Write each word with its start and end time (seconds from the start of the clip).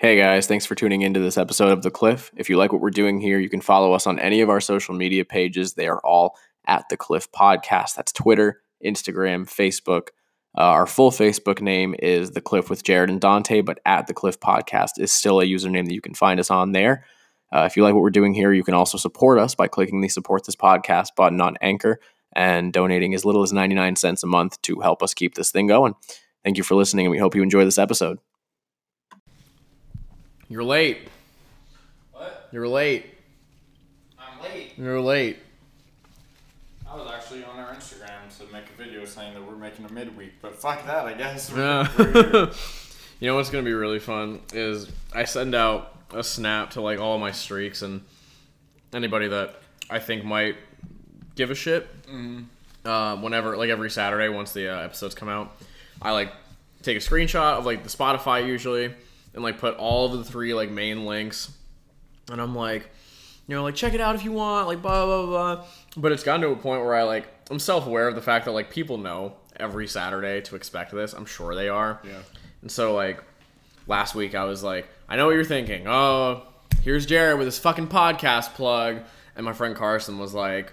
Hey 0.00 0.16
guys, 0.16 0.46
thanks 0.46 0.64
for 0.64 0.76
tuning 0.76 1.02
into 1.02 1.18
this 1.18 1.36
episode 1.36 1.72
of 1.72 1.82
The 1.82 1.90
Cliff. 1.90 2.30
If 2.36 2.48
you 2.48 2.56
like 2.56 2.72
what 2.72 2.80
we're 2.80 2.90
doing 2.90 3.20
here, 3.20 3.40
you 3.40 3.48
can 3.48 3.60
follow 3.60 3.94
us 3.94 4.06
on 4.06 4.20
any 4.20 4.40
of 4.42 4.48
our 4.48 4.60
social 4.60 4.94
media 4.94 5.24
pages. 5.24 5.74
They 5.74 5.88
are 5.88 5.98
all 6.04 6.36
at 6.68 6.88
The 6.88 6.96
Cliff 6.96 7.32
Podcast. 7.32 7.96
That's 7.96 8.12
Twitter, 8.12 8.60
Instagram, 8.86 9.48
Facebook. 9.48 10.10
Uh, 10.56 10.62
our 10.62 10.86
full 10.86 11.10
Facebook 11.10 11.60
name 11.60 11.96
is 11.98 12.30
The 12.30 12.40
Cliff 12.40 12.70
with 12.70 12.84
Jared 12.84 13.10
and 13.10 13.20
Dante, 13.20 13.60
but 13.60 13.80
at 13.84 14.06
The 14.06 14.14
Cliff 14.14 14.38
Podcast 14.38 15.00
is 15.00 15.10
still 15.10 15.40
a 15.40 15.44
username 15.44 15.86
that 15.86 15.94
you 15.94 16.00
can 16.00 16.14
find 16.14 16.38
us 16.38 16.48
on 16.48 16.70
there. 16.70 17.04
Uh, 17.52 17.64
if 17.68 17.76
you 17.76 17.82
like 17.82 17.92
what 17.92 18.04
we're 18.04 18.10
doing 18.10 18.34
here, 18.34 18.52
you 18.52 18.62
can 18.62 18.74
also 18.74 18.98
support 18.98 19.40
us 19.40 19.56
by 19.56 19.66
clicking 19.66 20.00
the 20.00 20.08
Support 20.08 20.46
This 20.46 20.54
Podcast 20.54 21.16
button 21.16 21.40
on 21.40 21.56
Anchor 21.60 21.98
and 22.36 22.72
donating 22.72 23.14
as 23.14 23.24
little 23.24 23.42
as 23.42 23.52
99 23.52 23.96
cents 23.96 24.22
a 24.22 24.28
month 24.28 24.62
to 24.62 24.78
help 24.78 25.02
us 25.02 25.12
keep 25.12 25.34
this 25.34 25.50
thing 25.50 25.66
going. 25.66 25.96
Thank 26.44 26.56
you 26.56 26.62
for 26.62 26.76
listening, 26.76 27.06
and 27.06 27.10
we 27.10 27.18
hope 27.18 27.34
you 27.34 27.42
enjoy 27.42 27.64
this 27.64 27.78
episode. 27.78 28.20
You're 30.48 30.64
late. 30.64 31.08
What? 32.12 32.48
You're 32.52 32.68
late. 32.68 33.06
I'm 34.18 34.42
late. 34.42 34.72
You're 34.76 35.00
late. 35.00 35.38
I 36.90 36.96
was 36.96 37.10
actually 37.12 37.44
on 37.44 37.58
our 37.58 37.74
Instagram 37.74 38.36
to 38.38 38.52
make 38.52 38.64
a 38.70 38.82
video 38.82 39.04
saying 39.04 39.34
that 39.34 39.46
we're 39.46 39.56
making 39.56 39.84
a 39.84 39.92
midweek, 39.92 40.40
but 40.40 40.54
fuck 40.54 40.86
that, 40.86 41.04
I 41.06 41.12
guess. 41.14 41.52
Yeah. 41.56 42.52
You 43.20 43.26
know 43.26 43.34
what's 43.34 43.50
gonna 43.50 43.64
be 43.64 43.72
really 43.72 43.98
fun 43.98 44.40
is 44.52 44.88
I 45.12 45.24
send 45.24 45.52
out 45.54 45.92
a 46.14 46.22
snap 46.22 46.70
to 46.70 46.80
like 46.80 47.00
all 47.00 47.18
my 47.18 47.32
streaks 47.32 47.82
and 47.82 48.02
anybody 48.92 49.26
that 49.26 49.56
I 49.90 49.98
think 49.98 50.24
might 50.24 50.54
give 51.34 51.50
a 51.50 51.54
shit. 51.56 51.88
Uh, 52.84 53.16
whenever, 53.16 53.56
like 53.56 53.70
every 53.70 53.90
Saturday, 53.90 54.28
once 54.28 54.52
the 54.52 54.68
uh, 54.68 54.82
episodes 54.82 55.16
come 55.16 55.28
out, 55.28 55.56
I 56.00 56.12
like 56.12 56.32
take 56.82 56.96
a 56.96 57.00
screenshot 57.00 57.58
of 57.58 57.66
like 57.66 57.82
the 57.82 57.88
Spotify 57.88 58.46
usually, 58.46 58.94
and 59.38 59.44
like 59.44 59.58
put 59.58 59.76
all 59.76 60.06
of 60.06 60.18
the 60.18 60.24
three 60.24 60.52
like 60.52 60.68
main 60.68 61.06
links, 61.06 61.52
and 62.28 62.40
I'm 62.40 62.56
like, 62.56 62.90
you 63.46 63.54
know, 63.54 63.62
like 63.62 63.76
check 63.76 63.94
it 63.94 64.00
out 64.00 64.16
if 64.16 64.24
you 64.24 64.32
want, 64.32 64.66
like 64.66 64.82
blah 64.82 65.06
blah 65.06 65.26
blah. 65.26 65.64
But 65.96 66.10
it's 66.10 66.24
gotten 66.24 66.40
to 66.40 66.48
a 66.48 66.56
point 66.56 66.82
where 66.82 66.96
I 66.96 67.04
like 67.04 67.28
I'm 67.48 67.60
self 67.60 67.86
aware 67.86 68.08
of 68.08 68.16
the 68.16 68.20
fact 68.20 68.46
that 68.46 68.50
like 68.50 68.68
people 68.68 68.98
know 68.98 69.36
every 69.54 69.86
Saturday 69.86 70.40
to 70.40 70.56
expect 70.56 70.90
this. 70.90 71.12
I'm 71.12 71.24
sure 71.24 71.54
they 71.54 71.68
are. 71.68 72.00
Yeah. 72.02 72.18
And 72.62 72.70
so 72.70 72.94
like 72.94 73.22
last 73.86 74.16
week 74.16 74.34
I 74.34 74.42
was 74.42 74.64
like, 74.64 74.88
I 75.08 75.14
know 75.14 75.26
what 75.26 75.36
you're 75.36 75.44
thinking. 75.44 75.86
Oh, 75.86 76.42
here's 76.82 77.06
Jared 77.06 77.38
with 77.38 77.46
his 77.46 77.60
fucking 77.60 77.86
podcast 77.86 78.54
plug. 78.54 79.02
And 79.36 79.44
my 79.44 79.52
friend 79.52 79.76
Carson 79.76 80.18
was 80.18 80.34
like, 80.34 80.72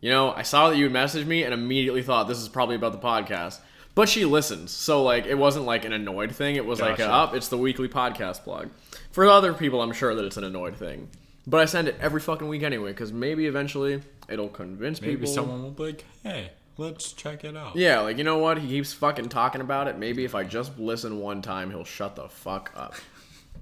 you 0.00 0.08
know, 0.08 0.32
I 0.32 0.42
saw 0.42 0.70
that 0.70 0.76
you 0.76 0.84
had 0.84 0.92
messaged 0.92 1.26
me 1.26 1.42
and 1.42 1.52
immediately 1.52 2.04
thought 2.04 2.28
this 2.28 2.38
is 2.38 2.48
probably 2.48 2.76
about 2.76 2.92
the 2.92 2.98
podcast. 2.98 3.58
But 3.94 4.08
she 4.08 4.24
listens. 4.24 4.70
So 4.72 5.02
like 5.02 5.26
it 5.26 5.36
wasn't 5.36 5.66
like 5.66 5.84
an 5.84 5.92
annoyed 5.92 6.34
thing. 6.34 6.56
It 6.56 6.66
was 6.66 6.80
like 6.80 6.98
Gotcha. 6.98 7.10
a, 7.10 7.12
up, 7.14 7.34
it's 7.34 7.48
the 7.48 7.58
weekly 7.58 7.88
podcast 7.88 8.42
plug. 8.42 8.70
For 9.12 9.24
other 9.26 9.52
people, 9.54 9.80
I'm 9.82 9.92
sure 9.92 10.14
that 10.14 10.24
it's 10.24 10.36
an 10.36 10.44
annoyed 10.44 10.76
thing. 10.76 11.08
But 11.46 11.60
I 11.60 11.66
send 11.66 11.88
it 11.88 11.96
every 12.00 12.20
fucking 12.20 12.48
week 12.48 12.62
anyway, 12.62 12.90
because 12.90 13.12
maybe 13.12 13.46
eventually 13.46 14.02
it'll 14.28 14.48
convince 14.48 15.00
Maybe 15.00 15.16
people. 15.16 15.32
someone 15.32 15.62
will 15.62 15.70
be 15.72 15.82
like, 15.84 16.04
hey, 16.22 16.50
let's 16.78 17.12
check 17.12 17.44
it 17.44 17.54
out. 17.56 17.76
Yeah, 17.76 18.00
like 18.00 18.16
you 18.18 18.24
know 18.24 18.38
what? 18.38 18.58
He 18.58 18.66
keeps 18.68 18.92
fucking 18.94 19.28
talking 19.28 19.60
about 19.60 19.86
it. 19.86 19.98
Maybe 19.98 20.24
if 20.24 20.34
I 20.34 20.42
just 20.44 20.78
listen 20.78 21.20
one 21.20 21.42
time, 21.42 21.70
he'll 21.70 21.84
shut 21.84 22.16
the 22.16 22.28
fuck 22.28 22.72
up. 22.74 22.94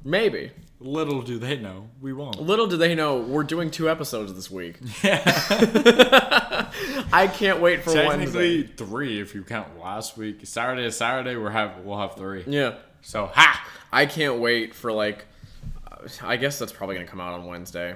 Maybe. 0.04 0.50
Little 0.80 1.22
do 1.22 1.38
they 1.38 1.56
know, 1.56 1.88
we 2.00 2.12
won't. 2.12 2.40
Little 2.42 2.66
do 2.66 2.76
they 2.76 2.94
know 2.96 3.18
we're 3.20 3.44
doing 3.44 3.70
two 3.70 3.88
episodes 3.88 4.34
this 4.34 4.50
week. 4.50 4.78
Yeah. 5.02 5.22
I 7.12 7.28
can't 7.32 7.60
wait 7.60 7.82
for 7.84 7.92
Technically, 7.92 8.58
Wednesday. 8.62 8.62
three 8.76 9.20
if 9.20 9.34
you 9.34 9.44
count 9.44 9.78
last 9.78 10.16
week. 10.16 10.40
Saturday 10.44 10.82
to 10.82 10.90
Saturday, 10.92 11.36
we'll 11.36 11.50
have 11.50 11.78
we'll 11.84 11.98
have 11.98 12.14
three. 12.16 12.42
Yeah, 12.46 12.76
So 13.02 13.30
ha! 13.32 13.64
I 13.92 14.06
can't 14.06 14.38
wait 14.40 14.74
for 14.74 14.90
like. 14.92 15.26
uh, 15.90 16.08
I 16.22 16.36
guess 16.36 16.58
that's 16.58 16.72
probably 16.72 16.96
gonna 16.96 17.06
come 17.06 17.20
out 17.20 17.34
on 17.34 17.46
Wednesday. 17.46 17.94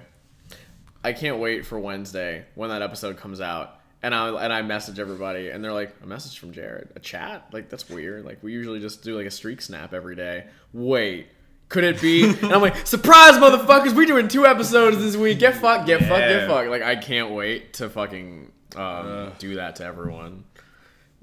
I 1.03 1.13
can't 1.13 1.39
wait 1.39 1.65
for 1.67 1.79
Wednesday 1.81 2.45
when 2.55 2.69
that 2.71 2.83
episode 2.83 3.17
comes 3.17 3.41
out, 3.41 3.81
and 4.03 4.15
I 4.15 4.29
and 4.45 4.53
I 4.53 4.63
message 4.63 4.99
everybody, 4.99 5.49
and 5.49 5.65
they're 5.65 5.73
like, 5.73 5.95
"A 6.03 6.07
message 6.07 6.39
from 6.39 6.53
Jared, 6.53 6.91
a 6.95 7.01
chat? 7.01 7.49
Like 7.53 7.69
that's 7.71 7.89
weird. 7.89 8.25
Like 8.25 8.43
we 8.43 8.53
usually 8.53 8.81
just 8.81 9.03
do 9.03 9.17
like 9.17 9.27
a 9.27 9.31
streak 9.31 9.61
snap 9.63 9.93
every 9.95 10.15
day. 10.17 10.45
Wait." 10.73 11.29
Could 11.69 11.85
it 11.85 12.01
be? 12.01 12.25
And 12.29 12.53
I'm 12.53 12.61
like, 12.63 12.87
surprise, 12.87 13.35
motherfuckers! 13.35 13.93
We 13.93 14.07
doing 14.07 14.29
two 14.29 14.47
episodes 14.47 14.99
this 14.99 15.17
week. 15.17 15.39
Get 15.41 15.57
fucked, 15.57 15.87
get 15.87 16.01
fucked, 16.01 16.21
get 16.29 16.49
fucked. 16.49 16.71
Like 16.71 16.83
I 16.83 16.95
can't 16.97 17.31
wait 17.33 17.75
to 17.75 17.89
fucking 17.91 18.53
um, 18.77 19.33
do 19.39 19.57
that 19.57 19.77
to 19.77 19.85
everyone. 19.85 20.45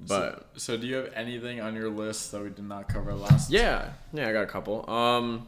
But 0.06 0.50
So 0.58 0.76
do 0.76 0.86
you 0.86 0.96
have 0.96 1.14
anything 1.16 1.62
on 1.62 1.76
your 1.76 1.90
list 1.90 2.32
that 2.34 2.42
we 2.44 2.50
did 2.50 2.66
not 2.68 2.90
cover 2.90 3.14
last? 3.14 3.50
yeah, 3.52 3.92
yeah, 4.12 4.28
I 4.28 4.34
got 4.34 4.44
a 4.44 4.48
couple. 4.48 4.90
Um, 4.90 5.48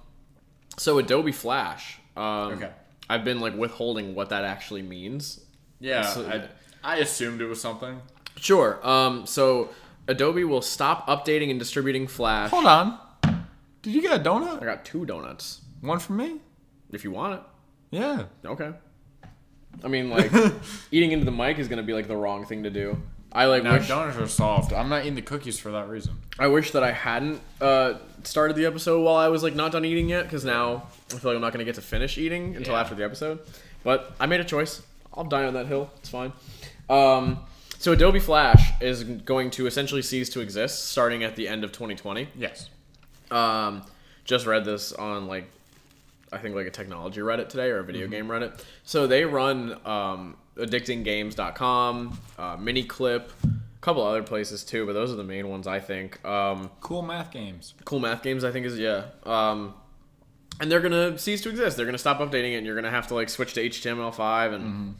so 0.77 0.97
Adobe 0.97 1.31
Flash. 1.33 1.99
Um, 2.15 2.53
Okay. 2.53 2.69
I've 3.09 3.23
been 3.25 3.39
like 3.41 3.55
withholding 3.55 4.15
what 4.15 4.29
that 4.29 4.45
actually 4.45 4.81
means. 4.81 5.41
Yeah. 5.81 6.03
So- 6.03 6.25
I, 6.25 6.47
I 6.93 6.97
assumed 6.97 7.41
it 7.41 7.45
was 7.47 7.59
something. 7.59 7.99
Sure. 8.37 8.79
Um, 8.87 9.25
so 9.25 9.69
Adobe 10.07 10.43
will 10.45 10.61
stop 10.61 11.07
updating 11.07 11.49
and 11.49 11.59
distributing 11.59 12.07
Flash. 12.07 12.49
Hold 12.51 12.65
on. 12.65 12.97
Did 13.85 13.93
you 13.93 14.01
get 14.01 14.19
a 14.19 14.23
donut? 14.23 14.61
I 14.61 14.65
got 14.65 14.83
two 14.83 15.05
donuts. 15.05 15.61
One 15.81 15.99
for 15.99 16.13
me? 16.13 16.39
If 16.91 17.03
you 17.03 17.11
want 17.11 17.35
it, 17.35 17.41
Yeah. 17.91 18.23
okay. 18.43 18.71
I 19.83 19.87
mean, 19.87 20.09
like 20.09 20.31
eating 20.91 21.11
into 21.11 21.23
the 21.25 21.31
mic 21.31 21.59
is 21.59 21.67
gonna 21.67 21.83
be 21.83 21.93
like 21.93 22.07
the 22.07 22.15
wrong 22.17 22.45
thing 22.45 22.63
to 22.63 22.69
do. 22.71 22.97
I 23.31 23.45
like 23.45 23.63
No, 23.63 23.73
wish 23.73 23.87
donuts 23.87 24.17
are 24.17 24.27
soft. 24.27 24.73
I'm 24.73 24.89
not 24.89 25.01
eating 25.01 25.13
the 25.15 25.21
cookies 25.21 25.59
for 25.59 25.71
that 25.73 25.87
reason. 25.87 26.15
I 26.39 26.47
wish 26.47 26.71
that 26.71 26.83
I 26.83 26.91
hadn't 26.93 27.41
uh, 27.61 27.95
started 28.23 28.55
the 28.55 28.65
episode 28.65 29.03
while 29.03 29.17
I 29.17 29.27
was 29.27 29.43
like 29.43 29.53
not 29.53 29.71
done 29.71 29.85
eating 29.85 30.09
yet, 30.09 30.23
because 30.23 30.43
now 30.45 30.87
I 31.13 31.17
feel 31.17 31.31
like 31.31 31.35
I'm 31.35 31.41
not 31.41 31.51
gonna 31.53 31.63
get 31.65 31.75
to 31.75 31.81
finish 31.81 32.17
eating 32.17 32.55
until 32.55 32.73
Yeah. 32.73 32.79
after 32.79 32.95
the 32.95 33.03
episode. 33.03 33.39
But 33.83 34.15
I 34.19 34.25
made 34.25 34.39
a 34.39 34.45
choice. 34.45 34.81
I'll 35.13 35.25
die 35.25 35.43
on 35.45 35.53
that 35.53 35.67
hill. 35.67 35.91
It's 35.97 36.09
fine. 36.09 36.33
Um, 36.89 37.39
so 37.77 37.91
Adobe 37.91 38.19
Flash 38.19 38.71
is 38.81 39.03
going 39.03 39.51
to 39.51 39.67
essentially 39.67 40.01
cease 40.01 40.29
to 40.29 40.39
exist 40.39 40.85
starting 40.85 41.23
at 41.23 41.35
the 41.35 41.47
end 41.47 41.63
of 41.63 41.71
2020. 41.71 42.29
Yes. 42.35 42.69
Um, 43.31 43.83
just 44.23 44.45
read 44.45 44.65
this 44.65 44.91
on 44.93 45.27
like 45.27 45.49
I 46.31 46.37
think 46.39 46.55
like 46.55 46.67
a 46.67 46.71
technology 46.71 47.21
Reddit 47.21 47.49
today 47.49 47.69
or 47.69 47.79
a 47.79 47.83
video 47.83 48.07
game 48.07 48.27
Reddit. 48.27 48.61
So 48.83 49.07
they 49.07 49.23
run 49.25 49.79
um, 49.85 50.35
addictinggames.com, 50.57 52.19
uh, 52.37 52.57
Miniclip, 52.57 53.29
a 53.43 53.81
couple 53.81 54.03
other 54.03 54.23
places 54.23 54.63
too, 54.63 54.85
but 54.85 54.93
those 54.93 55.11
are 55.11 55.15
the 55.15 55.23
main 55.23 55.47
ones 55.49 55.67
I 55.67 55.79
think. 55.79 56.23
Um, 56.25 56.69
Cool 56.81 57.01
math 57.01 57.31
games. 57.31 57.73
cool 57.85 57.99
math 57.99 58.23
games 58.23 58.43
I 58.43 58.51
think 58.51 58.65
is 58.65 58.77
yeah. 58.79 59.05
Um, 59.23 59.73
and 60.59 60.71
they're 60.71 60.81
gonna 60.81 61.17
cease 61.17 61.41
to 61.41 61.49
exist. 61.49 61.77
They're 61.77 61.85
gonna 61.85 61.97
stop 61.97 62.19
updating 62.19 62.53
it, 62.53 62.57
and 62.57 62.65
you're 62.65 62.75
gonna 62.75 62.89
have 62.91 63.07
to 63.07 63.15
like 63.15 63.29
switch 63.29 63.53
to 63.55 63.61
HTML5 63.69 64.53
and 64.53 64.95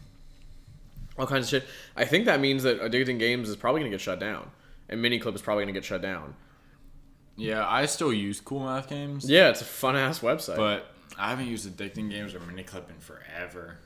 all 1.17 1.25
kinds 1.27 1.45
of 1.45 1.49
shit. 1.49 1.69
I 1.95 2.05
think 2.05 2.25
that 2.25 2.39
means 2.41 2.63
that 2.63 2.81
Addicting 2.81 3.19
Games 3.19 3.49
is 3.49 3.55
probably 3.55 3.81
gonna 3.81 3.91
get 3.91 4.01
shut 4.01 4.19
down, 4.19 4.51
and 4.89 5.03
Miniclip 5.03 5.33
is 5.35 5.41
probably 5.41 5.63
gonna 5.63 5.71
get 5.73 5.85
shut 5.85 6.01
down. 6.01 6.35
Yeah, 7.37 7.67
I 7.67 7.85
still 7.85 8.13
use 8.13 8.39
cool 8.39 8.61
math 8.61 8.89
games. 8.89 9.29
Yeah, 9.29 9.49
it's 9.49 9.61
a 9.61 9.65
fun 9.65 9.95
ass 9.95 10.19
website. 10.19 10.55
But 10.57 10.87
I 11.17 11.29
haven't 11.29 11.47
used 11.47 11.67
addicting 11.69 12.09
games 12.09 12.33
or 12.33 12.39
miniclip 12.39 12.89
in 12.89 12.99
forever. 12.99 13.77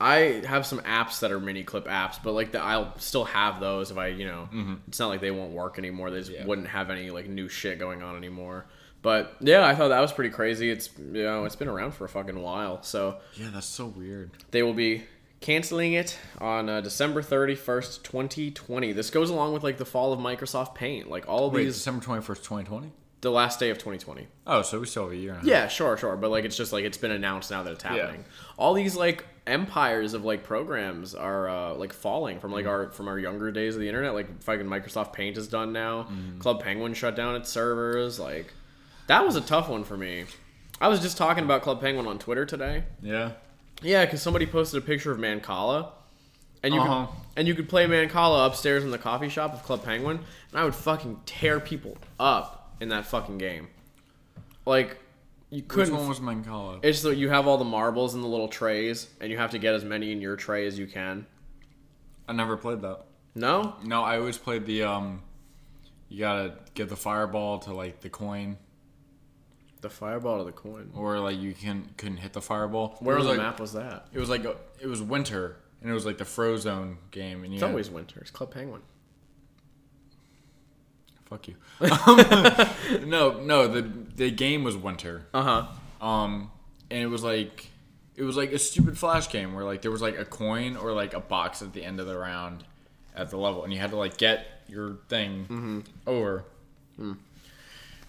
I 0.00 0.42
have 0.46 0.66
some 0.66 0.80
apps 0.80 1.20
that 1.20 1.30
are 1.30 1.38
Miniclip 1.40 1.84
apps, 1.84 2.18
but 2.22 2.32
like 2.32 2.50
the, 2.52 2.60
I'll 2.60 2.98
still 2.98 3.24
have 3.24 3.60
those 3.60 3.90
if 3.92 3.96
I, 3.96 4.08
you 4.08 4.26
know, 4.26 4.48
mm-hmm. 4.52 4.74
it's 4.88 4.98
not 4.98 5.08
like 5.08 5.20
they 5.20 5.30
won't 5.30 5.52
work 5.52 5.78
anymore. 5.78 6.10
They 6.10 6.18
just 6.18 6.32
Yeah. 6.32 6.44
wouldn't 6.44 6.66
have 6.68 6.90
any 6.90 7.10
like 7.10 7.28
new 7.28 7.48
shit 7.48 7.78
going 7.78 8.02
on 8.02 8.16
anymore. 8.16 8.66
But 9.02 9.36
yeah, 9.40 9.64
I 9.64 9.74
thought 9.74 9.88
that 9.88 10.00
was 10.00 10.12
pretty 10.12 10.30
crazy. 10.30 10.70
It's 10.70 10.90
you 10.98 11.22
know, 11.22 11.44
it's 11.44 11.56
been 11.56 11.68
around 11.68 11.92
for 11.92 12.06
a 12.06 12.08
fucking 12.08 12.40
while. 12.42 12.82
So 12.82 13.18
Yeah, 13.34 13.50
that's 13.52 13.66
so 13.66 13.86
weird. 13.86 14.32
they 14.50 14.62
will 14.62 14.74
be 14.74 15.04
canceling 15.44 15.92
it 15.92 16.18
on 16.38 16.70
uh, 16.70 16.80
December 16.80 17.20
31st, 17.20 18.02
2020. 18.02 18.92
This 18.92 19.10
goes 19.10 19.28
along 19.28 19.52
with 19.52 19.62
like 19.62 19.76
the 19.76 19.84
fall 19.84 20.14
of 20.14 20.18
Microsoft 20.18 20.74
Paint. 20.74 21.10
Like 21.10 21.28
all 21.28 21.50
Wait, 21.50 21.64
these 21.64 21.74
December 21.74 22.02
21st, 22.02 22.26
2020? 22.26 22.92
the 23.20 23.30
last 23.30 23.60
day 23.60 23.68
of 23.70 23.76
2020. 23.76 24.26
Oh, 24.46 24.62
so 24.62 24.80
we 24.80 24.86
still 24.86 25.04
have 25.04 25.12
a 25.12 25.16
year 25.16 25.34
and 25.34 25.44
a. 25.44 25.46
Yeah, 25.46 25.68
sure, 25.68 25.96
sure, 25.98 26.16
but 26.16 26.30
like 26.30 26.46
it's 26.46 26.56
just 26.56 26.72
like 26.72 26.84
it's 26.84 26.96
been 26.96 27.10
announced 27.10 27.50
now 27.50 27.62
that 27.62 27.72
it's 27.72 27.82
happening. 27.82 28.24
All 28.56 28.72
these 28.72 28.96
like 28.96 29.26
empires 29.46 30.14
of 30.14 30.24
like 30.24 30.44
programs 30.44 31.14
are 31.14 31.48
uh, 31.48 31.74
like 31.74 31.92
falling 31.92 32.40
from 32.40 32.50
like 32.50 32.66
our 32.66 32.90
from 32.90 33.08
our 33.08 33.18
younger 33.18 33.50
days 33.50 33.74
of 33.74 33.82
the 33.82 33.88
internet. 33.88 34.14
Like 34.14 34.42
fucking 34.42 34.66
Microsoft 34.66 35.12
Paint 35.12 35.36
is 35.36 35.48
done 35.48 35.74
now. 35.74 36.08
Club 36.38 36.62
Penguin 36.62 36.94
shut 36.94 37.16
down 37.16 37.34
its 37.34 37.50
servers. 37.50 38.18
Like 38.18 38.52
that 39.08 39.26
was 39.26 39.36
a 39.36 39.42
tough 39.42 39.68
one 39.68 39.84
for 39.84 39.96
me. 39.96 40.24
I 40.80 40.88
was 40.88 41.00
just 41.00 41.16
talking 41.16 41.44
about 41.44 41.62
Club 41.62 41.80
Penguin 41.80 42.06
on 42.06 42.18
Twitter 42.18 42.46
today. 42.46 42.84
Yeah. 43.02 43.32
Yeah, 43.84 44.04
because 44.04 44.22
somebody 44.22 44.46
posted 44.46 44.82
a 44.82 44.86
picture 44.86 45.12
of 45.12 45.18
Mancala, 45.18 45.90
and 46.62 46.74
you 46.74 46.80
Uh-huh. 46.80 47.06
could, 47.06 47.14
and 47.36 47.46
you 47.48 47.54
could 47.54 47.68
play 47.68 47.86
Mancala 47.86 48.46
upstairs 48.46 48.82
in 48.82 48.90
the 48.90 48.98
coffee 48.98 49.28
shop 49.28 49.52
of 49.52 49.62
Club 49.62 49.84
Penguin, 49.84 50.18
and 50.50 50.60
I 50.60 50.64
would 50.64 50.74
fucking 50.74 51.20
tear 51.26 51.60
people 51.60 51.98
up 52.18 52.74
in 52.80 52.88
that 52.88 53.06
fucking 53.06 53.38
game. 53.38 53.68
Like 54.66 54.98
you 55.50 55.60
Which 55.60 55.68
couldn't. 55.68 55.96
one 55.96 56.08
was 56.08 56.20
Mancala? 56.20 56.80
It's 56.82 56.98
so 57.00 57.10
you 57.10 57.28
have 57.28 57.46
all 57.46 57.58
the 57.58 57.64
marbles 57.64 58.14
in 58.14 58.22
the 58.22 58.26
little 58.28 58.48
trays, 58.48 59.08
and 59.20 59.30
you 59.30 59.36
have 59.36 59.50
to 59.50 59.58
get 59.58 59.74
as 59.74 59.84
many 59.84 60.10
in 60.10 60.20
your 60.20 60.36
tray 60.36 60.66
as 60.66 60.78
you 60.78 60.86
can. 60.86 61.26
I 62.26 62.32
never 62.32 62.56
played 62.56 62.80
that. 62.80 63.00
No, 63.34 63.74
No, 63.84 64.02
I 64.02 64.16
always 64.18 64.38
played 64.38 64.64
the 64.64 64.84
um. 64.84 65.22
You 66.08 66.20
gotta 66.20 66.54
get 66.74 66.88
the 66.88 66.96
fireball 66.96 67.58
to 67.60 67.74
like 67.74 68.00
the 68.00 68.08
coin. 68.08 68.56
The 69.84 69.90
fireball 69.90 70.38
to 70.38 70.44
the 70.44 70.52
coin. 70.52 70.90
or 70.96 71.18
like 71.20 71.38
you 71.38 71.52
can 71.52 71.88
couldn't 71.98 72.16
hit 72.16 72.32
the 72.32 72.40
fireball. 72.40 72.96
Where 73.00 73.16
on 73.16 73.20
was 73.20 73.26
the 73.26 73.32
like, 73.34 73.42
map 73.46 73.60
was 73.60 73.74
that? 73.74 74.06
It 74.14 74.18
was 74.18 74.30
like 74.30 74.44
a, 74.44 74.56
it 74.80 74.86
was 74.86 75.02
winter, 75.02 75.56
and 75.82 75.90
it 75.90 75.92
was 75.94 76.06
like 76.06 76.16
the 76.18 76.24
Frozone 76.24 76.96
game, 77.10 77.44
and 77.44 77.52
you 77.52 77.56
It's 77.58 77.62
had- 77.62 77.70
always 77.70 77.90
winter. 77.90 78.20
It's 78.20 78.30
Club 78.30 78.50
Penguin. 78.52 78.80
fuck 81.26 81.48
you. 81.48 81.54
Um, 81.80 83.08
no, 83.10 83.40
no, 83.40 83.66
the 83.68 83.82
the 83.82 84.30
game 84.30 84.64
was 84.64 84.76
winter. 84.76 85.26
Uh 85.34 85.42
huh. 86.00 86.06
Um, 86.06 86.50
and 86.90 87.02
it 87.02 87.08
was 87.08 87.22
like 87.22 87.68
it 88.16 88.22
was 88.22 88.36
like 88.36 88.52
a 88.52 88.58
stupid 88.58 88.96
flash 88.98 89.28
game 89.30 89.54
where 89.54 89.64
like 89.64 89.82
there 89.82 89.90
was 89.90 90.02
like 90.02 90.18
a 90.18 90.24
coin 90.24 90.76
or 90.76 90.92
like 90.92 91.14
a 91.14 91.20
box 91.20 91.62
at 91.62 91.72
the 91.72 91.84
end 91.84 92.00
of 92.00 92.06
the 92.06 92.16
round 92.16 92.64
at 93.14 93.30
the 93.30 93.36
level, 93.36 93.64
and 93.64 93.72
you 93.72 93.78
had 93.78 93.90
to 93.90 93.96
like 93.96 94.16
get 94.16 94.46
your 94.68 94.96
thing 95.08 95.84
over. 96.06 96.44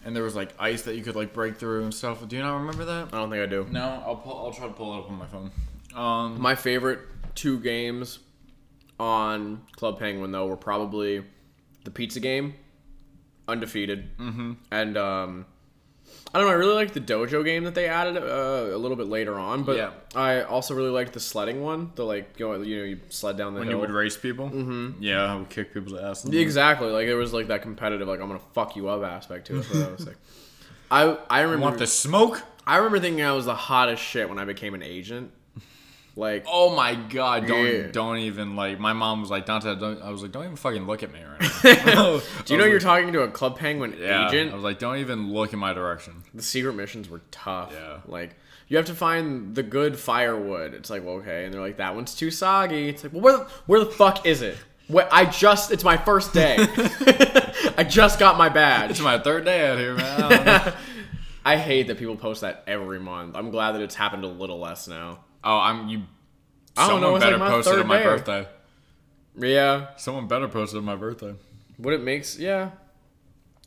And 0.05 0.15
there 0.15 0.23
was 0.23 0.35
like 0.35 0.53
ice 0.59 0.83
that 0.83 0.95
you 0.95 1.01
could 1.03 1.15
like 1.15 1.33
break 1.33 1.57
through 1.57 1.83
and 1.83 1.93
stuff. 1.93 2.25
Do 2.27 2.35
you 2.35 2.41
not 2.41 2.57
remember 2.57 2.85
that? 2.85 3.07
I 3.11 3.17
don't 3.17 3.29
think 3.29 3.41
I 3.41 3.47
do. 3.47 3.67
No, 3.69 4.03
I'll 4.05 4.15
pull, 4.15 4.37
I'll 4.37 4.53
try 4.53 4.67
to 4.67 4.73
pull 4.73 4.93
it 4.93 4.99
up 4.99 5.09
on 5.09 5.17
my 5.17 5.25
phone. 5.25 5.51
Um, 5.95 6.39
My 6.39 6.55
favorite 6.55 6.99
two 7.33 7.59
games 7.59 8.19
on 8.99 9.61
Club 9.75 9.99
Penguin 9.99 10.31
though 10.31 10.45
were 10.45 10.55
probably 10.55 11.23
the 11.83 11.91
pizza 11.91 12.19
game, 12.19 12.53
undefeated, 13.47 14.15
mm-hmm. 14.17 14.53
and 14.71 14.97
um, 14.97 15.45
I 16.35 16.37
don't 16.37 16.47
know. 16.47 16.51
I 16.51 16.57
really 16.57 16.75
like 16.75 16.91
the 16.91 16.99
dojo 16.99 17.45
game 17.45 17.63
that 17.63 17.75
they 17.75 17.87
added 17.87 18.17
uh, 18.17 18.75
a 18.75 18.77
little 18.77 18.97
bit 18.97 19.07
later 19.07 19.39
on, 19.39 19.63
but 19.63 19.77
Yeah. 19.77 19.91
I 20.13 20.41
also 20.41 20.75
really 20.75 20.89
liked 20.89 21.13
the 21.13 21.21
sledding 21.21 21.63
one. 21.63 21.93
The 21.95 22.03
like 22.03 22.37
go, 22.37 22.61
you 22.61 22.77
know, 22.77 22.83
you 22.83 22.99
sled 23.07 23.37
down 23.37 23.53
the 23.53 23.59
when 23.59 23.69
hill. 23.69 23.77
you 23.77 23.81
would 23.81 23.89
race 23.89 24.17
people, 24.17 24.49
mm-hmm. 24.49 25.01
yeah, 25.01 25.31
I 25.31 25.35
would 25.37 25.47
kick 25.47 25.73
people's 25.73 25.97
ass. 25.97 26.25
Exactly, 26.25 26.89
like 26.91 27.07
it 27.07 27.15
was 27.15 27.31
like 27.31 27.47
that 27.47 27.61
competitive, 27.61 28.09
like 28.09 28.19
I'm 28.19 28.27
gonna 28.27 28.41
fuck 28.51 28.75
you 28.75 28.89
up 28.89 29.01
aspect 29.01 29.47
to 29.47 29.61
it. 29.61 29.67
I 29.73 29.91
was 29.91 30.05
like, 30.05 30.17
I 30.91 31.17
I 31.29 31.39
remember 31.39 31.63
Want 31.63 31.77
the 31.77 31.87
smoke? 31.87 32.43
I 32.67 32.75
remember 32.75 32.99
thinking 32.99 33.23
I 33.23 33.31
was 33.31 33.45
the 33.45 33.55
hottest 33.55 34.03
shit 34.03 34.27
when 34.27 34.37
I 34.37 34.43
became 34.43 34.73
an 34.73 34.83
agent. 34.83 35.31
Like, 36.17 36.45
Oh 36.47 36.73
my 36.73 36.95
god! 36.95 37.45
Don't 37.45 37.65
Yeah. 37.65 37.87
don't 37.91 38.19
even 38.19 38.55
like. 38.55 38.79
My 38.79 38.93
mom 38.93 39.21
was 39.21 39.29
like, 39.29 39.45
Dante. 39.45 39.75
Don't, 39.75 40.01
I 40.01 40.11
was 40.11 40.21
like, 40.21 40.31
don't 40.31 40.45
even 40.45 40.55
fucking 40.55 40.87
look 40.87 41.03
at 41.03 41.11
me 41.11 41.19
right 41.21 41.85
now. 41.85 42.21
do 42.45 42.53
you 42.53 42.59
know 42.59 42.65
you're 42.65 42.79
talking 42.79 43.11
to 43.13 43.23
a 43.23 43.27
Club 43.27 43.59
Penguin 43.59 43.95
yeah, 43.99 44.27
agent? 44.27 44.51
I 44.51 44.55
was 44.55 44.63
like, 44.63 44.79
don't 44.79 44.97
even 44.97 45.33
look 45.33 45.51
in 45.51 45.59
my 45.59 45.73
direction. 45.73 46.23
the 46.33 46.41
secret 46.41 46.73
missions 46.73 47.09
were 47.09 47.21
tough. 47.31 47.73
Yeah. 47.73 47.99
Like 48.05 48.37
you 48.69 48.77
have 48.77 48.85
to 48.85 48.95
find 48.95 49.53
the 49.55 49.63
good 49.63 49.99
firewood. 49.99 50.73
It's 50.73 50.89
like, 50.89 51.03
well, 51.03 51.15
okay, 51.15 51.43
and 51.45 51.53
they're 51.53 51.61
like, 51.61 51.77
that 51.77 51.95
one's 51.95 52.15
too 52.15 52.31
soggy. 52.31 52.89
It's 52.89 53.03
like, 53.03 53.11
well, 53.11 53.21
where 53.21 53.37
the, 53.37 53.43
where 53.65 53.79
the 53.81 53.91
fuck 53.91 54.25
is 54.25 54.41
it? 54.41 54.57
What 54.87 55.09
I 55.11 55.25
just 55.25 55.71
it's 55.71 55.83
my 55.83 55.97
first 55.97 56.31
day. 56.31 56.55
I 57.77 57.85
just 57.87 58.19
got 58.19 58.37
my 58.37 58.47
badge. 58.47 58.91
It's 58.91 59.01
my 59.01 59.19
third 59.19 59.43
day 59.43 59.67
out 59.69 59.79
here, 59.79 59.95
man. 59.95 60.47
I. 60.47 60.73
I 61.47 61.57
hate 61.57 61.87
that 61.87 61.99
people 61.99 62.15
post 62.15 62.41
that 62.41 62.63
every 62.65 62.99
month. 62.99 63.35
I'm 63.35 63.51
glad 63.51 63.73
that 63.73 63.81
it's 63.81 63.93
happened 63.93 64.23
a 64.23 64.27
little 64.27 64.57
less 64.59 64.87
now. 64.87 65.24
Oh, 65.45 65.57
I'm 65.59 65.87
you. 65.87 66.01
I 66.77 66.87
don't 66.87 67.01
Someone 67.01 67.01
know, 67.01 67.15
it's 67.15 67.23
like 67.23 67.31
better 67.33 67.37
my 67.37 67.49
post 67.49 67.67
on 67.69 67.87
my 67.87 67.97
day. 67.99 68.03
birthday. 68.03 68.47
Yeah. 69.37 69.87
Someone 69.97 70.27
better 70.27 70.47
post 70.47 70.73
it 70.73 70.77
on 70.77 70.85
my 70.85 70.95
birthday. 70.95 71.35
What 71.77 71.93
it 71.93 72.01
makes 72.01 72.37
yeah. 72.37 72.71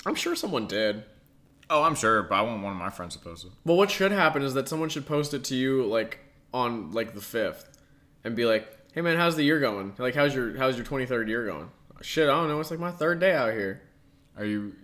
I'm 0.07 0.15
sure 0.15 0.35
someone 0.37 0.67
did. 0.67 1.05
Oh, 1.71 1.83
I'm 1.83 1.95
sure, 1.95 2.23
but 2.23 2.35
I 2.37 2.43
want 2.43 2.63
one 2.63 2.73
of 2.73 2.79
my 2.79 2.89
friends 2.91 3.15
to 3.17 3.23
post 3.23 3.45
it. 3.45 3.53
Well, 3.65 3.77
what 3.77 3.91
should 3.91 4.13
happen 4.13 4.43
is 4.43 4.55
that 4.55 4.69
someone 4.69 4.89
should 4.89 5.07
post 5.07 5.35
it 5.35 5.45
to 5.45 5.55
you 5.55 5.85
like 5.85 6.19
on 6.55 6.93
like 6.93 7.15
the 7.15 7.21
fifth, 7.21 7.77
and 8.25 8.35
be 8.35 8.47
like, 8.47 8.67
"Hey 8.95 9.03
man, 9.03 9.17
how's 9.19 9.37
the 9.37 9.43
year 9.43 9.61
going? 9.61 9.93
Like, 9.99 10.15
how's 10.15 10.35
your 10.35 10.57
how's 10.57 10.77
your 10.77 10.87
twenty 10.87 11.05
third 11.05 11.29
year 11.29 11.45
going? 11.47 11.71
Shit, 12.01 12.25
I 12.29 12.33
don't 12.33 12.49
know. 12.49 12.59
It's 12.61 12.71
like 12.71 12.81
my 12.81 12.91
third 12.91 13.21
day 13.21 13.35
out 13.35 13.53
here. 13.53 13.83
Are 14.39 14.45
you 14.47 14.75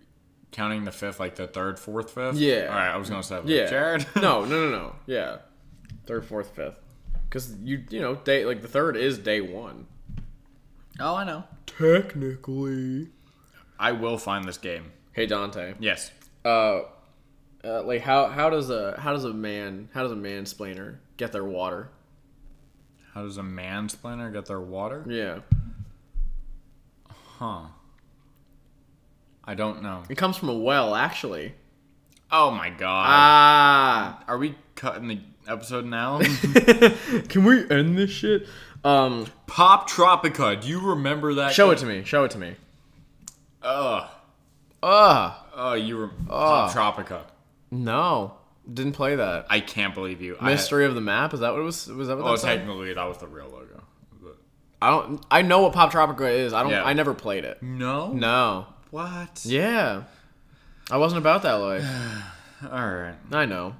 counting 0.51 0.85
the 0.85 0.93
fifth, 0.93 1.19
like 1.21 1.37
the 1.37 1.47
third, 1.47 1.79
fourth, 1.79 2.11
fifth? 2.11 2.37
Yeah. 2.37 2.67
All 2.71 2.77
right, 2.77 2.91
I 2.91 2.97
was 2.99 3.09
gonna 3.09 3.23
say, 3.23 3.37
like, 3.39 3.49
Yeah, 3.49 3.67
Jared. 3.71 4.07
no, 4.17 4.45
no, 4.45 4.69
no, 4.69 4.71
no. 4.71 4.97
Yeah, 5.07 5.37
third, 6.07 6.27
fourth, 6.27 6.55
fifth. 6.55 6.75
Because 7.29 7.55
you 7.63 7.83
you 7.91 8.01
know 8.01 8.15
day 8.17 8.45
like 8.45 8.63
the 8.63 8.69
third 8.69 8.97
is 8.97 9.19
day 9.19 9.41
one. 9.41 9.87
oh, 11.01 11.15
I 11.17 11.25
know. 11.25 11.45
Technically. 11.67 13.09
I 13.79 13.93
will 13.93 14.19
find 14.19 14.47
this 14.47 14.59
game. 14.59 14.93
Hey 15.13 15.27
Dante. 15.27 15.75
Yes. 15.81 16.11
Uh, 16.45 16.83
uh, 17.65 17.83
like 17.83 18.03
how 18.03 18.27
how 18.29 18.51
does 18.51 18.71
a 18.71 18.99
how 19.01 19.13
does 19.13 19.25
a 19.25 19.33
man 19.33 19.89
how 19.93 20.03
does 20.03 20.13
a 20.13 20.17
mansplainer 20.17 20.97
get 21.17 21.33
their 21.33 21.45
water? 21.45 21.91
How 23.15 23.23
does 23.23 23.39
a 23.39 23.43
mansplainer 23.43 24.33
get 24.33 24.47
their 24.47 24.61
water? 24.61 25.05
Yeah, 25.09 25.39
Huh. 27.39 27.67
I 29.45 29.55
don't 29.55 29.83
know. 29.83 30.03
it 30.09 30.17
comes 30.17 30.37
from 30.37 30.49
a 30.49 30.59
well, 30.59 30.95
actually. 30.95 31.55
Oh 32.31 32.51
my 32.51 32.71
god. 32.71 33.07
Ah. 33.09 34.25
Are 34.27 34.39
we 34.39 34.57
cutting 34.75 35.09
the 35.09 35.21
episode 35.49 35.85
now? 35.85 36.19
Can 37.29 37.45
we 37.45 37.69
end 37.71 37.97
this 37.99 38.11
shit? 38.11 38.47
Um, 38.85 39.27
Poptropica. 39.47 40.61
Do 40.61 40.69
you 40.69 40.81
remember 40.81 41.35
that? 41.35 41.53
show 41.53 41.71
it 41.71 41.79
to 41.79 41.87
me. 41.87 42.05
Show 42.05 42.25
it 42.25 42.31
to 42.33 42.39
me. 42.39 42.57
Ugh. 43.63 44.09
Ugh. 44.83 45.33
Oh, 45.57 45.73
you 45.75 45.97
were 45.97 46.09
Poptropica. 46.27 47.23
No, 47.71 48.35
didn't 48.73 48.93
play 48.93 49.17
that. 49.17 49.47
I 49.49 49.61
can't 49.61 49.95
believe 49.95 50.21
you. 50.21 50.37
I- 50.41 50.51
Mystery 50.51 50.85
of 50.85 50.95
the 50.95 51.01
map. 51.01 51.33
Is 51.35 51.41
that 51.41 51.53
what 51.53 51.61
it 51.61 51.65
was? 51.65 51.87
Was 51.89 52.09
that 52.09 52.17
what 52.17 52.25
well, 52.25 52.35
that 52.35 52.41
said? 52.41 52.59
technically, 52.59 52.93
that 52.93 53.05
was 53.05 53.19
the 53.19 53.27
real 53.27 53.47
logo. 53.47 53.83
But- 54.23 54.37
I 54.83 54.91
don't. 54.91 55.25
I 55.31 55.43
know 55.43 55.63
what 55.63 55.73
Poptropica 55.73 56.31
is. 56.31 56.53
I 56.53 56.63
don't. 56.63 56.73
Yeah. 56.73 56.85
I 56.85 56.93
never 56.93 57.15
played 57.15 57.45
it. 57.45 57.63
No. 57.63 58.13
No. 58.13 58.67
What? 58.91 59.43
Yeah. 59.45 60.05
I 60.91 60.99
wasn't 60.99 61.19
about 61.19 61.43
that 61.43 61.55
life. 61.55 61.85
All 62.71 62.71
right. 62.71 63.15
I 63.33 63.47
know. 63.47 63.75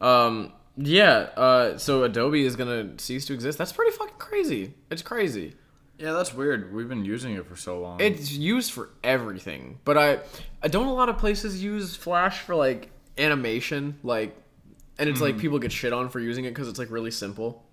Um. 0.00 0.52
Yeah. 0.76 1.28
Uh. 1.36 1.78
So 1.78 2.04
Adobe 2.04 2.44
is 2.44 2.56
gonna 2.56 2.98
cease 2.98 3.26
to 3.26 3.34
exist. 3.34 3.58
That's 3.58 3.72
pretty 3.72 3.92
fucking 3.92 4.16
crazy. 4.18 4.74
It's 4.90 5.02
crazy. 5.02 5.54
Yeah, 5.98 6.12
that's 6.12 6.34
weird. 6.34 6.74
We've 6.74 6.88
been 6.88 7.04
using 7.04 7.34
it 7.34 7.46
for 7.46 7.54
so 7.54 7.78
long. 7.80 8.00
It's 8.00 8.32
used 8.32 8.72
for 8.72 8.90
everything, 9.04 9.78
but 9.84 9.96
I, 9.96 10.18
I 10.60 10.66
don't. 10.66 10.88
A 10.88 10.92
lot 10.92 11.08
of 11.08 11.18
places 11.18 11.62
use 11.62 11.94
Flash 11.94 12.40
for 12.40 12.56
like 12.56 12.90
animation, 13.16 13.96
like, 14.02 14.36
and 14.98 15.08
it's 15.08 15.20
like 15.20 15.38
people 15.38 15.60
get 15.60 15.70
shit 15.70 15.92
on 15.92 16.08
for 16.08 16.18
using 16.18 16.46
it 16.46 16.50
because 16.50 16.66
it's 16.68 16.80
like 16.80 16.90
really 16.90 17.12
simple, 17.12 17.64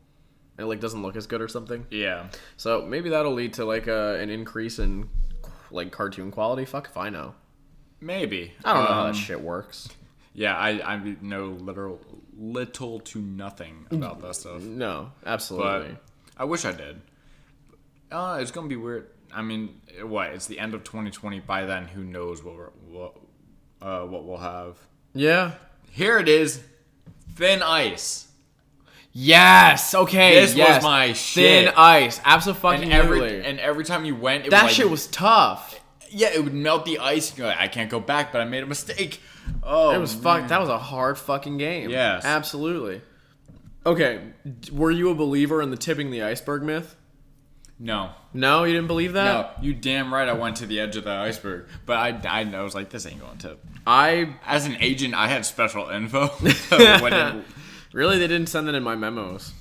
and 0.57 0.65
it 0.65 0.67
like 0.67 0.79
doesn't 0.79 1.01
look 1.01 1.15
as 1.15 1.25
good 1.25 1.41
or 1.41 1.47
something. 1.47 1.83
yeah. 1.89 2.27
So 2.57 2.83
maybe 2.85 3.09
that'll 3.09 3.33
lead 3.33 3.53
to 3.53 3.65
like 3.65 3.87
a, 3.87 4.19
an 4.19 4.29
increase 4.29 4.77
in 4.77 5.09
like 5.71 5.91
cartoon 5.91 6.29
quality. 6.29 6.65
Fuck 6.65 6.89
if 6.91 6.97
I 6.97 7.09
know. 7.09 7.33
Maybe. 7.99 8.53
I 8.63 8.73
don't 8.73 8.83
know 8.83 8.91
how 8.93 9.01
Um, 9.07 9.13
that 9.13 9.17
shit 9.17 9.41
works. 9.41 9.89
Yeah, 10.33 10.55
I 10.55 10.93
I 10.95 11.15
know 11.21 11.45
literal 11.47 11.99
little 12.37 12.99
to 13.01 13.19
nothing 13.19 13.85
about 13.91 14.21
that 14.21 14.35
stuff. 14.35 14.61
No, 14.61 15.11
But 15.23 15.29
absolutely. 15.29 15.97
I 16.37 16.45
wish 16.45 16.63
I 16.65 16.71
did. 16.71 17.01
Uh, 18.11 18.39
it's 18.41 18.51
gonna 18.51 18.67
be 18.67 18.75
weird. 18.77 19.07
I 19.33 19.41
mean, 19.41 19.81
what? 20.03 20.31
It's 20.31 20.47
the 20.47 20.59
end 20.59 20.73
of 20.73 20.83
2020. 20.83 21.39
By 21.41 21.65
then, 21.65 21.85
who 21.85 22.03
knows 22.03 22.43
what 22.43 22.55
we're, 22.55 22.69
what 22.89 23.15
uh, 23.81 24.01
what 24.05 24.25
we'll 24.25 24.37
have? 24.37 24.77
yeah. 25.13 25.53
Here 25.93 26.17
it 26.19 26.29
is, 26.29 26.63
Thin 27.35 27.61
Ice. 27.61 28.27
Yes. 29.13 29.93
Okay. 29.93 30.35
This 30.39 30.55
was 30.55 30.81
my 30.81 31.11
shit. 31.13 31.65
Thin 31.65 31.73
ice. 31.75 32.21
Absolutely. 32.23 32.83
And 32.83 32.93
every 32.93 33.45
and 33.45 33.59
every 33.59 33.83
time 33.83 34.05
you 34.05 34.15
went, 34.15 34.45
it 34.45 34.51
that 34.51 34.63
was 34.63 34.71
like, 34.71 34.75
shit 34.77 34.89
was 34.89 35.07
tough. 35.07 35.77
yeah, 36.09 36.29
it 36.33 36.41
would 36.43 36.53
melt 36.53 36.85
the 36.85 36.99
ice. 36.99 37.31
And 37.37 37.45
like, 37.45 37.57
I 37.57 37.67
can't 37.67 37.89
go 37.89 37.99
back, 37.99 38.31
but 38.31 38.39
I 38.39 38.45
made 38.45 38.63
a 38.63 38.67
mistake. 38.67 39.19
Oh, 39.63 39.91
It 39.91 39.97
was 39.97 40.13
fuck. 40.13 40.47
That 40.49 40.59
was 40.59 40.69
a 40.69 40.77
hard 40.77 41.17
fucking 41.17 41.57
game. 41.57 41.89
Yes. 41.89 42.25
Absolutely. 42.25 43.01
Okay. 43.85 44.21
Were 44.71 44.91
you 44.91 45.09
a 45.09 45.15
believer 45.15 45.61
in 45.61 45.71
the 45.71 45.77
tipping 45.77 46.11
the 46.11 46.23
iceberg 46.23 46.63
myth? 46.63 46.95
no. 47.79 48.11
No, 48.33 48.63
you 48.63 48.73
didn't 48.73 48.87
believe 48.87 49.13
that. 49.13 49.25
No, 49.25 49.63
you 49.65 49.73
damn 49.73 50.13
right. 50.13 50.29
I 50.29 50.31
went 50.31 50.57
to 50.57 50.65
the 50.65 50.79
edge 50.79 50.95
of 50.95 51.03
the 51.03 51.11
iceberg, 51.11 51.65
but 51.85 51.97
I, 51.97 52.39
I, 52.41 52.55
I 52.55 52.61
was 52.61 52.73
like, 52.73 52.89
this 52.89 53.05
ain't 53.05 53.19
going 53.19 53.39
to. 53.39 53.57
I 53.85 54.35
As 54.45 54.65
an 54.65 54.77
agent, 54.79 55.13
I 55.15 55.27
had 55.27 55.45
special 55.45 55.89
info. 55.89 56.27
so 56.47 56.77
it, 56.79 57.45
really 57.93 58.19
they 58.19 58.27
didn't 58.27 58.47
send 58.47 58.69
it 58.69 58.75
in 58.75 58.83
my 58.83 58.95
memos. 58.95 59.51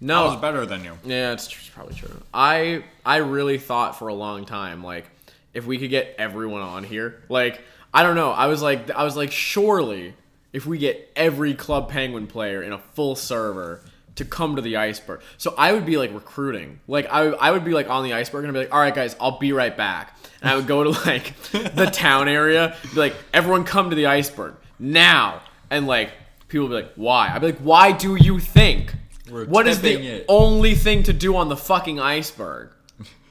No. 0.00 0.22
I 0.22 0.24
was 0.26 0.40
better 0.40 0.64
than 0.66 0.84
you. 0.84 0.98
Yeah, 1.04 1.32
it's, 1.32 1.48
tr- 1.48 1.58
it's 1.60 1.68
probably 1.68 1.94
true. 1.94 2.22
I 2.32 2.84
I 3.04 3.16
really 3.16 3.58
thought 3.58 3.98
for 3.98 4.08
a 4.08 4.14
long 4.14 4.44
time 4.44 4.84
like 4.84 5.06
if 5.52 5.66
we 5.66 5.78
could 5.78 5.90
get 5.90 6.14
everyone 6.16 6.62
on 6.62 6.84
here, 6.84 7.22
like 7.28 7.60
I 7.92 8.02
don't 8.02 8.16
know, 8.16 8.30
I 8.30 8.46
was 8.46 8.62
like 8.62 8.90
I 8.90 9.04
was 9.04 9.16
like 9.16 9.32
surely 9.32 10.14
if 10.52 10.66
we 10.66 10.78
get 10.78 11.10
every 11.16 11.54
Club 11.54 11.88
Penguin 11.90 12.26
player 12.26 12.62
in 12.62 12.72
a 12.72 12.78
full 12.78 13.14
server 13.16 13.82
to 14.16 14.24
come 14.24 14.56
to 14.56 14.62
the 14.62 14.76
iceberg. 14.76 15.20
So 15.38 15.54
I 15.56 15.72
would 15.72 15.86
be 15.86 15.96
like 15.96 16.12
recruiting. 16.12 16.80
Like 16.86 17.06
I 17.10 17.28
I 17.28 17.50
would 17.50 17.64
be 17.64 17.72
like 17.72 17.88
on 17.88 18.04
the 18.04 18.12
iceberg 18.12 18.44
and 18.44 18.50
I'd 18.50 18.60
be 18.60 18.64
like, 18.66 18.74
"All 18.74 18.80
right 18.80 18.94
guys, 18.94 19.16
I'll 19.20 19.38
be 19.38 19.52
right 19.52 19.76
back." 19.76 20.16
And 20.42 20.50
I 20.50 20.56
would 20.56 20.66
go 20.66 20.84
to 20.84 20.90
like 20.90 21.34
the 21.52 21.86
town 21.92 22.28
area, 22.28 22.76
be 22.92 22.98
like, 23.00 23.14
"Everyone 23.32 23.64
come 23.64 23.90
to 23.90 23.96
the 23.96 24.06
iceberg 24.06 24.54
now." 24.78 25.40
And 25.70 25.86
like 25.86 26.10
people 26.48 26.68
would 26.68 26.76
be 26.76 26.82
like, 26.82 26.92
"Why?" 26.96 27.30
I'd 27.32 27.40
be 27.40 27.46
like, 27.48 27.58
"Why 27.58 27.92
do 27.92 28.16
you 28.16 28.38
think?" 28.40 28.94
We're 29.30 29.46
What 29.46 29.68
is 29.68 29.80
the 29.80 29.92
it. 29.92 30.24
only 30.28 30.74
thing 30.74 31.04
to 31.04 31.12
do 31.12 31.36
on 31.36 31.48
the 31.48 31.56
fucking 31.56 32.00
iceberg? 32.00 32.70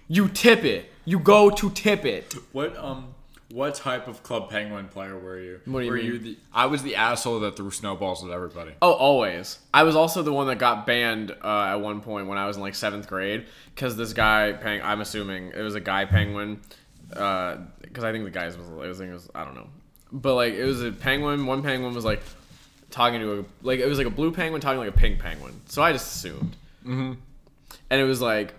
You 0.07 0.29
tip 0.29 0.63
it. 0.63 0.89
You 1.03 1.19
go 1.19 1.49
to 1.49 1.69
tip 1.71 2.05
it. 2.05 2.33
What 2.53 2.77
um, 2.77 3.13
What 3.51 3.73
type 3.73 4.07
of 4.07 4.21
Club 4.21 4.51
Penguin 4.51 4.89
player 4.89 5.17
were 5.17 5.39
you? 5.39 5.59
What 5.65 5.79
do 5.79 5.85
you 5.85 5.91
were 5.91 5.97
mean? 5.97 6.05
you 6.05 6.19
the? 6.19 6.37
I 6.53 6.67
was 6.67 6.83
the 6.83 6.95
asshole 6.95 7.39
that 7.39 7.57
threw 7.57 7.71
snowballs 7.71 8.23
at 8.23 8.29
everybody. 8.29 8.73
Oh, 8.79 8.91
always. 8.91 9.57
I 9.73 9.81
was 9.81 9.95
also 9.95 10.21
the 10.21 10.31
one 10.31 10.45
that 10.47 10.59
got 10.59 10.85
banned 10.85 11.31
uh, 11.31 11.63
at 11.63 11.77
one 11.77 12.01
point 12.01 12.27
when 12.27 12.37
I 12.37 12.45
was 12.45 12.57
in 12.57 12.61
like 12.61 12.75
seventh 12.75 13.07
grade 13.07 13.47
because 13.73 13.97
this 13.97 14.13
guy, 14.13 14.53
peng- 14.53 14.83
I'm 14.83 15.01
assuming 15.01 15.51
it 15.55 15.61
was 15.61 15.73
a 15.73 15.79
guy 15.79 16.05
penguin, 16.05 16.61
because 17.09 18.03
I 18.03 18.11
think 18.11 18.23
the 18.23 18.29
guys 18.29 18.55
was, 18.55 18.67
I 18.69 18.87
was 18.87 18.99
it 18.99 19.11
was, 19.11 19.31
I 19.33 19.43
don't 19.43 19.55
know, 19.55 19.69
but 20.11 20.35
like 20.35 20.53
it 20.53 20.65
was 20.65 20.83
a 20.83 20.91
penguin. 20.91 21.47
One 21.47 21.63
penguin 21.63 21.95
was 21.95 22.05
like 22.05 22.21
talking 22.91 23.19
to 23.19 23.39
a 23.39 23.45
like 23.63 23.79
it 23.79 23.87
was 23.87 23.97
like 23.97 24.05
a 24.05 24.11
blue 24.11 24.31
penguin 24.31 24.61
talking 24.61 24.77
like 24.77 24.89
a 24.89 24.91
pink 24.91 25.17
penguin. 25.17 25.59
So 25.65 25.81
I 25.81 25.91
just 25.91 26.13
assumed, 26.13 26.55
mm-hmm. 26.83 27.13
and 27.89 27.99
it 27.99 28.05
was 28.05 28.21
like, 28.21 28.53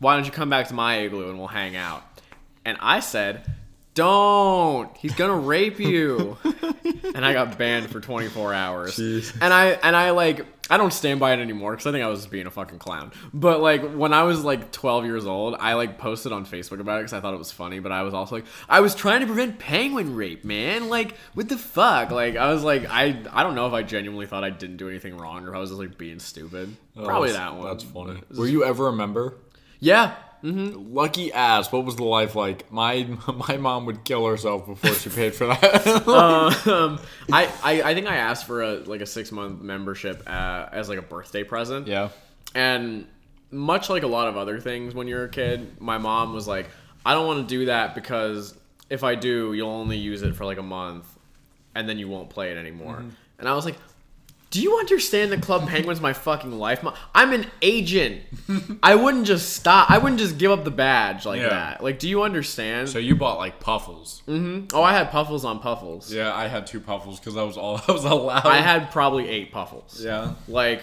why 0.00 0.16
don't 0.16 0.26
you 0.26 0.32
come 0.32 0.50
back 0.50 0.66
to 0.68 0.74
my 0.74 0.96
igloo 1.02 1.28
and 1.30 1.38
we'll 1.38 1.46
hang 1.46 1.76
out? 1.76 2.02
And 2.64 2.76
I 2.80 2.98
said. 2.98 3.44
Don't. 3.94 4.94
He's 4.96 5.14
gonna 5.14 5.36
rape 5.38 5.78
you. 5.78 6.36
and 7.14 7.24
I 7.24 7.32
got 7.32 7.56
banned 7.58 7.90
for 7.90 8.00
24 8.00 8.52
hours. 8.52 8.96
Jeez. 8.96 9.36
And 9.40 9.52
I 9.54 9.66
and 9.82 9.94
I 9.94 10.10
like 10.10 10.44
I 10.68 10.78
don't 10.78 10.92
stand 10.92 11.20
by 11.20 11.32
it 11.34 11.40
anymore 11.40 11.72
because 11.72 11.86
I 11.86 11.92
think 11.92 12.02
I 12.04 12.08
was 12.08 12.20
just 12.20 12.30
being 12.30 12.46
a 12.46 12.50
fucking 12.50 12.78
clown. 12.78 13.12
But 13.32 13.60
like 13.60 13.92
when 13.92 14.12
I 14.12 14.22
was 14.24 14.42
like 14.44 14.72
12 14.72 15.04
years 15.04 15.26
old, 15.26 15.56
I 15.60 15.74
like 15.74 15.98
posted 15.98 16.32
on 16.32 16.44
Facebook 16.46 16.80
about 16.80 16.98
it 16.98 17.02
because 17.02 17.12
I 17.12 17.20
thought 17.20 17.34
it 17.34 17.38
was 17.38 17.52
funny. 17.52 17.78
But 17.78 17.92
I 17.92 18.02
was 18.02 18.14
also 18.14 18.36
like, 18.36 18.46
I 18.68 18.80
was 18.80 18.94
trying 18.94 19.20
to 19.20 19.26
prevent 19.26 19.58
penguin 19.58 20.16
rape, 20.16 20.44
man. 20.44 20.88
Like 20.88 21.16
what 21.34 21.48
the 21.48 21.58
fuck? 21.58 22.10
Like 22.10 22.36
I 22.36 22.52
was 22.52 22.64
like, 22.64 22.86
I 22.90 23.22
I 23.30 23.42
don't 23.42 23.54
know 23.54 23.66
if 23.66 23.72
I 23.72 23.82
genuinely 23.82 24.26
thought 24.26 24.42
I 24.42 24.50
didn't 24.50 24.78
do 24.78 24.88
anything 24.88 25.16
wrong 25.16 25.44
or 25.44 25.50
if 25.50 25.54
I 25.54 25.58
was 25.60 25.70
just 25.70 25.80
like 25.80 25.96
being 25.98 26.18
stupid. 26.18 26.76
Oh, 26.96 27.04
Probably 27.04 27.32
that 27.32 27.54
one. 27.54 27.68
That's 27.68 27.84
funny. 27.84 28.20
Were 28.36 28.46
you 28.48 28.64
ever 28.64 28.88
a 28.88 28.92
member? 28.92 29.34
Yeah. 29.78 30.14
Lucky 30.44 31.32
ass. 31.32 31.72
What 31.72 31.86
was 31.86 31.96
the 31.96 32.04
life 32.04 32.34
like? 32.34 32.70
My 32.70 33.04
my 33.48 33.56
mom 33.56 33.86
would 33.86 34.04
kill 34.04 34.26
herself 34.26 34.66
before 34.66 34.92
she 34.94 35.08
paid 35.08 35.34
for 35.34 35.46
that. 35.46 35.86
um, 36.68 37.00
I, 37.32 37.50
I 37.62 37.82
I 37.82 37.94
think 37.94 38.06
I 38.06 38.16
asked 38.16 38.46
for 38.46 38.62
a 38.62 38.74
like 38.80 39.00
a 39.00 39.06
six 39.06 39.32
month 39.32 39.62
membership 39.62 40.22
uh, 40.26 40.68
as 40.70 40.88
like 40.88 40.98
a 40.98 41.02
birthday 41.02 41.44
present. 41.44 41.86
yeah. 41.86 42.10
And 42.54 43.06
much 43.50 43.88
like 43.88 44.02
a 44.02 44.06
lot 44.06 44.28
of 44.28 44.36
other 44.36 44.60
things 44.60 44.94
when 44.94 45.08
you're 45.08 45.24
a 45.24 45.28
kid, 45.28 45.80
my 45.80 45.96
mom 45.96 46.34
was 46.34 46.46
like, 46.46 46.68
I 47.06 47.14
don't 47.14 47.26
want 47.26 47.48
to 47.48 47.52
do 47.52 47.66
that 47.66 47.94
because 47.94 48.54
if 48.90 49.02
I 49.02 49.14
do, 49.14 49.54
you'll 49.54 49.70
only 49.70 49.96
use 49.96 50.22
it 50.22 50.36
for 50.36 50.44
like 50.44 50.58
a 50.58 50.62
month 50.62 51.06
and 51.74 51.88
then 51.88 51.98
you 51.98 52.08
won't 52.08 52.30
play 52.30 52.52
it 52.52 52.58
anymore. 52.58 53.04
And 53.38 53.48
I 53.48 53.54
was 53.54 53.64
like, 53.64 53.76
do 54.54 54.62
you 54.62 54.78
understand 54.78 55.32
that 55.32 55.42
Club 55.42 55.68
Penguin's 55.68 56.00
my 56.00 56.12
fucking 56.12 56.52
life? 56.52 56.84
I'm 57.12 57.32
an 57.32 57.46
agent. 57.60 58.22
I 58.84 58.94
wouldn't 58.94 59.26
just 59.26 59.52
stop. 59.54 59.90
I 59.90 59.98
wouldn't 59.98 60.20
just 60.20 60.38
give 60.38 60.52
up 60.52 60.62
the 60.62 60.70
badge 60.70 61.26
like 61.26 61.40
Yeah. 61.40 61.48
that. 61.48 61.82
Like, 61.82 61.98
do 61.98 62.08
you 62.08 62.22
understand? 62.22 62.88
So 62.88 63.00
you 63.00 63.16
bought 63.16 63.38
like 63.38 63.58
puffles. 63.58 64.22
Mm-hmm. 64.28 64.68
Oh, 64.72 64.84
I 64.84 64.92
had 64.92 65.10
puffles 65.10 65.44
on 65.44 65.58
puffles. 65.58 66.12
Yeah, 66.12 66.32
I 66.32 66.46
had 66.46 66.68
two 66.68 66.78
puffles 66.78 67.18
because 67.18 67.36
I 67.36 67.42
was 67.42 67.56
all 67.56 67.80
I 67.88 67.90
was 67.92 68.04
allowed. 68.04 68.46
I 68.46 68.58
had 68.58 68.92
probably 68.92 69.28
eight 69.28 69.50
puffles. 69.50 70.00
Yeah. 70.00 70.34
Like, 70.46 70.82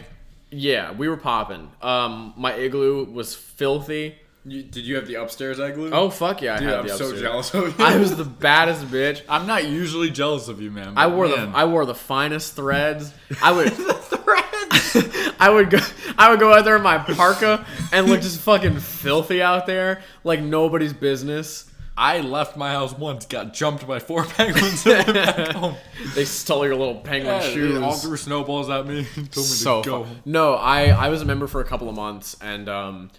yeah, 0.49 0.91
we 0.91 1.07
were 1.07 1.15
popping. 1.15 1.71
Um, 1.81 2.33
my 2.35 2.51
igloo 2.53 3.05
was 3.05 3.33
filthy. 3.33 4.17
You, 4.43 4.63
did 4.63 4.85
you 4.85 4.95
have 4.95 5.05
the 5.07 5.15
upstairs 5.15 5.59
igloo? 5.59 5.91
Oh 5.91 6.09
fuck 6.09 6.41
yeah, 6.41 6.55
I 6.55 6.59
Dude, 6.59 6.67
had 6.69 6.79
I'm 6.79 6.87
the 6.87 6.97
so 6.97 7.15
jealous 7.15 7.53
of 7.53 7.77
you. 7.79 7.85
I 7.85 7.97
was 7.97 8.15
the 8.15 8.25
baddest 8.25 8.85
bitch. 8.87 9.21
I'm 9.29 9.45
not 9.45 9.67
usually 9.67 10.09
jealous 10.09 10.47
of 10.47 10.59
you, 10.61 10.71
man. 10.71 10.93
I 10.97 11.07
wore 11.07 11.27
man. 11.27 11.51
the 11.51 11.57
I 11.57 11.65
wore 11.65 11.85
the 11.85 11.93
finest 11.93 12.55
threads. 12.55 13.13
I 13.41 13.51
would 13.51 13.71
threads. 13.73 15.35
I 15.39 15.49
would 15.51 15.69
go 15.69 15.77
I 16.17 16.31
would 16.31 16.39
go 16.39 16.53
out 16.53 16.65
there 16.65 16.75
in 16.75 16.81
my 16.81 16.97
parka 16.97 17.65
and 17.91 18.07
look 18.07 18.21
just 18.21 18.39
fucking 18.41 18.79
filthy 18.79 19.41
out 19.43 19.67
there, 19.67 20.01
like 20.23 20.41
nobody's 20.41 20.93
business. 20.93 21.67
I 21.95 22.21
left 22.21 22.57
my 22.57 22.71
house 22.71 22.97
once, 22.97 23.25
got 23.27 23.53
jumped 23.53 23.85
by 23.85 23.99
four 23.99 24.23
penguins, 24.25 24.85
and 24.87 25.05
went 25.05 25.13
back 25.13 25.51
home. 25.51 25.75
They 26.15 26.25
stole 26.25 26.65
your 26.65 26.75
little 26.75 26.95
penguin 26.95 27.35
Yeah, 27.35 27.41
shoes. 27.41 27.77
they 27.77 27.85
all 27.85 27.93
threw 27.93 28.17
snowballs 28.17 28.69
at 28.71 28.87
me. 28.87 29.03
Told 29.13 29.35
me 29.35 29.43
so 29.43 29.83
to 29.83 29.89
go. 29.89 30.03
fun. 30.05 30.21
No, 30.25 30.55
I 30.55 30.85
I 30.87 31.09
was 31.09 31.21
a 31.21 31.25
member 31.25 31.45
for 31.47 31.61
a 31.61 31.65
couple 31.65 31.89
of 31.89 31.95
months 31.95 32.35
and 32.41 32.67
um 32.67 33.11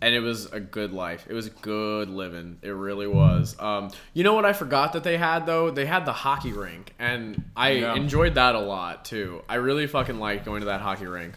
and 0.00 0.14
it 0.14 0.20
was 0.20 0.46
a 0.52 0.60
good 0.60 0.92
life. 0.92 1.26
It 1.28 1.34
was 1.34 1.48
good 1.48 2.08
living. 2.08 2.58
It 2.62 2.70
really 2.70 3.06
was. 3.06 3.56
Um 3.58 3.90
you 4.14 4.24
know 4.24 4.34
what 4.34 4.44
I 4.44 4.52
forgot 4.52 4.92
that 4.94 5.04
they 5.04 5.16
had 5.18 5.46
though? 5.46 5.70
They 5.70 5.86
had 5.86 6.04
the 6.06 6.12
hockey 6.12 6.52
rink 6.52 6.94
and 6.98 7.42
I 7.56 7.70
Yeah. 7.70 7.94
enjoyed 7.94 8.34
that 8.34 8.54
a 8.54 8.60
lot 8.60 9.04
too. 9.04 9.42
I 9.48 9.56
really 9.56 9.86
fucking 9.86 10.18
liked 10.18 10.44
going 10.44 10.60
to 10.60 10.66
that 10.66 10.80
hockey 10.80 11.06
rink. 11.06 11.34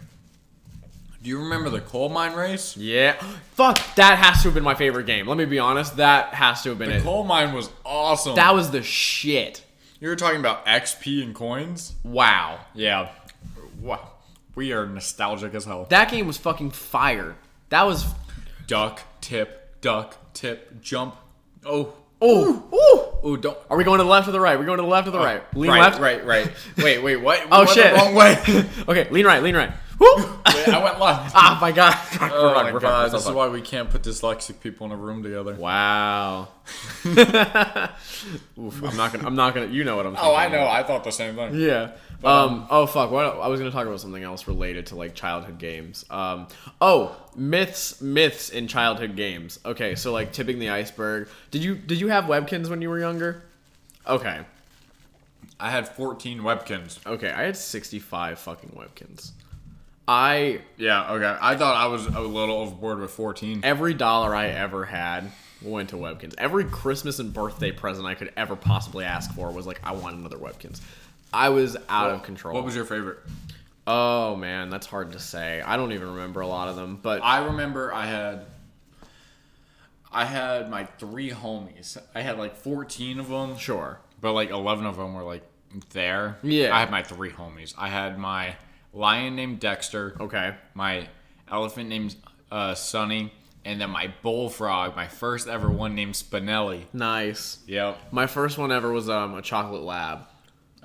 Do 1.24 1.30
you 1.30 1.40
remember 1.40 1.70
the 1.70 1.82
coal 1.82 2.10
mine 2.10 2.34
race? 2.34 2.76
Yeah. 2.76 3.14
Fuck, 3.54 3.78
that 3.96 4.18
has 4.18 4.38
to 4.42 4.48
have 4.48 4.56
been 4.56 4.64
my 4.64 4.74
favorite 4.74 5.06
game. 5.06 5.28
Let 5.28 5.38
me 5.38 5.46
be 5.46 5.60
honest, 5.60 5.98
that 5.98 6.34
has 6.34 6.64
to 6.64 6.70
have 6.70 6.80
been 6.80 6.90
The 6.90 6.98
it. 6.98 7.04
coal 7.04 7.24
mine 7.24 7.54
was 7.54 7.70
awesome. 7.86 8.36
that 8.36 8.56
was 8.56 8.72
the 8.72 8.82
shit. 8.82 9.64
you 10.00 10.10
were 10.10 10.16
talking 10.16 10.40
about 10.40 10.66
XP 10.66 11.22
and 11.24 11.36
coins. 11.36 11.94
Wow. 12.04 12.60
Yeah. 12.74 13.10
Wow. 13.80 14.10
We 14.56 14.74
are 14.74 14.88
nostalgic 14.88 15.54
as 15.54 15.66
hell. 15.66 15.86
That 15.90 16.10
game 16.10 16.26
was 16.26 16.38
fucking 16.38 16.72
fire. 16.72 17.36
That 17.70 17.84
was 17.84 18.04
Duck, 18.72 19.02
tip, 19.20 19.82
duck, 19.82 20.16
tip, 20.34 20.82
jump. 20.82 21.18
Oh. 21.66 21.94
Oh, 22.22 22.64
ooh. 22.74 23.20
Oh, 23.22 23.36
don't. 23.36 23.58
Are 23.70 23.76
we 23.76 23.84
going 23.84 23.98
to 23.98 24.06
the 24.06 24.10
left 24.10 24.30
or 24.30 24.32
the 24.32 24.40
right? 24.40 24.58
We're 24.58 24.64
going 24.64 24.78
to 24.78 24.84
the 24.84 24.88
left 24.88 25.10
or 25.10 25.12
the 25.12 25.20
uh, 25.20 25.26
right? 25.26 25.58
Lean 25.58 25.72
right, 25.72 25.82
left. 25.82 26.00
right, 26.00 26.26
right. 26.26 26.50
Wait, 26.78 27.04
wait, 27.04 27.18
what? 27.18 27.46
Oh 27.52 27.66
shit. 27.66 27.94
The 27.94 28.00
wrong 28.00 28.16
way. 28.16 28.38
okay, 28.88 29.10
lean 29.10 29.26
right, 29.26 29.44
lean 29.44 29.58
right. 29.58 29.74
Wait, 30.02 30.68
I 30.74 30.84
went 30.84 31.00
left. 31.00 31.32
ah, 31.36 31.58
my 31.62 31.72
god. 31.72 31.96
Oh 32.34 32.48
We're 32.48 32.54
my 32.54 32.72
we're 32.72 32.80
god, 32.80 33.12
we're 33.12 33.18
this 33.18 33.28
is 33.28 33.32
why 33.32 33.48
we 33.50 33.62
can't 33.62 33.90
put 33.90 34.04
dyslexic 34.04 34.60
people 34.60 34.86
in 34.86 34.92
a 34.92 34.96
room 34.96 35.22
together. 35.22 35.56
Wow. 35.56 36.50
Oof, 37.06 38.84
I'm 38.84 38.96
not 38.98 39.12
gonna. 39.14 39.26
I'm 39.26 39.36
not 39.36 39.54
gonna. 39.54 39.68
You 39.68 39.84
know 39.84 39.96
what 39.96 40.06
I'm. 40.06 40.16
Saying. 40.16 40.28
Oh, 40.28 40.36
I 40.36 40.48
know. 40.48 40.62
about. 40.62 40.72
I 40.72 40.84
thought 40.84 41.04
the 41.04 41.12
same 41.12 41.36
thing. 41.36 41.56
Yeah. 41.56 41.92
Um. 42.24 42.68
Oh 42.70 42.86
fuck. 42.86 43.12
What? 43.12 43.26
I 43.26 43.48
was 43.48 43.60
gonna 43.60 43.72
talk 43.72 43.86
about 43.86 44.00
something 44.00 44.24
else 44.24 44.48
related 44.48 44.88
to 44.88 44.96
like 44.96 45.14
childhood 45.16 45.58
games. 45.58 46.06
Um. 46.10 46.48
Oh, 46.80 47.16
myths. 47.36 48.02
Myths 48.02 48.50
in 48.50 48.68
childhood 48.68 49.16
games. 49.16 49.60
Okay. 49.66 49.96
So 49.96 50.12
like 50.12 50.32
tipping 50.32 50.60
the 50.60 50.70
iceberg. 50.70 51.28
Did 51.52 51.64
you 51.64 51.76
Did 51.76 52.00
you 52.00 52.08
have 52.10 52.26
Webkinz 52.26 52.70
when 52.70 52.82
you 52.82 52.90
were 52.90 53.00
younger? 53.00 53.44
Okay. 54.08 54.42
I 55.60 55.70
had 55.70 55.88
14 55.88 56.40
Webkinz. 56.40 57.06
Okay. 57.06 57.30
I 57.30 57.44
had 57.44 57.56
65 57.56 58.40
fucking 58.40 58.72
Webkinz. 58.72 59.32
I 60.12 60.60
Yeah, 60.76 61.14
okay. 61.14 61.38
I 61.42 61.56
thought 61.56 61.78
I 61.78 61.88
was 61.88 62.06
a 62.06 62.20
little 62.20 62.58
overboard 62.58 63.00
with 63.00 63.12
14. 63.12 63.62
every 63.64 63.94
dollar 63.94 64.36
I 64.36 64.48
ever 64.48 64.84
had 64.84 65.32
went 65.62 65.92
to 65.92 65.96
Webkinz. 65.96 66.36
Every 66.38 66.66
Christmas 66.66 67.20
and 67.20 67.34
birthday 67.34 67.72
present 67.72 68.06
I 68.06 68.16
could 68.16 68.34
ever 68.36 68.58
possibly 68.58 69.06
ask 69.06 69.34
for 69.34 69.50
was 69.52 69.66
like, 69.66 69.80
I 69.86 69.94
want 69.94 70.18
another 70.18 70.36
Webkinz. 70.36 70.82
I 71.32 71.48
was 71.48 71.78
out 71.88 72.12
of 72.12 72.24
control. 72.24 72.54
What 72.54 72.66
was 72.66 72.76
your 72.76 72.84
favorite? 72.84 73.20
Oh 73.88 74.36
man, 74.36 74.70
that's 74.70 74.86
hard 74.86 75.14
to 75.14 75.20
say. 75.20 75.62
I 75.62 75.78
don't 75.78 75.94
even 75.94 76.10
remember 76.10 76.42
a 76.42 76.48
lot 76.48 76.68
of 76.68 76.76
them, 76.76 77.00
but 77.02 77.24
I 77.24 77.46
remember 77.46 77.94
I 77.94 78.06
had 78.06 78.46
I 80.12 80.26
had 80.26 80.70
my 80.70 80.84
three 80.84 81.30
homies. 81.30 81.98
I 82.14 82.20
had 82.20 82.38
like 82.38 82.58
14 82.58 83.18
of 83.18 83.30
them, 83.30 83.56
sure. 83.58 84.02
but 84.20 84.34
like 84.34 84.50
11 84.50 84.86
of 84.86 84.98
them 84.98 85.14
were 85.14 85.24
like 85.24 85.44
there. 85.92 86.38
Yeah. 86.44 86.76
I 86.76 86.82
had 86.82 86.92
my 86.92 87.02
three 87.02 87.30
homies. 87.30 87.74
I 87.78 87.88
had 87.88 88.20
my 88.20 88.56
lion 88.94 89.36
named 89.36 89.60
Dexter, 89.60 90.16
Okay. 90.20 90.56
my 90.74 91.08
elephant 91.50 91.90
named 91.90 92.16
uh, 92.52 92.74
Sunny, 92.76 93.34
and 93.66 93.80
then 93.80 93.90
my 93.90 94.14
bullfrog, 94.22 94.96
my 94.96 95.08
first 95.08 95.48
ever 95.48 95.70
one 95.70 95.96
named 95.96 96.14
Spinelli. 96.16 96.86
Nice. 96.94 97.60
Yep. 97.68 97.98
My 98.12 98.28
first 98.28 98.58
one 98.58 98.72
ever 98.72 98.92
was 98.92 99.10
um, 99.10 99.36
a 99.36 99.42
chocolate 99.42 99.84
lab, 99.84 100.22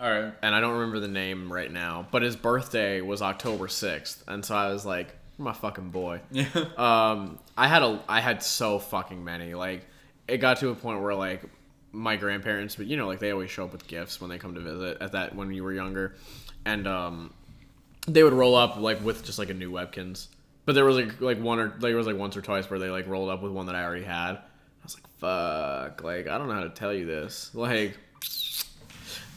All 0.01 0.11
right. 0.11 0.33
and 0.43 0.55
I 0.55 0.61
don't 0.61 0.75
remember 0.75 1.01
the 1.01 1.09
name 1.09 1.53
right 1.53 1.71
now, 1.73 2.07
but 2.11 2.23
his 2.23 2.37
birthday 2.37 3.01
was 3.01 3.23
October 3.23 3.67
6th, 3.67 4.23
and 4.29 4.45
so 4.45 4.55
I 4.55 4.73
was 4.73 4.85
like, 4.87 5.15
my 5.39 5.53
fucking 5.53 5.91
boy. 5.91 6.21
Yeah. 6.31 6.47
um 6.79 7.39
i 7.59 7.69
had 7.69 7.83
a 7.83 8.03
i 8.09 8.21
had 8.23 8.43
so 8.43 8.79
fucking 8.79 9.23
many 9.23 9.53
like 9.53 9.85
it 10.27 10.39
got 10.39 10.57
to 10.61 10.71
a 10.71 10.75
point 10.75 11.03
where 11.03 11.15
like 11.15 11.43
my 11.93 12.17
grandparents 12.17 12.75
but 12.77 12.87
you 12.87 12.97
know 12.97 13.07
like 13.07 13.19
they 13.19 13.33
always 13.33 13.51
show 13.51 13.65
up 13.67 13.73
with 13.73 13.87
gifts 13.87 14.19
when 14.19 14.31
they 14.31 14.39
come 14.39 14.55
to 14.55 14.61
visit 14.61 14.97
at 15.03 15.13
that 15.13 15.35
when 15.37 15.53
you 15.53 15.63
were 15.63 15.75
younger 15.75 16.15
and 16.65 16.87
um 16.87 17.35
they 18.09 18.23
would 18.23 18.33
roll 18.33 18.55
up 18.55 18.77
like 18.77 19.03
with 19.05 19.25
just 19.25 19.39
like 19.39 19.51
a 19.51 19.55
new 19.55 19.71
Webkinz 19.73 20.29
but 20.65 20.75
there 20.75 20.85
was 20.85 20.97
like 20.97 21.21
like 21.21 21.39
one 21.41 21.59
or 21.59 21.67
like 21.69 21.81
there 21.81 21.97
was 21.97 22.07
like 22.07 22.17
once 22.17 22.37
or 22.37 22.43
twice 22.43 22.69
where 22.71 22.79
they 22.79 22.89
like 22.91 23.07
rolled 23.07 23.31
up 23.31 23.43
with 23.43 23.53
one 23.53 23.67
that 23.67 23.75
i 23.75 23.85
already 23.85 24.05
had 24.05 24.33
i 24.37 24.41
was 24.83 24.95
like 24.97 25.07
fuck 25.19 26.03
like 26.03 26.27
i 26.29 26.37
don't 26.39 26.49
know 26.49 26.55
how 26.55 26.63
to 26.65 26.71
tell 26.71 26.93
you 26.93 27.07
this 27.07 27.51
like 27.55 27.97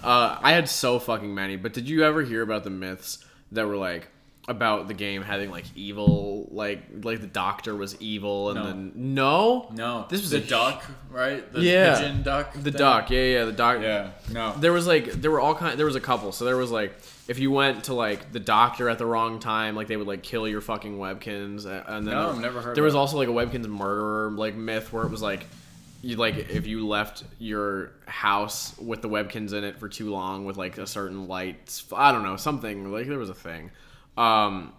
uh, 0.01 0.37
I 0.41 0.53
had 0.53 0.69
so 0.69 0.97
fucking 0.97 1.33
many, 1.35 1.57
but 1.57 1.73
did 1.73 1.89
you 1.89 2.05
ever 2.05 2.21
hear 2.23 2.41
about 2.41 2.63
the 2.63 2.69
myths 2.69 3.19
that 3.51 3.67
were 3.67 3.75
like 3.75 4.07
about 4.47 4.87
the 4.87 4.93
game 4.93 5.21
having 5.21 5.51
like 5.51 5.65
evil, 5.75 6.47
like 6.51 6.79
like 7.03 7.19
the 7.19 7.27
doctor 7.27 7.75
was 7.75 7.99
evil, 8.01 8.49
and 8.51 8.59
No. 8.59 8.65
then 8.65 8.91
no, 8.95 9.67
No. 9.75 10.05
this 10.09 10.21
was 10.21 10.29
the 10.31 10.37
a 10.37 10.41
duck, 10.41 10.83
right? 11.11 11.51
The 11.51 11.61
Yeah. 11.61 11.99
pigeon 11.99 12.23
duck. 12.23 12.53
the 12.53 12.61
thing? 12.71 12.73
duck, 12.73 13.09
yeah, 13.11 13.23
yeah, 13.23 13.43
the 13.45 13.51
duck, 13.51 13.81
Yeah. 13.81 14.11
No. 14.31 14.53
There 14.57 14.71
was 14.71 14.87
like 14.87 15.11
there 15.21 15.31
were 15.31 15.41
all 15.41 15.53
kind. 15.53 15.77
There 15.77 15.85
was 15.85 15.97
a 15.97 16.01
couple. 16.01 16.31
So 16.31 16.45
there 16.45 16.55
was 16.57 16.71
like 16.71 16.93
if 17.29 17.37
you 17.39 17.51
went 17.51 17.85
to 17.85 17.93
like 17.93 18.31
the 18.33 18.39
doctor 18.39 18.89
at 18.89 18.97
the 18.97 19.05
wrong 19.05 19.39
time, 19.39 19.75
like 19.75 19.87
they 19.87 19.95
would 19.95 20.07
like 20.07 20.23
kill 20.23 20.47
your 20.47 20.61
fucking 20.61 20.97
Webkinz, 20.97 21.65
and 21.65 22.05
then 22.07 22.13
No, 22.15 22.31
I've 22.31 22.39
never 22.41 22.59
heard 22.59 22.75
There 22.75 22.83
was 22.83 22.93
that. 22.93 22.99
also 22.99 23.17
like 23.17 23.29
a 23.29 23.31
Webkinz 23.31 23.67
murderer 23.67 24.31
like 24.31 24.55
myth 24.55 24.91
where 24.91 25.03
it 25.05 25.11
was 25.11 25.21
like 25.21 25.45
you 26.01 26.15
like 26.15 26.35
if 26.49 26.65
you 26.65 26.87
left 26.87 27.23
your 27.37 27.91
house 28.07 28.77
with 28.79 29.01
the 29.01 29.09
Webkinz 29.09 29.53
in 29.53 29.63
it 29.63 29.77
for 29.79 29.87
too 29.87 30.09
long 30.09 30.45
with 30.45 30.57
like 30.57 30.77
a 30.77 30.87
certain 30.87 31.27
light, 31.27 31.81
I 31.95 32.11
don't 32.11 32.23
know, 32.23 32.35
something 32.35 32.91
like 32.91 33.07
there 33.07 33.19
was 33.19 33.29
a 33.29 33.33
thing. 33.35 33.71
Um, 34.17 34.73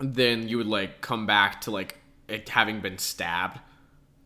then 0.00 0.46
you 0.46 0.58
would 0.58 0.66
like 0.66 1.00
come 1.00 1.26
back 1.26 1.62
to 1.62 1.70
like 1.70 1.98
it 2.28 2.48
having 2.50 2.80
been 2.80 2.98
stabbed. 2.98 3.60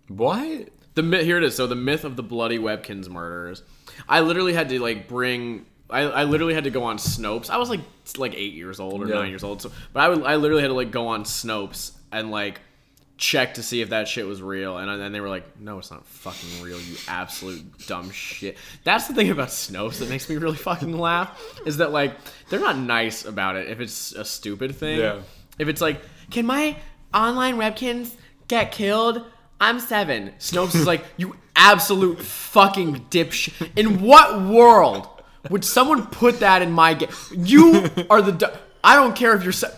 What? 0.09 0.69
The 0.95 1.03
myth 1.03 1.25
here 1.25 1.39
it 1.39 1.45
is. 1.45 1.55
So 1.55 1.67
the 1.67 1.77
myth 1.77 2.05
of 2.05 2.17
the 2.17 2.23
bloody 2.23 2.59
Webkinz 2.59 3.09
murders. 3.09 3.63
I 4.09 4.21
literally 4.21 4.53
had 4.53 4.69
to 4.71 4.81
like 4.81 5.07
bring. 5.09 5.67
I, 5.93 6.01
I 6.03 6.25
literally 6.25 6.55
had 6.55 6.65
to 6.65 6.71
go 6.71 6.85
on 6.85 6.97
Snopes. 6.99 7.51
I 7.51 7.59
was 7.59 7.69
like 7.71 7.81
like 8.17 8.35
eight 8.35 8.55
years 8.55 8.81
old 8.81 9.03
or 9.03 9.09
Yeah. 9.09 9.17
nine 9.17 9.31
years 9.31 9.45
old. 9.45 9.63
So, 9.63 9.71
but 9.93 10.01
I 10.01 10.09
would 10.09 10.23
I 10.25 10.37
literally 10.37 10.63
had 10.63 10.69
to 10.69 10.75
like 10.75 10.91
go 10.91 11.09
on 11.09 11.25
Snopes 11.25 11.93
and 12.11 12.31
like 12.31 12.61
check 13.19 13.55
to 13.55 13.63
see 13.63 13.81
if 13.81 13.91
that 13.91 14.09
shit 14.09 14.27
was 14.27 14.43
real. 14.43 14.79
And 14.79 15.01
then 15.01 15.13
they 15.13 15.21
were 15.21 15.29
like, 15.29 15.61
no, 15.61 15.79
it's 15.79 15.91
not 15.93 16.05
fucking 16.07 16.63
real. 16.63 16.81
You 16.81 16.97
absolute 17.07 17.87
dumb 17.87 18.11
shit. 18.11 18.57
That's 18.83 19.07
the 19.07 19.15
thing 19.15 19.31
about 19.31 19.49
Snopes 19.49 19.99
that 20.01 20.09
makes 20.09 20.29
me 20.29 20.37
really 20.37 20.57
fucking 20.57 20.97
laugh 20.99 21.41
is 21.65 21.77
that 21.77 21.93
like 21.93 22.17
they're 22.49 22.59
not 22.59 22.77
nice 22.79 23.25
about 23.25 23.55
it 23.57 23.69
if 23.69 23.81
it's 23.81 24.13
a 24.13 24.25
stupid 24.25 24.75
thing. 24.75 24.99
Yeah. 24.99 25.21
If 25.59 25.69
it's 25.69 25.81
like, 25.81 26.01
can 26.31 26.47
my 26.47 26.77
online 27.15 27.57
Webkinz 27.57 28.13
get 28.49 28.73
killed? 28.73 29.25
I'm 29.61 29.79
seven. 29.79 30.33
Snopes 30.41 30.75
is 30.75 30.87
like, 30.87 31.05
you 31.17 31.37
absolute 31.55 32.19
fucking 32.19 33.07
dipshit. 33.11 33.71
In 33.77 34.01
what 34.03 34.43
world 34.43 35.07
would 35.51 35.65
someone 35.65 36.07
put 36.07 36.41
that 36.41 36.63
in 36.63 36.71
my 36.73 36.95
game? 36.95 37.11
You 37.37 37.89
are 38.11 38.23
the. 38.23 38.33
Du- 38.33 38.59
I 38.85 38.97
don't 38.97 39.15
care 39.17 39.35
if 39.35 39.43
you're. 39.43 39.53
Se- 39.53 39.73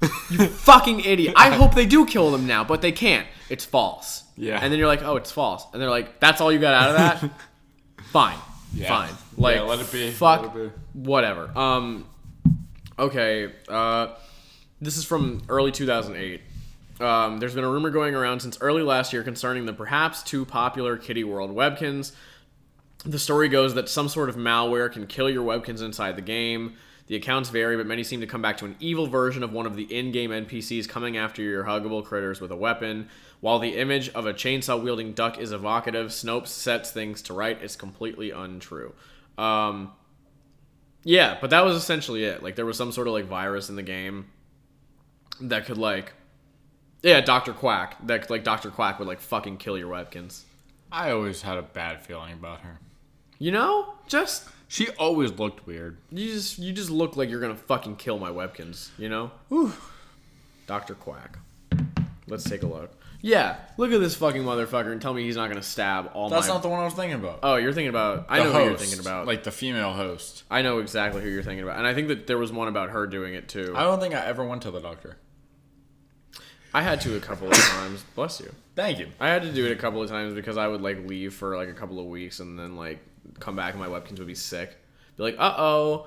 you 0.30 0.46
fucking 0.46 1.00
idiot. 1.00 1.34
I 1.36 1.50
hope 1.50 1.74
they 1.74 1.86
do 1.86 2.06
kill 2.06 2.30
them 2.30 2.46
now, 2.46 2.64
but 2.64 2.82
they 2.82 2.92
can't. 2.92 3.26
It's 3.50 3.64
false. 3.64 4.24
Yeah. 4.36 4.58
And 4.62 4.72
then 4.72 4.78
you're 4.78 4.88
like, 4.88 5.02
oh, 5.02 5.16
it's 5.16 5.32
false. 5.32 5.64
And 5.72 5.82
they're 5.82 5.90
like, 5.90 6.20
that's 6.20 6.40
all 6.40 6.52
you 6.52 6.58
got 6.60 6.74
out 6.74 6.90
of 6.90 6.96
that? 7.22 7.30
Fine. 8.12 8.38
Yeah. 8.72 8.88
Fine. 8.88 9.14
Like, 9.36 9.56
Yeah, 9.56 9.62
let 9.62 9.80
it 9.80 9.90
be. 9.90 10.10
Fuck. 10.12 10.44
It 10.44 10.54
be. 10.54 10.70
Whatever. 10.92 11.50
Um. 11.58 12.06
Okay. 12.98 13.52
Uh. 13.68 14.08
This 14.80 14.96
is 14.96 15.04
from 15.04 15.42
early 15.48 15.72
2008. 15.72 16.40
Um, 17.00 17.38
there's 17.38 17.54
been 17.54 17.64
a 17.64 17.68
rumor 17.68 17.90
going 17.90 18.14
around 18.14 18.40
since 18.40 18.58
early 18.60 18.82
last 18.82 19.12
year 19.12 19.22
concerning 19.22 19.66
the 19.66 19.72
perhaps 19.72 20.22
too 20.22 20.44
popular 20.44 20.96
Kitty 20.96 21.24
World 21.24 21.54
Webkinz. 21.54 22.12
The 23.04 23.18
story 23.18 23.48
goes 23.48 23.74
that 23.74 23.88
some 23.88 24.08
sort 24.08 24.28
of 24.28 24.36
malware 24.36 24.90
can 24.90 25.06
kill 25.06 25.30
your 25.30 25.46
Webkinz 25.46 25.82
inside 25.82 26.16
the 26.16 26.22
game. 26.22 26.74
The 27.06 27.16
accounts 27.16 27.48
vary, 27.48 27.76
but 27.76 27.86
many 27.86 28.04
seem 28.04 28.20
to 28.20 28.26
come 28.26 28.42
back 28.42 28.58
to 28.58 28.66
an 28.66 28.76
evil 28.80 29.06
version 29.06 29.42
of 29.42 29.52
one 29.52 29.64
of 29.64 29.76
the 29.76 29.84
in 29.84 30.12
game 30.12 30.30
NPCs 30.30 30.86
coming 30.88 31.16
after 31.16 31.40
your 31.40 31.64
huggable 31.64 32.04
critters 32.04 32.40
with 32.40 32.50
a 32.50 32.56
weapon. 32.56 33.08
While 33.40 33.60
the 33.60 33.76
image 33.76 34.10
of 34.10 34.26
a 34.26 34.34
chainsaw 34.34 34.82
wielding 34.82 35.14
duck 35.14 35.38
is 35.38 35.52
evocative, 35.52 36.08
Snopes 36.08 36.48
sets 36.48 36.90
things 36.90 37.22
to 37.22 37.32
right. 37.32 37.58
It's 37.62 37.76
completely 37.76 38.30
untrue. 38.30 38.92
Um, 39.38 39.92
yeah, 41.02 41.38
but 41.40 41.48
that 41.50 41.64
was 41.64 41.76
essentially 41.76 42.24
it. 42.24 42.42
Like, 42.42 42.56
there 42.56 42.66
was 42.66 42.76
some 42.76 42.92
sort 42.92 43.06
of 43.06 43.14
like 43.14 43.24
virus 43.24 43.70
in 43.70 43.76
the 43.76 43.82
game 43.82 44.26
that 45.40 45.64
could, 45.64 45.78
like, 45.78 46.12
yeah, 47.02 47.22
Dr. 47.22 47.54
Quack. 47.54 48.06
That, 48.06 48.28
like, 48.28 48.44
Dr. 48.44 48.70
Quack 48.70 48.98
would, 48.98 49.08
like, 49.08 49.20
fucking 49.20 49.56
kill 49.56 49.78
your 49.78 49.90
Webkinz. 49.90 50.42
I 50.92 51.12
always 51.12 51.40
had 51.40 51.56
a 51.56 51.62
bad 51.62 52.04
feeling 52.04 52.34
about 52.34 52.60
her. 52.60 52.80
You 53.38 53.52
know? 53.52 53.94
Just. 54.06 54.48
She 54.68 54.88
always 54.98 55.32
looked 55.32 55.66
weird. 55.66 55.96
You 56.10 56.26
just 56.26 56.58
you 56.58 56.72
just 56.72 56.90
look 56.90 57.16
like 57.16 57.30
you're 57.30 57.40
gonna 57.40 57.54
fucking 57.56 57.96
kill 57.96 58.18
my 58.18 58.30
Webkinz, 58.30 58.90
you 58.98 59.08
know? 59.08 59.30
Doctor 60.66 60.94
Quack. 60.94 61.38
Let's 62.26 62.44
take 62.44 62.62
a 62.62 62.66
look. 62.66 62.90
Yeah, 63.20 63.56
look 63.78 63.90
at 63.92 63.98
this 64.00 64.14
fucking 64.14 64.42
motherfucker 64.42 64.92
and 64.92 65.00
tell 65.02 65.12
me 65.14 65.22
he's 65.24 65.36
not 65.36 65.48
gonna 65.48 65.62
stab 65.62 66.10
all 66.14 66.28
That's 66.28 66.46
my. 66.46 66.54
not 66.54 66.62
the 66.62 66.68
one 66.68 66.80
I 66.80 66.84
was 66.84 66.92
thinking 66.94 67.18
about. 67.18 67.40
oh, 67.42 67.56
you're 67.56 67.72
thinking 67.72 67.88
about. 67.88 68.26
I 68.28 68.38
The 68.38 68.44
know 68.44 68.52
who 68.52 68.64
you're 68.68 68.76
thinking 68.76 69.00
about. 69.00 69.26
Like 69.26 69.42
the 69.44 69.50
female 69.50 69.92
host. 69.94 70.44
I 70.50 70.60
know 70.62 70.78
exactly 70.78 71.22
who 71.22 71.28
you're 71.30 71.42
thinking 71.42 71.64
about, 71.64 71.78
and 71.78 71.86
I 71.86 71.94
think 71.94 72.08
that 72.08 72.26
there 72.26 72.38
was 72.38 72.52
one 72.52 72.68
about 72.68 72.90
her 72.90 73.06
doing 73.06 73.34
it 73.34 73.48
too. 73.48 73.72
I 73.74 73.84
don't 73.84 74.00
think 74.00 74.14
I 74.14 74.24
ever 74.26 74.44
went 74.44 74.62
to 74.62 74.70
the 74.70 74.80
doctor. 74.80 75.16
I 76.74 76.82
had 76.82 77.00
to 77.00 77.16
a 77.16 77.20
couple 77.20 77.48
of 77.48 77.54
times. 77.56 78.04
Bless 78.14 78.38
you. 78.40 78.52
Thank 78.76 78.98
you. 78.98 79.08
I 79.18 79.28
had 79.30 79.42
to 79.42 79.50
do 79.52 79.64
it 79.64 79.72
a 79.72 79.76
couple 79.76 80.02
of 80.02 80.10
times 80.10 80.34
because 80.34 80.58
I 80.58 80.68
would 80.68 80.82
like 80.82 81.06
leave 81.08 81.32
for 81.32 81.56
like 81.56 81.68
a 81.70 81.72
couple 81.74 81.98
of 81.98 82.04
weeks 82.06 82.40
and 82.40 82.58
then 82.58 82.76
like 82.76 82.98
come 83.40 83.56
back 83.56 83.74
and 83.74 83.80
my 83.82 83.88
Webkinz 83.88 84.18
would 84.18 84.26
be 84.26 84.34
sick. 84.34 84.76
Be 85.16 85.22
like, 85.24 85.36
uh 85.38 85.54
oh, 85.58 86.06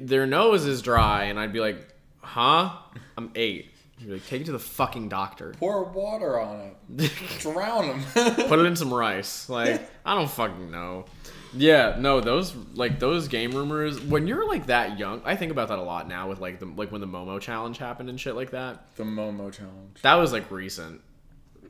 their 0.00 0.26
nose 0.26 0.66
is 0.66 0.82
dry, 0.82 1.24
and 1.24 1.38
I'd 1.38 1.52
be 1.52 1.60
like, 1.60 1.78
huh? 2.20 2.70
I'm 3.16 3.30
eight. 3.34 3.70
You'd 3.98 4.06
be 4.06 4.12
like, 4.14 4.26
take 4.26 4.42
it 4.42 4.44
to 4.44 4.52
the 4.52 4.58
fucking 4.58 5.08
doctor. 5.08 5.54
Pour 5.58 5.84
water 5.84 6.38
on 6.40 6.72
it. 6.96 7.12
Drown 7.40 7.84
him. 7.98 8.04
Put 8.34 8.58
it 8.58 8.64
in 8.66 8.76
some 8.76 8.92
rice. 8.94 9.48
Like, 9.48 9.88
I 10.04 10.14
don't 10.14 10.30
fucking 10.30 10.70
know. 10.70 11.06
Yeah, 11.54 11.96
no, 11.98 12.20
those 12.20 12.54
like 12.74 12.98
those 13.00 13.26
game 13.28 13.52
rumors. 13.52 14.00
When 14.00 14.26
you're 14.26 14.46
like 14.46 14.66
that 14.66 14.98
young, 14.98 15.22
I 15.24 15.34
think 15.34 15.50
about 15.50 15.68
that 15.68 15.78
a 15.78 15.82
lot 15.82 16.06
now 16.06 16.28
with 16.28 16.40
like 16.40 16.58
the 16.60 16.66
like 16.66 16.92
when 16.92 17.00
the 17.00 17.06
Momo 17.06 17.40
challenge 17.40 17.78
happened 17.78 18.10
and 18.10 18.20
shit 18.20 18.36
like 18.36 18.50
that. 18.50 18.94
the 18.96 19.04
Momo 19.04 19.50
challenge. 19.52 20.02
That 20.02 20.14
was 20.16 20.32
like 20.32 20.50
recent. 20.50 21.00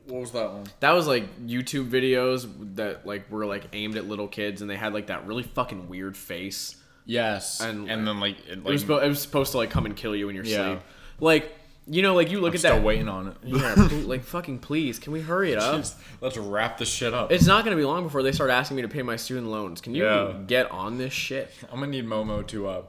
What 0.09 0.21
was 0.23 0.31
that 0.33 0.51
one? 0.53 0.65
That 0.81 0.93
was 0.93 1.07
like 1.07 1.25
YouTube 1.47 1.89
videos 1.91 2.49
that 2.77 3.07
like 3.07 3.31
were 3.31 3.47
like 3.47 3.65
aimed 3.73 3.97
at 3.97 4.07
little 4.09 4.29
kids, 4.29 4.63
and 4.63 4.71
they 4.71 4.77
had 4.77 4.93
like 4.95 5.07
that 5.09 5.27
really 5.27 5.43
fucking 5.43 5.89
weird 5.89 6.17
face. 6.17 6.77
Yes. 7.05 7.61
And- 7.61 7.89
And, 7.91 8.07
then 8.07 8.21
like, 8.21 8.37
it, 8.47 8.59
It 8.59 8.65
was, 8.65 8.85
spo- 8.85 9.03
it 9.03 9.09
was 9.09 9.21
supposed 9.23 9.53
to 9.53 9.57
like 9.59 9.71
come 9.71 9.87
and 9.87 9.97
kill 9.97 10.15
you 10.15 10.29
in 10.29 10.35
your 10.35 10.45
Yeah. 10.45 10.67
sleep. 10.73 10.81
Like 11.21 11.53
you 11.91 12.03
know, 12.03 12.15
like 12.15 12.31
you 12.31 12.39
look 12.41 12.51
I'm 12.51 12.55
at 12.57 12.61
still 12.61 12.75
that. 12.77 12.83
waiting 12.85 13.09
on 13.09 13.29
it. 13.29 13.37
Yeah, 13.45 13.75
pl- 13.75 13.99
like 14.01 14.23
fucking 14.25 14.59
please, 14.59 14.99
can 14.99 15.13
we 15.13 15.21
hurry 15.23 15.53
it 15.53 15.59
up? 15.59 15.77
Jeez, 15.81 15.95
Let's 16.21 16.37
wrap 16.37 16.77
this 16.77 16.91
shit 16.91 17.15
up. 17.15 17.33
It's 17.33 17.47
not 17.47 17.65
gonna 17.65 17.77
be 17.77 17.85
long 17.85 18.03
before 18.03 18.23
they 18.23 18.33
start 18.33 18.51
asking 18.51 18.77
me 18.77 18.83
to 18.83 18.89
pay 18.89 19.03
my 19.03 19.17
student 19.17 19.47
loans. 19.47 19.81
Can 19.81 19.95
you 19.95 20.05
Yeah. 20.05 20.35
get 20.47 20.71
on 20.71 20.99
this 20.99 21.15
shit? 21.15 21.51
I'm 21.73 21.81
gonna 21.81 21.91
need 21.93 22.05
Momo 22.07 22.47
to 22.49 22.69
uh 22.69 22.83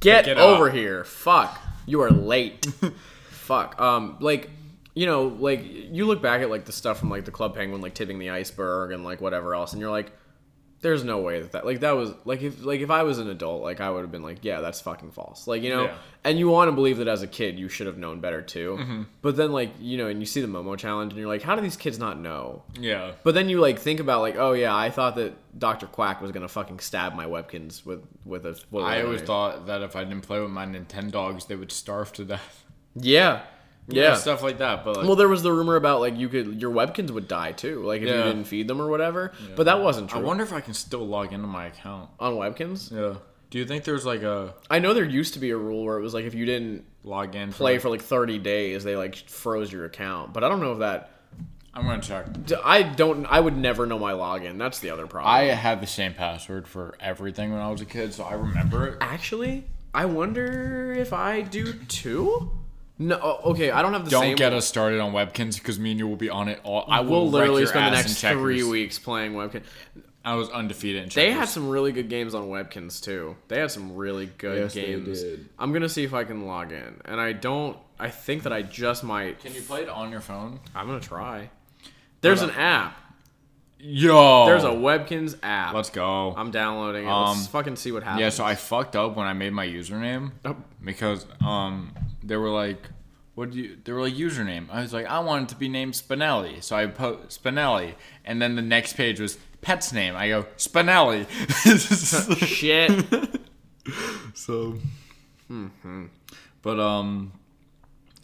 Get 0.00 0.24
Pick 0.26 0.32
it 0.36 0.38
over 0.38 0.68
up. 0.68 0.74
here. 0.74 1.04
Fuck. 1.04 1.58
You 1.86 2.00
are 2.02 2.10
late. 2.10 2.66
Fuck. 3.30 3.80
Um, 3.80 4.16
like, 4.20 4.48
you 4.94 5.06
know, 5.06 5.24
like 5.24 5.62
you 5.64 6.06
look 6.06 6.20
back 6.22 6.40
at 6.42 6.50
like 6.50 6.64
the 6.64 6.72
stuff 6.72 6.98
from 6.98 7.10
like 7.10 7.24
the 7.24 7.30
Club 7.30 7.54
Penguin, 7.54 7.80
like 7.80 7.94
tipping 7.94 8.18
the 8.18 8.30
iceberg 8.30 8.92
and 8.92 9.04
like 9.04 9.20
whatever 9.20 9.54
else, 9.54 9.72
and 9.72 9.80
you're 9.80 9.90
like, 9.90 10.12
there's 10.82 11.04
no 11.04 11.18
way 11.18 11.42
that 11.42 11.52
that 11.52 11.66
like 11.66 11.80
that 11.80 11.92
was 11.92 12.12
like 12.24 12.40
if 12.40 12.64
like 12.64 12.80
if 12.80 12.90
I 12.90 13.02
was 13.02 13.18
an 13.18 13.28
adult, 13.28 13.62
like 13.62 13.80
I 13.80 13.90
would 13.90 14.00
have 14.00 14.10
been 14.10 14.22
like, 14.22 14.38
yeah, 14.42 14.60
that's 14.62 14.80
fucking 14.80 15.10
false. 15.10 15.46
Like 15.46 15.62
you 15.62 15.68
know, 15.68 15.84
Yeah. 15.84 15.94
and 16.24 16.38
you 16.38 16.48
want 16.48 16.68
to 16.68 16.72
believe 16.72 16.96
that 16.96 17.06
as 17.06 17.22
a 17.22 17.26
kid 17.26 17.58
you 17.58 17.68
should 17.68 17.86
have 17.86 17.98
known 17.98 18.20
better 18.20 18.40
too. 18.40 18.78
Mm-hmm. 18.80 19.02
But 19.20 19.36
then 19.36 19.52
like 19.52 19.72
you 19.78 19.98
know, 19.98 20.06
and 20.06 20.20
you 20.20 20.24
see 20.26 20.40
the 20.40 20.46
Momo 20.48 20.78
challenge, 20.78 21.12
and 21.12 21.18
you're 21.20 21.28
like, 21.28 21.42
how 21.42 21.54
do 21.54 21.60
these 21.60 21.76
kids 21.76 21.98
not 21.98 22.18
know? 22.18 22.62
Yeah. 22.80 23.12
But 23.24 23.34
then 23.34 23.50
you 23.50 23.60
like 23.60 23.78
think 23.78 24.00
about 24.00 24.22
like, 24.22 24.36
oh 24.36 24.52
yeah, 24.54 24.74
I 24.74 24.88
thought 24.88 25.16
that 25.16 25.34
Dr. 25.58 25.86
Quack 25.86 26.22
was 26.22 26.32
gonna 26.32 26.48
fucking 26.48 26.78
stab 26.80 27.14
my 27.14 27.26
Webkinz 27.26 27.84
with 27.84 28.02
with 28.24 28.46
a. 28.46 28.58
With 28.70 28.82
I 28.84 29.02
always 29.02 29.20
knife. 29.20 29.26
thought 29.26 29.66
that 29.66 29.82
if 29.82 29.94
I 29.94 30.04
didn't 30.04 30.22
play 30.22 30.40
with 30.40 30.50
my 30.50 30.64
Nintendogs, 30.64 31.46
they 31.46 31.56
would 31.56 31.72
starve 31.72 32.10
to 32.14 32.24
death. 32.24 32.64
Yeah. 32.96 33.42
Yeah. 33.96 34.14
stuff 34.14 34.42
like 34.42 34.58
that. 34.58 34.84
But 34.84 34.96
like, 34.98 35.06
Well, 35.06 35.16
there 35.16 35.28
was 35.28 35.42
the 35.42 35.52
rumor 35.52 35.76
about 35.76 36.00
like 36.00 36.16
you 36.16 36.28
could 36.28 36.60
your 36.60 36.70
Webkinz 36.72 37.10
would 37.10 37.28
die 37.28 37.52
too, 37.52 37.82
like 37.84 38.02
if 38.02 38.08
you 38.08 38.14
didn't 38.14 38.44
feed 38.44 38.68
them 38.68 38.80
or 38.80 38.88
whatever. 38.88 39.32
But 39.56 39.64
that 39.64 39.80
wasn't 39.82 40.10
true. 40.10 40.20
I 40.20 40.22
wonder 40.22 40.42
if 40.44 40.52
I 40.52 40.60
can 40.60 40.74
still 40.74 41.06
log 41.06 41.32
into 41.32 41.46
my 41.46 41.66
account. 41.66 42.10
on 42.18 42.34
Webkinz. 42.34 42.90
Yeah. 42.92 43.18
Do 43.50 43.58
you 43.58 43.64
think 43.66 43.82
there's 43.84 44.06
like 44.06 44.22
a 44.22 44.54
I 44.70 44.78
know 44.78 44.94
there 44.94 45.04
used 45.04 45.34
to 45.34 45.40
be 45.40 45.50
a 45.50 45.56
rule 45.56 45.84
where 45.84 45.98
it 45.98 46.02
was 46.02 46.14
like 46.14 46.24
if 46.24 46.34
you 46.34 46.46
didn't 46.46 46.84
log 47.02 47.34
in? 47.34 47.52
play 47.52 47.78
for, 47.78 47.82
for 47.82 47.88
like 47.90 48.02
30 48.02 48.38
days, 48.38 48.84
they 48.84 48.94
like 48.96 49.16
froze 49.16 49.72
your 49.72 49.84
account. 49.86 50.32
But 50.32 50.44
I 50.44 50.48
don't 50.48 50.60
know 50.60 50.72
if 50.72 50.78
that. 50.78 51.10
I'm 51.72 51.84
gonna 51.84 52.02
check. 52.02 52.26
I 52.64 52.82
don't. 52.82 53.26
I 53.26 53.38
would 53.38 53.56
never 53.56 53.86
know 53.86 53.98
my 53.98 54.12
login. 54.12 54.58
That's 54.58 54.80
the 54.80 54.90
other 54.90 55.06
problem. 55.06 55.32
I 55.32 55.42
had 55.44 55.80
the 55.80 55.86
same 55.86 56.14
password 56.14 56.66
for 56.66 56.94
everything 56.98 57.52
when 57.52 57.60
I 57.60 57.70
was 57.70 57.80
a 57.80 57.84
kid, 57.84 58.12
so 58.12 58.24
I 58.24 58.34
remember 58.34 58.86
it. 58.88 58.98
actually. 59.00 59.66
I 59.92 60.04
wonder 60.04 60.92
if 60.92 61.12
I 61.12 61.40
do 61.42 61.72
too. 61.72 62.52
No. 63.00 63.16
Okay. 63.46 63.70
I 63.70 63.80
don't 63.82 63.94
have 63.94 64.04
the 64.04 64.10
same 64.10 64.20
Don't 64.20 64.28
same. 64.28 64.36
get 64.36 64.52
us 64.52 64.66
started 64.66 65.00
on 65.00 65.12
Webkinz 65.12 65.56
because 65.58 65.78
me 65.80 65.90
and 65.92 65.98
you 65.98 66.06
will 66.06 66.16
be 66.16 66.28
on 66.30 66.48
it 66.48 66.60
all. 66.62 66.84
I 66.86 66.98
I 66.98 67.00
will 67.00 67.10
will 67.24 67.30
literally 67.30 67.64
spend 67.66 67.86
the 67.94 67.96
next 67.98 68.20
three 68.20 68.62
weeks 68.62 68.98
playing 68.98 69.32
webkin. 69.32 69.62
I 70.22 70.34
was 70.34 70.50
undefeated. 70.50 71.04
In 71.04 71.08
They 71.08 71.32
had 71.32 71.48
some 71.48 71.70
really 71.70 71.92
good 71.92 72.10
games 72.10 72.34
on 72.34 72.48
Webkinz 72.48 73.02
too. 73.02 73.36
They 73.48 73.58
had 73.58 73.70
some 73.70 73.96
really 73.96 74.26
good 74.26 74.58
Yes, 74.58 74.74
they 74.74 74.82
games. 74.84 75.22
did. 75.22 75.48
I'm 75.58 75.72
gonna 75.72 75.88
see 75.88 76.04
if 76.04 76.12
I 76.12 76.24
can 76.24 76.46
log 76.46 76.72
in, 76.72 77.00
and 77.06 77.18
I 77.18 77.32
don't. 77.32 77.78
I 77.98 78.10
think 78.10 78.42
that 78.42 78.52
I 78.52 78.60
just 78.60 79.02
might. 79.02 79.40
Can 79.40 79.54
you 79.54 79.62
play 79.62 79.80
it 79.82 79.88
on 79.88 80.10
your 80.12 80.20
phone? 80.20 80.60
I'm 80.74 80.86
gonna 80.86 81.00
try. 81.00 81.48
There's 82.20 82.42
an 82.42 82.50
app. 82.50 82.98
Yo. 83.78 84.44
There's 84.44 84.64
a 84.64 84.68
Webkinz 84.68 85.38
app. 85.42 85.72
Let's 85.72 85.88
go. 85.88 86.34
I'm 86.36 86.50
downloading 86.50 87.06
it. 87.06 87.10
Um, 87.10 87.38
Let's 87.38 87.46
fucking 87.46 87.76
see 87.76 87.92
what 87.92 88.02
happens. 88.02 88.20
Yeah, 88.20 88.28
so 88.28 88.44
I 88.44 88.56
fucked 88.56 88.94
up 88.94 89.16
when 89.16 89.26
I 89.26 89.32
made 89.32 89.54
my 89.54 89.66
username 89.66 90.32
Oh. 90.44 90.56
because 90.84 91.24
um 91.40 91.92
they 92.22 92.36
were 92.36 92.50
like, 92.50 92.82
what 93.34 93.50
do 93.52 93.58
you? 93.58 93.76
They 93.82 93.92
were 93.92 94.02
like 94.02 94.14
username. 94.14 94.66
I 94.70 94.82
was 94.82 94.92
like, 94.92 95.06
I 95.06 95.20
want 95.20 95.44
it 95.44 95.48
to 95.54 95.56
be 95.56 95.68
named 95.68 95.94
Spinelli, 95.94 96.62
so 96.62 96.76
I 96.76 96.86
put 96.86 97.28
Spinelli, 97.28 97.94
and 98.24 98.40
then 98.42 98.56
the 98.56 98.62
next 98.62 98.94
page 98.94 99.20
was 99.20 99.38
pet's 99.60 99.92
name. 99.92 100.14
I 100.16 100.28
go 100.28 100.44
Spinelli. 100.56 101.26
Shit. 102.46 103.40
so, 104.34 104.76
but 106.62 106.80
um, 106.80 107.32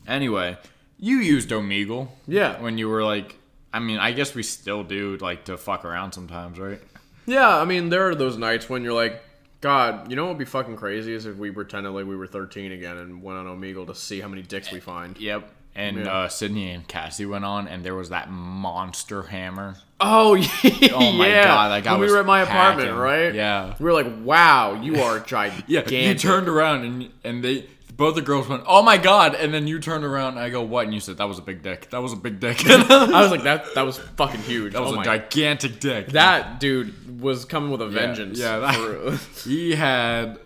anyway, 0.06 0.58
you 0.98 1.18
used 1.18 1.50
Omegle 1.50 2.08
Yeah. 2.26 2.60
when 2.60 2.78
you 2.78 2.88
were 2.88 3.04
like 3.04 3.36
I 3.72 3.78
mean, 3.78 3.98
I 3.98 4.12
guess 4.12 4.34
we 4.34 4.42
still 4.42 4.84
do 4.84 5.16
like 5.18 5.44
to 5.46 5.56
fuck 5.58 5.84
around 5.84 6.12
sometimes, 6.12 6.58
right? 6.58 6.80
Yeah, 7.26 7.48
I 7.58 7.64
mean, 7.64 7.90
there 7.90 8.08
are 8.08 8.14
those 8.14 8.38
nights 8.38 8.70
when 8.70 8.82
you're 8.84 8.94
like, 8.94 9.20
God, 9.66 10.08
you 10.10 10.14
know 10.16 10.24
what 10.26 10.30
would 10.30 10.38
be 10.38 10.44
fucking 10.44 10.76
crazy 10.76 11.12
is 11.12 11.26
if 11.26 11.36
we 11.36 11.50
pretended 11.50 11.90
like 11.90 12.06
we 12.06 12.16
were 12.16 12.28
13 12.28 12.70
again 12.72 12.96
and 12.98 13.20
went 13.22 13.38
on 13.38 13.46
Omegle 13.46 13.86
to 13.88 13.94
see 13.96 14.20
how 14.20 14.28
many 14.28 14.42
dicks 14.42 14.70
we 14.70 14.78
find. 14.78 15.18
Yep. 15.18 15.50
And 15.74 15.98
Yeah. 15.98 16.12
uh, 16.12 16.28
Sydney 16.28 16.70
and 16.70 16.86
Cassie 16.86 17.26
went 17.26 17.44
on, 17.44 17.66
and 17.68 17.84
there 17.84 17.94
was 17.96 18.08
that 18.10 18.30
monster 18.30 19.24
hammer. 19.24 19.74
Oh, 20.00 20.34
yeah. 20.62 20.88
Oh 20.94 21.12
my 21.12 21.28
god, 21.30 21.68
that 21.70 21.84
guy 21.84 21.92
when 21.92 22.00
we 22.00 22.10
were 22.12 22.20
at 22.20 22.26
my 22.26 22.42
apartment, 22.42 22.88
packing. 22.88 23.00
right? 23.00 23.34
Yeah. 23.34 23.74
We 23.78 23.84
were 23.84 23.92
like, 23.92 24.06
wow, 24.22 24.80
you 24.80 25.02
are 25.02 25.18
gigantic. 25.34 25.64
Yeah, 25.68 25.80
you 26.10 26.14
turned 26.14 26.48
around 26.48 26.84
and 26.84 27.10
and 27.24 27.42
they 27.44 27.66
both 27.96 28.14
the 28.14 28.22
girls 28.22 28.48
went, 28.48 28.62
"Oh 28.66 28.82
my 28.82 28.98
god!" 28.98 29.34
And 29.34 29.52
then 29.54 29.66
you 29.66 29.78
turned 29.80 30.04
around 30.04 30.32
and 30.34 30.40
I 30.40 30.50
go, 30.50 30.62
"What?" 30.62 30.84
And 30.84 30.92
you 30.94 31.00
said, 31.00 31.16
"That 31.18 31.28
was 31.28 31.38
a 31.38 31.42
big 31.42 31.62
dick. 31.62 31.88
That 31.90 32.02
was 32.02 32.12
a 32.12 32.16
big 32.16 32.40
dick. 32.40 32.58
that 32.58 32.90
I 33.14 33.22
was 33.22 33.30
like, 33.30 33.42
that 33.44 33.74
that 33.74 33.82
was 33.86 33.98
fucking 33.98 34.40
huge. 34.42 34.74
That 34.74 34.82
was 34.82 34.92
oh 34.92 35.00
a 35.00 35.04
gigantic 35.04 35.80
dick." 35.80 36.08
That 36.08 36.60
dude 36.60 37.20
was 37.20 37.44
coming 37.44 37.70
with 37.70 37.80
a 37.80 37.88
vengeance. 37.88 38.38
yeah, 38.38 38.58
that- 38.58 38.74
for- 38.74 39.48
he 39.48 39.74
had, 39.74 40.38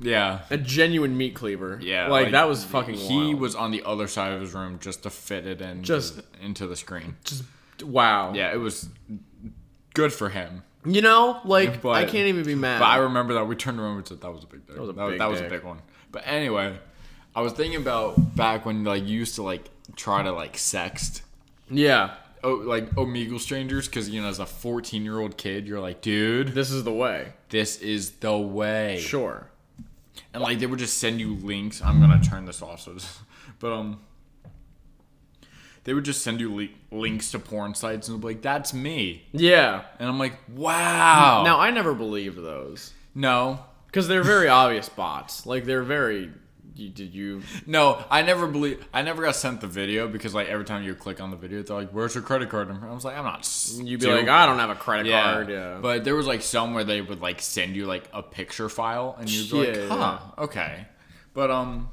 yeah, 0.00 0.40
a 0.50 0.56
genuine 0.56 1.16
meat 1.16 1.34
cleaver. 1.34 1.78
yeah, 1.82 2.08
like, 2.08 2.30
that 2.30 2.48
was 2.48 2.64
fucking. 2.64 2.94
He 2.94 3.28
wild. 3.28 3.40
was 3.40 3.54
on 3.54 3.70
the 3.70 3.82
other 3.84 4.06
side 4.08 4.32
of 4.32 4.40
his 4.40 4.54
room 4.54 4.78
just 4.80 5.02
to 5.02 5.10
fit 5.10 5.46
it 5.46 5.60
in, 5.60 5.82
Just- 5.82 6.22
into 6.40 6.66
the 6.66 6.76
screen. 6.76 7.16
just 7.24 7.44
wow. 7.84 8.32
Yeah, 8.32 8.52
it 8.52 8.58
was 8.58 8.88
good 9.94 10.12
for 10.12 10.28
him. 10.30 10.62
You 10.84 11.02
know, 11.02 11.40
like 11.44 11.82
But- 11.82 11.90
I 11.90 12.04
can't 12.04 12.28
even 12.28 12.42
be 12.44 12.54
mad. 12.54 12.78
But 12.78 12.86
I 12.86 12.96
remember 12.96 13.34
that 13.34 13.44
we 13.44 13.54
turned 13.54 13.78
around 13.78 13.98
and 13.98 14.08
said 14.08 14.22
that 14.22 14.30
was 14.32 14.44
a 14.44 14.46
big 14.46 14.66
dick. 14.66 14.76
That 14.76 14.80
was 14.80 14.88
a 14.90 14.92
that, 14.94 15.08
big 15.10 15.18
that 15.18 15.28
was 15.30 15.40
a 15.40 15.48
big 15.48 15.62
one. 15.62 15.80
But 16.12 16.22
anyway, 16.26 16.78
I 17.34 17.40
was 17.40 17.52
thinking 17.52 17.80
about 17.80 18.34
back 18.36 18.66
when 18.66 18.84
like 18.84 19.06
you 19.06 19.18
used 19.18 19.36
to 19.36 19.42
like 19.42 19.68
try 19.96 20.22
to 20.22 20.32
like 20.32 20.54
sext. 20.56 21.22
yeah, 21.70 22.14
Oh, 22.42 22.54
like 22.54 22.90
Omegle 22.92 23.38
strangers, 23.38 23.86
because 23.86 24.08
you 24.08 24.22
know, 24.22 24.28
as 24.28 24.38
a 24.38 24.46
fourteen-year-old 24.46 25.36
kid, 25.36 25.66
you're 25.66 25.78
like, 25.80 26.00
dude, 26.00 26.48
this 26.48 26.70
is 26.70 26.84
the 26.84 26.92
way. 26.92 27.34
this 27.50 27.78
is 27.80 28.12
the 28.12 28.36
way. 28.36 28.98
Sure. 29.00 29.46
And 30.32 30.42
like 30.42 30.58
they 30.58 30.66
would 30.66 30.78
just 30.78 30.98
send 30.98 31.20
you 31.20 31.34
links. 31.36 31.82
I'm 31.82 32.00
gonna 32.00 32.20
turn 32.22 32.46
this 32.46 32.62
off, 32.62 32.80
so 32.80 32.94
this, 32.94 33.18
but 33.60 33.72
um, 33.72 34.00
they 35.84 35.94
would 35.94 36.04
just 36.04 36.22
send 36.22 36.40
you 36.40 36.54
li- 36.54 36.76
links 36.90 37.30
to 37.32 37.38
porn 37.38 37.74
sites 37.74 38.08
and 38.08 38.20
be 38.20 38.28
like, 38.28 38.42
"That's 38.42 38.72
me," 38.74 39.24
Yeah. 39.32 39.82
and 39.98 40.08
I'm 40.08 40.18
like, 40.18 40.34
"Wow." 40.48 41.42
Now 41.44 41.58
I 41.60 41.70
never 41.70 41.94
believed 41.94 42.36
those 42.38 42.92
no, 43.14 43.60
because 43.90 44.08
they're 44.08 44.22
very 44.22 44.48
obvious 44.48 44.88
bots. 44.88 45.46
Like 45.46 45.64
they're 45.64 45.82
very. 45.82 46.30
You, 46.76 46.88
did 46.88 47.12
you? 47.14 47.42
no, 47.66 48.02
I 48.10 48.22
never 48.22 48.46
believe. 48.46 48.86
I 48.94 49.02
never 49.02 49.22
got 49.22 49.34
sent 49.36 49.60
the 49.60 49.66
video 49.66 50.08
because 50.08 50.34
like 50.34 50.48
every 50.48 50.64
time 50.64 50.82
you 50.82 50.94
click 50.94 51.20
on 51.20 51.30
the 51.30 51.36
video, 51.36 51.62
they're 51.62 51.76
like, 51.76 51.90
"Where's 51.90 52.14
your 52.14 52.22
credit 52.22 52.48
card?" 52.48 52.68
number?" 52.68 52.88
I 52.88 52.94
was 52.94 53.04
like, 53.04 53.18
"I'm 53.18 53.24
not." 53.24 53.46
You'd 53.74 54.00
be 54.00 54.06
like, 54.06 54.28
I 54.28 54.46
don't 54.46 54.58
have 54.60 54.70
a 54.70 54.74
credit 54.76 55.06
Yeah. 55.10 55.22
card. 55.32 55.50
Yeah. 55.50 55.78
But 55.82 56.04
there 56.04 56.14
was 56.14 56.26
like 56.26 56.40
some 56.40 56.72
where 56.72 56.84
they 56.84 57.02
would 57.02 57.20
like 57.20 57.42
send 57.42 57.76
you 57.76 57.84
like 57.84 58.08
a 58.14 58.22
picture 58.22 58.68
file 58.70 59.14
and 59.18 59.28
you'd 59.28 59.50
be 59.50 59.58
Yeah, 59.58 59.88
like, 59.88 59.98
huh, 59.98 60.18
okay. 60.38 60.86
But 61.34 61.50
um 61.50 61.90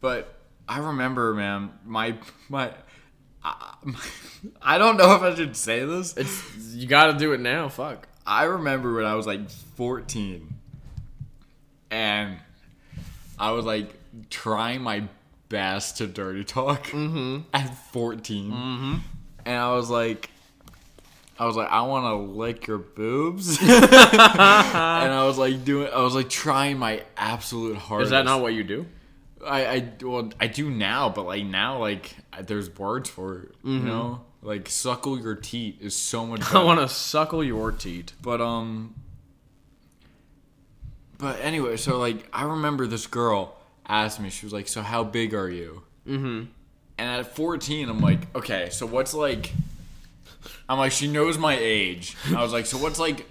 but 0.00 0.34
I 0.68 0.78
remember 0.80 1.32
man, 1.34 1.70
my 1.86 2.16
my 2.50 2.72
I, 3.42 3.74
I 4.62 4.78
don't 4.78 4.96
know 4.96 5.14
if 5.14 5.22
I 5.22 5.34
should 5.34 5.56
say 5.56 5.84
this. 5.86 6.14
it's 6.16 6.74
you 6.74 6.86
got 6.86 7.12
to 7.12 7.18
do 7.18 7.32
it 7.32 7.40
now. 7.40 7.68
Fuck. 7.68 8.08
I 8.26 8.44
remember 8.44 8.94
when 8.94 9.04
I 9.06 9.14
was 9.14 9.26
like 9.26 9.48
14 9.50 10.53
and 11.94 12.38
I 13.38 13.52
was 13.52 13.64
like 13.64 13.94
trying 14.28 14.82
my 14.82 15.04
best 15.48 15.98
to 15.98 16.08
dirty 16.08 16.42
talk 16.42 16.88
mm-hmm. 16.88 17.42
at 17.52 17.72
14. 17.92 18.50
Mm-hmm. 18.50 18.94
And 19.46 19.56
I 19.56 19.72
was 19.74 19.90
like, 19.90 20.28
I 21.38 21.46
was 21.46 21.54
like, 21.54 21.70
I 21.70 21.82
want 21.82 22.04
to 22.06 22.16
lick 22.16 22.66
your 22.66 22.78
boobs. 22.78 23.58
and 23.62 23.70
I 23.70 25.24
was 25.24 25.38
like 25.38 25.64
doing, 25.64 25.88
I 25.92 26.00
was 26.00 26.16
like 26.16 26.28
trying 26.28 26.78
my 26.78 27.04
absolute 27.16 27.76
hardest. 27.76 28.06
Is 28.06 28.10
that 28.10 28.24
not 28.24 28.40
what 28.40 28.54
you 28.54 28.64
do? 28.64 28.86
I, 29.46 29.66
I, 29.66 29.88
well, 30.02 30.30
I 30.40 30.48
do 30.48 30.70
now, 30.70 31.10
but 31.10 31.26
like 31.26 31.44
now, 31.44 31.78
like 31.78 32.16
there's 32.42 32.76
words 32.76 33.08
for 33.08 33.38
it, 33.38 33.54
you 33.62 33.78
mm-hmm. 33.78 33.86
know? 33.86 34.20
Like 34.42 34.68
suckle 34.68 35.18
your 35.18 35.36
teat 35.36 35.78
is 35.80 35.94
so 35.94 36.26
much 36.26 36.40
better. 36.40 36.58
I 36.58 36.64
want 36.64 36.80
to 36.80 36.88
suckle 36.88 37.44
your 37.44 37.70
teat. 37.70 38.14
But 38.20 38.40
um 38.40 38.94
But 41.18 41.40
anyway, 41.40 41.76
so 41.76 41.98
like 41.98 42.28
I 42.32 42.44
remember 42.44 42.86
this 42.86 43.06
girl 43.06 43.56
asked 43.86 44.20
me, 44.20 44.30
she 44.30 44.46
was 44.46 44.52
like, 44.52 44.68
So 44.68 44.82
how 44.82 45.04
big 45.04 45.34
are 45.34 45.48
you? 45.50 45.82
Mm-hmm. 46.06 46.44
And 46.96 47.10
at 47.20 47.34
14, 47.34 47.88
I'm 47.88 47.98
like, 48.00 48.34
okay, 48.36 48.68
so 48.70 48.86
what's 48.86 49.14
like 49.14 49.52
I'm 50.68 50.78
like, 50.78 50.92
she 50.92 51.08
knows 51.08 51.38
my 51.38 51.56
age. 51.58 52.16
I 52.34 52.42
was 52.42 52.52
like, 52.52 52.66
so 52.66 52.78
what's 52.78 52.98
like 52.98 53.26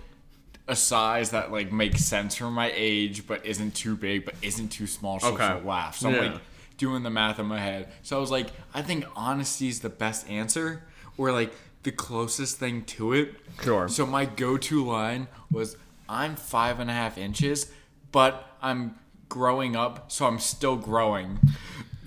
a 0.67 0.75
size 0.75 1.31
that 1.31 1.51
like 1.51 1.71
makes 1.71 2.03
sense 2.05 2.35
for 2.35 2.49
my 2.49 2.71
age 2.73 3.27
but 3.27 3.45
isn't 3.45 3.75
too 3.75 3.97
big 3.97 4.23
but 4.23 4.33
isn't 4.41 4.69
too 4.69 4.87
small 4.87 5.19
so 5.19 5.33
Okay. 5.33 5.45
she'll 5.47 5.67
laugh. 5.67 5.97
So 5.97 6.09
I'm 6.09 6.17
like 6.17 6.41
doing 6.77 7.03
the 7.03 7.09
math 7.09 7.37
in 7.39 7.45
my 7.45 7.59
head. 7.59 7.89
So 8.01 8.17
I 8.17 8.19
was 8.19 8.31
like, 8.31 8.47
I 8.73 8.81
think 8.81 9.05
honesty 9.15 9.67
is 9.67 9.81
the 9.81 9.89
best 9.89 10.29
answer 10.29 10.83
or 11.17 11.31
like 11.31 11.53
the 11.83 11.91
closest 11.91 12.57
thing 12.59 12.83
to 12.85 13.13
it. 13.13 13.35
Sure. 13.61 13.87
So 13.89 14.05
my 14.05 14.25
go-to 14.25 14.85
line 14.85 15.27
was, 15.51 15.75
"I'm 16.13 16.36
five 16.36 16.80
and 16.80 16.89
a 16.89 16.93
half 16.93 17.17
inches, 17.17 17.71
but 18.12 18.47
I'm 18.62 18.95
growing 19.30 19.76
up, 19.76 20.12
so 20.12 20.26
I'm 20.28 20.39
still 20.39 20.76
growing." 20.78 21.39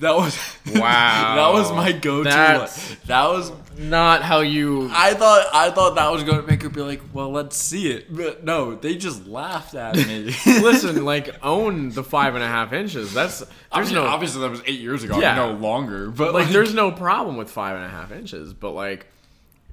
That 0.01 0.15
was 0.15 0.37
Wow. 0.75 1.35
that 1.37 1.53
was 1.59 1.73
my 1.73 1.91
go-to. 1.93 2.25
That's-. 2.29 2.97
That 3.07 3.29
was. 3.31 3.51
Not 3.79 4.23
how 4.23 4.41
you. 4.41 4.89
I 4.93 5.13
thought 5.15 5.47
I 5.55 5.71
thought 5.71 5.97
that 5.97 6.11
was 6.11 6.23
going 6.23 6.41
to 6.41 6.47
make 6.47 6.63
her 6.63 6.69
be 6.71 6.81
like, 6.81 7.03
"Well, 7.13 7.31
let's 7.31 7.57
see 7.57 7.91
it," 7.91 8.15
but 8.15 8.43
no, 8.45 8.75
they 8.75 8.97
just 8.97 9.27
laughed 9.27 9.75
at 9.75 9.97
me. 9.97 10.35
Listen, 10.47 11.05
like 11.05 11.35
own 11.43 11.91
the 11.91 12.03
five 12.03 12.35
and 12.35 12.43
a 12.45 12.47
half 12.47 12.73
inches. 12.73 13.13
That's 13.13 13.41
there's 13.41 13.49
There's 13.75 13.93
no 13.93 14.05
obviously 14.05 14.41
that 14.43 14.51
was 14.51 14.63
eight 14.67 14.81
years 14.81 15.03
ago, 15.03 15.19
Yeah. 15.21 15.35
no 15.37 15.53
longer. 15.53 16.11
But 16.11 16.33
like 16.33 16.45
like, 16.45 16.53
there's 16.55 16.73
no 16.73 16.91
problem 16.91 17.37
with 17.37 17.51
five 17.51 17.77
and 17.77 17.85
a 17.85 17.89
half 17.89 18.13
inches, 18.13 18.55
but 18.55 18.71
like 18.73 19.07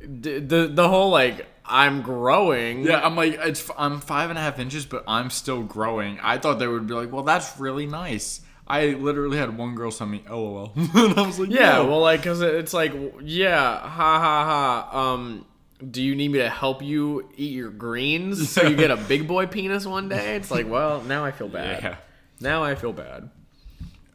d- 0.02 0.39
the 0.39 0.67
the 0.67 0.88
whole 0.89 1.10
like 1.10 1.46
I'm 1.65 2.02
growing. 2.02 2.84
Yeah, 2.84 2.99
I'm 3.06 3.15
like 3.15 3.34
it's 3.41 3.69
I'm 3.78 3.99
five 4.02 4.30
and 4.30 4.38
a 4.38 4.41
half 4.41 4.60
inches, 4.60 4.86
but 4.86 5.04
I'm 5.08 5.30
still 5.30 5.63
growing. 5.63 6.19
I 6.21 6.38
thought 6.38 6.60
they 6.60 6.67
would 6.67 6.88
be 6.88 6.93
like, 6.93 7.12
well, 7.12 7.23
that's 7.23 7.60
really 7.60 7.86
nice. 7.86 8.41
I 8.67 8.88
literally 8.91 9.38
had 9.38 9.58
one 9.58 9.76
girl 9.76 9.91
send 9.91 10.12
me 10.12 10.23
LOL, 10.30 10.71
and 10.76 11.19
I 11.19 11.26
was 11.28 11.38
like, 11.39 11.49
Yeah, 11.49 11.73
no. 11.78 11.86
well, 11.88 11.99
like, 11.99 12.23
cause 12.23 12.41
it's 12.41 12.73
like, 12.73 12.93
yeah, 13.21 13.78
ha 13.78 14.19
ha 14.19 14.89
ha. 14.91 15.13
Um, 15.13 15.45
do 15.91 16.02
you 16.02 16.15
need 16.15 16.30
me 16.32 16.39
to 16.39 16.49
help 16.49 16.82
you 16.82 17.30
eat 17.36 17.52
your 17.54 17.69
greens 17.69 18.49
so 18.49 18.63
you 18.65 18.76
get 18.78 18.89
a 18.89 18.95
big 19.10 19.28
boy 19.28 19.47
penis 19.47 19.86
one 19.86 20.08
day? 20.08 20.38
It's 20.38 20.49
like, 20.49 20.69
well, 20.69 21.02
now 21.02 21.26
I 21.26 21.32
feel 21.32 21.49
bad. 21.49 21.84
Yeah. 21.84 21.95
Now 22.39 22.63
I 22.63 22.76
feel 22.76 22.93
bad. 22.93 23.30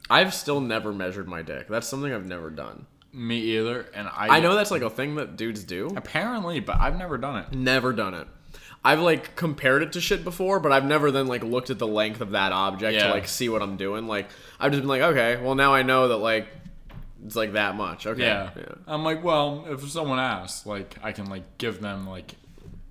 I've 0.08 0.32
still 0.32 0.60
never 0.62 0.94
measured 0.94 1.28
my 1.28 1.42
dick. 1.42 1.68
That's 1.68 1.86
something 1.86 2.10
I've 2.12 2.24
never 2.24 2.48
done. 2.48 2.86
Me 3.12 3.38
either. 3.58 3.86
And 3.94 4.08
I 4.08 4.36
I 4.36 4.40
know 4.40 4.54
that's 4.54 4.70
like 4.70 4.82
a 4.82 4.90
thing 4.90 5.16
that 5.16 5.36
dudes 5.36 5.64
do. 5.64 5.88
apparently, 5.96 6.60
but 6.60 6.78
I've 6.80 6.96
never 6.98 7.18
done 7.18 7.36
it. 7.44 7.52
Never 7.52 7.92
done 7.92 8.14
it. 8.14 8.26
I've 8.84 9.00
like 9.00 9.34
compared 9.34 9.82
it 9.82 9.92
to 9.94 10.00
shit 10.00 10.22
before, 10.24 10.60
but 10.60 10.70
I've 10.72 10.84
never 10.84 11.10
then 11.10 11.26
like 11.26 11.42
looked 11.42 11.68
at 11.70 11.78
the 11.78 11.86
length 11.86 12.20
of 12.20 12.30
that 12.30 12.52
object 12.52 12.94
Yeah. 12.94 13.08
to 13.08 13.10
like 13.10 13.26
see 13.26 13.48
what 13.48 13.60
I'm 13.62 13.76
doing. 13.76 14.06
Like 14.06 14.28
I've 14.60 14.70
just 14.70 14.82
been 14.82 14.88
like, 14.88 15.02
okay, 15.02 15.36
well 15.42 15.54
now 15.56 15.74
I 15.74 15.82
know 15.82 16.08
that 16.08 16.18
like 16.18 16.46
it's 17.26 17.34
like 17.34 17.54
that 17.54 17.74
much. 17.74 18.06
Okay. 18.06 18.22
Yeah. 18.22 18.50
Yeah. 18.56 18.64
I'm 18.86 19.02
like, 19.02 19.24
well, 19.24 19.66
if 19.68 19.90
someone 19.90 20.20
asks, 20.20 20.64
like, 20.64 20.96
I 21.02 21.10
can 21.10 21.26
like 21.26 21.58
give 21.58 21.80
them 21.80 22.06
like, 22.08 22.36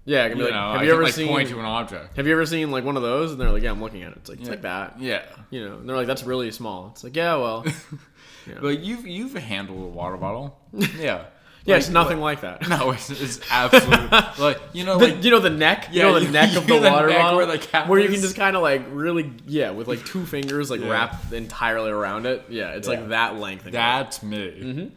Yeah, 0.03 0.25
I 0.25 0.29
can 0.29 0.37
be 0.37 0.43
you 0.43 0.49
like, 0.49 0.53
know, 0.53 0.71
have 0.73 0.81
I 0.81 0.83
you 0.83 0.89
can, 0.89 0.93
ever 0.95 1.03
like 1.03 1.13
seen 1.13 1.27
point 1.29 1.47
to 1.49 1.59
an 1.59 1.65
object. 1.65 2.17
Have 2.17 2.27
you 2.27 2.33
ever 2.33 2.45
seen 2.45 2.69
like 2.69 2.83
one 2.83 2.97
of 2.97 3.03
those? 3.03 3.31
And 3.31 3.39
they're 3.39 3.49
like, 3.51 3.63
yeah, 3.63 3.71
I'm 3.71 3.81
looking 3.81 4.03
at 4.03 4.11
it. 4.11 4.17
It's 4.17 4.29
like 4.29 4.41
it's 4.41 4.49
like 4.49 4.63
that. 4.63 4.99
Yeah. 4.99 5.23
You 5.49 5.69
know, 5.69 5.75
and 5.77 5.87
they're 5.87 5.95
like, 5.95 6.07
that's 6.07 6.23
really 6.23 6.51
small. 6.51 6.89
It's 6.91 7.05
like, 7.05 7.15
yeah, 7.15 7.35
well, 7.37 7.65
But 8.61 8.79
you've 8.79 9.05
you've 9.07 9.33
handled 9.33 9.83
a 9.83 9.87
water 9.87 10.17
bottle. 10.17 10.59
Yeah. 10.99 11.25
yeah, 11.65 11.75
it's 11.77 11.89
nothing 11.89 12.19
like 12.21 12.41
that. 12.41 12.67
No, 12.69 12.91
it's, 12.91 13.09
it's 13.09 13.39
absolutely 13.51 14.07
like 14.39 14.59
you 14.73 14.83
know 14.85 14.97
The- 14.97 15.07
like 15.07 15.23
you 15.23 15.31
know 15.31 15.39
the 15.39 15.49
neck, 15.49 15.89
you 15.91 15.99
Yeah, 16.01 16.07
know 16.07 16.19
the 16.19 16.25
you- 16.25 16.31
neck 16.31 16.55
of 16.55 16.65
the 16.67 16.79
the 16.79 16.89
water 16.89 17.07
bottle, 17.09 17.37
where 17.37 17.45
the 17.45 17.57
cap 17.57 17.87
where 17.89 17.99
you 17.99 18.07
can 18.09 18.21
just 18.21 18.35
kind 18.37 18.55
of 18.55 18.61
like 18.61 18.83
really, 18.91 19.33
yeah, 19.45 19.71
with 19.71 19.87
like 19.87 20.05
two 20.05 20.25
fingers 20.25 20.69
like 20.71 20.79
Yeah. 20.81 20.89
wrap 20.91 21.33
entirely 21.33 21.91
around 21.91 22.25
it. 22.25 22.45
Yeah, 22.49 22.69
it's 22.71 22.87
Yeah. 22.87 22.95
like 22.99 23.09
that 23.09 23.35
length. 23.37 23.65
That's 23.65 24.23
me. 24.23 24.37
Mm-hmm. 24.61 24.87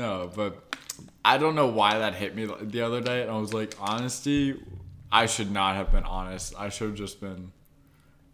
No, 0.00 0.30
but 0.34 0.76
I 1.24 1.38
don't 1.38 1.54
know 1.54 1.66
why 1.68 1.98
that 1.98 2.14
hit 2.14 2.34
me 2.36 2.46
the 2.60 2.82
other 2.82 3.00
day, 3.00 3.22
and 3.22 3.30
I 3.30 3.38
was 3.38 3.52
like, 3.54 3.74
honesty, 3.80 4.54
I 5.10 5.26
should 5.26 5.50
not 5.50 5.74
have 5.76 5.90
been 5.90 6.04
honest. 6.04 6.54
I 6.58 6.68
should 6.68 6.88
have 6.90 6.96
just 6.96 7.20
been. 7.20 7.50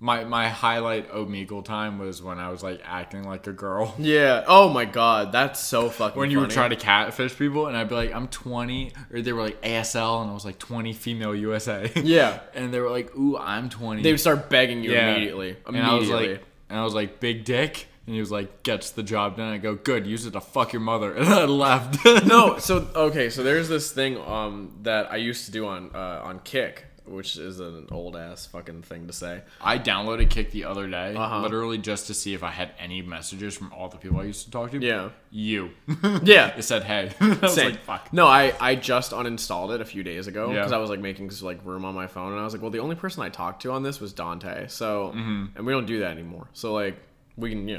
My 0.03 0.25
my 0.25 0.49
highlight 0.49 1.11
Omegle 1.13 1.63
time 1.63 1.99
was 1.99 2.23
when 2.23 2.39
I 2.39 2.49
was 2.49 2.63
like 2.63 2.81
acting 2.85 3.25
like 3.25 3.47
a 3.47 3.53
girl. 3.53 3.95
Yeah. 3.99 4.45
Oh 4.49 4.71
my 4.71 4.87
god, 4.87 5.31
that's 5.31 5.61
so 5.61 5.91
fucking. 5.91 6.19
When 6.19 6.31
you 6.31 6.41
were 6.41 6.47
trying 6.47 6.71
to 6.71 6.77
catfish 6.77 7.37
people, 7.37 7.67
and 7.67 7.77
I'd 7.77 7.89
be 7.91 7.95
like, 7.95 8.15
I'm 8.15 8.27
20, 8.29 8.93
or 9.13 9.21
they 9.21 9.33
were 9.35 9.43
like 9.43 9.61
ASL, 9.61 10.23
and 10.23 10.31
I 10.31 10.35
was 10.35 10.45
like 10.45 10.59
20 10.59 10.95
female 10.95 11.35
USA. 11.35 11.91
Yeah. 12.03 12.41
and 12.55 12.73
they 12.73 12.81
were 12.81 12.91
like, 12.91 13.15
Ooh, 13.17 13.37
I'm 13.37 13.69
20. 13.69 14.03
They 14.03 14.13
would 14.13 14.21
start 14.21 14.49
begging 14.49 14.83
you 14.83 14.93
Yeah. 14.93 15.11
immediately. 15.13 15.57
And 15.67 15.77
I 15.77 15.95
was 15.95 16.09
like, 16.09 16.43
and 16.71 16.79
I 16.79 16.83
was 16.85 16.95
like, 16.95 17.21
big 17.21 17.45
dick. 17.45 17.87
And 18.07 18.15
he 18.15 18.21
was 18.21 18.33
like, 18.33 18.65
"Gets 18.65 18.91
the 18.93 19.05
job 19.05 19.37
done." 19.37 19.53
I 19.53 19.59
go, 19.59 19.77
"Good, 19.77 20.05
use 20.05 20.27
it 20.27 20.33
to 20.33 20.41
fuck 20.41 20.73
your 20.73 20.81
mother," 20.81 21.15
and 21.17 21.29
I 21.29 21.45
left. 21.45 22.05
no, 22.27 22.59
so 22.59 22.89
okay, 22.97 23.31
so 23.31 23.45
there's 23.45 23.69
this 23.69 23.93
thing 23.93 24.17
um 24.23 24.73
that 24.83 25.13
I 25.13 25.17
used 25.17 25.45
to 25.47 25.53
do 25.53 25.67
on 25.67 25.91
uh, 25.95 26.23
on 26.25 26.41
Kik, 26.41 26.87
which 27.11 27.37
is 27.37 27.61
an 27.61 27.89
old 27.91 28.17
ass 28.17 28.47
fucking 28.47 28.83
thing 28.83 29.07
to 29.09 29.13
say. 29.13 29.43
I 29.61 29.79
downloaded 29.79 30.31
Kik 30.31 30.51
the 30.53 30.65
other 30.65 30.87
day, 30.87 31.15
Uh-huh. 31.15 31.41
literally 31.43 31.77
just 31.79 32.07
to 32.07 32.15
see 32.15 32.35
if 32.35 32.43
I 32.43 32.51
had 32.51 32.71
any 32.79 33.03
messages 33.03 33.57
from 33.57 33.73
all 33.73 33.89
the 33.89 33.97
people 33.99 34.21
I 34.21 34.25
used 34.25 34.45
to 34.47 34.51
talk 34.51 34.71
to. 34.71 34.79
Yeah. 34.81 35.11
you. 35.31 35.71
Yeah. 36.23 36.57
it 36.57 36.63
said, 36.63 36.85
"Hey." 36.85 37.11
I 37.21 37.29
was 37.43 37.55
Same. 37.55 37.73
like, 37.73 37.83
"Fuck." 37.85 38.13
No, 38.13 38.27
I 38.27 38.53
I 38.61 38.75
just 38.77 39.13
uninstalled 39.13 39.75
it 39.75 39.81
a 39.81 39.85
few 39.85 40.03
days 40.03 40.27
ago 40.27 40.49
Yeah. 40.49 40.55
because 40.59 40.73
I 40.73 40.79
was 40.79 40.91
like 40.91 41.01
making 41.01 41.31
like 41.43 41.61
room 41.65 41.85
on 41.85 41.95
my 41.95 42.07
phone, 42.07 42.33
and 42.33 42.41
I 42.41 42.45
was 42.45 42.53
like, 42.55 42.63
well, 42.63 42.71
the 42.71 42.81
only 42.81 42.97
person 42.97 43.23
I 43.23 43.29
talked 43.29 43.63
to 43.63 43.73
on 43.73 43.83
this 43.83 44.01
was 44.01 44.13
Dante, 44.13 44.67
so 44.69 45.11
and 45.13 45.67
we 45.67 45.73
don't 45.73 45.87
do 45.87 46.01
that 46.01 46.11
anymore. 46.13 46.49
So 46.53 46.73
like 46.73 46.97
we 47.37 47.51
can 47.51 47.67
you 47.69 47.79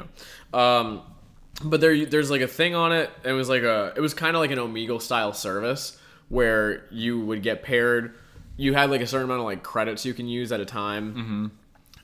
know, 0.54 0.60
um, 0.60 1.02
but 1.64 1.82
there 1.82 2.06
there's 2.06 2.32
like 2.32 2.42
a 2.42 2.48
thing 2.48 2.74
on 2.76 2.92
it. 2.92 3.10
It 3.24 3.34
was 3.34 3.50
like 3.50 3.64
a 3.64 3.94
it 3.96 4.02
was 4.02 4.14
kind 4.14 4.36
of 4.36 4.42
like 4.42 4.52
an 4.52 4.58
Omegle 4.60 5.02
style 5.02 5.34
service 5.34 5.98
where 6.30 6.86
you 6.92 7.20
would 7.20 7.44
get 7.44 7.62
paired. 7.64 8.14
You 8.62 8.74
had 8.74 8.90
like 8.92 9.02
a 9.02 9.08
certain 9.08 9.26
amount 9.26 9.40
of 9.42 9.46
like 9.46 9.64
credits 9.64 10.06
you 10.06 10.14
can 10.14 10.28
use 10.28 10.52
at 10.52 10.60
a 10.60 10.66
time, 10.66 11.52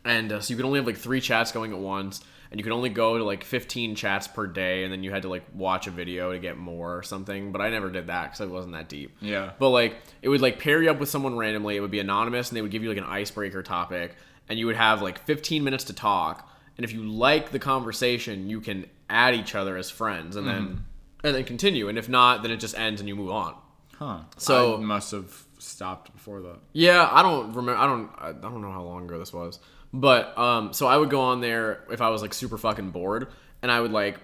and 0.05 0.31
uh, 0.31 0.39
so 0.41 0.51
you 0.51 0.55
could 0.57 0.65
only 0.65 0.79
have 0.79 0.87
like 0.87 0.97
three 0.97 1.21
chats 1.21 1.51
going 1.51 1.71
at 1.73 1.79
once 1.79 2.21
and 2.49 2.57
you 2.59 2.63
could 2.63 2.71
only 2.71 2.89
go 2.89 3.17
to 3.17 3.25
like 3.25 3.43
15 3.43 3.95
chats 3.95 4.25
per 4.25 4.47
day 4.47 4.85
and 4.85 4.91
then 4.93 5.03
you 5.03 5.11
had 5.11 5.23
to 5.23 5.27
like 5.27 5.43
watch 5.53 5.85
a 5.85 5.91
video 5.91 6.31
to 6.31 6.39
get 6.39 6.57
more 6.57 6.97
or 6.97 7.03
something 7.03 7.51
but 7.51 7.59
i 7.59 7.69
never 7.69 7.89
did 7.91 8.07
that 8.07 8.23
because 8.27 8.39
it 8.39 8.49
wasn't 8.49 8.71
that 8.73 8.87
deep. 8.87 9.11
Yeah. 9.19 9.51
but 9.59 9.69
like 9.71 9.97
it 10.21 10.29
would 10.29 10.39
like 10.39 10.57
pair 10.57 10.81
you 10.81 10.89
up 10.89 10.97
with 10.97 11.09
someone 11.09 11.35
randomly 11.35 11.75
it 11.75 11.81
would 11.81 11.91
be 11.91 11.99
anonymous 11.99 12.49
and 12.49 12.55
they 12.57 12.61
would 12.61 12.71
give 12.71 12.83
you 12.83 12.89
like 12.89 12.97
an 12.97 13.03
icebreaker 13.03 13.61
topic 13.63 14.15
and 14.47 14.57
you 14.57 14.65
would 14.65 14.77
have 14.77 15.01
like 15.01 15.19
15 15.25 15.61
minutes 15.61 15.83
to 15.85 15.93
talk 15.93 16.49
and 16.77 16.85
if 16.85 16.93
you 16.93 17.03
like 17.03 17.51
the 17.51 17.59
conversation 17.59 18.49
you 18.49 18.61
can 18.61 18.85
add 19.09 19.35
each 19.35 19.53
other 19.53 19.75
as 19.75 19.89
friends 19.89 20.37
and 20.37 20.47
then 20.47 20.85
and 21.25 21.35
then 21.35 21.43
continue 21.43 21.89
and 21.89 21.97
if 21.97 22.07
not 22.07 22.43
then 22.43 22.51
it 22.51 22.61
just 22.61 22.77
ends 22.79 23.01
and 23.01 23.09
you 23.09 23.15
move 23.17 23.31
on. 23.31 23.55
Huh. 23.99 24.19
So- 24.37 24.77
I 24.77 24.79
must 24.79 25.11
have 25.11 25.43
stopped 25.67 26.11
before 26.13 26.41
that. 26.41 26.57
Yeah, 26.73 27.07
I 27.11 27.21
don't 27.23 27.53
remember. 27.53 27.75
I 27.79 27.85
don't. 27.87 28.09
I 28.19 28.31
don't 28.31 28.61
know 28.61 28.71
how 28.71 28.83
long 28.83 29.05
ago 29.05 29.17
this 29.19 29.33
was. 29.33 29.59
But 29.93 30.37
um, 30.37 30.73
so 30.73 30.87
I 30.87 30.97
would 30.97 31.09
go 31.09 31.21
on 31.21 31.41
there 31.41 31.83
if 31.91 32.01
I 32.01 32.09
was 32.09 32.21
like 32.21 32.33
super 32.33 32.57
fucking 32.57 32.91
bored, 32.91 33.27
and 33.61 33.71
I 33.71 33.79
would 33.79 33.91
like, 33.91 34.19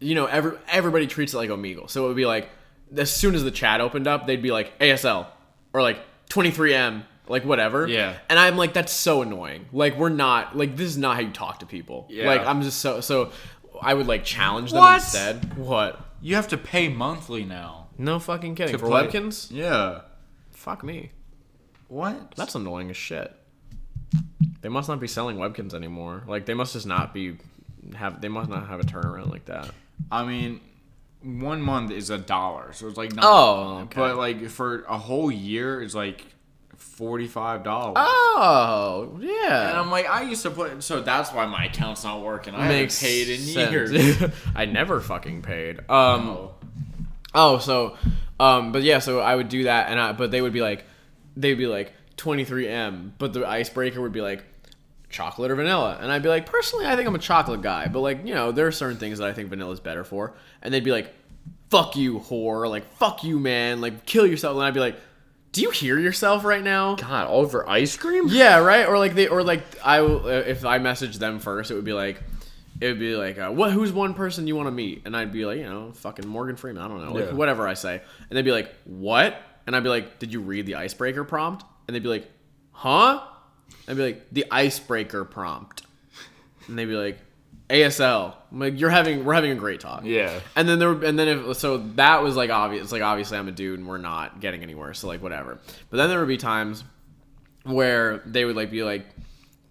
you 0.00 0.14
know, 0.14 0.26
every 0.26 0.56
everybody 0.68 1.06
treats 1.06 1.34
it 1.34 1.36
like 1.36 1.50
Omegle. 1.50 1.90
So 1.90 2.04
it 2.04 2.08
would 2.08 2.16
be 2.16 2.26
like, 2.26 2.48
as 2.96 3.10
soon 3.14 3.34
as 3.34 3.44
the 3.44 3.50
chat 3.50 3.80
opened 3.80 4.06
up, 4.06 4.26
they'd 4.26 4.42
be 4.42 4.50
like 4.50 4.78
ASL 4.78 5.26
or 5.74 5.82
like 5.82 5.98
23M, 6.30 7.04
like 7.28 7.44
whatever. 7.44 7.86
Yeah. 7.86 8.16
And 8.28 8.38
I'm 8.38 8.56
like, 8.56 8.72
that's 8.72 8.92
so 8.92 9.22
annoying. 9.22 9.66
Like 9.72 9.96
we're 9.98 10.08
not 10.08 10.56
like 10.56 10.76
this 10.76 10.88
is 10.88 10.98
not 10.98 11.16
how 11.16 11.22
you 11.22 11.30
talk 11.30 11.58
to 11.60 11.66
people. 11.66 12.06
Yeah. 12.10 12.26
Like 12.26 12.46
I'm 12.46 12.62
just 12.62 12.80
so 12.80 13.00
so. 13.00 13.32
I 13.80 13.94
would 13.94 14.06
like 14.06 14.24
challenge 14.24 14.70
them 14.70 14.80
What? 14.80 14.94
instead. 15.02 15.56
What? 15.58 16.00
You 16.20 16.36
have 16.36 16.48
to 16.48 16.58
pay 16.58 16.88
monthly 16.88 17.44
now. 17.44 17.88
No 17.98 18.18
fucking 18.18 18.54
kidding. 18.54 18.72
to 18.72 18.78
For 18.78 18.86
play. 18.86 19.06
Webkinz? 19.08 19.50
Yeah. 19.50 20.02
Fuck 20.62 20.84
me. 20.84 21.10
What? 21.88 22.36
That's 22.36 22.54
annoying 22.54 22.88
as 22.88 22.96
shit. 22.96 23.34
They 24.60 24.68
must 24.68 24.88
not 24.88 25.00
be 25.00 25.08
selling 25.08 25.38
Webkinz 25.38 25.74
anymore. 25.74 26.22
Like 26.28 26.46
they 26.46 26.54
must 26.54 26.72
just 26.74 26.86
not 26.86 27.12
be 27.12 27.36
have. 27.96 28.20
They 28.20 28.28
must 28.28 28.48
not 28.48 28.68
have 28.68 28.78
a 28.78 28.84
turnaround 28.84 29.28
like 29.28 29.46
that. 29.46 29.68
I 30.10 30.24
mean, 30.24 30.60
one 31.20 31.60
month 31.60 31.90
is 31.90 32.10
a 32.10 32.18
dollar, 32.18 32.72
so 32.74 32.86
it's 32.86 32.96
like 32.96 33.12
not, 33.12 33.24
Oh, 33.26 33.78
okay. 33.84 33.98
but 33.98 34.16
like 34.16 34.48
for 34.50 34.82
a 34.84 34.96
whole 34.98 35.32
year, 35.32 35.82
it's 35.82 35.96
like 35.96 36.24
forty 36.76 37.26
five 37.26 37.64
dollars. 37.64 37.94
Oh 37.98 39.18
yeah, 39.20 39.70
And 39.70 39.78
I'm 39.78 39.90
like, 39.90 40.08
I 40.08 40.22
used 40.22 40.42
to 40.44 40.50
put, 40.52 40.80
so 40.84 41.00
that's 41.00 41.32
why 41.32 41.44
my 41.46 41.64
account's 41.64 42.04
not 42.04 42.22
working. 42.22 42.54
I 42.54 42.68
makes 42.68 43.00
haven't 43.00 43.14
paid 43.16 43.28
in 43.30 43.40
sense. 43.40 43.72
years. 43.72 44.32
I 44.54 44.66
never 44.66 45.00
fucking 45.00 45.42
paid. 45.42 45.80
Um. 45.80 46.28
Oh. 46.28 46.54
Oh, 47.34 47.58
so, 47.58 47.96
um, 48.42 48.72
but 48.72 48.82
yeah, 48.82 48.98
so 48.98 49.20
I 49.20 49.36
would 49.36 49.48
do 49.48 49.64
that, 49.64 49.88
and 49.90 50.00
I, 50.00 50.12
but 50.12 50.30
they 50.30 50.40
would 50.42 50.52
be 50.52 50.60
like, 50.62 50.84
they'd 51.36 51.54
be 51.54 51.66
like 51.66 51.92
23M, 52.16 53.12
but 53.18 53.32
the 53.32 53.46
icebreaker 53.46 54.00
would 54.00 54.12
be 54.12 54.20
like 54.20 54.44
chocolate 55.10 55.50
or 55.50 55.54
vanilla, 55.56 55.98
and 56.00 56.10
I'd 56.10 56.22
be 56.22 56.28
like, 56.28 56.46
personally, 56.46 56.86
I 56.86 56.96
think 56.96 57.06
I'm 57.08 57.14
a 57.14 57.18
chocolate 57.18 57.62
guy, 57.62 57.88
but 57.88 58.00
like, 58.00 58.26
you 58.26 58.34
know, 58.34 58.52
there 58.52 58.66
are 58.66 58.72
certain 58.72 58.98
things 58.98 59.18
that 59.18 59.28
I 59.28 59.32
think 59.32 59.48
vanilla 59.50 59.72
is 59.72 59.80
better 59.80 60.04
for, 60.04 60.34
and 60.62 60.72
they'd 60.72 60.84
be 60.84 60.92
like, 60.92 61.12
fuck 61.70 61.96
you, 61.96 62.18
whore, 62.20 62.68
like 62.68 62.90
fuck 62.94 63.24
you, 63.24 63.38
man, 63.38 63.80
like 63.80 64.06
kill 64.06 64.26
yourself, 64.26 64.56
and 64.56 64.64
I'd 64.64 64.74
be 64.74 64.80
like, 64.80 64.96
do 65.52 65.60
you 65.60 65.70
hear 65.70 65.98
yourself 65.98 66.44
right 66.44 66.62
now? 66.64 66.94
God, 66.94 67.26
all 67.26 67.40
over 67.42 67.68
ice 67.68 67.94
cream? 67.96 68.24
Yeah, 68.28 68.58
right. 68.58 68.86
Or 68.88 68.96
like 68.98 69.14
they, 69.14 69.28
or 69.28 69.42
like 69.42 69.62
I, 69.84 70.00
will- 70.00 70.26
if 70.26 70.64
I 70.64 70.78
messaged 70.78 71.18
them 71.18 71.38
first, 71.40 71.70
it 71.70 71.74
would 71.74 71.84
be 71.84 71.92
like, 71.92 72.22
it 72.82 72.88
would 72.88 72.98
be 72.98 73.14
like, 73.14 73.38
uh, 73.38 73.50
what? 73.50 73.70
Who's 73.72 73.92
one 73.92 74.12
person 74.14 74.46
you 74.48 74.56
want 74.56 74.66
to 74.66 74.72
meet? 74.72 75.02
And 75.04 75.16
I'd 75.16 75.30
be 75.32 75.46
like, 75.46 75.58
you 75.58 75.64
know, 75.64 75.92
fucking 75.92 76.26
Morgan 76.26 76.56
Freeman. 76.56 76.82
I 76.82 76.88
don't 76.88 77.04
know, 77.04 77.12
like 77.12 77.26
Yeah. 77.26 77.32
whatever 77.34 77.68
I 77.68 77.74
say. 77.74 78.02
And 78.28 78.36
they'd 78.36 78.44
be 78.44 78.50
like, 78.50 78.74
what? 78.84 79.40
And 79.66 79.76
I'd 79.76 79.84
be 79.84 79.88
like, 79.88 80.18
did 80.18 80.32
you 80.32 80.40
read 80.40 80.66
the 80.66 80.74
icebreaker 80.74 81.22
prompt? 81.22 81.64
And 81.86 81.94
they'd 81.94 82.02
be 82.02 82.08
like, 82.08 82.28
huh? 82.72 83.22
I'd 83.86 83.96
be 83.96 84.02
like, 84.02 84.26
the 84.32 84.46
icebreaker 84.50 85.24
prompt. 85.24 85.84
And 86.66 86.76
they'd 86.76 86.86
be 86.86 86.94
like, 86.96 87.18
ASL. 87.70 88.34
I'm 88.50 88.58
like, 88.58 88.78
you're 88.80 88.90
having, 88.90 89.24
we're 89.24 89.34
having 89.34 89.52
a 89.52 89.54
great 89.54 89.78
talk. 89.80 90.02
Yeah. 90.04 90.40
And 90.56 90.68
then 90.68 90.78
there, 90.80 90.90
and 90.90 91.16
then 91.18 91.28
if 91.28 91.56
so, 91.56 91.78
that 91.94 92.22
was 92.22 92.34
like 92.36 92.50
obvious. 92.50 92.90
Like 92.92 93.02
obviously, 93.02 93.38
I'm 93.38 93.46
a 93.48 93.52
dude, 93.52 93.78
and 93.78 93.88
we're 93.88 93.98
not 93.98 94.40
getting 94.40 94.62
anywhere. 94.62 94.92
So 94.94 95.06
like 95.06 95.22
whatever. 95.22 95.58
But 95.88 95.96
then 95.98 96.10
there 96.10 96.18
would 96.18 96.28
be 96.28 96.36
times 96.36 96.82
where 97.64 98.18
they 98.26 98.44
would 98.44 98.56
like 98.56 98.70
be 98.70 98.82
like, 98.82 99.06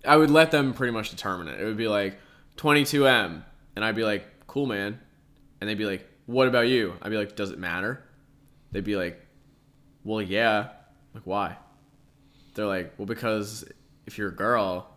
I 0.06 0.16
would 0.18 0.32
let 0.32 0.50
them 0.52 0.74
pretty 0.74 0.94
much 0.94 1.10
determine 1.12 1.48
it. 1.50 1.60
It 1.60 1.66
would 1.66 1.78
be 1.78 1.88
like 1.90 2.18
22M, 2.58 3.44
and 3.76 3.86
I'd 3.86 3.96
be 3.96 4.04
like, 4.04 4.26
cool, 4.48 4.66
man. 4.66 5.00
And 5.60 5.70
they'd 5.70 5.78
be 5.78 5.86
like, 5.86 6.08
what 6.26 6.48
about 6.48 6.68
you? 6.68 6.94
I'd 7.02 7.10
be 7.10 7.18
like, 7.18 7.36
does 7.36 7.52
it 7.52 7.60
matter? 7.60 8.04
They'd 8.72 8.84
be 8.84 8.96
like, 8.96 9.26
well, 10.04 10.22
yeah. 10.22 10.70
Like 11.14 11.24
why? 11.26 11.58
They're 12.54 12.66
like, 12.66 12.94
well, 12.98 13.06
because 13.06 13.66
if 14.06 14.18
you're 14.18 14.30
a 14.30 14.36
girl, 14.36 14.88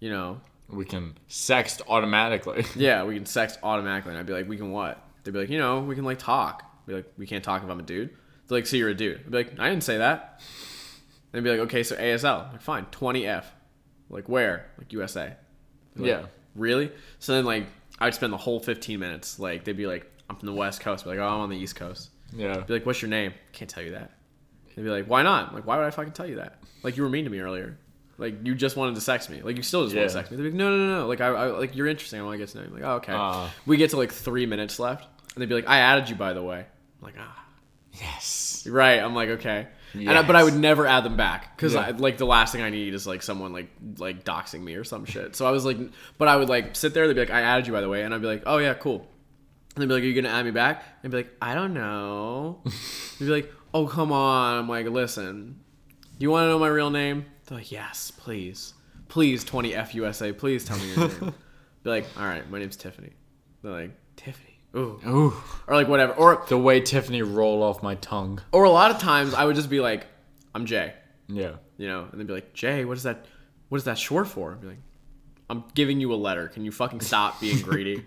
you 0.00 0.10
know, 0.10 0.40
We 0.68 0.84
can 0.84 1.14
sext 1.28 1.82
automatically. 1.88 2.64
yeah, 2.76 3.04
we 3.04 3.14
can 3.14 3.24
sext 3.24 3.58
automatically. 3.62 4.10
And 4.12 4.18
I'd 4.18 4.26
be 4.26 4.32
like, 4.32 4.48
we 4.48 4.56
can 4.56 4.70
what? 4.70 5.02
They'd 5.24 5.32
be 5.32 5.40
like, 5.40 5.50
you 5.50 5.58
know, 5.58 5.80
we 5.80 5.94
can 5.94 6.04
like 6.04 6.18
talk. 6.18 6.64
Be 6.86 6.94
like, 6.94 7.12
we 7.18 7.26
can't 7.26 7.44
talk 7.44 7.62
if 7.62 7.68
I'm 7.68 7.80
a 7.80 7.82
dude. 7.82 8.10
They're 8.48 8.58
like, 8.58 8.66
so 8.66 8.76
you're 8.76 8.88
a 8.88 8.94
dude. 8.94 9.20
I'd 9.20 9.30
be 9.30 9.36
like, 9.38 9.58
I 9.58 9.68
didn't 9.68 9.84
say 9.84 9.98
that. 9.98 10.40
They'd 11.32 11.44
be 11.44 11.50
like, 11.50 11.60
okay, 11.60 11.82
so 11.82 11.96
ASL. 11.96 12.46
I'm 12.46 12.52
like, 12.52 12.62
fine, 12.62 12.86
20F. 12.86 13.44
Like, 14.08 14.28
where? 14.28 14.66
Like, 14.78 14.92
USA. 14.92 15.34
Like, 15.96 16.08
Yeah. 16.08 16.22
Really? 16.54 16.90
So 17.18 17.34
then, 17.34 17.44
like, 17.44 17.66
I'd 17.98 18.14
spend 18.14 18.32
the 18.32 18.38
whole 18.38 18.60
15 18.60 18.98
minutes. 18.98 19.38
Like, 19.38 19.64
they'd 19.64 19.76
be 19.76 19.86
like, 19.86 20.10
I'm 20.28 20.36
from 20.36 20.46
the 20.46 20.54
West 20.54 20.80
Coast. 20.80 21.04
Be 21.04 21.10
like, 21.10 21.18
oh, 21.18 21.26
I'm 21.26 21.40
on 21.40 21.50
the 21.50 21.56
East 21.56 21.76
Coast. 21.76 22.10
Yeah. 22.34 22.58
Be 22.60 22.74
like, 22.74 22.86
what's 22.86 23.02
your 23.02 23.08
name? 23.08 23.34
Can't 23.52 23.70
tell 23.70 23.82
you 23.82 23.92
that. 23.92 24.12
They'd 24.74 24.82
be 24.82 24.88
like, 24.90 25.06
why 25.06 25.22
not? 25.22 25.48
I'm 25.48 25.54
like, 25.54 25.66
why 25.66 25.76
would 25.76 25.84
I 25.84 25.90
fucking 25.90 26.12
tell 26.12 26.26
you 26.26 26.36
that? 26.36 26.58
Like, 26.82 26.96
you 26.96 27.02
were 27.02 27.08
mean 27.08 27.24
to 27.24 27.30
me 27.30 27.40
earlier. 27.40 27.78
Like, 28.18 28.46
you 28.46 28.54
just 28.54 28.76
wanted 28.76 28.94
to 28.96 29.00
sex 29.00 29.28
me. 29.28 29.42
Like, 29.42 29.56
you 29.56 29.62
still 29.62 29.84
just 29.84 29.96
want 29.96 30.08
to 30.08 30.12
sex 30.12 30.30
me. 30.30 30.36
They'd 30.36 30.42
be 30.44 30.50
like, 30.50 30.58
no, 30.58 30.70
no, 30.70 30.76
no, 30.76 30.98
no. 31.00 31.06
Like, 31.08 31.20
I, 31.20 31.28
I 31.28 31.46
like, 31.46 31.74
you're 31.74 31.86
interesting. 31.86 32.20
I 32.20 32.22
want 32.22 32.34
to 32.34 32.38
get 32.38 32.48
to 32.50 32.58
know 32.58 32.64
you. 32.64 32.70
Like, 32.70 32.82
oh, 32.82 32.92
okay. 32.96 33.12
Ah. 33.14 33.52
we 33.66 33.76
get 33.76 33.90
to 33.90 33.96
like 33.96 34.12
three 34.12 34.46
minutes 34.46 34.78
left, 34.78 35.06
and 35.34 35.42
they'd 35.42 35.48
be 35.48 35.54
like, 35.54 35.68
I 35.68 35.78
added 35.78 36.10
you, 36.10 36.16
by 36.16 36.32
the 36.34 36.42
way. 36.42 36.58
I'm 36.58 37.04
like, 37.04 37.14
ah. 37.18 37.44
Yes. 37.94 38.66
Right. 38.70 39.00
I'm 39.00 39.14
like, 39.14 39.30
okay. 39.30 39.68
And 39.94 40.10
I, 40.10 40.22
but 40.22 40.36
I 40.36 40.44
would 40.44 40.54
never 40.56 40.86
add 40.86 41.04
them 41.04 41.16
back 41.16 41.56
because 41.56 41.74
Yeah. 41.74 41.92
like 41.98 42.16
the 42.18 42.26
last 42.26 42.52
thing 42.52 42.62
I 42.62 42.70
need 42.70 42.94
is 42.94 43.06
like 43.06 43.22
someone 43.22 43.52
like 43.52 43.68
like 43.98 44.24
doxing 44.24 44.62
me 44.62 44.74
or 44.74 44.84
some 44.84 45.04
shit. 45.04 45.34
So 45.36 45.46
I 45.46 45.50
was 45.50 45.64
like, 45.64 45.78
but 46.18 46.28
I 46.28 46.36
would 46.36 46.48
like 46.48 46.76
sit 46.76 46.94
there. 46.94 47.06
They'd 47.08 47.14
be 47.14 47.20
like, 47.20 47.30
I 47.30 47.40
added 47.42 47.66
you 47.66 47.72
by 47.72 47.80
the 47.80 47.88
way, 47.88 48.02
and 48.02 48.14
I'd 48.14 48.20
be 48.20 48.26
like, 48.28 48.42
oh 48.46 48.58
yeah, 48.58 48.74
cool. 48.74 49.06
And 49.74 49.82
they'd 49.82 49.86
be 49.88 49.94
like, 49.94 50.02
are 50.02 50.06
you 50.06 50.20
gonna 50.20 50.34
add 50.34 50.44
me 50.44 50.50
back? 50.52 50.82
And 51.02 51.12
I'd 51.12 51.16
be 51.16 51.16
like, 51.24 51.36
I 51.42 51.54
don't 51.54 51.74
know. 51.74 52.60
they'd 53.18 53.26
be 53.26 53.30
like, 53.32 53.52
oh 53.74 53.86
come 53.86 54.12
on. 54.12 54.58
I'm 54.58 54.68
like, 54.68 54.86
listen, 54.86 55.60
you 56.18 56.30
want 56.30 56.44
to 56.44 56.48
know 56.48 56.58
my 56.58 56.68
real 56.68 56.90
name? 56.90 57.26
They're 57.46 57.58
like, 57.58 57.72
yes, 57.72 58.10
please, 58.10 58.74
please, 59.08 59.42
20 59.44 59.74
F 59.74 59.94
USA, 59.94 60.32
please 60.32 60.64
tell 60.64 60.78
me 60.78 60.88
your 60.94 61.08
name. 61.08 61.34
be 61.82 61.90
like, 61.90 62.06
all 62.16 62.24
right, 62.24 62.48
my 62.50 62.58
name's 62.60 62.76
Tiffany. 62.76 63.10
They're 63.62 63.72
like, 63.72 63.90
Tiffany. 64.16 64.49
Ooh. 64.76 65.00
Ooh. 65.06 65.34
Or 65.66 65.74
like 65.74 65.88
whatever. 65.88 66.12
Or 66.12 66.44
The 66.48 66.56
way 66.58 66.80
Tiffany 66.80 67.22
roll 67.22 67.62
off 67.62 67.82
my 67.82 67.96
tongue. 67.96 68.40
or 68.52 68.64
a 68.64 68.70
lot 68.70 68.90
of 68.90 68.98
times 68.98 69.34
I 69.34 69.44
would 69.44 69.56
just 69.56 69.70
be 69.70 69.80
like, 69.80 70.06
I'm 70.54 70.66
Jay, 70.66 70.92
Yeah. 71.28 71.56
you 71.76 71.88
know, 71.88 72.06
and 72.10 72.20
they'd 72.20 72.26
be 72.26 72.32
like, 72.32 72.52
Jay, 72.54 72.84
what 72.84 72.96
is 72.96 73.02
that? 73.04 73.26
What 73.68 73.78
is 73.78 73.84
that 73.84 73.98
short 73.98 74.26
for? 74.28 74.52
I'd 74.52 74.60
be 74.60 74.66
like, 74.68 74.78
I'm 75.48 75.64
giving 75.74 76.00
you 76.00 76.12
a 76.12 76.16
letter. 76.16 76.46
Can 76.48 76.64
you 76.64 76.70
fucking 76.72 77.00
stop 77.00 77.40
being 77.40 77.60
greedy? 77.62 78.04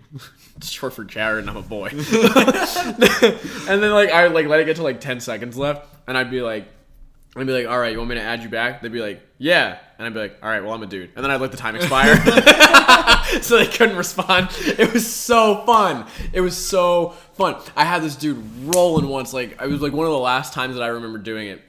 it's 0.56 0.70
short 0.70 0.94
for 0.94 1.04
Jared, 1.04 1.40
and 1.40 1.50
I'm 1.50 1.56
a 1.56 1.62
boy. 1.62 1.88
and 1.92 3.82
then 3.82 3.90
like 3.92 4.10
I 4.10 4.24
would 4.24 4.32
like 4.34 4.46
let 4.46 4.60
it 4.60 4.64
get 4.66 4.76
to 4.76 4.82
like 4.82 5.00
ten 5.00 5.20
seconds 5.20 5.56
left, 5.56 5.86
and 6.06 6.16
I'd 6.16 6.30
be 6.30 6.40
like, 6.40 6.68
I'd 7.36 7.46
be 7.46 7.52
like, 7.52 7.66
all 7.66 7.78
right, 7.78 7.90
you 7.92 7.98
want 7.98 8.10
me 8.10 8.14
to 8.14 8.22
add 8.22 8.42
you 8.42 8.48
back? 8.48 8.80
They'd 8.80 8.92
be 8.92 9.00
like, 9.00 9.20
yeah, 9.38 9.78
and 9.98 10.06
I'd 10.06 10.14
be 10.14 10.20
like, 10.20 10.38
all 10.42 10.48
right, 10.48 10.62
well 10.62 10.72
I'm 10.72 10.82
a 10.82 10.86
dude, 10.86 11.10
and 11.16 11.24
then 11.24 11.30
I'd 11.30 11.40
let 11.40 11.50
the 11.50 11.56
time 11.56 11.74
expire, 11.74 12.14
so 13.42 13.58
they 13.58 13.66
couldn't 13.66 13.96
respond. 13.96 14.50
It 14.60 14.92
was 14.92 15.12
so 15.12 15.64
fun. 15.66 16.06
It 16.32 16.40
was 16.40 16.56
so 16.56 17.10
fun. 17.34 17.56
I 17.76 17.84
had 17.84 18.02
this 18.02 18.14
dude 18.16 18.42
rolling 18.74 19.08
once, 19.08 19.32
like 19.32 19.60
it 19.60 19.68
was 19.68 19.80
like 19.80 19.92
one 19.92 20.06
of 20.06 20.12
the 20.12 20.18
last 20.18 20.52
times 20.52 20.76
that 20.76 20.82
I 20.82 20.88
remember 20.88 21.18
doing 21.18 21.48
it. 21.48 21.60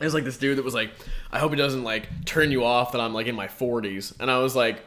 It 0.00 0.04
was 0.04 0.14
like 0.14 0.24
this 0.24 0.36
dude 0.38 0.58
that 0.58 0.64
was 0.64 0.74
like, 0.74 0.90
I 1.30 1.38
hope 1.38 1.52
it 1.52 1.56
doesn't 1.56 1.84
like 1.84 2.24
turn 2.24 2.50
you 2.50 2.64
off 2.64 2.92
that 2.92 3.00
I'm 3.00 3.14
like 3.14 3.28
in 3.28 3.36
my 3.36 3.46
40s. 3.46 4.14
And 4.18 4.28
I 4.28 4.38
was 4.38 4.56
like, 4.56 4.82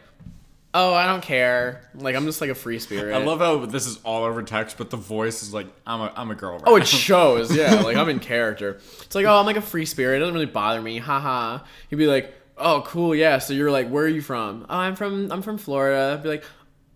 "Oh, 0.78 0.94
I 0.94 1.08
don't 1.08 1.24
care." 1.24 1.82
Like 1.96 2.16
I'm 2.16 2.26
just 2.26 2.40
like 2.42 2.50
a 2.50 2.56
free 2.56 2.80
spirit. 2.80 3.14
I 3.14 3.24
love 3.24 3.40
how 3.40 3.66
this 3.66 3.88
is 3.88 4.00
all 4.04 4.24
over 4.24 4.44
text, 4.44 4.78
but 4.78 4.90
the 4.90 4.98
voice 4.98 5.44
is 5.44 5.54
like, 5.54 5.68
I'm 5.86 6.02
a, 6.02 6.14
I'm 6.16 6.32
a 6.32 6.36
girl. 6.36 6.60
Right 6.60 6.64
Oh, 6.68 6.76
it 6.76 6.88
shows. 7.08 7.56
Yeah, 7.56 7.82
like 7.82 7.98
I'm 7.98 8.10
in 8.10 8.20
character. 8.20 8.80
It's 9.02 9.16
like, 9.16 9.26
oh, 9.26 9.40
I'm 9.40 9.46
like 9.46 9.58
a 9.58 9.62
free 9.62 9.86
spirit. 9.86 10.18
It 10.18 10.20
doesn't 10.20 10.34
really 10.34 10.46
bother 10.46 10.82
me. 10.82 11.00
Haha. 11.00 11.60
He'd 11.90 11.96
be 11.96 12.08
like, 12.08 12.34
oh, 12.58 12.84
cool. 12.86 13.16
Yeah. 13.16 13.40
So 13.40 13.54
you're 13.54 13.72
like, 13.72 13.90
where 13.90 14.06
are 14.06 14.10
you 14.10 14.22
from? 14.22 14.66
Oh, 14.70 14.78
I'm 14.78 14.96
from 14.96 15.32
I'm 15.32 15.42
from 15.42 15.58
Florida. 15.58 16.14
I'd 16.14 16.24
be 16.24 16.30
like, 16.30 16.44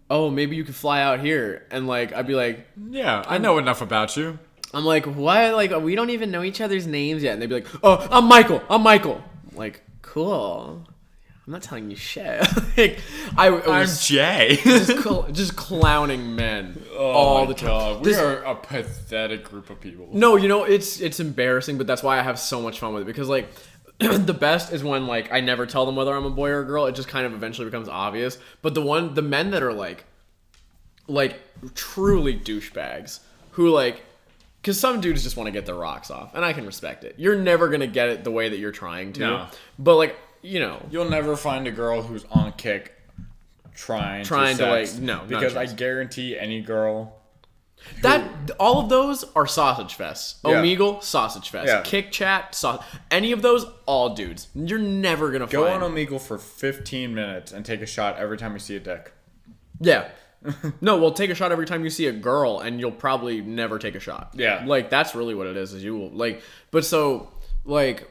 oh, 0.09 0.29
maybe 0.29 0.55
you 0.55 0.63
could 0.63 0.75
fly 0.75 1.01
out 1.01 1.19
here. 1.19 1.65
And 1.71 1.87
like, 1.87 2.13
I'd 2.13 2.27
be 2.27 2.35
like, 2.35 2.67
yeah, 2.89 3.23
I 3.27 3.37
know 3.37 3.57
enough 3.57 3.81
about 3.81 4.15
you. 4.17 4.37
I'm 4.73 4.85
like, 4.85 5.05
what? 5.05 5.53
Like, 5.53 5.75
we 5.81 5.95
don't 5.95 6.11
even 6.11 6.31
know 6.31 6.43
each 6.43 6.61
other's 6.61 6.87
names 6.87 7.23
yet. 7.23 7.33
And 7.33 7.41
they'd 7.41 7.49
be 7.49 7.55
like, 7.55 7.67
oh, 7.83 8.07
I'm 8.11 8.25
Michael. 8.25 8.61
I'm 8.69 8.83
Michael. 8.83 9.21
I'm 9.49 9.57
like, 9.57 9.81
cool. 10.01 10.85
I'm 11.47 11.53
not 11.53 11.63
telling 11.63 11.89
you 11.89 11.95
shit. 11.95 12.39
like, 12.77 12.99
I 13.35 13.47
I'm 13.47 13.79
was 13.79 14.05
Jay. 14.07 14.59
just, 14.63 15.01
cl- 15.03 15.27
just 15.31 15.55
clowning 15.55 16.35
men 16.35 16.81
Oh 16.93 16.97
all 17.11 17.45
the 17.47 17.53
time. 17.55 17.67
God, 17.67 18.05
We 18.05 18.11
This- 18.11 18.19
are 18.19 18.43
a 18.43 18.55
pathetic 18.55 19.43
group 19.43 19.69
of 19.69 19.81
people. 19.81 20.07
No, 20.13 20.35
you 20.35 20.47
know 20.47 20.63
it's 20.63 21.01
it's 21.01 21.19
embarrassing, 21.19 21.77
but 21.77 21.87
that's 21.87 22.03
why 22.03 22.19
I 22.19 22.21
have 22.21 22.39
so 22.39 22.61
much 22.61 22.79
fun 22.79 22.93
with 22.93 23.03
it 23.03 23.05
because 23.05 23.27
like 23.27 23.49
the 23.99 24.33
best 24.33 24.71
is 24.71 24.83
when 24.83 25.07
like 25.07 25.31
I 25.31 25.39
never 25.41 25.65
tell 25.65 25.85
them 25.85 25.95
whether 25.95 26.13
I'm 26.15 26.25
a 26.25 26.29
boy 26.29 26.49
or 26.49 26.59
a 26.61 26.65
girl. 26.65 26.85
It 26.85 26.93
just 26.95 27.07
kind 27.07 27.25
of 27.25 27.33
eventually 27.33 27.65
becomes 27.65 27.89
obvious. 27.89 28.37
But 28.61 28.73
the 28.75 28.81
one 28.81 29.13
the 29.15 29.21
men 29.23 29.49
that 29.51 29.63
are 29.63 29.73
like 29.73 30.05
like 31.07 31.39
truly 31.75 32.37
douchebags 32.39 33.19
who 33.51 33.69
like 33.69 34.03
because 34.61 34.79
some 34.79 35.01
dudes 35.01 35.23
just 35.23 35.35
want 35.37 35.47
to 35.47 35.51
get 35.51 35.65
their 35.65 35.75
rocks 35.75 36.11
off, 36.11 36.35
and 36.35 36.45
I 36.45 36.53
can 36.53 36.67
respect 36.67 37.03
it. 37.03 37.15
You're 37.17 37.35
never 37.35 37.67
gonna 37.67 37.87
get 37.87 38.09
it 38.09 38.23
the 38.23 38.31
way 38.31 38.47
that 38.49 38.59
you're 38.59 38.71
trying 38.71 39.11
to, 39.13 39.19
No. 39.21 39.47
but 39.79 39.95
like 39.95 40.15
you 40.41 40.59
know, 40.59 40.85
You'll 40.89 41.09
never 41.09 41.35
find 41.35 41.67
a 41.67 41.71
girl 41.71 42.01
who's 42.01 42.25
on 42.31 42.53
Kik 42.53 42.93
trying 43.75 44.25
Trying 44.25 44.57
to, 44.57 44.65
to, 44.65 44.71
like, 44.71 44.93
no, 44.95 45.23
because 45.27 45.55
I 45.55 45.65
guarantee 45.65 46.37
any 46.37 46.61
girl. 46.61 47.17
That 48.01 48.51
all 48.59 48.79
of 48.79 48.89
those 48.89 49.23
are 49.35 49.47
sausage 49.47 49.97
fests. 49.97 50.35
Yeah. 50.45 50.61
Omegle, 50.61 51.01
sausage 51.03 51.49
fest. 51.49 51.67
Yeah. 51.67 51.81
Kik 51.81 52.11
chat, 52.11 52.53
sau- 52.53 52.83
any 53.09 53.31
of 53.31 53.41
those, 53.41 53.65
all 53.87 54.13
dudes. 54.13 54.49
You're 54.53 54.77
never 54.79 55.31
gonna 55.31 55.47
Go 55.47 55.67
on 55.67 55.81
Omegle 55.81 56.21
for 56.21 56.37
15 56.37 57.13
minutes 57.13 57.51
and 57.51 57.65
take 57.65 57.81
a 57.81 57.87
shot 57.87 58.17
every 58.17 58.37
time 58.37 58.53
you 58.53 58.59
see 58.59 58.75
a 58.75 58.79
dick. 58.79 59.13
Yeah. 59.79 60.09
no, 60.81 60.97
well, 60.97 61.11
take 61.11 61.29
a 61.29 61.35
shot 61.35 61.51
every 61.51 61.65
time 61.65 61.83
you 61.83 61.89
see 61.89 62.07
a 62.07 62.11
girl, 62.11 62.59
and 62.59 62.79
you'll 62.79 62.91
probably 62.91 63.41
never 63.41 63.77
take 63.79 63.95
a 63.95 63.99
shot. 63.99 64.31
Yeah. 64.35 64.63
like 64.65 64.89
that's 64.89 65.13
really 65.15 65.35
what 65.35 65.47
it 65.47 65.57
is. 65.57 65.73
Is 65.73 65.83
you 65.83 65.95
will 65.95 66.11
like, 66.11 66.41
but 66.71 66.85
so 66.85 67.29
like, 67.65 68.09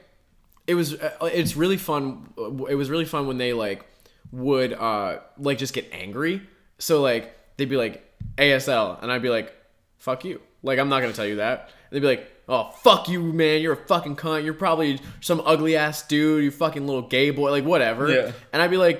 it 0.70 0.74
was. 0.74 0.94
uh, 0.94 1.28
It's 1.40 1.56
really 1.56 1.76
fun. 1.76 2.33
It 2.68 2.74
was 2.76 2.88
really 2.90 3.04
fun 3.04 3.26
when 3.26 3.38
they 3.38 3.52
like 3.52 3.85
would 4.33 4.72
uh 4.72 5.18
like 5.38 5.59
just 5.59 5.74
get 5.74 5.88
angry. 5.92 6.40
So 6.78 7.00
like 7.02 7.24
they'd 7.56 7.68
be 7.68 7.76
like 7.76 8.04
ASL, 8.38 9.02
and 9.02 9.11
I'd 9.12 9.22
be 9.22 9.28
like, 9.30 9.52
"Fuck 9.98 10.24
you." 10.24 10.40
Like 10.62 10.78
I'm 10.78 10.88
not 10.88 11.00
gonna 11.00 11.12
tell 11.12 11.26
you 11.26 11.37
that. 11.37 11.70
And 11.90 11.96
they'd 11.96 12.00
be 12.00 12.06
like, 12.06 12.30
"Oh 12.48 12.70
fuck 12.83 13.09
you, 13.09 13.20
man! 13.22 13.61
You're 13.62 13.72
a 13.74 13.87
fucking 13.87 14.16
cunt. 14.16 14.44
You're 14.44 14.54
probably 14.54 15.00
some 15.20 15.40
ugly 15.44 15.76
ass 15.76 16.06
dude. 16.06 16.44
You 16.44 16.50
fucking 16.50 16.87
little 16.87 17.02
gay 17.09 17.30
boy. 17.30 17.50
Like 17.50 17.64
whatever." 17.64 18.09
Yeah. 18.09 18.33
And 18.52 18.62
I'd 18.62 18.70
be 18.70 18.76
like, 18.76 18.98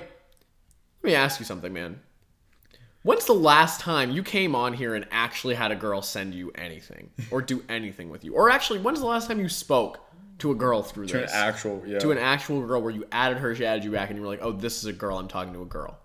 "Let 1.03 1.07
me 1.09 1.15
ask 1.15 1.39
you 1.39 1.45
something, 1.45 1.71
man." 1.71 2.01
When's 3.03 3.25
the 3.25 3.33
last 3.33 3.79
time 3.81 4.11
you 4.11 4.21
came 4.21 4.53
on 4.55 4.73
here 4.73 4.93
and 4.93 5.07
actually 5.09 5.55
had 5.55 5.71
a 5.71 5.75
girl 5.75 6.03
send 6.03 6.35
you 6.35 6.51
anything 6.53 7.09
or 7.31 7.41
do 7.41 7.63
anything 7.67 8.11
with 8.11 8.23
you? 8.23 8.35
Or 8.35 8.47
actually, 8.51 8.77
when's 8.79 8.99
the 8.99 9.07
last 9.07 9.27
time 9.27 9.39
you 9.39 9.49
spoke 9.49 9.97
to 10.41 10.51
a 10.51 10.55
girl 10.55 10.81
through 10.81 11.05
To 11.07 11.23
an 11.23 11.29
actual, 11.31 11.83
yeah. 11.85 11.99
to 11.99 12.11
an 12.11 12.17
actual 12.17 12.65
girl 12.65 12.81
where 12.81 12.91
you 12.91 13.05
added 13.11 13.37
her, 13.37 13.53
she 13.55 13.65
added 13.65 13.83
you 13.83 13.91
back, 13.91 14.09
and 14.09 14.17
you 14.17 14.23
were 14.23 14.27
like, 14.27 14.41
"Oh, 14.41 14.51
this 14.51 14.77
is 14.77 14.85
a 14.85 14.93
girl. 14.93 15.17
I'm 15.17 15.27
talking 15.27 15.53
to 15.53 15.61
a 15.61 15.65
girl." 15.65 15.99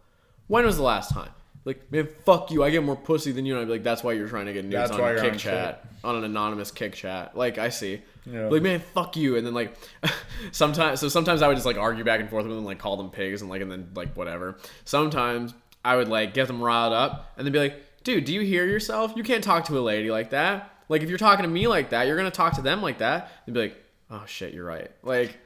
When 0.46 0.64
was 0.64 0.76
the 0.76 0.82
last 0.82 1.10
time? 1.10 1.30
Like, 1.64 1.90
man, 1.90 2.08
fuck 2.24 2.52
you. 2.52 2.62
I 2.62 2.70
get 2.70 2.84
more 2.84 2.94
pussy 2.94 3.32
than 3.32 3.44
you. 3.44 3.54
And 3.54 3.62
I'd 3.62 3.64
be 3.64 3.72
like, 3.72 3.82
"That's 3.82 4.04
why 4.04 4.12
you're 4.12 4.28
trying 4.28 4.46
to 4.46 4.52
get 4.52 4.64
nudes 4.64 4.90
That's 4.90 4.92
on 4.92 5.00
a 5.00 5.20
Kik 5.20 5.32
on 5.32 5.38
chat, 5.38 5.84
on 6.04 6.16
an 6.16 6.24
anonymous 6.24 6.70
Kik 6.70 6.92
chat." 6.94 7.36
Like, 7.36 7.58
I 7.58 7.70
see. 7.70 8.02
Yeah. 8.26 8.48
Like, 8.48 8.62
man, 8.62 8.80
fuck 8.94 9.16
you. 9.16 9.36
And 9.36 9.46
then 9.46 9.54
like, 9.54 9.74
sometimes, 10.52 11.00
so 11.00 11.08
sometimes 11.08 11.40
I 11.42 11.48
would 11.48 11.54
just 11.56 11.66
like 11.66 11.78
argue 11.78 12.04
back 12.04 12.20
and 12.20 12.28
forth 12.28 12.46
with 12.46 12.54
them, 12.54 12.64
like 12.64 12.78
call 12.78 12.96
them 12.96 13.10
pigs 13.10 13.40
and 13.40 13.50
like, 13.50 13.62
and 13.62 13.70
then 13.70 13.88
like 13.94 14.14
whatever. 14.16 14.58
Sometimes 14.84 15.54
I 15.84 15.96
would 15.96 16.08
like 16.08 16.34
get 16.34 16.46
them 16.46 16.62
riled 16.62 16.92
up 16.92 17.32
and 17.36 17.46
then 17.46 17.52
be 17.52 17.58
like, 17.58 18.02
"Dude, 18.04 18.26
do 18.26 18.34
you 18.34 18.42
hear 18.42 18.66
yourself? 18.66 19.14
You 19.16 19.22
can't 19.22 19.42
talk 19.42 19.64
to 19.64 19.78
a 19.78 19.80
lady 19.80 20.10
like 20.10 20.30
that. 20.30 20.70
Like, 20.88 21.02
if 21.02 21.08
you're 21.08 21.18
talking 21.18 21.44
to 21.44 21.50
me 21.50 21.66
like 21.66 21.90
that, 21.90 22.06
you're 22.06 22.16
gonna 22.16 22.30
talk 22.30 22.54
to 22.56 22.62
them 22.62 22.82
like 22.82 22.98
that." 22.98 23.32
And 23.46 23.54
be 23.54 23.60
like, 23.62 23.85
"Oh 24.10 24.24
shit, 24.26 24.54
you're 24.54 24.64
right." 24.64 24.90
Like 25.02 25.38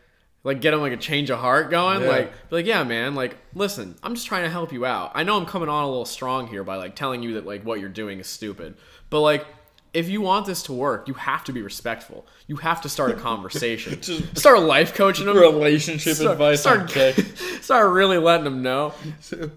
like 0.42 0.60
get 0.60 0.70
them 0.70 0.80
like 0.80 0.92
a 0.92 0.96
change 0.96 1.28
of 1.30 1.38
heart 1.38 1.70
going 1.70 2.00
Yeah. 2.02 2.08
like 2.08 2.32
be 2.48 2.56
like 2.56 2.66
yeah 2.66 2.82
man 2.82 3.14
like 3.14 3.36
listen 3.54 3.94
i'm 4.02 4.14
just 4.14 4.26
trying 4.26 4.44
to 4.44 4.48
help 4.48 4.72
you 4.72 4.86
out 4.86 5.12
i 5.14 5.22
know 5.22 5.36
i'm 5.36 5.44
coming 5.44 5.68
on 5.68 5.84
a 5.84 5.86
little 5.86 6.06
strong 6.06 6.46
here 6.46 6.64
by 6.64 6.76
like 6.76 6.96
telling 6.96 7.22
you 7.22 7.34
that 7.34 7.44
like 7.44 7.62
what 7.62 7.78
you're 7.78 7.90
doing 7.90 8.20
is 8.20 8.26
stupid 8.26 8.74
but 9.10 9.20
like 9.20 9.46
if 9.92 10.08
you 10.08 10.20
want 10.20 10.46
this 10.46 10.62
to 10.62 10.72
work 10.72 11.08
you 11.08 11.14
have 11.14 11.42
to 11.44 11.52
be 11.52 11.62
respectful 11.62 12.24
you 12.46 12.56
have 12.56 12.80
to 12.80 12.88
start 12.88 13.10
a 13.10 13.14
conversation 13.30 14.00
start 14.36 14.60
life 14.60 14.94
coaching 14.94 15.26
them 15.26 15.36
relationship 15.36 16.14
start, 16.16 16.32
advice 16.32 16.60
start, 16.60 16.90
start 17.60 17.90
really 17.92 18.18
letting 18.18 18.44
them 18.44 18.62
know 18.62 18.92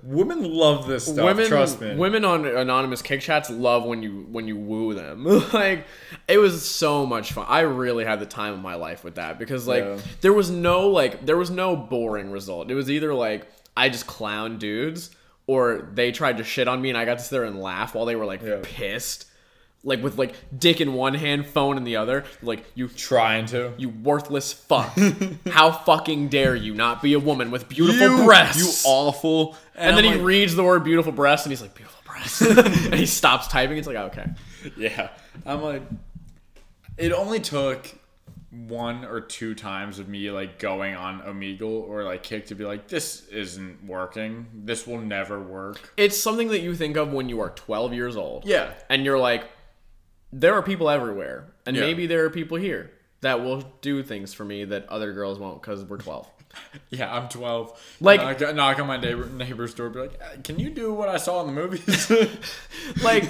Women 0.01 0.43
love 0.43 0.87
this 0.87 1.05
stuff. 1.05 1.23
women 1.25 1.47
trust 1.47 1.79
me. 1.81 1.95
women 1.95 2.25
on 2.25 2.45
anonymous 2.45 3.01
Kik 3.01 3.21
chats 3.21 3.49
love 3.49 3.85
when 3.85 4.01
you 4.01 4.25
when 4.31 4.47
you 4.47 4.57
woo 4.57 4.93
them 4.93 5.23
like 5.53 5.85
it 6.27 6.37
was 6.37 6.67
so 6.67 7.05
much 7.05 7.33
fun 7.33 7.45
i 7.47 7.61
really 7.61 8.05
had 8.05 8.19
the 8.19 8.25
time 8.25 8.53
of 8.53 8.59
my 8.59 8.75
life 8.75 9.03
with 9.03 9.15
that 9.15 9.37
because 9.39 9.67
like 9.67 9.83
Yeah. 9.83 9.97
there 10.21 10.33
was 10.33 10.49
no 10.49 10.87
like 10.89 11.25
there 11.25 11.37
was 11.37 11.51
no 11.51 11.75
boring 11.75 12.31
result 12.31 12.71
it 12.71 12.75
was 12.75 12.89
either 12.89 13.13
like 13.13 13.47
i 13.77 13.89
just 13.89 14.07
clown 14.07 14.57
dudes 14.57 15.11
or 15.45 15.89
they 15.93 16.11
tried 16.11 16.37
to 16.37 16.43
shit 16.43 16.67
on 16.67 16.81
me 16.81 16.89
and 16.89 16.97
i 16.97 17.05
got 17.05 17.17
to 17.19 17.23
sit 17.23 17.31
there 17.31 17.43
and 17.43 17.59
laugh 17.61 17.93
while 17.93 18.05
they 18.05 18.15
were 18.15 18.25
like 18.25 18.41
Yeah. 18.41 18.59
pissed 18.63 19.25
like 19.83 20.01
with 20.01 20.17
like 20.17 20.33
dick 20.57 20.79
in 20.79 20.93
one 20.93 21.13
hand 21.13 21.45
phone 21.45 21.75
in 21.77 21.83
the 21.83 21.97
other 21.97 22.23
like 22.41 22.63
you 22.73 22.87
Trying 22.87 23.45
to. 23.47 23.73
you 23.77 23.89
worthless 23.89 24.53
fuck 24.53 24.97
how 25.51 25.71
fucking 25.71 26.29
dare 26.29 26.55
you 26.55 26.73
not 26.73 27.01
be 27.01 27.13
a 27.13 27.19
woman 27.19 27.51
with 27.51 27.67
beautiful 27.67 28.25
breasts 28.25 28.85
You 28.85 28.89
awful. 28.89 29.57
and, 29.75 29.97
then 29.97 30.05
I'm 30.05 30.11
he 30.11 30.17
like, 30.17 30.25
reads 30.25 30.55
the 30.55 30.63
word 30.63 30.83
beautiful 30.83 31.11
breasts 31.11 31.45
and 31.45 31.51
he's 31.51 31.61
like, 31.61 31.75
beautiful 31.75 31.99
breasts, 32.05 32.41
and 32.41 32.95
he 32.95 33.05
stops 33.05 33.47
typing. 33.47 33.77
It's 33.77 33.87
like, 33.87 33.97
oh, 33.97 34.05
okay. 34.05 34.27
Yeah. 34.77 35.09
I'm 35.45 35.61
like, 35.61 35.81
it 36.97 37.11
only 37.11 37.39
took 37.39 37.87
one 38.67 39.03
or 39.03 39.19
two 39.19 39.55
times 39.55 39.97
of 39.97 40.07
me 40.07 40.29
like 40.29 40.59
going 40.59 40.93
on 40.95 41.21
Omegle 41.21 41.87
or 41.89 42.03
like 42.03 42.21
Kik 42.21 42.45
to 42.47 42.55
be 42.55 42.63
like, 42.63 42.87
this 42.87 43.27
isn't 43.29 43.83
working. 43.83 44.45
This 44.53 44.85
will 44.85 44.99
never 45.01 45.41
work. 45.41 45.91
It's 45.97 46.21
something 46.21 46.49
that 46.49 46.61
you 46.61 46.75
think 46.75 46.95
of 46.95 47.11
when 47.11 47.29
you 47.29 47.39
are 47.41 47.49
12 47.49 47.93
years 47.93 48.15
old. 48.15 48.45
Yeah. 48.45 48.73
And 48.89 49.03
you're 49.03 49.17
like, 49.17 49.45
there 50.33 50.53
are 50.55 50.63
people 50.63 50.89
everywhere. 50.89 51.53
And 51.65 51.75
Yeah. 51.75 51.83
maybe 51.83 52.07
there 52.07 52.25
are 52.25 52.29
people 52.29 52.57
here 52.57 52.91
that 53.21 53.41
will 53.43 53.61
do 53.81 54.03
things 54.03 54.33
for 54.33 54.43
me 54.43 54.65
that 54.65 54.87
other 54.89 55.13
girls 55.13 55.39
won't 55.39 55.61
because 55.61 55.83
we're 55.85 55.97
12. 55.97 56.27
Yeah, 56.91 57.11
I'm 57.11 57.29
12. 57.29 57.95
Like- 57.99 58.21
knock, 58.39 58.55
knock 58.55 58.79
on 58.79 58.85
my 58.85 58.97
neighbor 58.97 59.25
neighbor's 59.27 59.73
door, 59.73 59.89
be 59.89 59.99
like, 60.01 60.19
"Uh, 60.21 60.39
"Can 60.43 60.59
you 60.59 60.69
do 60.69 60.93
what 60.93 61.09
I 61.09 61.17
saw 61.17 61.41
in 61.41 61.47
the 61.47 61.53
movies?" 61.53 62.11
like 63.03 63.23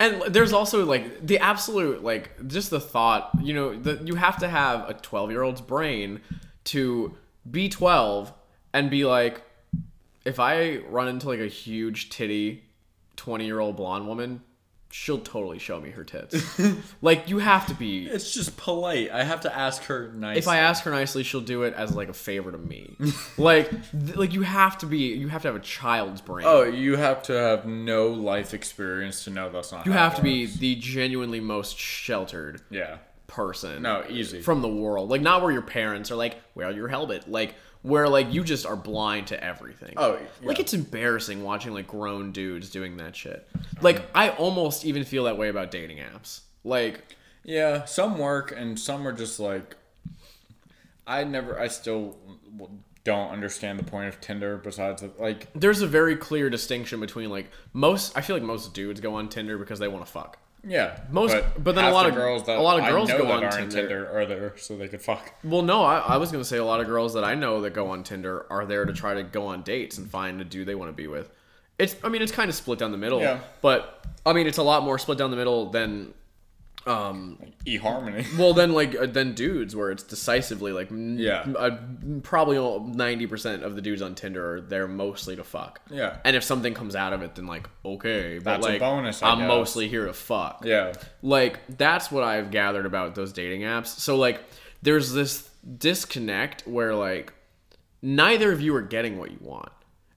and 0.00 0.22
there's 0.28 0.52
also 0.52 0.84
like 0.84 1.24
the 1.24 1.38
absolute 1.38 2.02
like 2.02 2.48
just 2.48 2.70
the 2.70 2.80
thought 2.80 3.30
you 3.42 3.54
know 3.54 3.76
that 3.78 4.08
you 4.08 4.16
have 4.16 4.38
to 4.38 4.48
have 4.48 4.88
a 4.88 4.94
12 4.94 5.30
year 5.30 5.42
old's 5.42 5.60
brain 5.60 6.20
to 6.64 7.14
be 7.48 7.68
12 7.68 8.32
and 8.72 8.90
be 8.90 9.04
like 9.04 9.42
if 10.24 10.40
i 10.40 10.78
run 10.88 11.06
into 11.06 11.28
like 11.28 11.40
a 11.40 11.46
huge 11.46 12.08
titty 12.08 12.64
20 13.16 13.44
year 13.44 13.60
old 13.60 13.76
blonde 13.76 14.08
woman 14.08 14.40
she'll 14.96 15.18
totally 15.18 15.58
show 15.58 15.80
me 15.80 15.90
her 15.90 16.04
tits 16.04 16.36
like 17.02 17.28
you 17.28 17.38
have 17.38 17.66
to 17.66 17.74
be 17.74 18.06
it's 18.06 18.32
just 18.32 18.56
polite. 18.56 19.10
I 19.10 19.24
have 19.24 19.40
to 19.40 19.52
ask 19.52 19.82
her 19.86 20.12
nicely. 20.14 20.38
if 20.38 20.46
I 20.46 20.58
ask 20.58 20.84
her 20.84 20.92
nicely, 20.92 21.24
she'll 21.24 21.40
do 21.40 21.64
it 21.64 21.74
as 21.74 21.96
like 21.96 22.08
a 22.08 22.12
favor 22.12 22.52
to 22.52 22.58
me. 22.58 22.96
like, 23.36 23.70
th- 23.90 24.14
like 24.14 24.32
you 24.32 24.42
have 24.42 24.78
to 24.78 24.86
be, 24.86 24.98
you 24.98 25.26
have 25.26 25.42
to 25.42 25.48
have 25.48 25.56
a 25.56 25.60
child's 25.60 26.20
brain. 26.20 26.46
oh, 26.48 26.62
you 26.62 26.94
have 26.96 27.24
to 27.24 27.32
have 27.32 27.66
no 27.66 28.06
life 28.06 28.54
experience 28.54 29.24
to 29.24 29.30
know 29.30 29.50
that's 29.50 29.72
not. 29.72 29.84
you 29.84 29.90
have 29.90 30.14
to 30.14 30.22
be 30.22 30.46
the 30.46 30.76
genuinely 30.76 31.40
most 31.40 31.76
sheltered 31.76 32.62
Yeah. 32.70 32.98
person 33.26 33.82
No, 33.82 34.04
easy. 34.08 34.42
from 34.42 34.62
the 34.62 34.68
world 34.68 35.10
like 35.10 35.22
not 35.22 35.42
where 35.42 35.50
your 35.50 35.62
parents 35.62 36.12
are 36.12 36.16
like 36.16 36.36
wear 36.54 36.70
your 36.70 36.86
helmet 36.86 37.28
like 37.28 37.56
where 37.84 38.08
like 38.08 38.32
you 38.34 38.42
just 38.42 38.66
are 38.66 38.74
blind 38.76 39.28
to 39.28 39.44
everything 39.44 39.94
Oh, 39.96 40.14
yeah. 40.14 40.48
like 40.48 40.58
it's 40.58 40.74
embarrassing 40.74 41.44
watching 41.44 41.72
like 41.72 41.86
grown 41.86 42.32
dudes 42.32 42.68
doing 42.70 42.96
that 42.96 43.14
shit 43.14 43.46
like 43.80 44.02
i 44.14 44.30
almost 44.30 44.84
even 44.84 45.04
feel 45.04 45.24
that 45.24 45.38
way 45.38 45.48
about 45.48 45.70
dating 45.70 45.98
apps 45.98 46.40
like 46.64 47.14
Yeah, 47.44 47.84
some 47.84 48.18
work 48.18 48.52
and 48.56 48.76
some 48.80 49.06
are 49.06 49.12
just 49.12 49.38
like. 49.38 49.76
I 51.06 51.24
never. 51.24 51.60
I 51.60 51.68
still 51.68 52.16
don't 53.04 53.30
understand 53.30 53.78
the 53.78 53.84
point 53.84 54.08
of 54.08 54.18
Tinder. 54.22 54.56
Besides, 54.56 55.02
that, 55.02 55.20
like, 55.20 55.48
there's 55.54 55.82
a 55.82 55.86
very 55.86 56.16
clear 56.16 56.48
distinction 56.48 57.00
between 57.00 57.28
like 57.28 57.50
most 57.74 58.16
i 58.16 58.22
feel 58.22 58.34
like 58.36 58.42
most 58.42 58.72
dudes 58.72 59.00
go 59.00 59.14
on 59.16 59.28
tinder 59.28 59.58
because 59.58 59.78
they 59.78 59.88
want 59.88 60.06
to 60.06 60.10
fuck 60.10 60.38
yeah, 60.66 60.98
Most- 61.10 61.36
but 61.58 61.74
then 61.74 61.84
a 61.84 61.90
lot 61.92 62.06
of- 62.06 62.14
girls 62.14 62.44
that 62.46 62.58
a 62.58 62.60
lot 62.60 62.78
of 62.80 62.86
girls 62.86 63.10
go 63.10 63.30
on 63.30 63.44
aren't 63.44 63.70
Tinder. 63.72 64.08
are 64.12 64.26
there 64.26 64.54
so 64.56 64.76
they 64.76 64.88
could 64.88 65.02
fuck. 65.02 65.32
well 65.44 65.62
no 65.62 65.82
I, 65.82 65.98
I 65.98 66.16
was 66.16 66.30
gonna 66.32 66.44
say 66.44 66.56
a 66.58 66.64
lot 66.64 66.80
of 66.80 66.86
girls 66.86 67.14
that 67.14 67.24
i 67.24 67.34
know 67.34 67.60
that 67.62 67.70
go 67.74 67.90
on 67.90 68.02
tinder 68.02 68.46
are 68.50 68.64
there 68.66 68.84
to 68.84 68.92
try 68.92 69.14
to 69.14 69.22
go 69.22 69.46
on 69.46 69.62
dates 69.62 69.98
and 69.98 70.10
find 70.10 70.40
a 70.40 70.44
dude 70.44 70.66
they 70.66 70.74
want 70.74 70.88
to 70.90 70.94
be 70.96 71.06
with 71.06 71.30
it's 71.78 71.96
I 72.04 72.08
mean 72.08 72.22
it's 72.22 72.30
kind 72.32 72.48
of 72.48 72.54
split 72.54 72.78
down 72.78 72.92
the 72.92 72.98
middle. 72.98 73.20
Yeah. 73.20 73.40
But 73.60 74.04
I 74.24 74.32
mean 74.32 74.46
it's 74.46 74.58
a 74.58 74.62
lot 74.62 74.84
more 74.84 74.96
split 74.96 75.18
down 75.18 75.32
the 75.32 75.36
middle 75.36 75.70
than 75.70 76.14
um 76.86 77.38
eHarmony. 77.64 78.26
well 78.38 78.52
then 78.52 78.72
like 78.72 78.94
uh, 78.94 79.06
than 79.06 79.34
dudes 79.34 79.74
where 79.74 79.90
it's 79.90 80.02
decisively 80.02 80.70
like 80.72 80.90
n- 80.90 81.16
Yeah. 81.18 81.46
uh, 81.58 81.78
probably 82.22 82.58
ninety 82.94 83.26
percent 83.26 83.62
of 83.62 83.74
the 83.74 83.80
dudes 83.82 84.02
on 84.02 84.14
Tinder 84.14 84.56
are 84.56 84.60
there 84.60 84.86
mostly 84.86 85.36
to 85.36 85.44
fuck. 85.44 85.80
Yeah. 85.90 86.18
And 86.24 86.36
if 86.36 86.44
something 86.44 86.74
comes 86.74 86.94
out 86.94 87.12
of 87.12 87.22
it, 87.22 87.34
then 87.36 87.46
like 87.46 87.68
okay, 87.84 88.38
but 88.38 88.44
That's 88.44 88.66
a 88.66 88.68
like 88.70 88.80
bonus, 88.80 89.22
I 89.22 89.30
I'm 89.30 89.38
guess. 89.38 89.48
mostly 89.48 89.88
here 89.88 90.06
to 90.06 90.12
fuck. 90.12 90.62
yeah. 90.64 90.92
Like 91.22 91.60
that's 91.78 92.10
what 92.10 92.22
I've 92.24 92.50
gathered 92.50 92.86
about 92.86 93.14
those 93.14 93.32
dating 93.32 93.62
apps. 93.62 93.86
So 93.86 94.16
like 94.16 94.42
there's 94.82 95.12
this 95.12 95.48
disconnect 95.78 96.66
where 96.66 96.94
like 96.94 97.32
neither 98.02 98.52
of 98.52 98.60
you 98.60 98.74
are 98.76 98.82
getting 98.82 99.18
what 99.18 99.30
you 99.30 99.38
want. 99.40 99.70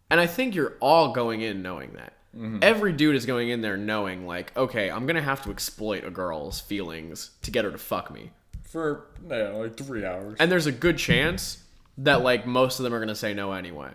And 0.10 0.20
I 0.20 0.28
think 0.28 0.56
you're 0.56 0.76
all 0.82 1.14
going 1.14 1.42
in 1.42 1.62
knowing 1.62 1.94
that. 1.94 2.14
Mm-hmm. 2.36 2.60
Every 2.62 2.94
dude 2.94 3.16
is 3.16 3.26
going 3.26 3.50
in 3.50 3.62
there 3.62 3.78
knowing 3.78 4.28
like, 4.28 4.56
okay, 4.56 4.90
I'm 4.90 5.06
going 5.06 5.16
to 5.16 5.22
have 5.22 5.44
to 5.44 5.52
exploit 5.52 6.04
a 6.04 6.12
girl's 6.12 6.60
feelings 6.60 7.32
to 7.44 7.52
get 7.52 7.66
her 7.66 7.72
to 7.72 7.78
fuck 7.78 8.12
me. 8.12 8.32
For 8.64 9.08
yeah, 9.28 9.50
like 9.50 9.78
three 9.78 10.06
hours. 10.06 10.38
And 10.40 10.52
there's 10.52 10.68
a 10.68 10.72
good 10.72 10.98
chance 10.98 11.64
that 12.00 12.22
like 12.22 12.46
most 12.46 12.80
of 12.80 12.84
them 12.84 12.94
are 12.94 13.00
going 13.00 13.08
to 13.08 13.16
say 13.16 13.34
no 13.34 13.54
anyway. 13.54 13.92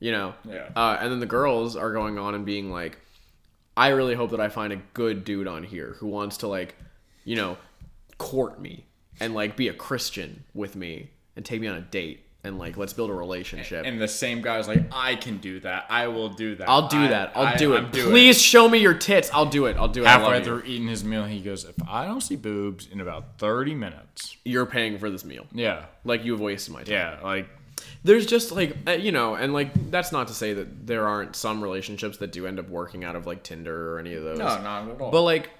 You 0.00 0.12
know? 0.12 0.34
Yeah. 0.44 0.68
Uh, 0.74 0.98
and 1.00 1.12
then 1.12 1.20
the 1.20 1.26
girls 1.26 1.76
are 1.76 1.92
going 1.92 2.18
on 2.18 2.34
and 2.34 2.44
being 2.44 2.70
like, 2.70 2.98
I 3.76 3.88
really 3.88 4.14
hope 4.14 4.32
that 4.32 4.40
I 4.40 4.48
find 4.48 4.72
a 4.72 4.82
good 4.92 5.24
dude 5.24 5.46
on 5.46 5.62
here 5.62 5.96
who 5.98 6.08
wants 6.08 6.38
to 6.38 6.48
like, 6.48 6.74
you 7.24 7.36
know, 7.36 7.56
court 8.18 8.60
me 8.60 8.84
and 9.20 9.34
like 9.34 9.56
be 9.56 9.68
a 9.68 9.72
Christian 9.72 10.44
with 10.52 10.76
me 10.76 11.10
and 11.36 11.44
take 11.44 11.60
me 11.60 11.68
on 11.68 11.76
a 11.76 11.80
date 11.80 12.26
and 12.44 12.58
like 12.58 12.76
let's 12.76 12.92
build 12.92 13.08
a 13.10 13.12
relationship. 13.12 13.84
And 13.86 14.00
the 14.00 14.08
same 14.08 14.42
guy's 14.42 14.66
like, 14.66 14.82
I 14.90 15.14
can 15.14 15.38
do 15.38 15.60
that. 15.60 15.86
I 15.88 16.08
will 16.08 16.28
do 16.28 16.56
that. 16.56 16.68
I'll 16.68 16.88
do 16.88 16.98
I- 17.04 17.08
that. 17.08 17.32
I'll 17.36 17.46
I- 17.46 17.56
do 17.56 17.74
it. 17.74 17.92
Please 17.92 18.40
show 18.40 18.68
me 18.68 18.78
your 18.78 18.94
tits. 18.94 19.30
I'll 19.32 19.46
do 19.46 19.66
it. 19.66 19.76
I'll 19.76 19.88
do 19.88 20.02
it. 20.02 20.06
Halfway 20.06 20.42
through 20.42 20.62
eating 20.66 20.88
his 20.88 21.04
meal, 21.04 21.24
he 21.24 21.40
goes, 21.40 21.64
"If 21.64 21.76
I 21.88 22.04
don't 22.06 22.20
see 22.20 22.36
boobs 22.36 22.88
in 22.90 23.00
about 23.00 23.38
thirty 23.38 23.74
minutes, 23.74 24.36
You're 24.44 24.66
paying 24.66 24.98
for 24.98 25.08
this 25.10 25.24
meal. 25.24 25.46
yeah, 25.52 25.84
Like 26.04 26.24
you 26.24 26.32
have 26.32 26.40
wasted 26.40 26.74
my 26.74 26.82
time. 26.82 26.92
yeah, 26.92 27.18
like 27.22 27.48
There's 28.04 28.26
just 28.26 28.50
like 28.52 28.76
uh, 28.88 28.92
you 28.92 29.12
know, 29.12 29.34
and 29.36 29.52
like 29.52 29.90
that's 29.92 30.10
not 30.10 30.26
to 30.28 30.34
say 30.34 30.52
that 30.54 30.86
there 30.86 31.06
aren't 31.06 31.36
some 31.36 31.62
relationships 31.62 32.16
that 32.18 32.32
do 32.32 32.46
end 32.48 32.58
up 32.58 32.68
working 32.68 33.04
out 33.04 33.14
of 33.16 33.26
like 33.26 33.42
Tinder 33.44 33.94
or 33.94 33.98
any 34.00 34.14
of 34.14 34.24
those. 34.24 34.38
no, 34.38 34.60
not 34.62 34.88
at 34.88 35.00
all." 35.00 35.10
But 35.12 35.22
like, 35.22 35.50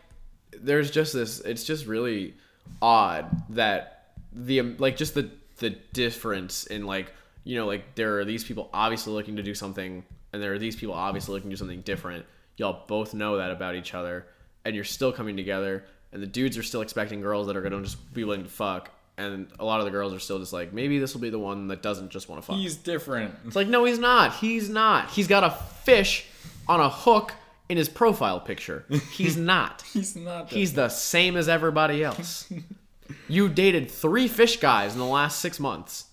there's 0.61 0.91
just 0.91 1.13
this. 1.13 1.39
It's 1.41 1.63
just 1.65 1.87
really 1.87 2.35
odd 2.81 3.27
that 3.51 4.09
the 4.33 4.63
like 4.63 4.97
just 4.97 5.15
the 5.15 5.31
the 5.63 5.71
difference 5.71 6.67
in 6.67 6.85
like 6.85 7.13
you 7.45 7.57
know 7.57 7.67
like 7.67 7.95
there 7.95 8.19
are 8.19 8.25
these 8.25 8.45
people 8.45 8.69
obviously 8.75 9.13
looking 9.15 9.37
to 9.37 9.43
do 9.43 9.55
something, 9.55 10.05
and 10.33 10.43
there 10.43 10.53
are 10.53 10.59
these 10.59 10.77
people 10.77 10.95
obviously 10.95 11.33
looking 11.33 11.49
to 11.51 11.57
do 11.57 11.59
something 11.59 11.81
different. 11.81 12.27
Y'all 12.59 12.85
both 12.87 13.15
know 13.15 13.39
that 13.39 13.51
about 13.51 13.75
each 13.75 13.95
other, 13.95 14.27
and 14.65 14.75
you're 14.75 14.85
still 14.85 15.13
coming 15.13 15.37
together. 15.37 15.85
And 16.13 16.23
the 16.23 16.27
dudes 16.27 16.59
are 16.59 16.63
still 16.63 16.83
expecting 16.83 17.23
girls 17.23 17.47
that 17.47 17.57
are 17.57 17.63
gonna 17.63 17.81
just 17.81 18.13
be 18.13 18.25
willing 18.25 18.43
to 18.45 18.51
fuck, 18.51 18.91
and 19.17 19.49
a 19.59 19.65
lot 19.65 19.79
of 19.81 19.87
the 19.87 19.91
girls 19.91 20.13
are 20.13 20.19
still 20.19 20.39
just 20.39 20.53
like, 20.53 20.73
maybe 20.73 20.99
this 20.99 21.15
will 21.15 21.23
be 21.23 21.31
the 21.31 21.39
one 21.39 21.69
that 21.69 21.81
doesn't 21.81 22.11
just 22.11 22.29
want 22.29 22.43
to 22.43 22.47
fuck. 22.47 22.57
he's 22.57 22.77
different. 22.77 23.35
It's 23.47 23.57
like, 23.57 23.69
no, 23.69 23.85
he's 23.85 23.99
not. 23.99 24.35
He's 24.35 24.69
not. 24.69 25.09
He's 25.11 25.27
got 25.27 25.43
a 25.43 25.51
fish 25.85 26.27
on 26.69 26.81
a 26.81 26.91
hook 26.91 27.33
in 27.71 27.79
his 27.79 27.89
profile 27.89 28.41
picture. 28.41 28.85
He's 29.13 29.37
not. 29.53 29.83
He's 29.93 30.15
not. 30.15 30.51
He's 30.51 30.75
the 30.75 30.91
same 30.91 31.37
as 31.37 31.49
everybody 31.49 32.05
else. 32.05 32.53
You 33.29 33.49
dated 33.49 33.91
three 33.91 34.29
fish 34.29 34.59
guys 34.59 34.93
in 34.93 34.99
the 34.99 35.07
last 35.07 35.41
six 35.41 35.59
months. 35.59 36.07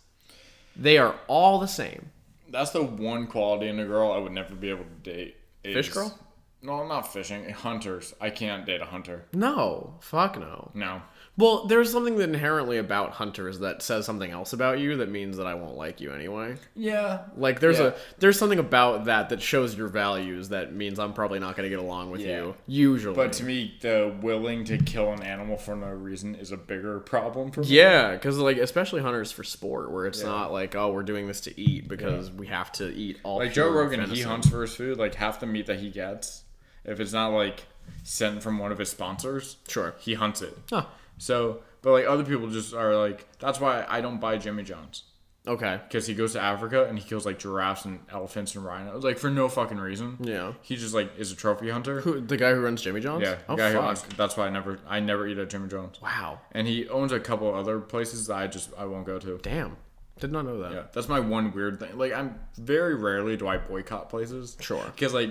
They 0.76 0.98
are 0.98 1.16
all 1.28 1.60
the 1.60 1.68
same. 1.68 2.12
That's 2.50 2.72
the 2.72 2.84
one 2.84 3.28
quality 3.28 3.68
in 3.68 3.80
a 3.80 3.86
girl 3.86 4.12
I 4.12 4.18
would 4.18 4.32
never 4.32 4.56
be 4.56 4.70
able 4.70 4.86
to 4.86 5.12
date. 5.12 5.36
Fish 5.64 5.90
girl? 5.90 6.18
No, 6.62 6.74
I'm 6.82 6.90
not 6.90 7.12
fishing. 7.14 7.50
Hunters. 7.50 8.14
I 8.20 8.30
can't 8.32 8.66
date 8.66 8.82
a 8.82 8.86
hunter. 8.86 9.26
No, 9.34 9.96
fuck 10.02 10.38
no. 10.38 10.72
No. 10.74 11.02
Well, 11.38 11.68
there's 11.68 11.90
something 11.90 12.18
that 12.18 12.28
inherently 12.28 12.78
about 12.80 13.12
hunters 13.12 13.60
that 13.60 13.82
says 13.82 14.06
something 14.06 14.30
else 14.30 14.52
about 14.52 14.80
you 14.80 14.98
that 14.98 15.10
means 15.10 15.38
that 15.38 15.48
I 15.48 15.54
won't 15.54 15.78
like 15.78 16.02
you 16.02 16.12
anyway. 16.12 16.58
Yeah. 16.76 17.20
Like 17.38 17.62
there's 17.62 17.80
Yeah. 17.80 17.86
a 17.88 17.94
there's 18.18 18.38
something 18.38 18.60
about 18.60 19.06
that 19.06 19.30
that 19.30 19.42
shows 19.42 19.78
your 19.78 19.88
values 19.88 20.50
that 20.50 20.74
means 20.74 21.00
I'm 21.00 21.14
probably 21.14 21.40
not 21.40 21.56
going 21.56 21.64
to 21.64 21.70
get 21.70 21.80
along 21.80 22.12
with 22.12 22.20
Yeah. 22.20 22.40
you 22.42 22.56
usually. 22.68 23.16
But 23.16 23.32
to 23.34 23.46
me, 23.46 23.76
the 23.80 24.14
willing 24.22 24.66
to 24.66 24.78
kill 24.78 25.14
an 25.14 25.24
animal 25.24 25.56
for 25.56 25.78
no 25.78 25.88
reason 25.88 26.36
is 26.36 26.52
a 26.52 26.58
bigger 26.58 27.00
problem 27.00 27.52
for 27.52 27.62
me. 27.62 27.68
Yeah, 27.68 28.12
because 28.16 28.38
like 28.38 28.58
especially 28.58 29.02
hunters 29.02 29.32
for 29.32 29.46
sport, 29.46 29.92
where 29.92 30.08
it's 30.08 30.20
Yeah. 30.22 30.28
not 30.28 30.52
like 30.52 30.76
oh 30.76 30.92
we're 30.92 31.04
doing 31.04 31.28
this 31.28 31.40
to 31.42 31.58
eat 31.58 31.88
because 31.88 32.30
we 32.32 32.48
have 32.48 32.70
to 32.74 32.90
eat 32.94 33.18
all. 33.24 33.38
Like 33.38 33.54
Joe 33.54 33.70
Rogan, 33.72 34.10
he 34.10 34.24
hunts 34.24 34.50
for 34.50 34.62
his 34.64 34.76
food. 34.76 34.98
Like 34.98 35.16
half 35.16 35.40
the 35.40 35.46
meat 35.46 35.68
that 35.68 35.80
he 35.80 35.90
gets, 35.90 36.44
if 36.86 37.00
it's 37.00 37.14
not 37.14 37.30
like 37.30 37.66
sent 38.04 38.42
from 38.44 38.58
one 38.60 38.72
of 38.72 38.78
his 38.78 38.90
sponsors, 38.90 39.58
Sure. 39.68 39.96
he 40.00 40.14
hunts 40.14 40.42
it. 40.42 40.58
Huh. 40.70 40.86
So, 41.18 41.60
but 41.82 41.92
like 41.92 42.06
other 42.08 42.24
people 42.24 42.50
just 42.50 42.74
are 42.74 42.96
like, 42.96 43.28
that's 43.40 43.60
why 43.60 43.86
I 43.88 44.02
don't 44.02 44.20
buy 44.20 44.38
Jimmy 44.38 44.64
John's 44.64 45.04
Okay. 45.48 45.80
because 45.88 46.06
he 46.06 46.14
goes 46.14 46.34
to 46.34 46.42
Africa 46.42 46.86
and 46.86 47.00
he 47.00 47.08
kills 47.08 47.26
like 47.26 47.40
giraffes 47.40 47.86
and 47.86 48.00
elephants 48.12 48.56
and 48.56 48.64
rhinos, 48.64 49.04
like 49.04 49.18
for 49.18 49.30
no 49.30 49.50
fucking 49.50 49.78
reason. 49.80 50.18
Yeah. 50.20 50.54
He 50.62 50.76
just 50.76 50.94
like 50.94 51.18
is 51.18 51.32
a 51.32 51.36
trophy 51.36 51.70
hunter. 51.70 52.02
Who 52.02 52.22
the 52.22 52.38
guy 52.38 52.54
who 52.54 52.62
runs 52.62 52.82
Jimmy 52.82 53.00
John's? 53.02 53.24
Yeah, 53.24 53.36
the 53.48 53.54
Oh 53.54 53.58
fuck. 53.58 53.84
owns, 53.84 54.04
that's 54.18 54.38
why 54.38 54.48
I 54.48 54.50
never, 54.50 54.80
I 54.88 55.00
never 55.00 55.28
eat 55.28 55.38
at 55.38 55.50
Jimmy 55.50 55.68
John's. 55.70 56.00
Wow. 56.02 56.40
And 56.52 56.68
he 56.68 56.88
owns 56.90 57.12
a 57.12 57.20
couple 57.20 57.54
other 57.54 57.80
places 57.80 58.28
that 58.28 58.36
I 58.38 58.48
just 58.48 58.70
I 58.78 58.86
won't 58.86 59.06
go 59.06 59.18
to. 59.20 59.40
Damn. 59.42 59.78
Did 60.20 60.32
not 60.34 60.44
know 60.46 60.60
that. 60.62 60.74
Yeah, 60.74 60.84
that's 60.94 61.08
my 61.08 61.22
one 61.22 61.54
weird 61.54 61.80
thing. 61.80 61.98
Like, 61.98 62.12
I'm 62.12 62.38
very 62.58 62.94
rarely 62.94 63.38
do 63.38 63.48
I 63.48 63.58
boycott 63.58 64.10
places. 64.10 64.58
Sure. 64.60 64.84
Because 64.94 65.14
like, 65.14 65.30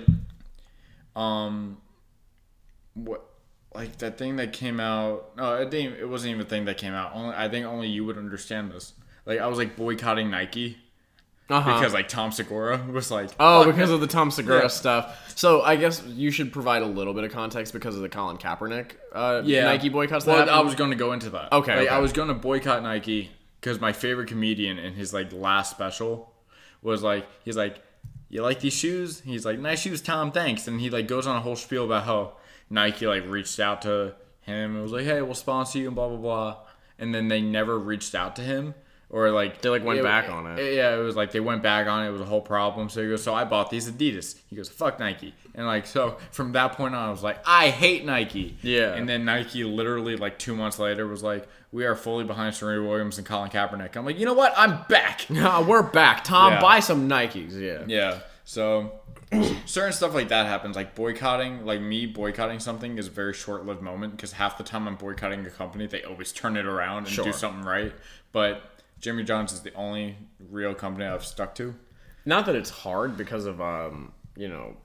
um, 1.15 1.77
what, 2.93 3.23
like 3.73 3.97
that 3.99 4.17
thing 4.17 4.37
that 4.37 4.53
came 4.53 4.79
out? 4.79 5.35
No, 5.37 5.55
it 5.55 5.69
didn't. 5.69 5.99
It 5.99 6.07
wasn't 6.09 6.31
even 6.31 6.41
a 6.45 6.49
thing 6.49 6.65
that 6.65 6.77
came 6.77 6.93
out. 6.93 7.11
Only 7.13 7.35
I 7.35 7.47
think 7.49 7.65
only 7.65 7.87
you 7.87 8.05
would 8.05 8.17
understand 8.17 8.71
this. 8.71 8.93
Like, 9.25 9.39
I 9.39 9.47
was 9.47 9.57
like 9.57 9.75
boycotting 9.75 10.31
Nike 10.31 10.77
Uh-huh. 11.49 11.75
because 11.79 11.93
like 11.93 12.07
Tom 12.07 12.31
Segura 12.31 12.83
was 12.91 13.11
like, 13.11 13.29
Oh, 13.39 13.63
"Fuck 13.63 13.73
because 13.75 13.89
that." 13.89 13.95
of 13.95 14.01
the 14.01 14.07
Tom 14.07 14.31
Segura 14.31 14.63
Yeah. 14.63 14.67
stuff. 14.67 15.33
So 15.37 15.61
I 15.61 15.75
guess 15.75 16.03
you 16.07 16.31
should 16.31 16.51
provide 16.51 16.81
a 16.81 16.87
little 16.87 17.13
bit 17.13 17.23
of 17.25 17.31
context 17.31 17.73
because 17.73 17.95
of 17.95 18.01
the 18.01 18.09
Colin 18.09 18.37
Kaepernick 18.37 18.91
uh, 19.13 19.41
yeah 19.45 19.65
Nike 19.65 19.89
boycotts. 19.89 20.25
That 20.25 20.47
Well, 20.47 20.49
I 20.49 20.61
was 20.61 20.75
going 20.75 20.89
to 20.91 20.95
go 20.97 21.11
into 21.13 21.29
that. 21.31 21.51
Okay, 21.53 21.75
like, 21.75 21.85
okay. 21.87 21.95
I 21.95 21.99
was 21.99 22.11
going 22.11 22.27
to 22.29 22.33
boycott 22.33 22.81
Nike 22.83 23.29
because 23.61 23.79
my 23.79 23.93
favorite 23.93 24.27
comedian 24.29 24.79
in 24.79 24.93
his 24.93 25.13
like 25.13 25.31
last 25.33 25.69
special 25.71 26.33
was 26.81 27.03
like, 27.03 27.27
he's 27.43 27.57
like, 27.57 27.81
you 28.29 28.41
like 28.41 28.59
these 28.59 28.73
shoes? 28.73 29.21
He's 29.21 29.45
like, 29.45 29.59
nice 29.59 29.81
shoes, 29.81 30.01
Tom. 30.01 30.31
Thanks. 30.31 30.67
And 30.67 30.79
he 30.79 30.89
like 30.89 31.07
goes 31.07 31.27
on 31.27 31.35
a 31.35 31.41
whole 31.41 31.55
spiel 31.55 31.85
about 31.85 32.03
how 32.03 32.33
Nike 32.69 33.07
like 33.07 33.27
reached 33.27 33.59
out 33.59 33.81
to 33.81 34.15
him 34.41 34.75
and 34.75 34.83
was 34.83 34.91
like, 34.91 35.05
hey, 35.05 35.21
we'll 35.21 35.33
sponsor 35.33 35.79
you 35.79 35.87
and 35.87 35.95
blah 35.95 36.07
blah 36.07 36.17
blah. 36.17 36.57
And 36.97 37.13
then 37.13 37.27
they 37.27 37.41
never 37.41 37.77
reached 37.77 38.13
out 38.13 38.35
to 38.37 38.41
him. 38.41 38.75
Or 39.11 39.31
like 39.31 39.61
They, 39.61 39.69
like, 39.69 39.83
went 39.83 40.03
back 40.03 40.29
on 40.29 40.45
it. 40.45 40.75
Yeah, 40.75 40.93
it 40.95 40.99
was 40.99 41.15
like 41.15 41.31
they 41.31 41.39
went 41.39 41.63
back 41.63 41.87
on 41.87 42.05
it. 42.05 42.09
It 42.09 42.11
was 42.11 42.21
a 42.21 42.25
whole 42.25 42.41
problem. 42.41 42.89
So 42.89 43.01
he 43.01 43.09
goes, 43.09 43.23
so 43.23 43.33
I 43.33 43.43
bought 43.43 43.71
these 43.71 43.89
Adidas. 43.89 44.37
He 44.51 44.55
goes, 44.55 44.69
fuck 44.69 44.99
Nike. 44.99 45.33
And 45.55 45.65
like 45.65 45.87
so 45.87 46.17
from 46.31 46.51
that 46.51 46.73
point 46.73 46.93
on, 46.93 47.07
I 47.07 47.11
was 47.11 47.23
like, 47.23 47.39
I 47.45 47.69
hate 47.71 48.05
Nike. 48.05 48.55
Yeah. 48.61 48.93
And 48.93 49.09
then 49.09 49.25
Nike 49.25 49.63
literally 49.63 50.15
like 50.15 50.37
two 50.37 50.55
months 50.55 50.77
later 50.77 51.07
was 51.07 51.23
like, 51.23 51.47
we 51.71 51.85
are 51.85 51.95
fully 51.95 52.23
behind 52.23 52.53
Serena 52.53 52.87
Williams 52.87 53.17
and 53.17 53.25
Colin 53.25 53.49
Kaepernick. 53.49 53.95
I'm 53.97 54.05
like, 54.05 54.19
you 54.19 54.25
know 54.27 54.33
what? 54.33 54.53
I'm 54.55 54.83
back. 54.89 55.25
Ah, 55.37 55.65
we're 55.67 55.81
back. 55.83 56.23
Tom, 56.23 56.53
Yeah. 56.53 56.61
buy 56.61 56.79
some 56.79 57.09
Nikes. 57.09 57.59
Yeah. 57.59 57.83
Yeah. 57.87 58.19
So 58.45 58.91
certain 59.65 59.93
stuff 59.93 60.13
like 60.13 60.29
that 60.29 60.45
happens. 60.45 60.75
Like 60.75 60.93
boycotting, 60.93 61.65
like 61.65 61.81
me 61.81 62.05
boycotting 62.05 62.59
something 62.59 62.97
is 62.99 63.07
a 63.07 63.11
very 63.11 63.33
short 63.33 63.65
lived 63.65 63.81
moment 63.81 64.15
because 64.15 64.33
half 64.33 64.57
the 64.57 64.63
time 64.63 64.87
I'm 64.87 64.95
boycotting 64.95 65.45
a 65.47 65.49
company, 65.49 65.87
they 65.87 66.03
always 66.03 66.31
turn 66.31 66.57
it 66.57 66.65
around 66.67 66.99
and 67.05 67.07
Sure. 67.09 67.25
do 67.25 67.33
something 67.33 67.63
right. 67.63 67.93
But 68.31 68.61
Jimmy 68.99 69.23
John's 69.23 69.53
is 69.53 69.61
the 69.61 69.73
only 69.73 70.17
real 70.49 70.73
company 70.73 71.05
I've 71.05 71.25
stuck 71.25 71.55
to. 71.55 71.75
Not 72.25 72.45
that 72.45 72.55
it's 72.55 72.69
hard 72.69 73.17
because 73.17 73.45
of 73.45 73.61
um, 73.61 74.11
you 74.35 74.47
know, 74.47 74.77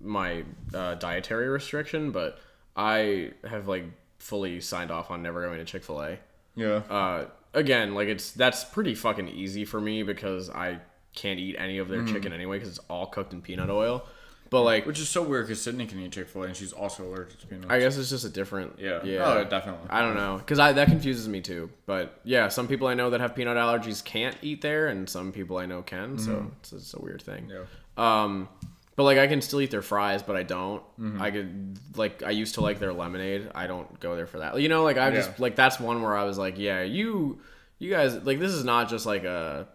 my 0.00 0.44
uh, 0.74 0.94
dietary 0.94 1.48
restriction, 1.48 2.10
but 2.10 2.38
I 2.76 3.32
have 3.44 3.68
like 3.68 3.84
fully 4.18 4.60
signed 4.60 4.90
off 4.90 5.10
on 5.10 5.22
never 5.22 5.44
going 5.46 5.58
to 5.58 5.64
Chick 5.64 5.84
Fil 5.84 6.02
A. 6.02 6.18
Yeah. 6.56 6.82
Uh, 6.88 7.26
again, 7.54 7.94
like 7.94 8.08
it's 8.08 8.32
that's 8.32 8.64
pretty 8.64 8.94
fucking 8.94 9.28
easy 9.28 9.64
for 9.64 9.80
me 9.80 10.02
because 10.02 10.50
I 10.50 10.78
can't 11.14 11.40
eat 11.40 11.56
any 11.58 11.78
of 11.78 11.88
their 11.88 12.04
chicken 12.04 12.32
anyway 12.32 12.56
because 12.56 12.68
it's 12.68 12.86
all 12.88 13.06
cooked 13.06 13.32
in 13.32 13.42
peanut 13.42 13.68
oil. 13.70 14.06
But 14.50 14.62
like, 14.62 14.84
Which 14.84 14.98
is 14.98 15.08
so 15.08 15.22
weird 15.22 15.46
because 15.46 15.62
Sydney 15.62 15.86
can 15.86 16.00
eat 16.00 16.10
Chick 16.10 16.28
Fil 16.28 16.42
A 16.42 16.46
and 16.46 16.56
she's 16.56 16.72
also 16.72 17.04
allergic 17.04 17.38
to 17.40 17.46
peanuts. 17.46 17.70
I 17.70 17.78
guess 17.78 17.96
it's 17.96 18.10
just 18.10 18.24
a 18.24 18.28
different. 18.28 18.80
Yeah. 18.80 19.02
Yeah. 19.04 19.24
Oh, 19.24 19.44
definitely. 19.44 19.88
I 19.88 20.00
don't 20.00 20.16
know 20.16 20.38
because 20.38 20.58
I 20.58 20.72
that 20.72 20.88
confuses 20.88 21.28
me 21.28 21.40
too. 21.40 21.70
But 21.86 22.20
yeah, 22.24 22.48
some 22.48 22.66
people 22.66 22.88
I 22.88 22.94
know 22.94 23.10
that 23.10 23.20
have 23.20 23.36
peanut 23.36 23.56
allergies 23.56 24.04
can't 24.04 24.36
eat 24.42 24.60
there, 24.60 24.88
and 24.88 25.08
some 25.08 25.30
people 25.30 25.56
I 25.56 25.66
know 25.66 25.82
can. 25.82 26.18
So 26.18 26.50
it's, 26.58 26.72
it's 26.72 26.94
a 26.94 27.00
weird 27.00 27.22
thing. 27.22 27.48
Yeah. 27.48 27.64
Um, 27.96 28.48
but 28.96 29.04
like 29.04 29.18
I 29.18 29.28
can 29.28 29.40
still 29.40 29.60
eat 29.60 29.70
their 29.70 29.82
fries, 29.82 30.22
but 30.22 30.34
I 30.34 30.42
don't. 30.42 30.82
Mm-hmm. 30.98 31.22
I 31.22 31.30
could 31.30 31.78
like 31.96 32.22
I 32.24 32.30
used 32.30 32.54
to 32.54 32.60
like 32.60 32.80
their 32.80 32.92
lemonade. 32.92 33.50
I 33.54 33.68
don't 33.68 34.00
go 34.00 34.16
there 34.16 34.26
for 34.26 34.40
that. 34.40 34.60
You 34.60 34.68
know, 34.68 34.82
like 34.82 34.98
I 34.98 35.10
just 35.10 35.38
like 35.38 35.54
that's 35.54 35.78
one 35.78 36.02
where 36.02 36.16
I 36.16 36.24
was 36.24 36.38
like, 36.38 36.58
yeah, 36.58 36.82
you 36.82 37.40
you 37.78 37.88
guys 37.88 38.14
like 38.24 38.40
this 38.40 38.52
is 38.52 38.64
not 38.64 38.88
just 38.88 39.06
like 39.06 39.22
a 39.22 39.68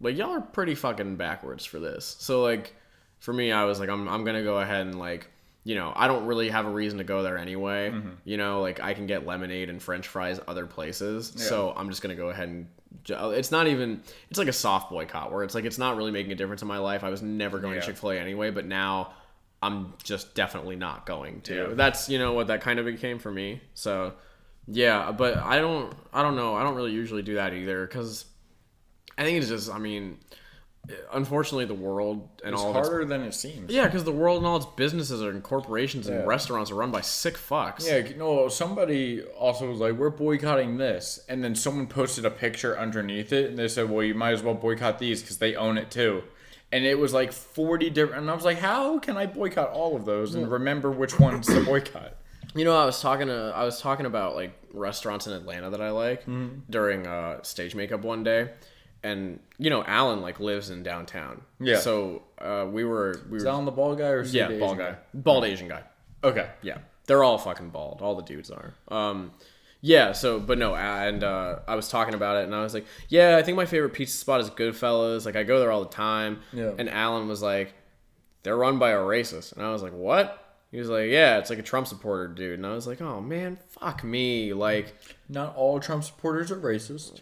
like 0.00 0.16
y'all 0.16 0.30
are 0.30 0.40
pretty 0.40 0.76
fucking 0.76 1.16
backwards 1.16 1.64
for 1.64 1.80
this. 1.80 2.16
So 2.20 2.42
like 2.42 2.74
For 3.22 3.32
me, 3.32 3.52
I 3.52 3.64
was 3.64 3.80
like, 3.80 3.88
I'm 3.88 4.08
I'm 4.08 4.24
gonna 4.24 4.42
go 4.42 4.58
ahead 4.58 4.86
and 4.86 4.98
like, 4.98 5.28
you 5.64 5.74
know, 5.74 5.92
I 5.94 6.08
don't 6.08 6.26
really 6.26 6.48
have 6.50 6.66
a 6.66 6.70
reason 6.70 6.98
to 6.98 7.04
go 7.04 7.22
there 7.22 7.38
anyway. 7.38 7.90
Mm-hmm. 7.90 8.10
You 8.24 8.36
know, 8.36 8.60
like 8.60 8.80
I 8.80 8.94
can 8.94 9.06
get 9.06 9.26
lemonade 9.26 9.70
and 9.70 9.80
French 9.82 10.08
fries 10.08 10.40
other 10.48 10.66
places, 10.66 11.32
so 11.36 11.72
I'm 11.76 11.88
just 11.88 12.02
gonna 12.02 12.16
go 12.16 12.28
ahead 12.28 12.48
and. 12.48 12.66
It's 13.08 13.50
not 13.50 13.68
even. 13.68 14.02
It's 14.28 14.38
like 14.38 14.48
a 14.48 14.52
soft 14.52 14.90
boycott 14.90 15.32
where 15.32 15.42
it's 15.44 15.54
like 15.54 15.64
it's 15.64 15.78
not 15.78 15.96
really 15.96 16.10
making 16.10 16.30
a 16.32 16.34
difference 16.34 16.62
in 16.62 16.68
my 16.68 16.78
life. 16.78 17.02
I 17.02 17.08
was 17.08 17.22
never 17.22 17.58
going 17.58 17.74
Yeah. 17.74 17.80
to 17.80 17.86
Chick 17.86 17.96
Fil 17.96 18.10
A 18.10 18.18
anyway, 18.18 18.50
but 18.50 18.66
now 18.66 19.14
I'm 19.62 19.94
just 20.02 20.34
definitely 20.34 20.76
not 20.76 21.06
going 21.06 21.40
to. 21.42 21.54
Yeah. 21.54 21.74
That's 21.74 22.08
you 22.08 22.18
know 22.18 22.32
what 22.34 22.48
that 22.48 22.60
kind 22.60 22.78
of 22.78 22.84
became 22.84 23.18
for 23.18 23.30
me. 23.30 23.62
So 23.74 24.12
yeah, 24.68 25.10
but 25.10 25.38
I 25.38 25.58
don't 25.58 25.92
I 26.12 26.22
don't 26.22 26.36
know. 26.36 26.54
I 26.54 26.62
don't 26.64 26.74
really 26.74 26.92
usually 26.92 27.22
do 27.22 27.34
that 27.36 27.54
either 27.54 27.86
cuz 27.86 28.26
I 29.16 29.22
think 29.24 29.38
it's 29.38 29.48
just 29.48 29.70
I 29.70 29.78
mean 29.78 30.18
unfortunately 31.12 31.64
the 31.64 31.74
world 31.74 32.28
and 32.44 32.54
It's 32.54 32.62
all 32.62 32.72
harder 32.72 33.04
than 33.04 33.22
it 33.22 33.34
seems. 33.34 33.72
Yeah, 33.72 33.88
cuz 33.88 34.04
the 34.04 34.12
world 34.12 34.38
and 34.38 34.46
all 34.46 34.56
its 34.56 34.66
businesses 34.76 35.20
and 35.20 35.42
corporations 35.42 36.06
and 36.08 36.18
Yeah. 36.20 36.24
restaurants 36.26 36.70
are 36.70 36.74
run 36.74 36.90
by 36.90 37.00
sick 37.02 37.34
fucks. 37.36 37.86
Yeah, 37.86 38.16
no, 38.16 38.48
somebody 38.48 39.22
also 39.38 39.70
was 39.70 39.78
like, 39.78 39.92
we're 39.94 40.10
boycotting 40.10 40.78
this. 40.78 41.24
And 41.28 41.42
then 41.44 41.54
someone 41.54 41.86
posted 41.86 42.24
a 42.24 42.30
picture 42.30 42.76
underneath 42.78 43.32
it, 43.32 43.48
and 43.50 43.58
they 43.58 43.68
said, 43.68 43.90
well, 43.90 44.02
you 44.02 44.14
might 44.14 44.32
as 44.32 44.42
well 44.42 44.54
boycott 44.54 44.98
these 44.98 45.20
because 45.22 45.38
they 45.38 45.54
own 45.54 45.78
it 45.78 45.90
too. 45.90 46.22
And 46.72 46.84
it 46.84 46.98
was 46.98 47.12
like 47.12 47.32
40 47.32 47.90
different. 47.90 48.22
And 48.22 48.30
I 48.30 48.34
was 48.34 48.44
like, 48.44 48.58
how 48.58 48.98
can 48.98 49.16
I 49.16 49.26
boycott 49.26 49.70
all 49.70 49.94
of 49.94 50.04
those 50.04 50.34
and 50.34 50.50
remember 50.50 50.90
which 50.90 51.20
ones 51.20 51.46
to 51.46 51.62
boycott? 51.64 52.14
You 52.54 52.64
know, 52.64 52.76
I 52.76 52.84
was 52.86 53.00
talking 53.00 53.28
to 53.28 53.52
I 53.54 53.64
was 53.64 53.80
talking 53.80 54.04
about 54.04 54.34
like 54.34 54.52
restaurants 54.74 55.26
in 55.26 55.32
Atlanta 55.32 55.70
that 55.70 55.80
I 55.80 55.90
like 55.90 56.22
Mm-hmm. 56.22 56.60
during 56.70 57.06
uh, 57.06 57.42
stage 57.42 57.74
makeup 57.74 58.02
one 58.02 58.24
day, 58.24 58.50
and 59.02 59.40
you 59.58 59.70
know, 59.70 59.84
Alan 59.84 60.20
like 60.20 60.40
lives 60.40 60.70
in 60.70 60.82
downtown. 60.82 61.42
Yeah. 61.60 61.78
So 61.78 62.22
uh, 62.38 62.66
we 62.70 62.84
were 62.84 63.20
we 63.30 63.38
Is 63.38 63.44
were 63.44 63.50
that 63.50 63.54
on 63.54 63.64
the 63.64 63.72
ball 63.72 63.94
guy 63.94 64.08
or 64.08 64.24
yeah 64.24 64.48
the 64.48 64.58
bald 64.58 64.78
Asian 64.78 64.92
guy 64.92 64.98
bald 65.14 65.44
Asian 65.44 65.68
guy. 65.68 65.82
Okay. 66.24 66.48
Yeah, 66.62 66.78
they're 67.06 67.24
all 67.24 67.38
fucking 67.38 67.70
bald. 67.70 68.00
All 68.00 68.14
the 68.14 68.22
dudes 68.22 68.50
are. 68.50 68.74
Um, 68.88 69.32
yeah. 69.80 70.12
So, 70.12 70.38
but 70.38 70.58
no, 70.58 70.76
and 70.76 71.24
uh, 71.24 71.60
I 71.66 71.74
was 71.74 71.88
talking 71.88 72.14
about 72.14 72.36
it, 72.36 72.44
and 72.44 72.54
I 72.54 72.62
was 72.62 72.74
like, 72.74 72.86
yeah, 73.08 73.36
I 73.36 73.42
think 73.42 73.56
my 73.56 73.66
favorite 73.66 73.92
pizza 73.92 74.16
spot 74.16 74.40
is 74.40 74.50
Goodfellas. 74.50 75.26
Like, 75.26 75.34
I 75.34 75.42
go 75.42 75.58
there 75.58 75.72
all 75.72 75.82
the 75.82 75.90
time. 75.90 76.40
Yeah. 76.52 76.72
And 76.78 76.88
Alan 76.88 77.26
was 77.26 77.42
like, 77.42 77.74
they're 78.44 78.56
run 78.56 78.78
by 78.78 78.90
a 78.90 78.98
racist, 78.98 79.56
and 79.56 79.64
I 79.64 79.72
was 79.72 79.82
like, 79.82 79.92
what? 79.92 80.38
He 80.70 80.78
was 80.78 80.88
like, 80.88 81.10
yeah, 81.10 81.38
it's 81.38 81.50
like 81.50 81.58
a 81.58 81.62
Trump 81.62 81.86
supporter 81.86 82.28
dude, 82.28 82.54
and 82.54 82.66
I 82.66 82.72
was 82.72 82.86
like, 82.86 83.00
oh 83.02 83.20
man, 83.20 83.58
fuck 83.68 84.02
me. 84.02 84.54
Like, 84.54 84.94
Not 85.28 85.54
all 85.54 85.78
Trump 85.80 86.02
supporters 86.02 86.50
are 86.50 86.56
racist, 86.58 87.20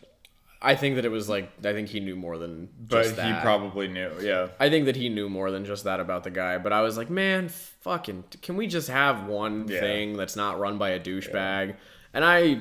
I 0.63 0.75
think 0.75 0.97
that 0.97 1.05
it 1.07 1.11
was 1.11 1.29
like, 1.29 1.51
I 1.65 1.73
think 1.73 1.89
he 1.89 2.01
knew 2.01 2.17
more 2.17 2.37
than 2.37 2.69
but 2.79 3.05
just 3.05 3.19
he 3.19 3.33
probably 3.41 3.89
knew. 3.89 4.13
Yeah. 4.21 4.49
I 4.59 4.69
think 4.69 4.85
that 4.87 4.97
he 4.97 5.09
knew 5.09 5.31
more 5.31 5.51
than 5.51 5.65
just 5.65 5.85
that 5.85 6.01
about 6.01 6.23
the 6.25 6.31
guy, 6.31 6.59
but 6.59 6.73
I 6.73 6.83
was 6.83 6.99
like, 6.99 7.09
man, 7.09 7.49
fucking, 7.49 8.25
can 8.43 8.57
we 8.57 8.67
just 8.67 8.89
have 8.89 9.27
one 9.27 9.69
Yeah. 9.69 9.81
thing 9.81 10.17
that's 10.19 10.37
not 10.37 10.59
run 10.59 10.77
by 10.77 10.91
a 10.91 11.01
douchebag? 11.01 11.77
And 12.13 12.25
I, 12.25 12.61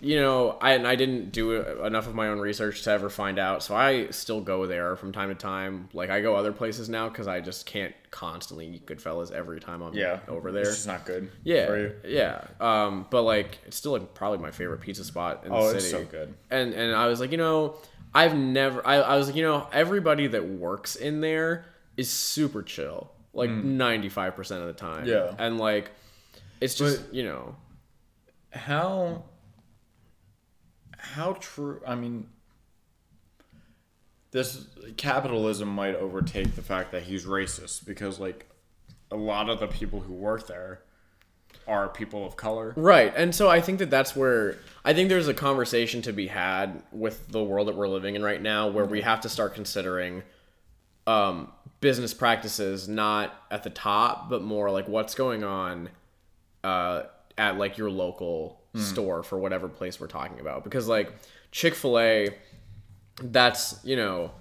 you 0.00 0.20
know, 0.20 0.58
I 0.60 0.72
and 0.72 0.86
I 0.86 0.94
didn't 0.94 1.32
do 1.32 1.52
enough 1.82 2.06
of 2.06 2.14
my 2.14 2.28
own 2.28 2.38
research 2.38 2.82
to 2.82 2.90
ever 2.90 3.08
find 3.08 3.38
out, 3.38 3.62
so 3.62 3.74
I 3.74 4.08
still 4.10 4.40
go 4.42 4.66
there 4.66 4.94
from 4.96 5.12
time 5.12 5.30
to 5.30 5.34
time. 5.34 5.88
Like 5.94 6.10
I 6.10 6.20
go 6.20 6.34
other 6.36 6.52
places 6.52 6.88
now 6.90 7.08
because 7.08 7.26
I 7.26 7.40
just 7.40 7.64
can't 7.64 7.94
constantly 8.10 8.66
eat 8.66 8.86
Goodfellas 8.86 9.32
every 9.32 9.58
time 9.58 9.80
I'm 9.82 9.94
Yeah. 9.94 10.20
over 10.28 10.48
It's 10.48 10.54
there. 10.54 10.64
just 10.64 10.86
not 10.86 11.06
good. 11.06 11.28
For 11.28 11.34
Yeah, 11.44 11.74
you. 11.76 11.92
yeah. 12.04 12.44
Um, 12.60 13.06
but 13.10 13.22
like, 13.22 13.58
it's 13.66 13.76
still 13.78 13.92
like 13.92 14.12
probably 14.14 14.38
my 14.38 14.50
favorite 14.50 14.80
pizza 14.82 15.02
spot 15.04 15.44
in 15.46 15.52
Oh, 15.52 15.70
the 15.70 15.76
it's 15.76 15.88
city. 15.88 16.04
so 16.04 16.10
good. 16.10 16.34
And 16.50 16.74
and 16.74 16.94
I 16.94 17.06
was 17.06 17.18
like, 17.20 17.30
you 17.32 17.38
know, 17.38 17.76
I've 18.14 18.36
never. 18.36 18.86
I, 18.86 18.96
I 18.96 19.16
was 19.16 19.28
like, 19.28 19.36
you 19.36 19.42
know, 19.44 19.66
everybody 19.72 20.26
that 20.26 20.46
works 20.46 20.96
in 20.96 21.20
there 21.22 21.64
is 21.96 22.10
super 22.10 22.62
chill, 22.62 23.10
like 23.32 23.48
ninety 23.50 24.10
five 24.10 24.36
percent 24.36 24.60
of 24.60 24.66
the 24.66 24.74
time. 24.74 25.06
Yeah. 25.06 25.34
And 25.38 25.58
like, 25.58 25.90
it's 26.60 26.74
just 26.74 27.02
you 27.14 27.22
know, 27.24 27.56
how 28.52 29.24
how 31.14 31.32
true 31.34 31.80
i 31.86 31.94
mean 31.94 32.26
this 34.32 34.66
capitalism 34.96 35.68
might 35.68 35.94
overtake 35.94 36.54
the 36.54 36.62
fact 36.62 36.92
that 36.92 37.02
he's 37.04 37.24
racist 37.24 37.86
because 37.86 38.18
like 38.18 38.46
a 39.10 39.16
lot 39.16 39.48
of 39.48 39.60
the 39.60 39.66
people 39.66 40.00
who 40.00 40.12
work 40.12 40.46
there 40.46 40.82
are 41.66 41.88
people 41.88 42.24
of 42.24 42.36
color 42.36 42.72
Right. 42.76 43.12
And 43.16 43.34
so 43.34 43.48
I 43.48 43.60
think 43.60 43.80
that 43.80 43.90
that's 43.90 44.14
where 44.14 44.56
I 44.84 44.94
think 44.94 45.08
there's 45.08 45.26
a 45.26 45.34
conversation 45.34 46.00
to 46.02 46.12
be 46.12 46.28
had 46.28 46.82
with 46.92 47.28
the 47.28 47.42
world 47.42 47.66
that 47.68 47.76
we're 47.76 47.88
living 47.88 48.14
in 48.14 48.22
right 48.22 48.40
now 48.40 48.68
where 48.68 48.84
we 48.84 49.00
have 49.00 49.20
to 49.22 49.28
start 49.28 49.54
considering 49.54 50.22
um, 51.06 51.50
business 51.80 52.14
practices 52.14 52.88
not 52.88 53.34
at 53.50 53.62
the 53.64 53.70
top, 53.70 54.30
but 54.30 54.42
more 54.42 54.70
like 54.70 54.86
what's 54.86 55.14
going 55.14 55.42
on 55.42 55.88
uh, 56.62 57.02
at 57.36 57.58
like 57.58 57.78
your 57.78 57.90
local 57.90 58.60
Hmm. 58.76 58.82
store 58.82 59.22
for 59.22 59.38
whatever 59.38 59.68
place 59.68 60.00
we're 60.00 60.06
talking 60.06 60.40
about. 60.40 60.64
Because 60.64 60.88
like 60.88 61.12
Chick 61.50 61.74
fil 61.74 61.98
A, 61.98 62.30
that's, 63.22 63.78
you 63.84 63.96
know, 63.96 64.32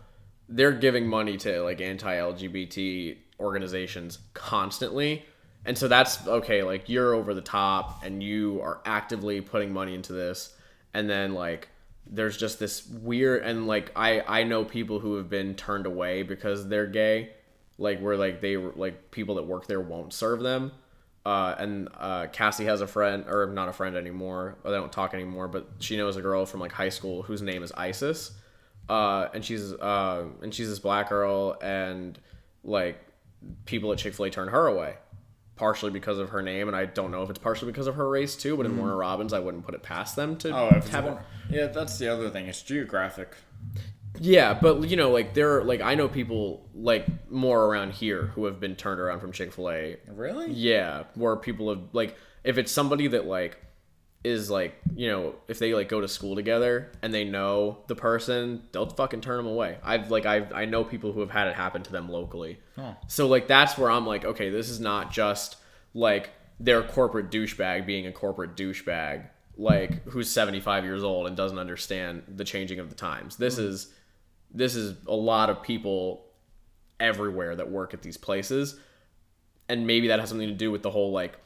they're 0.50 0.72
giving 0.72 1.08
money 1.08 1.38
to 1.38 1.62
like 1.62 1.82
anti-LGBT 1.82 3.18
organizations 3.40 4.20
constantly. 4.34 5.26
And 5.66 5.78
so 5.78 5.88
that's 5.88 6.28
okay, 6.28 6.62
like 6.64 6.90
you're 6.90 7.14
over 7.14 7.34
the 7.34 7.42
top 7.42 8.04
and 8.04 8.22
you 8.22 8.62
are 8.62 8.82
actively 8.86 9.42
putting 9.42 9.74
money 9.74 9.96
into 9.96 10.14
this 10.14 10.54
and 10.96 11.10
then 11.10 11.34
like 11.34 11.68
there's 12.08 12.38
just 12.38 12.58
this 12.58 12.88
weird 12.88 13.44
and 13.44 13.68
like 13.68 13.92
I 13.96 14.22
I 14.22 14.44
know 14.44 14.64
people 14.64 15.00
who 15.00 15.16
have 15.16 15.30
been 15.30 15.56
turned 15.56 15.86
away 15.86 16.24
because 16.24 16.68
they're 16.68 16.88
gay, 16.88 17.32
like 17.78 18.00
where 18.00 18.16
like 18.16 18.42
they 18.42 18.58
like 18.58 19.12
people 19.12 19.36
that 19.36 19.44
work 19.44 19.68
there 19.68 19.82
won't 19.82 20.14
serve 20.14 20.42
them. 20.42 20.72
Uh, 21.26 21.56
and 21.58 21.90
uh, 21.98 22.28
Cassie 22.32 22.66
has 22.66 22.82
a 22.82 22.88
friend, 22.88 23.26
or 23.28 23.48
not 23.48 23.68
a 23.68 23.74
friend 23.74 23.96
anymore. 23.96 24.58
Or 24.64 24.72
they 24.72 24.78
don't 24.78 24.92
talk 24.92 25.14
anymore, 25.14 25.48
but 25.48 25.68
she 25.80 25.98
knows 25.98 26.18
a 26.18 26.22
girl 26.22 26.46
from 26.46 26.60
like 26.60 26.72
high 26.72 26.90
school 26.90 27.24
whose 27.24 27.42
name 27.42 27.64
is 27.64 27.72
Isis 27.72 28.32
uh, 28.90 29.28
and 29.34 29.44
she's 29.44 29.74
uh, 29.74 30.26
and 30.42 30.54
she's 30.54 30.70
this 30.70 30.80
black 30.80 31.10
girl, 31.10 31.58
and 31.62 32.20
like 32.64 33.00
people 33.66 33.92
at 33.92 33.98
Chick 33.98 34.14
Fil 34.14 34.26
A 34.26 34.30
turn 34.30 34.48
her 34.50 34.68
away, 34.68 34.96
partially 35.56 35.92
because 35.92 36.20
of 36.20 36.30
her 36.30 36.42
name, 36.42 36.68
and 36.68 36.78
I 36.78 36.86
don't 36.86 37.12
know 37.12 37.24
if 37.24 37.30
it's 37.30 37.40
partially 37.40 37.72
because 37.72 37.88
of 37.88 37.96
her 37.96 38.08
race 38.08 38.36
too. 38.36 38.56
But 38.58 38.66
in 38.66 38.78
Warner 38.78 38.98
Robins, 38.98 39.34
I 39.34 39.40
wouldn't 39.40 39.66
put 39.66 39.74
it 39.74 39.84
past 39.84 40.16
them 40.16 40.38
to 40.38 40.56
oh 40.56 40.70
have 40.92 41.06
it. 41.06 41.18
yeah 41.50 41.68
that's 41.68 41.98
the 41.98 42.08
other 42.08 42.30
thing 42.30 42.48
it's 42.48 42.62
geographic 42.62 43.36
Yeah, 44.20 44.54
but 44.54 44.90
you 44.90 44.98
know, 44.98 45.12
like 45.12 45.34
there, 45.34 45.58
are 45.58 45.64
like 45.64 45.82
I 45.82 45.96
know 45.96 46.08
people 46.08 46.68
like 46.74 47.06
more 47.30 47.66
around 47.66 47.94
here 47.94 48.28
who 48.28 48.46
have 48.46 48.60
been 48.60 48.76
turned 48.76 49.00
around 49.00 49.20
from 49.20 49.32
Chick 49.32 49.54
Fil 49.54 49.70
A 49.70 49.98
really 50.08 50.52
Yeah, 50.52 51.04
where 51.16 51.36
people 51.36 51.70
have 51.70 51.82
like 51.94 52.18
if 52.44 52.58
it's 52.58 52.72
somebody 52.72 53.08
that 53.08 53.26
like 53.26 53.58
is 54.24 54.50
like 54.50 54.76
you 54.96 55.08
know 55.08 55.36
if 55.48 55.60
they 55.60 55.76
like 55.76 55.88
go 55.88 56.02
to 56.02 56.08
school 56.08 56.36
together 56.36 56.92
and 57.02 57.14
they 57.14 57.24
know 57.24 57.80
the 57.88 57.96
person, 57.96 58.64
they'll 58.72 58.90
fucking 58.90 59.22
turn 59.22 59.38
them 59.38 59.48
away. 59.48 59.78
I've 59.84 60.12
like 60.12 60.26
I 60.26 60.48
I 60.54 60.66
know 60.66 60.84
people 60.84 61.12
who 61.12 61.20
have 61.20 61.32
had 61.32 61.48
it 61.48 61.56
happen 61.56 61.84
to 61.84 61.92
them 61.92 62.10
locally. 62.10 62.60
So 63.08 63.28
like 63.28 63.48
that's 63.48 63.78
where 63.78 63.90
I'm 63.90 64.06
like, 64.06 64.26
okay, 64.26 64.50
this 64.50 64.70
is 64.70 64.80
not 64.80 65.12
just 65.12 65.58
like 65.94 66.32
their 66.60 66.84
corporate 66.84 67.30
douchebag 67.32 67.86
being 67.86 68.08
a 68.08 68.12
corporate 68.12 68.56
douchebag 68.56 69.28
like 69.58 70.04
who's 70.06 70.30
75 70.30 70.84
years 70.84 71.04
old 71.04 71.28
and 71.28 71.36
doesn't 71.36 71.60
understand 71.60 72.24
the 72.28 72.44
changing 72.44 72.80
of 72.80 72.90
the 72.90 72.96
times. 72.96 73.38
This 73.38 73.58
hmm. 73.58 73.64
is 73.64 73.94
this 74.56 74.76
is 74.76 74.96
a 75.08 75.16
lot 75.16 75.50
of 75.50 75.62
people 75.62 76.26
everywhere 77.00 77.56
that 77.56 77.70
work 77.70 77.94
at 77.94 78.02
these 78.02 78.18
places. 78.18 78.80
And 79.68 79.86
maybe 79.86 80.08
that 80.08 80.20
has 80.20 80.30
something 80.30 80.48
to 80.48 80.54
do 80.54 80.72
with 80.72 80.82
the 80.82 80.92
whole 80.92 81.12
like 81.12 81.38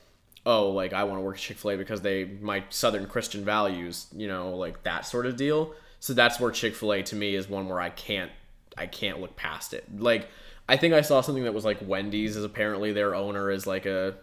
oh 0.45 0.69
like 0.69 0.93
i 0.93 1.03
want 1.03 1.17
to 1.17 1.21
work 1.21 1.35
at 1.35 1.41
chick-fil-a 1.41 1.75
because 1.75 2.01
they 2.01 2.23
my 2.23 2.63
southern 2.69 3.05
christian 3.05 3.43
values 3.43 4.07
you 4.15 4.25
know 4.25 4.55
like 4.55 4.83
that 4.83 5.05
sort 5.05 5.25
of 5.25 5.35
deal. 5.35 5.73
So 6.01 6.13
that's 6.13 6.39
where 6.39 6.49
chick-fil-a 6.51 7.03
to 7.03 7.15
me 7.15 7.35
is 7.35 7.49
one 7.49 7.67
where 7.67 7.81
i 7.81 7.89
can't 7.89 8.31
i 8.77 8.85
can't 8.85 9.19
look 9.19 9.35
past 9.35 9.73
it. 9.73 9.85
Like 9.99 10.29
i 10.67 10.77
think 10.77 10.93
i 10.93 11.01
saw 11.01 11.21
something 11.21 11.43
that 11.43 11.53
was 11.53 11.65
like 11.65 11.79
wendy's 11.81 12.35
is 12.35 12.43
apparently 12.43 12.93
their 12.93 13.15
owner 13.15 13.51
is 13.51 13.65
like 13.67 13.85
a 13.85 14.15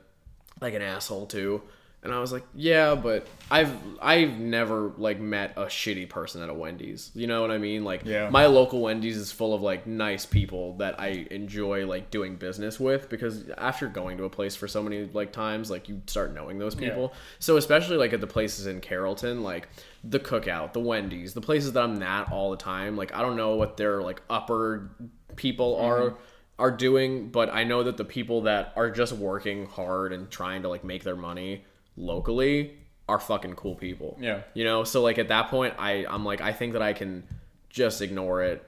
like 0.60 0.74
an 0.74 0.82
asshole 0.82 1.26
too 1.26 1.62
and 2.02 2.12
i 2.14 2.20
was 2.20 2.32
like 2.32 2.44
yeah 2.54 2.94
but 2.94 3.26
i've 3.50 3.72
i've 4.00 4.38
never 4.38 4.92
like 4.96 5.18
met 5.18 5.52
a 5.56 5.64
shitty 5.64 6.08
person 6.08 6.42
at 6.42 6.48
a 6.48 6.54
wendy's. 6.54 7.10
You 7.14 7.26
know 7.26 7.40
what 7.40 7.50
i 7.50 7.58
mean? 7.58 7.84
Like 7.84 8.04
Yeah. 8.04 8.28
my 8.30 8.46
local 8.46 8.80
wendy's 8.80 9.16
is 9.16 9.32
full 9.32 9.54
of 9.54 9.62
like 9.62 9.86
nice 9.86 10.26
people 10.26 10.76
that 10.78 11.00
i 11.00 11.26
enjoy 11.30 11.86
like 11.86 12.10
doing 12.10 12.36
business 12.36 12.78
with 12.78 13.08
because 13.08 13.48
after 13.58 13.88
going 13.88 14.18
to 14.18 14.24
a 14.24 14.30
place 14.30 14.54
for 14.56 14.68
so 14.68 14.82
many 14.82 15.08
like 15.12 15.32
times 15.32 15.70
like 15.70 15.88
you 15.88 16.02
start 16.06 16.34
knowing 16.34 16.58
those 16.58 16.74
people. 16.74 17.12
So 17.38 17.56
especially 17.56 17.96
like 17.96 18.12
at 18.12 18.20
the 18.20 18.26
places 18.26 18.66
in 18.66 18.80
carrollton 18.80 19.42
like 19.42 19.68
the 20.04 20.20
cookout 20.20 20.72
the 20.72 20.80
wendy's 20.80 21.34
the 21.34 21.40
places 21.40 21.72
that 21.72 21.82
i'm 21.82 22.02
at 22.02 22.30
all 22.30 22.50
the 22.50 22.56
time 22.56 22.96
like 22.96 23.14
i 23.14 23.22
don't 23.22 23.36
know 23.36 23.56
what 23.56 23.76
their 23.76 24.02
like 24.02 24.22
upper 24.30 24.90
people 25.36 25.76
mm-hmm. 25.76 25.86
are 25.86 26.18
are 26.58 26.70
doing 26.70 27.28
but 27.28 27.52
i 27.52 27.64
know 27.64 27.82
that 27.82 27.96
the 27.96 28.04
people 28.04 28.42
that 28.42 28.72
are 28.76 28.90
just 28.90 29.12
working 29.12 29.66
hard 29.66 30.12
and 30.12 30.30
trying 30.30 30.62
to 30.62 30.68
like 30.68 30.84
make 30.84 31.02
their 31.02 31.16
money 31.16 31.64
locally 31.96 32.76
are 33.08 33.18
fucking 33.20 33.54
cool 33.54 33.74
people 33.74 34.16
Yeah. 34.20 34.42
you 34.54 34.64
know 34.64 34.84
so 34.84 35.02
like 35.02 35.18
at 35.18 35.28
that 35.28 35.48
point 35.48 35.74
i 35.78 36.04
i'm 36.08 36.24
like 36.24 36.40
i 36.40 36.52
think 36.52 36.72
that 36.74 36.82
i 36.82 36.92
can 36.92 37.24
just 37.70 38.02
ignore 38.02 38.42
it 38.42 38.64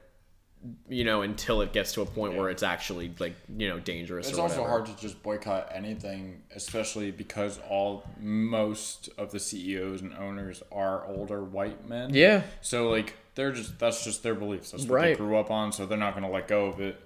you 0.89 1.05
know, 1.05 1.23
until 1.23 1.61
it 1.61 1.73
gets 1.73 1.93
to 1.93 2.03
a 2.03 2.05
point 2.07 2.35
where 2.35 2.51
it's 2.51 2.65
actually 2.65 3.13
like 3.21 3.37
you 3.57 3.69
know 3.69 3.79
dangerous. 3.79 4.29
It's 4.29 4.39
or 4.39 4.43
also 4.43 4.65
hard 4.65 4.87
to 4.87 4.97
just 4.97 5.23
boycott 5.23 5.71
anything, 5.73 6.43
especially 6.53 7.13
because 7.13 7.61
all 7.71 8.03
most 8.19 9.09
of 9.17 9.31
the 9.31 9.39
CEOs 9.39 10.01
and 10.03 10.13
owners 10.15 10.61
are 10.73 11.07
older 11.07 11.45
white 11.45 11.89
men. 11.89 12.13
Yeah. 12.13 12.43
So 12.61 12.89
like 12.91 13.15
they're 13.37 13.53
just 13.53 13.79
that's 13.79 14.03
just 14.03 14.25
their 14.25 14.35
beliefs. 14.35 14.73
That's 14.73 14.83
what 14.83 14.95
Right. 14.97 15.17
they 15.17 15.25
grew 15.25 15.37
up 15.37 15.49
on, 15.53 15.71
so 15.71 15.87
they're 15.87 15.97
not 15.97 16.15
gonna 16.15 16.29
let 16.31 16.49
go 16.49 16.67
of 16.67 16.81
it. 16.81 17.01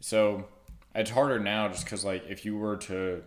So 0.00 0.44
it's 0.94 1.10
harder 1.10 1.40
now, 1.40 1.68
just 1.68 1.86
because 1.86 2.04
like 2.04 2.24
if 2.28 2.44
you 2.44 2.58
were 2.58 2.76
to 2.76 3.22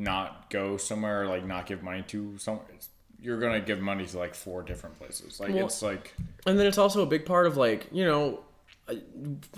not 0.00 0.48
go 0.50 0.76
somewhere, 0.76 1.26
like 1.26 1.44
not 1.44 1.66
give 1.66 1.82
money 1.82 2.02
to 2.08 2.36
somewhere, 2.38 2.66
it's, 2.74 2.88
you're 3.20 3.38
gonna 3.38 3.60
give 3.60 3.80
money 3.80 4.06
to 4.06 4.18
like 4.18 4.34
four 4.34 4.62
different 4.62 4.98
places. 4.98 5.38
Like 5.38 5.52
Well- 5.54 5.66
it's 5.66 5.82
like 5.82 6.14
And 6.46 6.58
then 6.58 6.66
it's 6.66 6.78
also 6.78 7.02
a 7.02 7.06
big 7.06 7.26
part 7.26 7.46
of 7.46 7.56
like, 7.56 7.86
you 7.92 8.04
know, 8.04 8.40
a- 8.88 8.98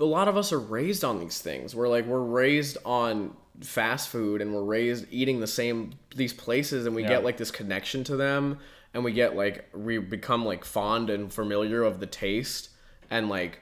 a 0.00 0.04
lot 0.04 0.26
of 0.28 0.36
us 0.36 0.52
are 0.52 0.58
raised 0.58 1.04
on 1.04 1.20
these 1.20 1.40
things. 1.40 1.74
We're 1.74 1.88
like 1.88 2.06
we're 2.06 2.20
raised 2.20 2.76
on 2.84 3.36
fast 3.60 4.08
food 4.08 4.40
and 4.42 4.52
we're 4.52 4.64
raised 4.64 5.06
eating 5.10 5.38
the 5.38 5.46
same 5.46 5.92
these 6.16 6.32
places 6.32 6.86
and 6.86 6.96
we 6.96 7.02
Yeah. 7.02 7.08
get 7.10 7.24
like 7.24 7.36
this 7.36 7.50
connection 7.52 8.02
to 8.04 8.16
them 8.16 8.58
and 8.94 9.04
we 9.04 9.12
get 9.12 9.36
like 9.36 9.68
we 9.74 9.98
become 9.98 10.44
like 10.44 10.64
fond 10.64 11.08
and 11.10 11.32
familiar 11.32 11.84
of 11.84 12.00
the 12.00 12.06
taste 12.06 12.70
and 13.10 13.28
like 13.28 13.60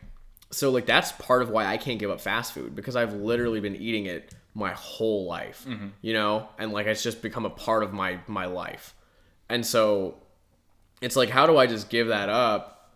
so 0.51 0.71
like 0.71 0.87
that's 0.87 1.13
part 1.13 1.43
of 1.43 1.51
why 1.51 1.67
I 1.67 1.77
can't 1.77 1.99
give 1.99 2.11
up 2.11 2.21
fast 2.21 2.53
food 2.55 2.75
because 2.75 2.97
I've 2.97 3.13
literally 3.13 3.61
been 3.61 3.77
eating 3.77 4.07
it 4.07 4.35
my 4.55 4.73
whole 4.73 5.27
life. 5.27 5.65
Mm-hmm. 5.69 5.89
You 6.03 6.13
know? 6.13 6.49
And 6.59 6.73
like 6.73 6.87
it's 6.87 7.03
just 7.03 7.23
become 7.23 7.45
a 7.45 7.51
part 7.51 7.83
of 7.83 7.93
my 7.93 8.21
my 8.27 8.47
life. 8.47 8.95
And 9.49 9.65
so 9.65 10.17
it's 11.01 11.17
like 11.17 11.31
how 11.31 11.47
do 11.47 11.57
I 11.57 11.67
just 11.67 11.89
give 11.91 12.09
that 12.09 12.29
up 12.29 12.91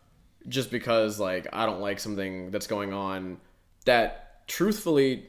just 0.49 0.71
because 0.71 1.19
like 1.19 1.47
I 1.53 1.67
don't 1.67 1.81
like 1.81 1.99
something 1.99 2.51
that's 2.51 2.67
going 2.67 2.93
on 2.93 3.39
that 3.87 4.47
truthfully 4.47 5.27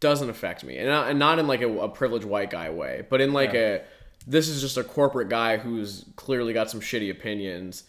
doesn't 0.00 0.30
affect 0.30 0.62
me, 0.62 0.78
and 0.78 0.88
not, 0.88 1.08
and 1.08 1.18
not 1.18 1.38
in 1.38 1.48
like 1.48 1.60
a, 1.60 1.78
a 1.78 1.88
privileged 1.88 2.24
white 2.24 2.50
guy 2.50 2.70
way, 2.70 3.04
but 3.08 3.20
in 3.20 3.32
like 3.32 3.54
a 3.54 3.82
this 4.26 4.48
is 4.48 4.60
just 4.60 4.76
a 4.76 4.84
corporate 4.84 5.28
guy 5.28 5.56
who's 5.56 6.04
clearly 6.16 6.52
got 6.52 6.70
some 6.70 6.80
shitty 6.80 7.10
opinions, 7.10 7.84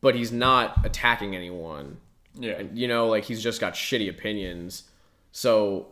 but 0.00 0.14
he's 0.14 0.32
not 0.32 0.84
attacking 0.84 1.36
anyone. 1.36 1.98
yeah, 2.34 2.62
You 2.72 2.88
know, 2.88 3.08
like 3.08 3.24
he's 3.24 3.42
just 3.42 3.60
got 3.60 3.74
shitty 3.74 4.10
opinions. 4.10 4.84
So 5.32 5.88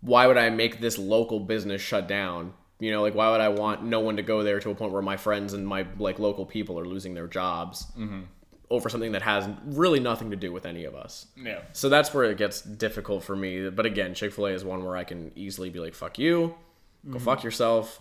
why 0.00 0.26
would 0.26 0.36
I 0.36 0.50
make 0.50 0.80
this 0.80 0.98
local 0.98 1.40
business 1.40 1.82
shut 1.82 2.06
down? 2.08 2.52
You 2.78 2.92
know, 2.92 3.02
like 3.02 3.14
why 3.14 3.30
would 3.30 3.40
I 3.40 3.48
want 3.48 3.84
no 3.84 4.00
one 4.00 4.16
to 4.16 4.22
go 4.22 4.42
there 4.42 4.60
to 4.60 4.70
a 4.70 4.74
point 4.74 4.92
where 4.92 5.02
my 5.02 5.16
friends 5.16 5.52
and 5.52 5.66
my 5.66 5.86
like 5.98 6.18
local 6.18 6.46
people 6.46 6.78
are 6.78 6.84
losing 6.84 7.14
their 7.14 7.26
jobs 7.26 7.86
mm-hmm. 7.98 8.22
over 8.70 8.88
something 8.88 9.12
that 9.12 9.22
has 9.22 9.48
really 9.64 9.98
nothing 9.98 10.30
to 10.30 10.36
do 10.36 10.52
with 10.52 10.64
any 10.64 10.84
of 10.84 10.94
us. 10.94 11.26
yeah. 11.36 11.62
So 11.72 11.88
that's 11.88 12.14
where 12.14 12.24
it 12.24 12.38
gets 12.38 12.60
difficult 12.62 13.24
for 13.24 13.34
me. 13.34 13.68
But 13.70 13.86
again, 13.86 14.14
Chick 14.14 14.32
Fil 14.32 14.46
A 14.46 14.50
is 14.52 14.64
one 14.64 14.84
where 14.84 14.96
I 14.96 15.04
can 15.04 15.32
easily 15.34 15.70
be 15.70 15.80
like, 15.80 15.94
"Fuck 15.94 16.18
you, 16.18 16.54
go 17.04 17.16
mm-hmm. 17.16 17.24
fuck 17.24 17.42
yourself." 17.42 18.00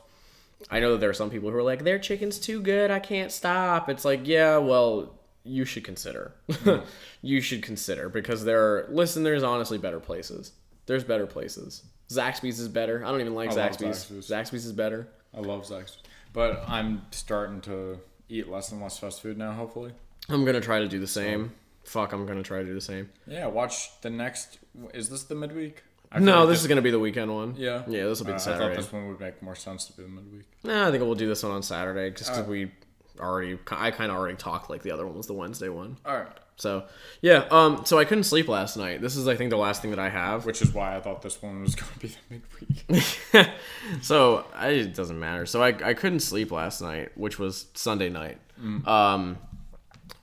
I 0.72 0.80
know 0.80 0.94
that 0.94 1.00
there 1.00 1.10
are 1.10 1.16
some 1.16 1.30
people 1.30 1.50
who 1.50 1.58
are 1.58 1.64
like, 1.64 1.84
"Their 1.84 2.00
chicken's 2.00 2.38
too 2.38 2.62
good, 2.62 2.92
I 2.92 3.00
can't 3.00 3.32
stop." 3.32 3.90
It's 3.90 4.06
like, 4.06 4.28
yeah, 4.28 4.58
well, 4.58 5.18
you 5.44 5.66
should 5.66 5.84
consider. 5.84 6.36
Mm-hmm. 6.50 6.86
you 7.22 7.42
should 7.42 7.64
consider 7.64 8.10
because 8.10 8.44
there 8.44 8.62
are 8.62 8.88
listen. 8.90 9.24
There's 9.24 9.44
honestly 9.44 9.78
better 9.80 10.00
places. 10.00 10.52
There's 10.88 11.04
better 11.04 11.28
places. 11.28 11.84
Zaxby's 12.10 12.60
is 12.60 12.70
better. 12.70 13.04
I 13.06 13.12
don't 13.12 13.22
even 13.22 13.36
like 13.36 13.52
I 13.52 13.56
Zaxby's. 13.70 14.06
Zaxby's. 14.06 14.30
Zaxby's 14.30 14.66
is 14.66 14.72
better. 14.74 15.08
I 15.36 15.42
love 15.42 15.64
Zaxby's, 15.64 15.98
but 16.34 16.64
I'm 16.68 17.04
starting 17.12 17.62
to 17.62 18.00
eat 18.30 18.48
less 18.50 18.72
and 18.72 18.82
less 18.82 18.98
fast 18.98 19.22
food 19.22 19.38
now. 19.38 19.52
Hopefully. 19.52 19.92
I'm 20.30 20.44
gonna 20.46 20.62
try 20.62 20.80
to 20.80 20.88
do 20.88 21.00
the 21.00 21.08
same. 21.08 21.52
Fuck, 21.84 22.12
I'm 22.14 22.26
gonna 22.26 22.44
try 22.44 22.60
to 22.60 22.66
do 22.66 22.74
the 22.74 22.82
same. 22.82 23.10
Yeah, 23.28 23.48
watch 23.48 24.02
the 24.02 24.10
next. 24.10 24.60
Is 24.94 25.10
this 25.10 25.24
the 25.24 25.36
midweek? 25.36 25.84
I 26.12 26.20
No, 26.20 26.34
forget 26.42 26.48
this 26.50 26.62
is 26.62 26.68
gonna 26.68 26.82
be 26.82 26.92
the 26.92 27.00
weekend 27.00 27.34
one. 27.34 27.56
Yeah. 27.58 27.84
yeah, 27.88 28.06
this 28.06 28.20
will 28.20 28.28
be 28.28 28.32
Uh, 28.34 28.36
the 28.38 28.42
I 28.42 28.46
Saturday. 28.46 28.76
thought 28.76 28.82
this 28.82 28.92
one 28.94 29.08
would 29.10 29.20
make 29.20 29.42
more 29.42 29.56
sense 29.56 29.86
to 29.86 29.94
be 29.94 30.04
the 30.04 30.10
midweek. 30.10 30.46
Nah, 30.64 30.88
I 30.88 30.92
think 30.92 31.04
we'll 31.04 31.16
do 31.16 31.28
this 31.28 31.44
one 31.44 31.52
on 31.52 31.64
Saturday 31.64 32.12
just 32.12 32.30
Uh. 32.32 32.36
because 32.36 32.48
we 32.50 32.72
already, 33.20 33.58
I 33.72 33.92
kind 33.92 34.12
of 34.12 34.18
already 34.18 34.38
talked 34.38 34.70
like 34.70 34.84
the 34.84 34.92
other 34.92 35.06
one 35.06 35.16
was 35.18 35.28
the 35.28 35.34
Wednesday 35.34 35.70
one. 35.70 35.98
All 36.06 36.16
right. 36.18 36.28
So 36.58 36.86
yeah, 37.22 37.46
um, 37.52 37.86
so 37.86 38.00
I 38.00 38.06
couldn't 38.06 38.24
sleep 38.26 38.48
last 38.48 38.78
night. 38.78 39.00
This 39.00 39.16
is 39.16 39.28
I 39.28 39.36
think 39.36 39.52
the 39.52 39.58
last 39.58 39.82
thing 39.82 39.92
that 39.92 40.00
I 40.00 40.10
have. 40.10 40.46
Which 40.46 40.62
is 40.62 40.74
why 40.74 40.96
I 40.96 41.00
thought 41.00 41.22
this 41.22 41.42
one 41.42 41.62
was 41.62 41.76
going 41.76 41.92
to 41.94 42.00
be 42.00 42.08
the 42.08 43.02
midweek. 43.30 43.50
so 44.02 44.46
I, 44.56 44.70
it 44.70 44.96
doesn't 44.96 45.20
matter. 45.20 45.46
So 45.46 45.64
I, 45.64 45.68
I 45.68 45.94
couldn't 45.94 46.22
sleep 46.22 46.52
last 46.52 46.82
night, 46.82 47.16
which 47.16 47.38
was 47.38 47.68
Sunday 47.76 48.10
night. 48.10 48.40
Um, 48.88 49.38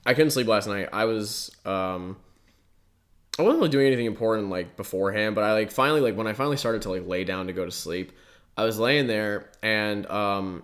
I 0.05 0.13
couldn't 0.13 0.31
sleep 0.31 0.47
last 0.47 0.67
night. 0.67 0.89
I 0.91 1.05
was 1.05 1.51
um, 1.65 2.17
I 3.39 3.41
wasn't 3.41 3.59
really 3.59 3.69
doing 3.69 3.87
anything 3.87 4.05
important 4.05 4.49
like 4.49 4.75
beforehand, 4.77 5.35
but 5.35 5.43
I 5.43 5.53
like 5.53 5.71
finally 5.71 6.01
like 6.01 6.15
when 6.15 6.27
I 6.27 6.33
finally 6.33 6.57
started 6.57 6.81
to 6.83 6.89
like 6.89 7.07
lay 7.07 7.23
down 7.23 7.47
to 7.47 7.53
go 7.53 7.65
to 7.65 7.71
sleep, 7.71 8.11
I 8.57 8.65
was 8.65 8.77
laying 8.77 9.07
there 9.07 9.49
and 9.63 10.05
um, 10.07 10.63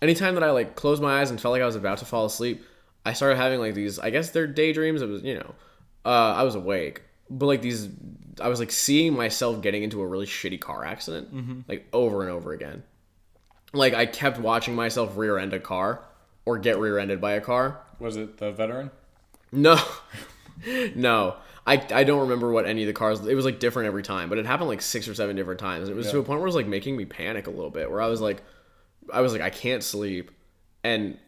anytime 0.00 0.34
that 0.34 0.44
I 0.44 0.50
like 0.50 0.74
closed 0.76 1.02
my 1.02 1.20
eyes 1.20 1.30
and 1.30 1.40
felt 1.40 1.52
like 1.52 1.62
I 1.62 1.66
was 1.66 1.76
about 1.76 1.98
to 1.98 2.04
fall 2.04 2.26
asleep, 2.26 2.62
I 3.08 3.12
started 3.14 3.36
having 3.36 3.58
like 3.60 3.74
these. 3.74 3.98
I 3.98 4.10
guess 4.10 4.30
they're 4.30 4.46
daydreams. 4.46 5.02
It 5.02 5.08
was 5.08 5.22
you 5.22 5.34
know, 5.34 5.54
uh, 6.04 6.34
I 6.34 6.42
was 6.42 6.54
awake, 6.54 7.02
but 7.30 7.46
like 7.46 7.62
these, 7.62 7.88
I 8.40 8.48
was 8.48 8.60
like 8.60 8.70
seeing 8.70 9.14
myself 9.14 9.62
getting 9.62 9.82
into 9.82 10.00
a 10.02 10.06
really 10.06 10.26
shitty 10.26 10.60
car 10.60 10.84
accident, 10.84 11.68
like 11.68 11.86
over 11.92 12.22
and 12.22 12.30
over 12.30 12.52
again. 12.52 12.82
Like 13.72 13.94
I 13.94 14.06
kept 14.06 14.38
watching 14.38 14.74
myself 14.74 15.16
rear 15.16 15.38
end 15.38 15.52
a 15.52 15.60
car 15.60 16.04
or 16.44 16.58
get 16.58 16.78
rear 16.78 16.98
ended 16.98 17.20
by 17.20 17.32
a 17.32 17.40
car. 17.40 17.80
was 17.98 18.16
it 18.16 18.38
the 18.38 18.52
veteran? 18.52 18.90
No, 19.52 19.78
no. 20.94 21.36
I, 21.66 21.74
I 21.92 22.04
don't 22.04 22.20
remember 22.20 22.50
what 22.50 22.64
any 22.64 22.82
of 22.82 22.86
the 22.86 22.94
cars. 22.94 23.26
It 23.26 23.34
was 23.34 23.44
like 23.44 23.58
different 23.60 23.88
every 23.88 24.02
time, 24.02 24.30
but 24.30 24.38
it 24.38 24.46
happened 24.46 24.68
like 24.70 24.80
six 24.80 25.06
or 25.06 25.14
seven 25.14 25.36
different 25.36 25.60
times. 25.60 25.90
It 25.90 25.96
was 25.96 26.10
to 26.12 26.18
a 26.18 26.22
point 26.22 26.40
where 26.40 26.46
it 26.46 26.48
was 26.48 26.54
like 26.54 26.66
making 26.66 26.96
me 26.96 27.04
panic 27.04 27.46
a 27.46 27.50
little 27.50 27.70
bit. 27.70 27.90
Where 27.90 28.00
I 28.00 28.06
was 28.06 28.22
like, 28.22 28.42
I 29.12 29.20
was 29.20 29.32
like, 29.32 29.42
I 29.42 29.50
can't 29.50 29.82
sleep, 29.82 30.30
and 30.82 31.18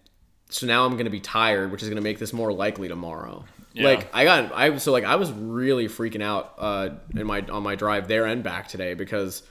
so 0.51 0.66
now 0.66 0.84
I'm 0.84 0.96
gonna 0.96 1.11
be 1.11 1.20
tired, 1.20 1.72
which 1.72 1.82
is 1.82 1.88
gonna 1.88 2.01
make 2.01 2.18
this 2.18 2.32
more 2.32 2.53
likely 2.53 2.88
tomorrow. 2.88 3.44
Yeah. 3.72 3.84
Like 3.84 4.14
I 4.14 4.24
got 4.24 4.53
I 4.53 4.76
so 4.78 4.92
like 4.92 5.05
I 5.05 5.16
was 5.16 5.30
really 5.32 5.86
freaking 5.88 6.22
out 6.22 6.55
uh 6.59 6.90
in 7.16 7.26
my 7.26 7.40
on 7.42 7.62
my 7.62 7.76
drive 7.76 8.09
there 8.09 8.26
and 8.26 8.42
back 8.42 8.68
today 8.68 8.94
because 8.94 9.42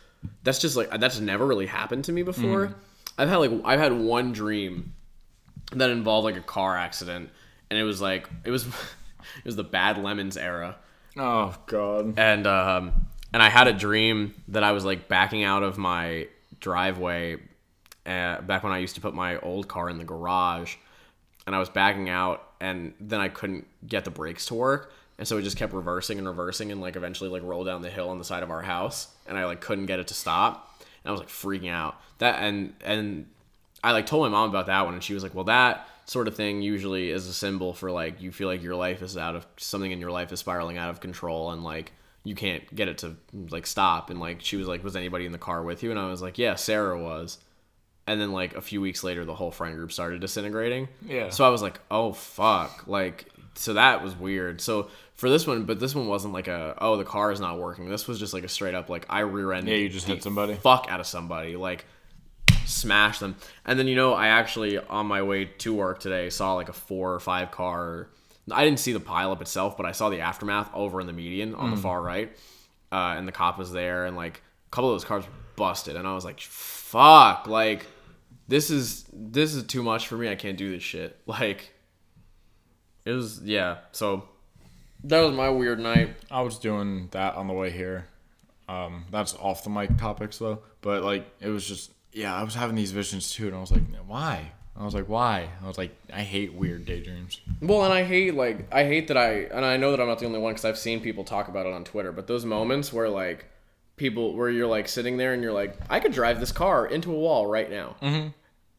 that's 0.43 0.59
just 0.59 0.75
like 0.75 0.89
that's 0.99 1.19
never 1.19 1.45
really 1.47 1.65
happened 1.65 2.05
to 2.05 2.11
me 2.11 2.23
before. 2.23 2.75
I've 3.17 3.29
had 3.29 3.37
like 3.37 3.51
I've 3.65 3.79
had 3.79 3.93
one 3.93 4.33
dream 4.33 4.93
that 5.73 5.89
involved 5.89 6.25
like 6.25 6.35
a 6.37 6.41
car 6.41 6.75
accident 6.77 7.29
and 7.69 7.79
it 7.79 7.83
was 7.83 8.01
like 8.01 8.29
it 8.43 8.51
was 8.51 8.65
it 9.37 9.45
was 9.45 9.55
the 9.55 9.63
bad 9.63 9.97
lemons 9.97 10.35
era 10.35 10.75
Oh 11.17 11.55
God. 11.67 12.17
and 12.19 12.45
um 12.47 13.07
and 13.31 13.41
I 13.43 13.49
had 13.49 13.67
a 13.67 13.73
dream 13.73 14.33
that 14.49 14.63
I 14.63 14.71
was 14.73 14.83
like 14.83 15.07
backing 15.07 15.43
out 15.43 15.63
of 15.63 15.77
my 15.77 16.27
driveway 16.59 17.37
uh, 18.05 18.41
back 18.41 18.63
when 18.63 18.73
I 18.73 18.79
used 18.79 18.95
to 18.95 19.01
put 19.01 19.13
my 19.13 19.37
old 19.37 19.67
car 19.67 19.89
in 19.89 19.97
the 19.97 20.03
garage 20.03 20.75
and 21.49 21.55
I 21.55 21.59
was 21.59 21.69
backing 21.69 22.09
out 22.09 22.47
and 22.61 22.93
then 22.99 23.19
I 23.19 23.27
couldn't 23.27 23.65
get 23.87 24.05
the 24.05 24.11
brakes 24.11 24.45
to 24.45 24.53
work. 24.53 24.93
And 25.17 25.27
so 25.27 25.35
it 25.39 25.41
just 25.41 25.57
kept 25.57 25.73
reversing 25.73 26.19
and 26.19 26.27
reversing 26.27 26.71
and 26.71 26.79
like 26.79 26.95
eventually 26.95 27.27
like 27.27 27.41
rolled 27.41 27.65
down 27.65 27.81
the 27.81 27.89
hill 27.89 28.11
on 28.11 28.19
the 28.19 28.23
side 28.23 28.43
of 28.43 28.51
our 28.51 28.61
house 28.61 29.07
and 29.25 29.35
I 29.35 29.45
like 29.45 29.59
couldn't 29.59 29.87
get 29.87 29.99
it 29.99 30.09
to 30.09 30.13
stop. 30.13 30.79
And 31.03 31.09
I 31.09 31.11
was 31.11 31.21
like 31.21 31.29
freaking 31.29 31.71
out. 31.71 31.99
That 32.19 32.35
and 32.43 32.75
and 32.85 33.25
I 33.83 33.93
like 33.93 34.05
told 34.05 34.29
my 34.29 34.29
mom 34.29 34.47
about 34.47 34.67
that 34.67 34.85
one 34.85 34.93
and 34.93 35.03
she 35.03 35.15
was 35.15 35.23
like 35.23 35.33
well 35.33 35.45
that 35.45 35.87
sort 36.05 36.27
of 36.27 36.35
thing 36.35 36.61
usually 36.61 37.09
is 37.09 37.25
a 37.25 37.33
symbol 37.33 37.73
for 37.73 37.89
like 37.89 38.21
you 38.21 38.31
feel 38.31 38.47
like 38.47 38.61
your 38.61 38.75
life 38.75 39.01
is 39.01 39.17
out 39.17 39.35
of 39.35 39.47
something 39.57 39.91
in 39.91 39.99
your 39.99 40.11
life 40.11 40.31
is 40.31 40.39
spiraling 40.39 40.77
out 40.77 40.91
of 40.91 40.99
control 40.99 41.49
and 41.49 41.63
like 41.63 41.93
you 42.23 42.35
can't 42.35 42.75
get 42.75 42.87
it 42.87 42.99
to 42.99 43.15
like 43.49 43.65
stop. 43.65 44.11
And 44.11 44.19
like 44.19 44.41
she 44.41 44.55
was 44.55 44.67
like 44.67 44.83
was 44.83 44.95
anybody 44.95 45.25
in 45.25 45.31
the 45.31 45.39
car 45.39 45.63
with 45.63 45.81
you? 45.81 45.89
And 45.89 45.99
I 45.99 46.09
was 46.09 46.21
like 46.21 46.37
yeah 46.37 46.53
Sarah 46.53 47.01
was 47.01 47.39
and 48.09 48.19
then 48.19 48.31
like 48.31 48.55
a 48.55 48.61
few 48.61 48.81
weeks 48.81 49.03
later 49.03 49.23
the 49.25 49.35
whole 49.35 49.51
friend 49.51 49.75
group 49.75 49.91
started 49.91 50.19
disintegrating 50.21 50.87
Yeah. 51.05 51.29
so 51.29 51.45
i 51.45 51.49
was 51.49 51.61
like 51.61 51.79
oh 51.91 52.11
fuck 52.13 52.87
like 52.87 53.25
so 53.55 53.73
that 53.73 54.03
was 54.03 54.15
weird 54.15 54.61
so 54.61 54.89
for 55.15 55.29
this 55.29 55.45
one 55.45 55.65
but 55.65 55.79
this 55.79 55.93
one 55.93 56.07
wasn't 56.07 56.33
like 56.33 56.47
a 56.47 56.75
oh 56.79 56.97
the 56.97 57.03
car 57.05 57.31
is 57.31 57.39
not 57.39 57.59
working 57.59 57.89
this 57.89 58.07
was 58.07 58.17
just 58.19 58.33
like 58.33 58.43
a 58.43 58.49
straight 58.49 58.73
up 58.75 58.89
like 58.89 59.05
i 59.09 59.19
rear-ended 59.19 59.69
Yeah, 59.69 59.75
you 59.83 59.89
just 59.89 60.07
the 60.07 60.13
hit 60.13 60.23
somebody. 60.23 60.55
fuck 60.55 60.87
out 60.89 60.99
of 60.99 61.05
somebody 61.07 61.55
like 61.55 61.85
smash 62.65 63.19
them 63.19 63.35
and 63.65 63.79
then 63.79 63.87
you 63.87 63.95
know 63.95 64.13
i 64.13 64.27
actually 64.27 64.77
on 64.77 65.05
my 65.07 65.21
way 65.21 65.45
to 65.45 65.73
work 65.73 65.99
today 65.99 66.29
saw 66.29 66.53
like 66.53 66.69
a 66.69 66.73
four 66.73 67.13
or 67.13 67.19
five 67.19 67.51
car 67.51 68.07
i 68.51 68.63
didn't 68.63 68.79
see 68.79 68.93
the 68.93 68.99
pileup 68.99 69.41
itself 69.41 69.75
but 69.75 69.85
i 69.85 69.91
saw 69.91 70.09
the 70.09 70.19
aftermath 70.21 70.69
over 70.73 71.01
in 71.01 71.07
the 71.07 71.13
median 71.13 71.55
on 71.55 71.71
Mm. 71.71 71.75
the 71.75 71.81
far 71.81 72.01
right 72.01 72.31
uh, 72.91 73.13
and 73.17 73.27
the 73.27 73.31
cop 73.31 73.57
was 73.59 73.71
there 73.71 74.05
and 74.05 74.15
like 74.15 74.41
a 74.67 74.69
couple 74.71 74.89
of 74.89 74.93
those 74.95 75.05
cars 75.05 75.23
busted 75.55 75.95
and 75.95 76.07
i 76.07 76.13
was 76.13 76.23
like 76.25 76.39
fuck 76.39 77.47
like 77.47 77.85
this 78.49 78.69
is 78.71 79.05
this 79.13 79.53
is 79.53 79.63
too 79.63 79.83
much 79.83 80.07
for 80.07 80.17
me. 80.17 80.29
I 80.29 80.35
can't 80.35 80.57
do 80.57 80.71
this 80.71 80.83
shit. 80.83 81.17
Like 81.27 81.71
it 83.05 83.11
was 83.11 83.41
yeah. 83.43 83.77
So 83.91 84.27
that 85.05 85.21
was 85.21 85.33
my 85.33 85.49
weird 85.49 85.79
night. 85.79 86.15
I 86.29 86.41
was 86.41 86.59
doing 86.59 87.07
that 87.11 87.35
on 87.35 87.47
the 87.47 87.53
way 87.53 87.69
here. 87.69 88.07
Um, 88.67 89.05
that's 89.09 89.35
off 89.35 89.63
the 89.63 89.69
mic 89.69 89.97
topics 89.97 90.37
though, 90.39 90.59
but 90.81 91.03
like 91.03 91.25
it 91.39 91.49
was 91.49 91.65
just 91.65 91.91
yeah, 92.11 92.35
I 92.35 92.43
was 92.43 92.55
having 92.55 92.75
these 92.75 92.91
visions 92.91 93.31
too, 93.31 93.47
and 93.47 93.55
I 93.55 93.59
was 93.59 93.71
like, 93.71 93.83
why? 94.07 94.51
I 94.75 94.85
was 94.85 94.93
like, 94.93 95.09
why? 95.09 95.49
I 95.63 95.67
was 95.67 95.77
like, 95.77 95.91
I 96.11 96.21
hate 96.21 96.53
weird 96.53 96.85
daydreams. 96.85 97.41
Well, 97.61 97.83
and 97.83 97.93
I 97.93 98.03
hate 98.03 98.33
like 98.33 98.73
I 98.73 98.85
hate 98.85 99.07
that 99.09 99.17
I 99.17 99.31
and 99.51 99.63
I 99.65 99.77
know 99.77 99.91
that 99.91 99.99
I'm 100.01 100.07
not 100.07 100.19
the 100.19 100.25
only 100.25 100.39
one 100.39 100.53
because 100.53 100.65
I've 100.65 100.77
seen 100.77 101.01
people 101.01 101.23
talk 101.23 101.47
about 101.47 101.65
it 101.65 101.73
on 101.73 101.83
Twitter. 101.83 102.11
But 102.11 102.27
those 102.27 102.45
moments 102.45 102.91
where 102.91 103.09
like 103.09 103.45
people 103.97 104.35
where 104.35 104.49
you're 104.49 104.67
like 104.67 104.87
sitting 104.87 105.17
there 105.17 105.33
and 105.33 105.43
you're 105.43 105.53
like, 105.53 105.77
I 105.89 105.99
could 105.99 106.13
drive 106.13 106.39
this 106.39 106.51
car 106.51 106.87
into 106.87 107.11
a 107.11 107.17
wall 107.17 107.45
right 107.45 107.69
now. 107.69 107.95
Mm-hmm. 108.01 108.29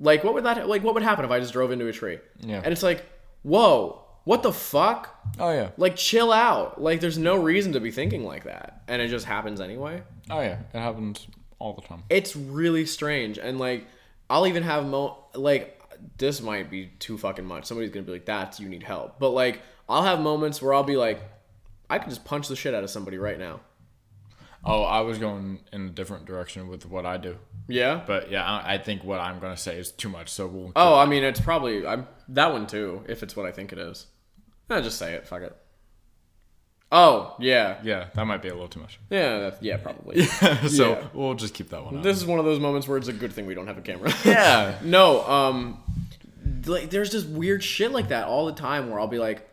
Like 0.00 0.24
what 0.24 0.34
would 0.34 0.44
that 0.44 0.68
like 0.68 0.82
what 0.82 0.94
would 0.94 1.02
happen 1.02 1.24
if 1.24 1.30
I 1.30 1.38
just 1.38 1.52
drove 1.52 1.70
into 1.70 1.86
a 1.86 1.92
tree? 1.92 2.18
Yeah. 2.40 2.62
And 2.64 2.72
it's 2.72 2.82
like, 2.82 3.04
whoa, 3.42 4.02
what 4.24 4.42
the 4.42 4.52
fuck? 4.52 5.14
Oh 5.38 5.52
yeah. 5.52 5.70
Like 5.76 5.96
chill 5.96 6.32
out. 6.32 6.80
Like 6.82 7.00
there's 7.00 7.18
no 7.18 7.36
reason 7.36 7.72
to 7.74 7.80
be 7.80 7.90
thinking 7.90 8.24
like 8.24 8.44
that, 8.44 8.82
and 8.88 9.00
it 9.02 9.08
just 9.08 9.26
happens 9.26 9.60
anyway. 9.60 10.02
Oh 10.30 10.40
yeah. 10.40 10.58
It 10.72 10.78
happens 10.78 11.26
all 11.58 11.74
the 11.74 11.82
time. 11.82 12.02
It's 12.08 12.34
really 12.34 12.86
strange, 12.86 13.38
and 13.38 13.58
like 13.58 13.86
I'll 14.28 14.46
even 14.46 14.62
have 14.62 14.86
mo 14.86 15.18
like 15.34 15.76
this 16.16 16.40
might 16.40 16.70
be 16.70 16.86
too 16.98 17.18
fucking 17.18 17.44
much. 17.44 17.66
Somebody's 17.66 17.90
gonna 17.90 18.06
be 18.06 18.12
like, 18.12 18.24
"That's 18.24 18.58
you 18.58 18.68
need 18.68 18.82
help," 18.82 19.18
but 19.18 19.30
like 19.30 19.60
I'll 19.88 20.02
have 20.02 20.20
moments 20.20 20.62
where 20.62 20.72
I'll 20.72 20.82
be 20.82 20.96
like, 20.96 21.20
I 21.90 21.98
could 21.98 22.08
just 22.08 22.24
punch 22.24 22.48
the 22.48 22.56
shit 22.56 22.74
out 22.74 22.84
of 22.84 22.90
somebody 22.90 23.18
right 23.18 23.38
now. 23.38 23.60
Oh, 24.64 24.82
I 24.82 25.00
was 25.00 25.18
going 25.18 25.60
in 25.72 25.86
a 25.86 25.90
different 25.90 26.26
direction 26.26 26.68
with 26.68 26.86
what 26.86 27.04
I 27.04 27.16
do. 27.16 27.38
Yeah. 27.70 28.02
But 28.06 28.30
yeah, 28.30 28.44
I 28.44 28.74
I 28.74 28.78
think 28.78 29.04
what 29.04 29.20
I'm 29.20 29.38
gonna 29.40 29.56
say 29.56 29.78
is 29.78 29.90
too 29.92 30.08
much. 30.08 30.28
So 30.28 30.46
we'll. 30.46 30.72
Oh, 30.76 30.98
I 30.98 31.06
mean, 31.06 31.24
it's 31.24 31.40
probably 31.40 31.86
I'm 31.86 32.06
that 32.28 32.52
one 32.52 32.66
too. 32.66 33.04
If 33.08 33.22
it's 33.22 33.34
what 33.36 33.46
I 33.46 33.52
think 33.52 33.72
it 33.72 33.78
is, 33.78 34.06
eh, 34.70 34.80
just 34.80 34.98
say 34.98 35.14
it. 35.14 35.26
Fuck 35.26 35.42
it. 35.42 35.56
Oh 36.92 37.36
yeah, 37.38 37.78
Yeah, 37.84 38.06
that 38.14 38.24
might 38.24 38.42
be 38.42 38.48
a 38.48 38.52
little 38.52 38.66
too 38.68 38.80
much. 38.80 38.98
yeah, 39.10 39.38
that's, 39.38 39.62
yeah, 39.62 39.76
probably. 39.76 40.22
Yeah, 40.22 40.66
so 40.66 40.90
Yeah. 40.90 41.06
we'll 41.14 41.34
just 41.34 41.54
keep 41.54 41.68
that 41.70 41.84
one. 41.84 41.98
Out. 41.98 42.02
This 42.02 42.16
is 42.16 42.24
one 42.26 42.40
of 42.40 42.44
those 42.44 42.58
moments 42.58 42.88
where 42.88 42.98
it's 42.98 43.06
a 43.06 43.12
good 43.12 43.32
thing 43.32 43.46
we 43.46 43.54
don't 43.54 43.68
have 43.68 43.78
a 43.78 43.80
camera. 43.80 44.12
Yeah. 44.24 44.76
no, 44.82 45.24
um, 45.28 45.80
like 46.66 46.90
there's 46.90 47.10
just 47.10 47.28
weird 47.28 47.62
shit 47.62 47.92
like 47.92 48.08
that 48.08 48.26
all 48.26 48.46
the 48.46 48.52
time 48.54 48.90
where 48.90 48.98
I'll 48.98 49.06
be 49.06 49.20
like, 49.20 49.48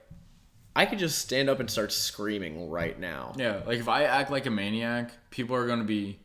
I 0.76 0.88
could 0.88 0.97
just 0.97 1.20
stand 1.20 1.47
up 1.47 1.59
and 1.59 1.70
start 1.70 1.91
screaming 1.91 2.72
right 2.72 2.99
now. 2.99 3.34
Yeah, 3.38 3.61
like 3.68 3.78
if 3.78 3.88
I 3.88 4.05
act 4.05 4.32
like 4.32 4.47
a 4.47 4.51
maniac, 4.51 5.11
people 5.30 5.55
are 5.55 5.68
gonna 5.68 5.84
be 5.84 6.18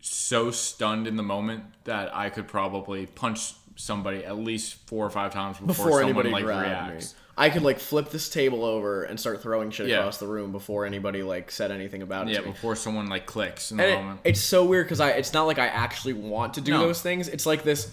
so 0.00 0.50
stunned 0.50 1.06
in 1.06 1.16
the 1.16 1.22
moment 1.22 1.64
that 1.84 2.14
I 2.14 2.30
could 2.30 2.48
probably 2.48 3.06
punch 3.06 3.52
somebody 3.76 4.24
at 4.24 4.36
least 4.38 4.74
four 4.86 5.06
or 5.06 5.10
five 5.10 5.32
times 5.32 5.58
before, 5.58 5.66
Before 5.86 5.90
someone 6.02 6.26
anybody 6.26 6.30
like 6.30 6.44
reacts. 6.44 7.14
me, 7.14 7.18
I 7.38 7.48
could 7.48 7.62
like 7.62 7.78
flip 7.78 8.10
this 8.10 8.28
table 8.28 8.64
over 8.64 9.04
and 9.04 9.18
start 9.18 9.40
throwing 9.42 9.70
shit 9.70 9.88
Yeah. 9.88 9.98
across 10.00 10.18
the 10.18 10.26
room 10.26 10.52
before 10.52 10.84
anybody 10.84 11.22
like 11.22 11.50
said 11.50 11.70
anything 11.70 12.02
about 12.02 12.28
it. 12.28 12.32
Yeah, 12.32 12.40
to 12.40 12.46
me. 12.46 12.52
before 12.52 12.76
someone 12.76 13.08
like 13.08 13.24
clicks 13.26 13.70
in 13.70 13.78
the 13.78 13.84
And 13.84 13.92
it- 13.92 13.96
moment. 13.96 14.20
it's 14.24 14.40
so 14.40 14.64
weird 14.64 14.86
because 14.86 15.00
I 15.00 15.10
it's 15.10 15.32
not 15.32 15.44
like 15.46 15.58
I 15.58 15.66
actually 15.68 16.12
want 16.14 16.54
to 16.54 16.60
do 16.60 16.72
No. 16.72 16.80
those 16.80 17.00
things. 17.00 17.28
It's 17.28 17.46
like 17.46 17.62
this. 17.62 17.88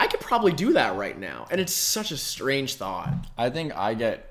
I 0.00 0.06
could 0.06 0.20
probably 0.20 0.52
do 0.52 0.72
that 0.72 0.96
right 0.96 1.16
now, 1.18 1.46
and 1.50 1.60
it's 1.60 1.74
such 1.74 2.10
a 2.10 2.16
strange 2.16 2.74
thought. 2.76 3.12
I 3.36 3.50
think 3.50 3.76
I 3.76 3.94
get. 3.94 4.26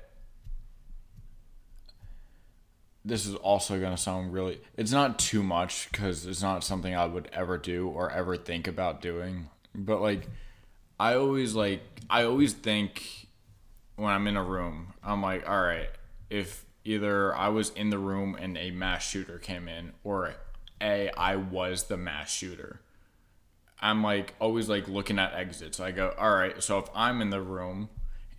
This 3.04 3.26
is 3.26 3.34
also 3.36 3.80
gonna 3.80 3.96
sound 3.96 4.32
really. 4.32 4.60
It's 4.76 4.92
not 4.92 5.18
too 5.18 5.42
much 5.42 5.90
because 5.90 6.26
it's 6.26 6.42
not 6.42 6.64
something 6.64 6.94
I 6.94 7.06
would 7.06 7.28
ever 7.32 7.56
do 7.56 7.88
or 7.88 8.10
ever 8.10 8.36
think 8.36 8.68
about 8.68 9.00
doing. 9.00 9.48
But 9.74 10.02
like, 10.02 10.28
I 10.98 11.14
always 11.14 11.54
like. 11.54 11.82
I 12.10 12.24
always 12.24 12.52
think 12.52 13.28
when 13.96 14.12
I'm 14.12 14.26
in 14.26 14.36
a 14.36 14.42
room, 14.42 14.94
I'm 15.02 15.22
like, 15.22 15.48
all 15.48 15.62
right, 15.62 15.88
if 16.28 16.64
either 16.84 17.34
I 17.34 17.48
was 17.48 17.70
in 17.70 17.90
the 17.90 17.98
room 17.98 18.36
and 18.38 18.58
a 18.58 18.70
mass 18.70 19.08
shooter 19.08 19.38
came 19.38 19.68
in, 19.68 19.92
or 20.04 20.34
a 20.80 21.10
I 21.16 21.36
was 21.36 21.84
the 21.84 21.96
mass 21.96 22.30
shooter. 22.30 22.80
I'm 23.80 24.02
like 24.02 24.34
always 24.38 24.68
like 24.68 24.88
looking 24.88 25.18
at 25.18 25.32
exits. 25.32 25.80
I 25.80 25.90
go, 25.90 26.14
all 26.18 26.34
right, 26.34 26.62
so 26.62 26.78
if 26.78 26.86
I'm 26.94 27.22
in 27.22 27.30
the 27.30 27.40
room 27.40 27.88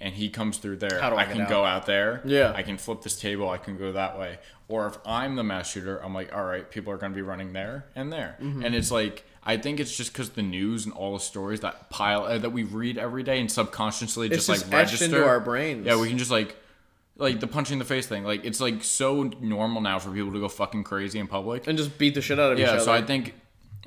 and 0.02 0.16
he 0.16 0.30
comes 0.30 0.58
through 0.58 0.78
there, 0.78 1.02
I 1.02 1.16
I 1.16 1.26
can 1.26 1.48
go 1.48 1.64
out 1.64 1.86
there. 1.86 2.22
Yeah. 2.26 2.52
I 2.56 2.64
can 2.64 2.78
flip 2.78 3.02
this 3.02 3.20
table. 3.20 3.50
I 3.50 3.58
can 3.58 3.78
go 3.78 3.92
that 3.92 4.18
way. 4.20 4.40
Or 4.68 4.88
if 4.88 4.98
I'm 5.06 5.36
the 5.36 5.44
mass 5.44 5.72
shooter, 5.72 6.04
I'm 6.04 6.14
like, 6.14 6.34
all 6.36 6.44
right, 6.44 6.70
people 6.70 6.92
are 6.92 6.98
going 6.98 7.12
to 7.12 7.16
be 7.16 7.22
running 7.22 7.54
there 7.54 7.86
and 7.96 8.12
there. 8.12 8.38
Mm-hmm. 8.42 8.66
And 8.66 8.74
it's 8.74 8.90
like, 8.90 9.26
I 9.44 9.58
think 9.58 9.80
it's 9.80 9.96
just 9.96 10.12
because 10.14 10.32
the 10.32 10.42
news 10.42 10.86
and 10.86 10.94
all 10.94 11.14
the 11.14 11.20
stories 11.20 11.60
that 11.60 11.90
pile 11.90 12.24
uh, 12.24 12.38
that 12.40 12.52
we 12.52 12.64
read 12.64 12.98
every 12.98 13.24
day 13.24 13.40
and 13.40 13.52
subconsciously 13.52 14.30
just, 14.30 14.48
just 14.48 14.66
like 14.66 14.74
register 14.74 15.06
into 15.06 15.26
our 15.26 15.40
brains. 15.40 15.86
Yeah, 15.86 16.00
we 16.00 16.10
can 16.10 16.18
just 16.18 16.32
like. 16.32 16.58
Like 17.18 17.40
the 17.40 17.46
punching 17.46 17.78
the 17.78 17.86
face 17.86 18.08
thing, 18.08 18.24
like 18.24 18.46
it's 18.46 18.60
like 18.60 18.84
so 18.84 19.24
normal 19.42 19.82
now 19.82 20.00
for 20.00 20.10
people 20.10 20.32
to 20.32 20.40
go 20.40 20.48
fucking 20.48 20.84
crazy 20.84 21.20
in 21.20 21.28
public. 21.28 21.68
and 21.68 21.78
just 21.78 21.96
beat 22.00 22.16
the 22.16 22.22
shit 22.22 22.40
out 22.40 22.54
of 22.54 22.60
each 22.60 22.66
other. 22.66 22.80
Yeah, 22.80 22.84
so 22.84 22.92
I 22.92 23.04
think 23.04 23.36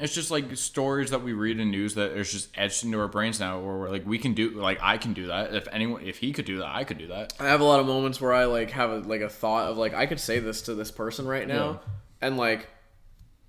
it's 0.00 0.12
just 0.14 0.30
like 0.30 0.56
stories 0.56 1.10
that 1.10 1.22
we 1.22 1.32
read 1.32 1.60
in 1.60 1.70
news 1.70 1.94
that 1.94 2.12
is 2.12 2.32
just 2.32 2.48
etched 2.56 2.82
into 2.84 2.98
our 2.98 3.06
brains 3.08 3.38
now, 3.38 3.60
where 3.60 3.76
we're 3.76 3.90
like, 3.90 4.04
we 4.06 4.18
can 4.18 4.34
do, 4.34 4.50
like 4.50 4.78
I 4.82 4.98
can 4.98 5.12
do 5.12 5.28
that. 5.28 5.54
If 5.54 5.68
anyone, 5.70 6.02
if 6.04 6.18
he 6.18 6.32
could 6.32 6.44
do 6.46 6.58
that, 6.58 6.74
I 6.74 6.82
could 6.84 6.98
do 6.98 7.06
that. 7.08 7.32
I 7.38 7.44
have 7.46 7.60
a 7.60 7.64
lot 7.64 7.78
of 7.80 7.86
moments 7.86 8.20
where 8.20 8.32
I 8.32 8.46
like 8.46 8.70
have 8.70 8.90
a, 8.90 8.98
like 8.98 9.20
a 9.20 9.28
thought 9.28 9.70
of 9.70 9.76
like 9.78 9.94
I 9.94 10.06
could 10.06 10.18
say 10.20 10.38
this 10.40 10.62
to 10.62 10.74
this 10.74 10.90
person 10.90 11.26
right 11.26 11.46
now, 11.46 11.70
Yeah. 12.20 12.26
and 12.28 12.36
like, 12.36 12.68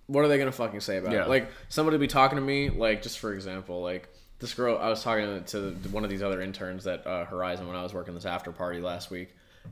what 0.07 0.23
are 0.23 0.27
they 0.27 0.37
gonna 0.37 0.51
fucking 0.51 0.81
say 0.81 0.97
about 0.97 1.13
Yeah. 1.13 1.23
it? 1.23 1.29
Like 1.29 1.49
somebody 1.69 1.97
be 1.97 2.07
talking 2.07 2.35
to 2.37 2.43
me, 2.43 2.69
like 2.69 3.01
just 3.01 3.17
for 3.19 3.33
example, 3.33 3.81
like 3.81 4.07
this 4.37 4.53
girl 4.53 4.77
I 4.77 4.89
was 4.89 5.01
talking 5.01 5.43
to, 5.45 5.71
to 5.71 5.89
one 5.89 6.03
of 6.03 6.09
these 6.11 6.21
other 6.21 6.41
interns 6.41 6.85
at 6.85 7.07
uh, 7.07 7.25
Horizon 7.25 7.65
when 7.67 7.75
I 7.75 7.81
was 7.81 7.93
working 7.93 8.13
this 8.13 8.25
after 8.25 8.51
party 8.51 8.81
last 8.81 9.09
week, 9.09 9.29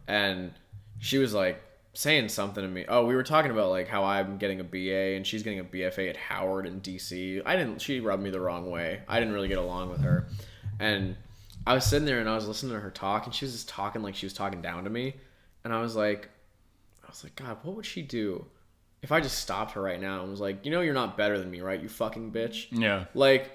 and 0.07 0.51
she 0.99 1.19
was 1.19 1.34
like 1.36 1.61
saying 1.94 2.30
something 2.30 2.64
to 2.64 2.68
me. 2.68 2.86
Oh, 2.88 3.06
we 3.06 3.16
were 3.16 3.24
talking 3.24 3.52
about 3.52 3.70
like 3.70 3.88
how 3.88 4.04
I'm 4.04 4.38
getting 4.38 4.60
a 4.60 4.64
BA 4.64 5.16
and 5.16 5.26
she's 5.26 5.44
getting 5.44 5.60
a 5.60 5.64
BFA 5.64 6.10
at 6.10 6.18
Howard 6.18 6.66
in 6.66 6.82
DC. 6.82 7.41
I 7.46 7.56
didn't. 7.56 7.82
She 7.82 8.00
rubbed 8.00 8.24
me 8.24 8.30
the 8.30 8.41
wrong 8.41 8.70
way. 8.70 9.02
I 9.08 9.20
didn't 9.20 9.34
really 9.34 9.48
get 9.48 9.60
along 9.60 9.89
with 9.89 10.02
her, 10.02 10.28
and 10.80 11.16
I 11.66 11.74
was 11.74 11.86
sitting 11.86 12.06
there 12.06 12.20
and 12.20 12.30
I 12.30 12.36
was 12.36 12.48
listening 12.48 12.74
to 12.74 12.80
her 12.80 12.91
talk, 12.91 13.26
and 13.26 13.34
she 13.34 13.46
was 13.46 13.54
just 13.54 13.70
talking 13.70 14.02
like 14.02 14.16
she 14.16 14.26
was 14.26 14.34
talking 14.34 14.62
down 14.62 14.84
to 14.84 14.89
me, 14.89 15.16
and 15.64 15.74
I 15.74 15.82
was 15.82 15.96
like, 15.96 16.30
I 17.04 17.08
was 17.10 17.24
like, 17.24 17.36
God, 17.36 17.58
what 17.64 17.76
would 17.76 17.86
she 17.86 18.02
do 18.02 18.46
if 19.04 19.12
I 19.12 19.20
just 19.20 19.38
stopped 19.39 19.74
her 19.74 19.82
right 19.82 20.00
now 20.02 20.22
and 20.22 20.32
was 20.32 20.39
like, 20.39 20.66
you 20.66 20.72
know, 20.72 20.80
you're 20.82 20.94
not 20.94 21.18
better 21.18 21.38
than 21.38 21.52
me, 21.52 21.60
right? 21.60 21.80
You 21.80 21.89
fucking 21.89 22.32
bitch. 22.32 22.68
Yeah, 22.72 23.06
Like, 23.14 23.52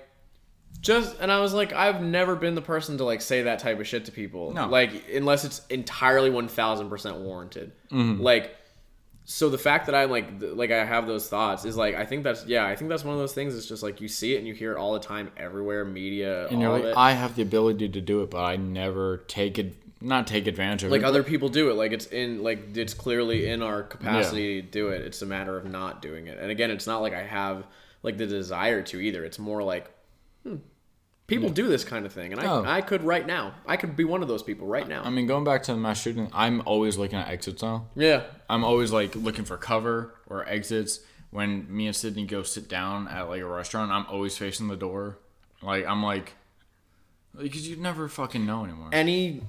just 0.81 1.17
and 1.21 1.31
I 1.33 1.41
was 1.41 1.53
like, 1.53 1.73
I've 1.73 2.03
never 2.03 2.37
been 2.37 2.55
the 2.55 2.63
person 2.63 2.99
to 2.99 3.05
like 3.05 3.21
say 3.21 3.43
that 3.43 3.59
type 3.59 3.81
of 3.81 3.87
shit 3.87 4.05
to 4.07 4.13
people. 4.13 4.53
No. 4.53 4.69
Like, 4.69 5.05
unless 5.13 5.45
it's 5.45 5.67
entirely 5.69 6.31
one 6.31 6.49
thousand 6.49 6.89
percent 6.89 7.17
warranted. 7.17 7.73
Mm-hmm. 7.91 8.23
Like, 8.23 8.57
so 9.25 9.49
the 9.49 9.59
fact 9.59 9.87
that 9.87 9.95
I'm 9.95 10.11
like, 10.11 10.27
like 10.41 10.71
I 10.71 10.85
have 10.85 11.07
those 11.07 11.29
thoughts 11.29 11.65
is 11.65 11.77
like, 11.77 11.95
I 11.97 12.07
think 12.07 12.23
that's 12.23 12.47
yeah, 12.47 12.65
I 12.65 12.77
think 12.77 12.89
that's 12.91 13.05
one 13.05 13.15
of 13.15 13.21
those 13.21 13.35
things. 13.35 13.57
It's 13.57 13.67
just 13.67 13.83
like 13.83 14.01
you 14.01 14.09
see 14.09 14.35
it 14.35 14.39
and 14.39 14.47
you 14.47 14.55
hear 14.55 14.73
it 14.73 14.79
all 14.79 14.93
the 14.93 15.01
time, 15.01 15.31
everywhere, 15.37 15.85
media, 15.85 16.47
and 16.47 16.61
you're 16.61 16.79
like. 16.79 16.97
I 16.97 17.13
have 17.13 17.35
the 17.35 17.43
ability 17.43 17.89
to 17.91 18.01
do 18.01 18.23
it, 18.23 18.31
but 18.31 18.43
I 18.43 18.57
never 18.57 19.19
take 19.29 19.59
it, 19.59 19.75
not 20.01 20.29
take 20.29 20.47
advantage 20.47 20.85
of 20.85 20.93
like 20.93 21.03
it. 21.03 21.07
other 21.07 21.25
people 21.25 21.49
do 21.49 21.71
it 21.71 21.75
like 21.75 21.91
it's 21.91 22.07
in 22.07 22.43
like 22.45 22.77
it's 22.77 22.95
clearly 22.95 23.49
in 23.49 23.63
our 23.63 23.83
capacity 23.83 24.63
to 24.63 24.69
do 24.69 24.89
it 24.91 25.01
it's 25.01 25.23
a 25.23 25.27
matter 25.27 25.57
of 25.57 25.65
not 25.65 26.01
doing 26.01 26.29
it 26.29 26.39
and 26.39 26.53
again 26.53 26.71
it's 26.71 26.87
not 26.87 27.03
like 27.03 27.13
i 27.13 27.23
have 27.25 27.67
like 28.05 28.17
the 28.17 28.27
desire 28.27 28.81
to 28.81 29.01
either 29.01 29.25
it's 29.25 29.41
more 29.41 29.61
like 29.61 29.91
hmm, 30.49 30.57
people 31.27 31.51
do 31.51 31.69
this 31.69 31.85
kind 31.85 32.07
of 32.07 32.13
thing 32.13 32.33
and 32.33 32.41
I, 32.41 32.47
Oh. 32.47 32.65
I 32.67 32.81
could 32.81 33.03
right 33.05 33.27
now 33.27 33.55
i 33.67 33.77
could 33.77 33.97
be 33.97 34.05
one 34.05 34.23
of 34.23 34.29
those 34.29 34.43
people 34.43 34.67
right 34.67 34.89
now 34.89 35.03
I 35.05 35.11
mean, 35.11 35.27
going 35.27 35.45
back 35.45 35.63
to 35.65 35.73
the 35.73 35.79
mass 35.79 36.01
shooting, 36.01 36.29
I'm 36.33 36.63
always 36.67 36.97
looking 36.97 37.19
at 37.19 37.29
exits 37.29 37.63
now. 37.63 37.87
yeah 37.95 38.23
I'm 38.49 38.65
always 38.65 38.93
like 38.93 39.15
looking 39.15 39.45
for 39.45 39.57
cover 39.57 40.15
or 40.27 40.47
exits. 40.49 41.01
When 41.31 41.67
me 41.75 41.87
and 41.87 41.95
Sydney 41.95 42.25
go 42.25 42.43
sit 42.43 42.69
down 42.71 43.07
at 43.09 43.29
like 43.29 43.43
a 43.43 43.47
restaurant, 43.47 43.93
I'm 43.93 44.07
always 44.07 44.39
facing 44.39 44.69
the 44.69 44.77
door. 44.77 45.19
Like 45.63 45.85
I'm 45.87 46.03
like, 46.03 46.33
because 47.37 47.69
you 47.69 47.77
never 47.77 48.09
fucking 48.09 48.47
know 48.47 48.65
anymore. 48.65 48.89
any 48.93 49.43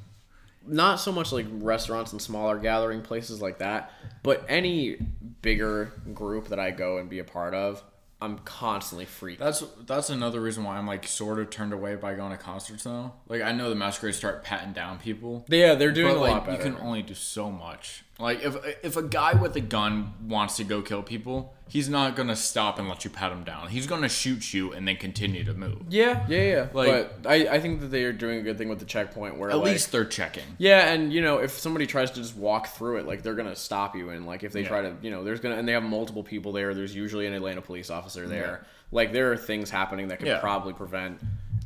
not 0.68 0.98
so 1.00 1.12
much 1.14 1.32
like 1.32 1.46
restaurants 1.52 2.12
and 2.12 2.22
smaller 2.22 2.60
gathering 2.60 3.02
places 3.02 3.42
like 3.42 3.60
that 3.60 3.92
but 4.22 4.44
any 4.50 4.98
bigger 5.42 5.94
group 6.14 6.50
that 6.50 6.60
i 6.60 6.70
go 6.70 6.98
and 6.98 7.10
be 7.10 7.20
a 7.20 7.24
part 7.24 7.54
of 7.54 7.82
i'm 8.22 8.38
constantly 8.40 9.06
freaked 9.06 9.40
That's 9.40 9.64
that's 9.86 10.10
another 10.10 10.42
reason 10.42 10.64
why 10.64 10.78
I'm 10.78 10.86
like 10.88 11.08
sort 11.08 11.40
of 11.40 11.50
turned 11.50 11.74
away 11.74 11.96
by 11.96 12.16
going 12.16 12.32
to 12.32 12.38
concerts 12.38 12.86
now. 12.86 13.14
Like 13.28 13.42
I 13.42 13.52
know 13.54 13.70
the 13.70 13.76
masquerades 13.76 14.18
start 14.18 14.44
patting 14.44 14.74
down 14.74 15.00
people. 15.00 15.46
yeah 15.48 15.76
they're 15.76 15.92
doing 15.92 16.14
But 16.14 16.20
a 16.20 16.22
like 16.22 16.32
lot 16.34 16.46
better 16.46 16.58
you 16.58 16.64
can 16.72 16.82
only 16.82 17.02
do 17.02 17.14
so 17.14 17.50
much. 17.50 18.04
Like 18.20 18.44
if 18.44 18.56
if 18.84 18.98
a 18.98 19.04
guy 19.04 19.34
with 19.34 19.56
a 19.56 19.62
gun 19.62 20.14
wants 20.28 20.58
to 20.58 20.64
go 20.66 20.82
kill 20.82 21.02
people, 21.04 21.54
he's 21.70 21.88
not 21.88 22.16
gonna 22.16 22.36
stop 22.36 22.78
and 22.80 22.90
let 22.90 23.06
you 23.06 23.10
pat 23.12 23.32
him 23.32 23.44
down. 23.44 23.70
He's 23.70 23.88
gonna 23.88 24.10
shoot 24.10 24.54
you 24.54 24.74
and 24.74 24.88
then 24.88 24.98
continue 24.98 25.44
to 25.46 25.54
move. 25.54 25.84
yeah 25.90 26.26
yeah 26.28 26.42
yeah 26.42 26.68
Like- 26.74 27.22
but 27.24 27.30
I, 27.30 27.48
I 27.56 27.60
think 27.60 27.80
that 27.82 27.88
they 27.88 28.04
are 28.04 28.12
doing 28.12 28.40
a 28.40 28.42
good 28.42 28.58
thing 28.58 28.68
with 28.70 28.80
the 28.80 28.86
checkpoint 28.86 29.38
where 29.38 29.50
At 29.52 29.58
like, 29.58 29.66
least 29.74 29.92
they're 29.92 30.04
checking. 30.06 30.44
Yeah, 30.58 30.92
and 30.92 31.14
you 31.14 31.22
know, 31.22 31.38
if 31.38 31.52
somebody 31.52 31.86
tries 31.88 32.12
to 32.12 32.22
just 32.22 32.36
walk 32.36 32.68
through 32.68 32.98
it, 32.98 33.06
like 33.08 33.24
they're 33.24 33.36
gonna 33.36 33.56
stop 33.56 33.96
you, 33.96 34.10
and 34.10 34.26
like 34.26 34.44
if 34.44 34.52
they 34.52 34.62
Yeah. 34.64 34.68
try 34.68 34.82
to, 34.82 34.94
you 35.02 35.12
know, 35.12 35.24
there's 35.24 35.40
gonna 35.40 35.56
and 35.56 35.68
they 35.68 35.74
have 35.74 35.84
multiple 35.84 36.24
people 36.24 36.52
there. 36.52 36.74
There's 36.74 36.94
usually 36.96 37.26
an 37.28 37.34
Atlanta 37.34 37.62
police 37.62 37.90
officer 37.90 38.28
there. 38.28 38.66
Like 38.92 39.14
there 39.14 39.32
are 39.32 39.38
things 39.38 39.70
happening 39.70 40.08
that 40.10 40.20
could 40.20 40.28
Yeah. 40.28 40.40
probably 40.40 40.74
prevent. 40.74 41.20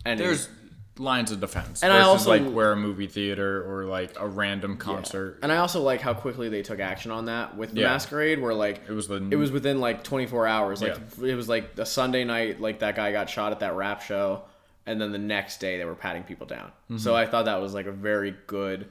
And 0.05 0.19
There's 0.19 0.49
lines 0.99 1.31
of 1.31 1.39
defense. 1.39 1.81
And 1.81 1.91
I 1.91 2.01
also- 2.01 2.29
like 2.29 2.47
where 2.47 2.71
a 2.71 2.75
movie 2.75 3.07
theater 3.07 3.63
or 3.67 3.85
like 3.85 4.11
a 4.19 4.27
random 4.27 4.77
concert. 4.77 5.39
and 5.41 5.51
I 5.51 5.57
also 5.57 5.81
like 5.81 6.01
how 6.01 6.13
quickly 6.13 6.49
they 6.49 6.61
took 6.61 6.79
action 6.79 7.09
on 7.09 7.25
that 7.25 7.57
with 7.57 7.71
the 7.73 7.81
Yeah. 7.81 7.87
masquerade, 7.93 8.39
where 8.39 8.53
like 8.53 8.81
It 8.87 8.93
was 8.93 9.07
the 9.07 9.15
it 9.31 9.35
was 9.35 9.51
within 9.51 9.79
like 9.79 10.03
24 10.03 10.45
hours. 10.45 10.81
Like 10.83 10.97
it 11.21 11.35
was 11.35 11.49
like 11.49 11.77
a 11.79 11.85
Sunday 11.85 12.23
night, 12.25 12.61
like 12.61 12.79
that 12.79 12.95
guy 12.95 13.11
got 13.11 13.29
shot 13.29 13.51
at 13.51 13.59
that 13.61 13.75
rap 13.75 14.01
show. 14.01 14.43
and 14.85 14.99
then 14.99 15.13
the 15.13 15.17
next 15.17 15.59
day 15.61 15.77
they 15.77 15.85
were 15.85 15.95
patting 15.95 16.23
people 16.23 16.45
down. 16.45 16.67
Mm-hmm. 16.91 16.97
So 16.97 17.15
I 17.15 17.25
thought 17.25 17.45
that 17.45 17.61
was 17.61 17.73
like 17.73 17.85
a 17.85 17.91
very 17.93 18.35
good, 18.47 18.89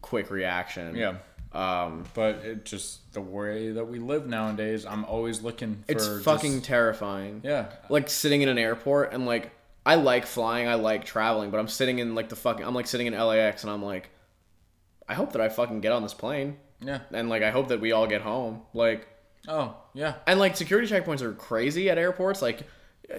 quick 0.00 0.30
reaction. 0.30 0.96
Yeah. 0.96 1.16
Um, 1.52 2.04
But 2.14 2.36
it 2.36 2.64
just 2.64 3.12
the 3.12 3.20
way 3.20 3.70
that 3.72 3.84
we 3.84 3.98
live 3.98 4.26
nowadays, 4.26 4.84
I'm 4.86 5.04
always 5.04 5.42
looking 5.42 5.84
for 5.86 5.92
it's 5.92 6.06
just- 6.06 6.24
fucking 6.24 6.62
terrifying. 6.62 7.42
yeah. 7.44 7.66
Like 7.90 8.08
sitting 8.08 8.40
in 8.42 8.48
an 8.48 8.56
airport 8.58 9.12
and 9.12 9.26
like 9.26 9.50
I 9.86 9.94
like 9.94 10.26
flying, 10.26 10.68
I 10.68 10.74
like 10.74 11.04
traveling, 11.04 11.50
but 11.50 11.58
I'm 11.60 11.68
sitting 11.68 11.98
in 12.00 12.14
like 12.14 12.28
the 12.28 12.36
fucking 12.36 12.66
I'm 12.66 12.74
like 12.74 12.86
sitting 12.88 13.06
in 13.06 13.14
LAX 13.18 13.62
and 13.62 13.70
I'm 13.72 13.82
like, 13.82 14.10
I 15.08 15.14
hope 15.14 15.32
that 15.32 15.40
I 15.40 15.48
fucking 15.48 15.80
get 15.80 15.92
on 15.92 16.02
this 16.02 16.12
plane 16.14 16.56
Yeah. 16.80 17.00
and 17.12 17.28
like 17.28 17.42
I 17.42 17.50
hope 17.50 17.68
that 17.68 17.80
we 17.80 17.92
all 17.92 18.06
get 18.06 18.20
home. 18.22 18.62
Like 18.74 19.06
Oh, 19.48 19.76
yeah. 19.94 20.14
and 20.26 20.40
like 20.40 20.56
security 20.56 20.88
checkpoints 20.92 21.22
are 21.22 21.32
crazy 21.32 21.88
at 21.88 21.98
airports. 21.98 22.42
Like 22.42 22.62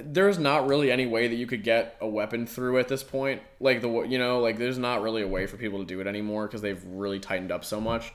there's 0.04 0.38
not 0.38 0.68
really 0.68 0.92
any 0.92 1.06
way 1.06 1.30
that 1.30 1.36
you 1.36 1.48
could 1.48 1.64
get 1.64 1.96
a 2.02 2.08
weapon 2.08 2.46
through 2.46 2.78
at 2.80 2.90
this 2.90 3.02
point. 3.04 3.42
Like 3.62 3.80
the 3.80 3.90
you 4.04 4.18
know 4.20 4.42
like 4.42 4.58
there's 4.58 4.78
not 4.78 5.02
really 5.02 5.22
a 5.22 5.28
way 5.28 5.46
for 5.48 5.56
people 5.56 5.80
to 5.80 5.86
do 5.86 6.02
it 6.02 6.08
anymore 6.08 6.46
because 6.48 6.62
they've 6.62 6.84
really 6.86 7.20
tightened 7.22 7.54
up 7.54 7.64
so 7.64 7.80
much. 7.80 8.12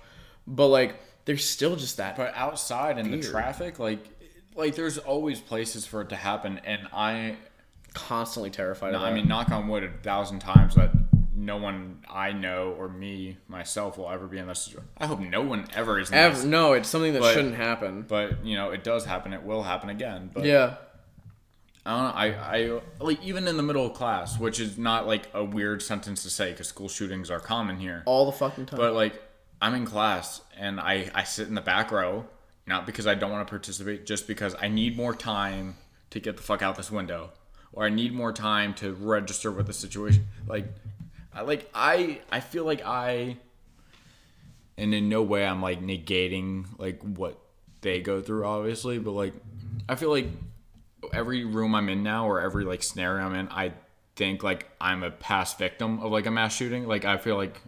But 0.46 0.66
like 0.68 0.96
there's 1.24 1.48
still 1.48 1.76
just 1.76 1.96
that. 1.96 2.16
But 2.16 2.34
outside 2.36 2.98
in 2.98 3.10
the 3.10 3.22
traffic, 3.22 3.78
like 3.78 4.04
like 4.54 4.74
there's 4.74 4.98
always 4.98 5.40
places 5.40 5.86
for 5.86 6.02
it 6.02 6.10
to 6.10 6.16
happen 6.16 6.60
and 6.66 6.86
I 6.92 7.36
constantly 7.94 8.50
terrified 8.50 8.94
of 8.94 9.00
that. 9.00 9.06
I 9.06 9.14
mean 9.14 9.28
knock 9.28 9.50
on 9.50 9.68
wood 9.68 9.84
a 9.84 9.90
thousand 10.02 10.40
times 10.40 10.74
that 10.74 10.92
no 11.34 11.56
one 11.56 12.04
I 12.08 12.32
know 12.32 12.74
or 12.78 12.88
me 12.88 13.36
myself 13.48 13.98
will 13.98 14.08
ever 14.10 14.26
be 14.26 14.38
in 14.38 14.46
this 14.46 14.60
situation. 14.62 14.88
I 14.98 15.06
hope 15.06 15.18
no 15.20 15.42
one 15.42 15.66
ever 15.74 15.98
is 15.98 16.08
in 16.10 16.14
Ever, 16.14 16.34
this. 16.36 16.44
no, 16.44 16.72
it's 16.74 16.88
something 16.88 17.12
that 17.14 17.20
But- 17.22 17.34
shouldn't 17.34 17.56
happen. 17.56 18.02
But 18.08 18.44
you 18.44 18.56
know, 18.56 18.70
it 18.70 18.84
does 18.84 19.04
happen, 19.04 19.32
it 19.32 19.42
will 19.42 19.62
happen 19.64 19.90
again. 19.90 20.30
But 20.32 20.44
Yeah. 20.44 20.76
I 21.84 21.90
don't 21.96 22.04
know. 22.04 22.38
I, 22.38 22.56
I 22.56 22.80
like 23.04 23.22
even 23.24 23.48
in 23.48 23.56
the 23.56 23.62
middle 23.64 23.84
of 23.86 23.92
class, 23.94 24.38
which 24.38 24.60
is 24.60 24.78
not 24.78 25.06
like 25.08 25.28
a 25.34 25.42
weird 25.44 25.82
sentence 25.82 26.22
to 26.22 26.30
say 26.30 26.52
because 26.52 26.68
school 26.68 26.88
shootings 26.88 27.28
are 27.28 27.40
common 27.40 27.78
here. 27.78 28.04
All 28.06 28.26
the 28.26 28.32
fucking 28.32 28.66
time. 28.66 28.78
But 28.78 28.92
like 28.94 29.20
I'm 29.60 29.74
in 29.74 29.84
class 29.84 30.42
and 30.56 30.78
I 30.78 31.10
I 31.12 31.24
sit 31.24 31.48
in 31.48 31.54
the 31.56 31.60
back 31.60 31.90
row, 31.90 32.26
not 32.68 32.86
because 32.86 33.08
I 33.08 33.16
don't 33.16 33.32
want 33.32 33.44
to 33.44 33.50
participate, 33.50 34.06
just 34.06 34.28
because 34.28 34.54
I 34.60 34.68
need 34.68 34.96
more 34.96 35.12
time 35.12 35.74
to 36.10 36.20
get 36.20 36.36
the 36.36 36.42
fuck 36.44 36.62
out 36.62 36.76
this 36.76 36.90
window, 36.92 37.30
or 37.72 37.84
I 37.84 37.88
need 37.88 38.12
more 38.12 38.32
time 38.32 38.74
to 38.74 38.92
register 38.92 39.50
with 39.50 39.66
the 39.66 39.72
situation. 39.72 40.26
Like, 40.46 40.66
I 41.34 41.42
like 41.42 41.70
I 41.74 42.20
I 42.30 42.40
feel 42.40 42.64
like 42.64 42.82
I, 42.84 43.36
and 44.76 44.94
in 44.94 45.08
no 45.08 45.22
way 45.22 45.46
I'm 45.46 45.62
like 45.62 45.80
negating 45.80 46.66
like 46.78 47.00
what 47.02 47.38
they 47.80 48.00
go 48.00 48.20
through, 48.20 48.44
obviously, 48.44 48.98
but 48.98 49.12
like 49.12 49.34
I 49.88 49.94
feel 49.94 50.10
like 50.10 50.26
every 51.12 51.44
room 51.44 51.74
I'm 51.74 51.88
in 51.88 52.02
now 52.02 52.28
or 52.28 52.40
every 52.40 52.64
like 52.64 52.82
scenario 52.82 53.24
I'm 53.24 53.34
in, 53.34 53.48
I 53.48 53.72
think 54.16 54.42
like 54.42 54.70
I'm 54.80 55.02
a 55.02 55.10
past 55.10 55.58
victim 55.58 56.00
of 56.00 56.12
like 56.12 56.26
a 56.26 56.30
mass 56.30 56.54
shooting. 56.54 56.86
Like 56.86 57.04
I 57.04 57.16
feel 57.16 57.36
like 57.36 57.60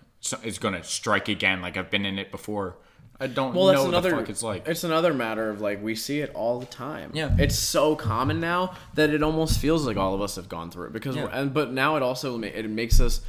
it's 0.42 0.58
gonna 0.58 0.84
strike 0.84 1.28
again. 1.28 1.62
Like 1.62 1.76
I've 1.76 1.90
been 1.90 2.06
in 2.06 2.18
it 2.18 2.30
before. 2.30 2.76
I 3.20 3.28
don't 3.28 3.54
well, 3.54 3.66
that's 3.66 3.80
know 3.80 3.88
another. 3.88 4.10
what 4.10 4.16
the 4.18 4.22
fuck 4.24 4.30
it's 4.30 4.42
like. 4.42 4.68
It's 4.68 4.82
another 4.82 5.14
matter 5.14 5.48
of 5.48 5.60
like 5.60 5.82
we 5.82 5.94
see 5.94 6.20
it 6.20 6.32
all 6.34 6.58
the 6.58 6.66
time. 6.66 7.12
Yeah. 7.14 7.34
it's 7.38 7.56
so 7.56 7.94
common 7.94 8.40
now 8.40 8.74
that 8.94 9.10
it 9.10 9.22
almost 9.22 9.60
feels 9.60 9.86
like 9.86 9.96
all 9.96 10.14
of 10.14 10.20
us 10.20 10.36
have 10.36 10.48
gone 10.48 10.70
through 10.70 10.86
it 10.88 10.92
because. 10.92 11.16
Yeah. 11.16 11.28
And 11.32 11.54
but 11.54 11.72
now 11.72 11.96
it 11.96 12.02
also 12.02 12.40
it 12.42 12.68
makes 12.68 13.00
us 13.00 13.20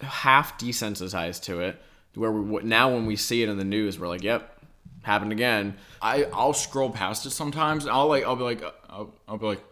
half 0.00 0.58
desensitized 0.58 1.42
to 1.44 1.60
it, 1.60 1.80
where 2.14 2.32
we 2.32 2.62
now 2.62 2.92
when 2.92 3.04
we 3.04 3.16
see 3.16 3.42
it 3.42 3.48
in 3.48 3.58
the 3.58 3.64
news, 3.64 3.98
we're 3.98 4.08
like, 4.08 4.22
"Yep, 4.22 4.60
happened 5.02 5.32
again." 5.32 5.76
I 6.00 6.24
I'll 6.32 6.54
scroll 6.54 6.90
past 6.90 7.26
it 7.26 7.30
sometimes. 7.30 7.86
I'll 7.86 8.08
like 8.08 8.24
I'll 8.24 8.36
be 8.36 8.44
like 8.44 8.62
uh, 8.62 8.70
I'll, 8.88 9.14
I'll 9.28 9.38
be 9.38 9.46
like. 9.46 9.64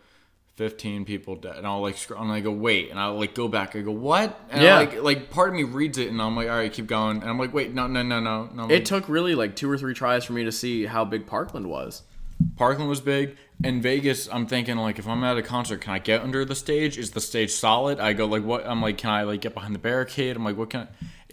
15 0.57 1.05
people 1.05 1.37
dead 1.37 1.57
and 1.57 1.67
I'll 1.67 1.83
like 1.83 1.97
scroll 1.99 2.23
and 2.23 2.33
I 2.33 2.41
go 2.41 2.51
wait 2.51 2.91
and 2.91 2.99
I'll 2.99 3.19
like 3.19 3.35
go 3.35 3.47
back 3.47 3.77
I 3.77 3.83
go 3.83 3.91
what 3.91 4.41
and 4.51 4.63
Yeah. 4.63 4.77
I, 4.77 4.85
like 4.85 5.03
like 5.03 5.31
part 5.31 5.51
of 5.51 5.55
me 5.55 5.65
reads 5.65 5.99
it 5.99 6.09
and 6.09 6.21
I'm 6.21 6.35
like 6.35 6.49
all 6.49 6.57
right 6.57 6.73
keep 6.73 6.87
going 6.87 7.21
and 7.21 7.29
I'm 7.29 7.39
like 7.39 7.53
wait 7.53 7.75
no 7.75 7.87
no 7.87 8.03
no 8.03 8.21
no 8.21 8.49
no 8.55 8.69
It 8.71 8.87
took 8.87 9.09
really 9.09 9.35
like 9.35 9.55
two 9.55 9.71
or 9.71 9.77
three 9.77 9.93
tries 9.95 10.25
for 10.25 10.33
me 10.33 10.45
to 10.45 10.53
see 10.53 10.87
how 10.87 11.05
big 11.05 11.27
Parkland 11.27 11.69
was. 11.69 12.03
Parkland 12.57 12.89
was 12.89 13.01
big. 13.01 13.37
In 13.65 13.81
Vegas, 13.81 14.29
I'm 14.31 14.47
thinking 14.47 14.77
like 14.77 14.99
if 14.99 15.07
I'm 15.09 15.25
at 15.25 15.39
a 15.39 15.43
concert, 15.43 15.81
can 15.81 15.95
I 15.95 15.99
get 15.99 16.21
under 16.21 16.45
the 16.45 16.55
stage? 16.55 16.99
Is 16.99 17.13
the 17.13 17.21
stage 17.21 17.51
solid? 17.51 17.99
I 17.99 18.13
go 18.13 18.27
like 18.27 18.45
what? 18.45 18.67
I'm 18.67 18.83
like, 18.83 18.99
can 18.99 19.11
I 19.11 19.23
like 19.23 19.41
get 19.41 19.55
behind 19.55 19.75
the 19.75 19.79
barricade? 19.79 20.37
I'm 20.37 20.45
like, 20.45 20.57
what 20.59 20.69
can? 20.69 20.81
I, 20.83 20.87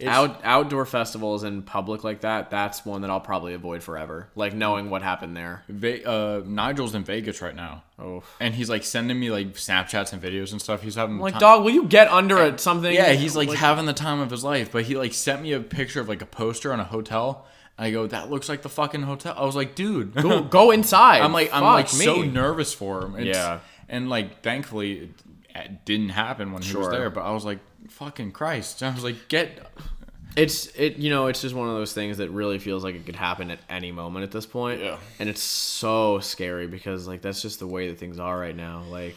Out 0.04 0.40
outdoor 0.42 0.86
festivals 0.86 1.44
in 1.44 1.62
public 1.62 2.02
like 2.02 2.22
that, 2.22 2.50
that's 2.50 2.84
one 2.84 3.02
that 3.02 3.10
I'll 3.10 3.20
probably 3.20 3.54
avoid 3.54 3.80
forever. 3.82 4.28
Like 4.34 4.52
knowing 4.52 4.90
what 4.90 5.02
happened 5.02 5.36
there. 5.36 5.62
Ve- 5.68 6.02
uh, 6.04 6.40
Nigel's 6.44 6.96
in 6.96 7.04
Vegas 7.04 7.40
right 7.40 7.54
now. 7.54 7.84
Oh. 7.96 8.24
and 8.40 8.52
he's 8.54 8.68
like 8.68 8.82
sending 8.82 9.20
me 9.20 9.30
like 9.30 9.54
Snapchats 9.54 10.12
and 10.12 10.20
videos 10.20 10.50
and 10.50 10.60
stuff. 10.60 10.82
He's 10.82 10.96
having 10.96 11.18
Like, 11.20 11.34
time- 11.34 11.40
dog, 11.40 11.64
will 11.64 11.70
you 11.70 11.84
get 11.84 12.08
under 12.08 12.38
it? 12.38 12.58
Something? 12.58 12.92
Yeah, 12.92 13.12
he's 13.12 13.36
like, 13.36 13.48
having 13.50 13.86
the 13.86 13.92
time 13.92 14.18
of 14.18 14.30
his 14.32 14.42
life. 14.42 14.72
But 14.72 14.82
he 14.84 14.96
like 14.96 15.14
sent 15.14 15.42
me 15.42 15.52
a 15.52 15.60
picture 15.60 16.00
of 16.00 16.08
like 16.08 16.22
a 16.22 16.26
poster 16.26 16.72
on 16.72 16.80
a 16.80 16.84
hotel. 16.84 17.46
I 17.78 17.92
go, 17.92 18.06
that 18.08 18.30
looks 18.30 18.48
like 18.48 18.62
the 18.62 18.68
fucking 18.68 19.02
hotel. 19.02 19.34
I 19.36 19.44
was 19.44 19.54
like, 19.54 19.76
dude, 19.76 20.12
go, 20.14 20.42
go 20.42 20.70
inside. 20.72 21.20
I'm 21.22 21.32
like, 21.32 21.54
I'm 21.54 21.62
like 21.62 21.88
so 21.88 22.22
nervous 22.22 22.74
for 22.74 23.02
him. 23.04 23.14
It's- 23.16 23.36
Yeah. 23.36 23.60
and 23.88 24.10
like 24.10 24.42
thankfully 24.42 24.92
it, 24.98 25.10
it 25.54 25.84
didn't 25.84 26.08
happen 26.08 26.52
when 26.52 26.62
he 26.62 26.76
was 26.76 26.88
there. 26.88 27.10
But 27.10 27.20
I 27.22 27.30
was 27.30 27.44
like, 27.44 27.60
fucking 27.88 28.32
Christ! 28.32 28.82
I 28.82 28.92
was 28.92 29.04
like, 29.04 29.28
get. 29.28 29.66
It's 30.36 30.66
it 30.74 30.96
you 30.96 31.10
know 31.10 31.28
it's 31.28 31.40
just 31.40 31.54
one 31.54 31.68
of 31.68 31.76
those 31.76 31.92
things 31.92 32.16
that 32.18 32.28
really 32.30 32.58
feels 32.58 32.82
like 32.82 32.96
it 32.96 33.06
could 33.06 33.14
happen 33.14 33.52
at 33.52 33.60
any 33.70 33.92
moment 33.92 34.24
at 34.24 34.32
this 34.32 34.46
point. 34.46 34.80
Yeah. 34.80 34.98
And 35.20 35.28
it's 35.28 35.42
so 35.42 36.18
scary 36.18 36.66
because 36.66 37.06
like 37.06 37.22
that's 37.22 37.40
just 37.40 37.60
the 37.60 37.68
way 37.68 37.88
that 37.88 37.98
things 37.98 38.18
are 38.18 38.36
right 38.36 38.56
now. 38.56 38.82
Like 38.88 39.14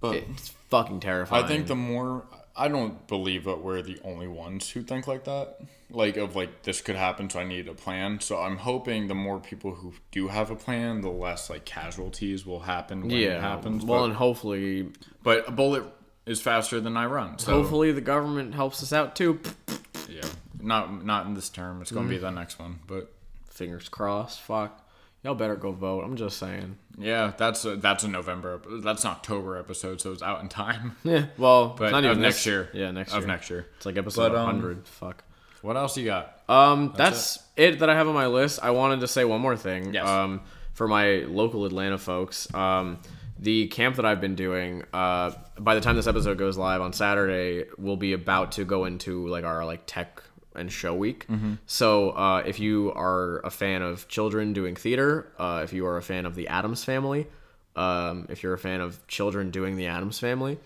But 0.00 0.16
it's 0.16 0.50
fucking 0.68 1.00
terrifying. 1.00 1.44
I 1.44 1.48
think 1.48 1.68
the 1.68 1.74
more 1.74 2.24
I 2.54 2.68
don't 2.68 3.06
believe 3.06 3.44
that 3.44 3.62
we're 3.62 3.80
the 3.80 3.98
only 4.04 4.28
ones 4.28 4.68
who 4.68 4.82
think 4.82 5.06
like 5.06 5.24
that. 5.24 5.56
Like 5.90 6.16
of 6.16 6.36
like 6.36 6.62
this 6.62 6.80
could 6.80 6.96
happen, 6.96 7.30
so 7.30 7.40
I 7.40 7.44
need 7.44 7.68
a 7.68 7.74
plan. 7.74 8.20
So 8.20 8.38
I'm 8.38 8.56
hoping 8.56 9.08
the 9.08 9.14
more 9.14 9.38
people 9.38 9.74
who 9.74 9.94
do 10.10 10.28
have 10.28 10.50
a 10.50 10.56
plan, 10.56 11.00
the 11.00 11.10
less 11.10 11.48
like 11.48 11.64
casualties 11.64 12.44
will 12.44 12.60
happen 12.60 13.02
when 13.02 13.10
yeah 13.10 13.36
it 13.36 13.40
happens. 13.40 13.84
Well, 13.84 14.00
but, 14.00 14.04
and 14.06 14.14
hopefully 14.14 14.90
but 15.22 15.48
a 15.48 15.52
bullet 15.52 15.84
is 16.26 16.40
faster 16.40 16.80
than 16.80 16.96
I 16.96 17.06
run. 17.06 17.38
So 17.38 17.52
hopefully 17.52 17.92
the 17.92 18.00
government 18.00 18.54
helps 18.54 18.82
us 18.82 18.92
out 18.92 19.16
too. 19.16 19.40
yeah, 20.08 20.22
not 20.60 21.04
not 21.04 21.26
in 21.26 21.34
this 21.34 21.48
term. 21.48 21.80
It's 21.82 21.90
gonna 21.92 22.08
be 22.08 22.18
the 22.18 22.30
next 22.30 22.58
one. 22.58 22.80
But 22.86 23.12
Fingers 23.50 23.88
crossed. 23.88 24.40
Fuck. 24.40 24.78
Y'all 25.22 25.34
better 25.36 25.54
go 25.54 25.70
vote. 25.70 26.02
I'm 26.02 26.16
just 26.16 26.36
saying. 26.38 26.76
yeah, 26.98 27.32
that's 27.36 27.64
a, 27.64 27.76
that's 27.76 28.02
a 28.02 28.08
November. 28.08 28.60
That's 28.82 29.04
an 29.04 29.10
October 29.12 29.56
episode, 29.56 30.00
so 30.00 30.10
it's 30.10 30.22
out 30.22 30.40
in 30.42 30.48
time. 30.48 30.96
Yeah. 31.04 31.26
Well, 31.38 31.68
But 31.78 31.92
not 31.92 31.98
of 32.04 32.10
even 32.12 32.22
next 32.22 32.38
this- 32.38 32.46
year. 32.46 32.68
Yeah, 32.72 32.90
next 32.90 33.12
of 33.12 33.20
year. 33.20 33.26
next 33.28 33.48
year. 33.50 33.66
It's 33.76 33.86
like 33.86 33.96
episode 33.96 34.30
But, 34.32 34.38
um, 34.38 34.46
100. 34.46 34.88
Fuck. 34.88 35.22
What 35.60 35.76
else 35.76 35.96
you 35.96 36.04
got? 36.06 36.40
Um, 36.48 36.92
that's, 36.96 37.38
it. 37.56 37.78
that 37.78 37.88
I 37.88 37.94
have 37.94 38.08
on 38.08 38.14
my 38.14 38.26
list. 38.26 38.58
I 38.64 38.70
wanted 38.72 38.98
to 39.00 39.06
say 39.06 39.24
one 39.24 39.40
more 39.40 39.56
thing. 39.56 39.94
Yes. 39.94 40.08
Um, 40.08 40.40
for 40.72 40.88
my 40.88 41.18
local 41.28 41.66
Atlanta 41.66 41.98
folks, 41.98 42.52
um, 42.52 42.98
the 43.42 43.66
camp 43.68 43.96
that 43.96 44.04
I've 44.04 44.20
been 44.20 44.36
doing, 44.36 44.84
uh, 44.92 45.32
by 45.58 45.74
the 45.74 45.80
time 45.80 45.96
this 45.96 46.06
episode 46.06 46.38
goes 46.38 46.56
live 46.56 46.80
on 46.80 46.92
Saturday, 46.92 47.68
we'll 47.76 47.96
be 47.96 48.12
about 48.12 48.52
to 48.52 48.64
go 48.64 48.84
into 48.84 49.26
like 49.26 49.44
our 49.44 49.64
like 49.64 49.82
tech 49.86 50.22
and 50.54 50.70
show 50.70 50.94
week. 50.94 51.26
So 51.66 52.10
uh, 52.10 52.42
if 52.46 52.60
you 52.60 52.92
are 52.94 53.40
a 53.44 53.50
fan 53.50 53.82
of 53.82 54.06
children 54.06 54.52
doing 54.52 54.76
theater, 54.76 55.32
uh, 55.38 55.62
if 55.64 55.72
you 55.72 55.86
are 55.86 55.96
a 55.96 56.02
fan 56.02 56.24
of 56.26 56.34
the 56.34 56.46
Addams 56.48 56.84
Family, 56.84 57.26
um, 57.74 58.26
if 58.28 58.42
you're 58.42 58.54
a 58.54 58.58
fan 58.58 58.80
of 58.80 59.04
children 59.08 59.50
doing 59.50 59.76
the 59.76 59.86
Addams 59.86 60.18
Family, 60.18 60.58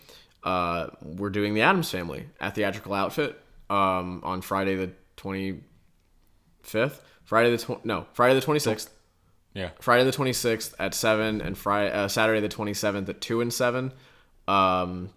uh, 0.44 0.88
we're 1.02 1.30
doing 1.30 1.54
the 1.54 1.62
Addams 1.62 1.90
Family 1.90 2.26
at 2.40 2.54
Theatrical 2.56 2.92
Outfit 2.92 3.40
um, 3.70 4.20
on 4.22 4.42
Friday 4.42 4.76
the 4.76 4.90
twenty 5.16 5.62
fifth. 6.62 7.00
Friday 7.24 7.56
the 7.56 7.58
tw- 7.58 7.84
no 7.84 8.06
Friday 8.12 8.34
the 8.34 8.40
twenty 8.40 8.60
sixth. 8.60 8.92
Yeah. 9.56 9.70
Friday 9.80 10.04
the 10.04 10.12
twenty 10.12 10.34
sixth 10.34 10.74
at 10.78 10.92
seven 10.92 11.40
and 11.40 11.56
Friday 11.56 11.90
uh, 11.90 12.08
Saturday 12.08 12.40
the 12.40 12.48
twenty 12.48 12.74
seventh 12.74 13.08
at 13.08 13.22
two 13.22 13.40
and 13.40 13.52
seven. 13.52 13.90
Um, 14.46 15.08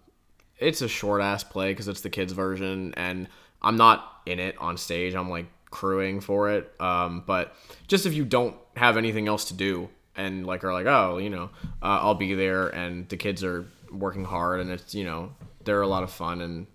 it's 0.58 0.80
a 0.80 0.88
short 0.88 1.20
ass 1.20 1.44
play 1.44 1.72
because 1.72 1.88
it's 1.88 2.00
the 2.00 2.08
kids 2.08 2.32
version, 2.32 2.94
and 2.96 3.28
I'm 3.60 3.76
not 3.76 4.22
in 4.24 4.40
it 4.40 4.56
on 4.58 4.78
stage. 4.78 5.14
I'm 5.14 5.28
like 5.28 5.46
crewing 5.70 6.20
for 6.20 6.50
it. 6.50 6.72
Um, 6.80 7.22
but 7.26 7.54
just 7.86 8.06
if 8.06 8.14
you 8.14 8.24
don't 8.24 8.56
have 8.76 8.96
anything 8.96 9.28
else 9.28 9.44
to 9.46 9.54
do 9.54 9.90
and 10.16 10.46
like 10.46 10.64
are 10.64 10.72
like, 10.72 10.86
oh, 10.86 11.18
you 11.18 11.28
know, 11.28 11.50
uh, 11.82 12.00
I'll 12.00 12.14
be 12.14 12.34
there, 12.34 12.68
and 12.68 13.06
the 13.10 13.18
kids 13.18 13.44
are 13.44 13.66
working 13.92 14.24
hard, 14.24 14.60
and 14.60 14.70
it's 14.70 14.94
you 14.94 15.04
know 15.04 15.34
they're 15.64 15.82
a 15.82 15.86
lot 15.86 16.02
of 16.02 16.10
fun 16.10 16.40
and 16.40 16.66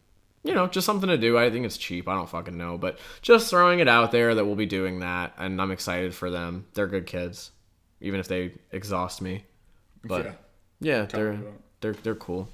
you 0.43 0.53
know, 0.53 0.67
just 0.67 0.85
something 0.85 1.09
to 1.09 1.17
do. 1.17 1.39
I 1.39 1.49
think 1.49 1.65
it's 1.65 1.75
cheap. 1.75 2.07
I 2.07 2.13
don't 2.13 2.29
fucking 2.29 2.55
know, 2.55 2.77
but 2.77 2.99
just 3.23 3.49
throwing 3.49 3.79
it 3.79 3.87
out 3.87 4.11
there 4.11 4.35
that 4.35 4.45
we'll 4.45 4.55
be 4.55 4.67
doing 4.67 4.99
that, 4.99 5.33
and 5.39 5.59
I'm 5.59 5.71
excited 5.71 6.13
for 6.13 6.29
them. 6.29 6.67
They're 6.75 6.85
good 6.85 7.07
kids, 7.07 7.49
even 8.05 8.19
if 8.19 8.27
they 8.27 8.53
exhaust 8.71 9.21
me. 9.21 9.43
But 10.03 10.25
Yeah. 10.25 10.31
yeah, 10.79 11.05
they're 11.05 11.39
they're 11.81 11.93
they're 11.93 12.15
cool. 12.15 12.47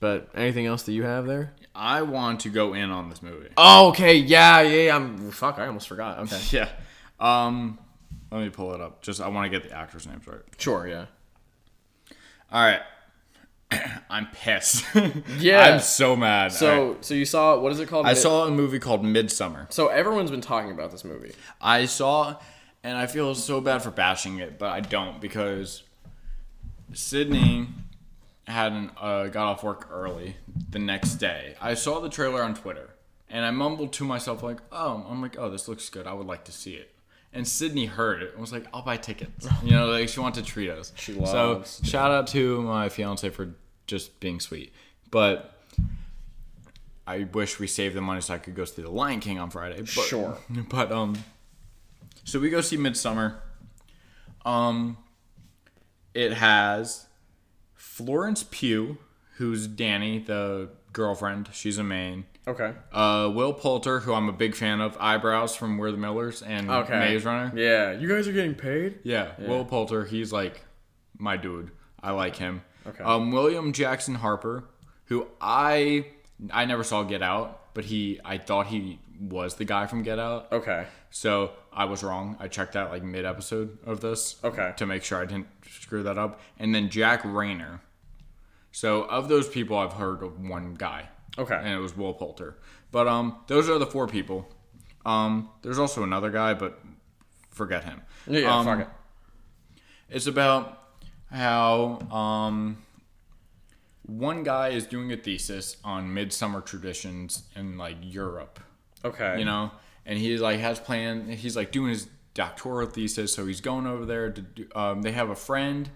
But 0.00 0.28
anything 0.34 0.66
else 0.66 0.82
that 0.82 0.92
you 0.92 1.04
have 1.04 1.26
there? 1.26 1.54
I 1.74 2.02
want 2.02 2.40
to 2.40 2.50
go 2.50 2.74
in 2.74 2.90
on 2.90 3.08
this 3.08 3.22
movie. 3.22 3.48
Oh, 3.56 3.88
okay, 3.88 4.16
yeah, 4.16 4.60
yeah. 4.60 4.82
yeah, 4.86 4.96
I'm 4.96 5.30
fuck. 5.30 5.58
I 5.58 5.66
almost 5.66 5.88
forgot. 5.88 6.18
Okay, 6.20 6.40
Yeah. 6.50 6.68
Um, 7.18 7.78
let 8.30 8.42
me 8.42 8.50
pull 8.50 8.74
it 8.74 8.80
up. 8.80 9.00
Just 9.02 9.20
I 9.20 9.28
want 9.28 9.50
to 9.50 9.58
get 9.58 9.68
the 9.68 9.74
actors' 9.74 10.06
names 10.06 10.26
right. 10.26 10.40
sure, 10.58 10.86
yeah. 10.88 11.06
All 12.52 12.62
right. 12.64 12.82
I'm 14.10 14.26
pissed. 14.32 14.84
Yeah. 15.38 15.60
I'm 15.74 15.80
so 15.80 16.14
mad. 16.16 16.52
So, 16.52 16.88
Alright. 16.88 17.04
so 17.04 17.14
you 17.14 17.24
saw 17.24 17.58
what 17.58 17.72
is 17.72 17.80
it 17.80 17.88
called? 17.88 18.06
I 18.06 18.10
Mid- 18.10 18.18
saw 18.18 18.46
a 18.46 18.50
movie 18.50 18.78
called 18.78 19.02
Midsommar. 19.04 19.72
So 19.72 19.88
everyone's 19.88 20.30
been 20.30 20.40
talking 20.40 20.70
about 20.70 20.90
this 20.90 21.04
movie. 21.04 21.32
I 21.60 21.86
saw, 21.86 22.36
and 22.84 22.96
I 22.98 23.06
feel 23.06 23.34
so 23.34 23.60
bad 23.60 23.82
for 23.82 23.90
bashing 23.90 24.38
it, 24.38 24.58
but 24.58 24.68
I 24.68 24.80
don't 24.80 25.20
because 25.20 25.82
Sydney 26.92 27.68
hadn't 28.46 28.90
uh, 29.00 29.28
got 29.28 29.46
off 29.46 29.64
work 29.64 29.88
early 29.90 30.36
the 30.70 30.78
next 30.78 31.14
day. 31.14 31.56
I 31.60 31.74
saw 31.74 31.98
the 32.00 32.10
trailer 32.10 32.42
on 32.42 32.54
Twitter, 32.54 32.90
and 33.30 33.44
I 33.44 33.50
mumbled 33.50 33.92
to 33.94 34.04
myself 34.04 34.42
like, 34.42 34.58
"Oh, 34.70 35.04
I'm 35.08 35.22
like, 35.22 35.36
oh, 35.38 35.48
this 35.50 35.66
looks 35.66 35.88
good. 35.88 36.06
I 36.06 36.12
would 36.12 36.26
like 36.26 36.44
to 36.44 36.52
see 36.52 36.74
it." 36.74 36.90
And 37.32 37.48
Sydney 37.48 37.86
heard 37.86 38.22
it 38.22 38.32
and 38.32 38.40
was 38.40 38.52
like, 38.52 38.66
"I'll 38.72 38.82
buy 38.82 38.98
tickets." 38.98 39.48
You 39.64 39.72
know, 39.72 39.86
like 39.86 40.08
she 40.10 40.20
wanted 40.20 40.44
to 40.44 40.50
treat 40.52 40.68
us. 40.70 40.92
She 40.94 41.14
So 41.14 41.20
loves 41.22 41.80
shout 41.84 42.10
out 42.10 42.26
to 42.28 42.60
my 42.62 42.90
fiance 42.90 43.28
for 43.30 43.54
just 43.86 44.20
being 44.20 44.38
sweet, 44.40 44.72
but. 45.10 45.50
I 47.06 47.24
wish 47.34 47.60
we 47.60 47.66
saved 47.66 47.94
the 47.94 48.00
money 48.00 48.22
so 48.22 48.32
I 48.32 48.38
could 48.38 48.54
go 48.54 48.64
see 48.64 48.80
The 48.80 48.90
Lion 48.90 49.20
King 49.20 49.38
on 49.38 49.50
Friday. 49.50 49.80
But, 49.80 49.88
Sure. 49.88 50.38
But 50.70 50.90
um, 50.90 51.14
so 52.24 52.40
we 52.40 52.50
go 52.50 52.60
see 52.60 52.76
Midsommar. 52.76 53.36
Um, 54.44 54.98
it 56.12 56.34
has 56.34 57.06
Florence 57.74 58.44
Pugh, 58.50 58.98
who's 59.36 59.66
Danny, 59.66 60.18
the 60.18 60.70
girlfriend. 60.92 61.48
She's 61.52 61.78
a 61.78 61.84
main. 61.84 62.26
Okay. 62.46 62.72
Uh, 62.92 63.30
Will 63.34 63.54
Poulter, 63.54 64.00
who 64.00 64.12
I'm 64.12 64.28
a 64.28 64.32
big 64.32 64.54
fan 64.54 64.80
of, 64.80 64.96
eyebrows 65.00 65.56
from 65.56 65.78
We're 65.78 65.90
the 65.90 65.96
Millers 65.96 66.42
and 66.42 66.70
Okay. 66.70 66.98
Maze 66.98 67.24
Runner. 67.24 67.52
Yeah. 67.58 67.92
You 67.92 68.06
guys 68.08 68.28
are 68.28 68.32
getting 68.32 68.54
paid. 68.54 68.98
Yeah, 69.02 69.32
Will 69.38 69.64
Poulter, 69.64 70.04
he's 70.04 70.32
like 70.32 70.62
my 71.16 71.36
dude. 71.38 71.70
I 72.02 72.10
like 72.10 72.36
him. 72.36 72.62
Okay. 72.86 73.02
Um, 73.02 73.32
William 73.32 73.72
Jackson 73.72 74.14
Harper, 74.16 74.64
who 75.06 75.26
I 75.40 76.06
I 76.52 76.66
never 76.66 76.84
saw 76.84 77.02
Get 77.02 77.22
Out, 77.22 77.72
but 77.72 77.86
he 77.86 78.20
I 78.24 78.36
thought 78.36 78.66
he 78.66 78.98
was 79.18 79.54
the 79.54 79.64
guy 79.64 79.86
from 79.86 80.02
Get 80.02 80.18
Out. 80.18 80.52
Okay. 80.52 80.86
So 81.10 81.52
I 81.74 81.84
was 81.86 82.02
wrong. 82.02 82.36
I 82.40 82.48
checked 82.48 82.72
that 82.74 82.90
like 82.90 83.02
mid 83.02 83.24
episode 83.24 83.78
of 83.84 84.00
this. 84.00 84.36
Okay. 84.44 84.72
To 84.76 84.86
make 84.86 85.02
sure 85.04 85.20
I 85.20 85.26
didn't 85.26 85.48
screw 85.68 86.02
that 86.04 86.18
up. 86.18 86.40
And 86.58 86.74
then 86.74 86.88
Jack 86.90 87.22
Reynor. 87.22 87.80
So 88.72 89.02
of 89.04 89.28
those 89.28 89.48
people, 89.48 89.76
I've 89.78 89.92
heard 89.94 90.22
of 90.22 90.40
one 90.40 90.74
guy, 90.74 91.08
Okay. 91.38 91.54
and 91.54 91.68
it 91.68 91.78
was 91.78 91.96
Will 91.96 92.12
Poulter. 92.14 92.56
But 92.90 93.06
um, 93.08 93.38
those 93.46 93.68
are 93.68 93.78
the 93.78 93.86
four 93.86 94.06
people. 94.08 94.48
Um, 95.06 95.50
there's 95.62 95.78
also 95.78 96.02
another 96.02 96.30
guy, 96.30 96.54
but 96.54 96.80
forget 97.50 97.84
him. 97.84 98.02
yeah. 98.26 98.40
yeah 98.40 98.56
Um, 98.58 98.64
fuck 98.66 98.80
it. 98.80 98.88
It's 100.10 100.26
about 100.26 100.80
how 101.30 101.98
um, 102.10 102.78
one 104.06 104.42
guy 104.42 104.68
is 104.70 104.86
doing 104.86 105.12
a 105.12 105.16
thesis 105.16 105.76
on 105.84 106.12
midsummer 106.12 106.60
traditions 106.60 107.44
in 107.56 107.76
like 107.78 107.96
Europe 108.02 108.60
Okay. 109.04 109.38
you 109.38 109.44
know 109.44 109.70
and 110.06 110.18
he 110.18 110.36
like 110.38 110.60
has 110.60 110.78
plan 110.80 111.28
he's 111.28 111.56
like 111.56 111.72
doing 111.72 111.90
his 111.90 112.08
doctoral 112.34 112.86
thesis 112.88 113.32
so 113.32 113.46
he's 113.46 113.60
going 113.60 113.86
over 113.86 114.04
there 114.04 114.30
to 114.30 114.40
do 114.42 114.66
um, 114.74 115.02
they 115.02 115.12
have 115.12 115.30
a 115.30 115.36
friend 115.36 115.88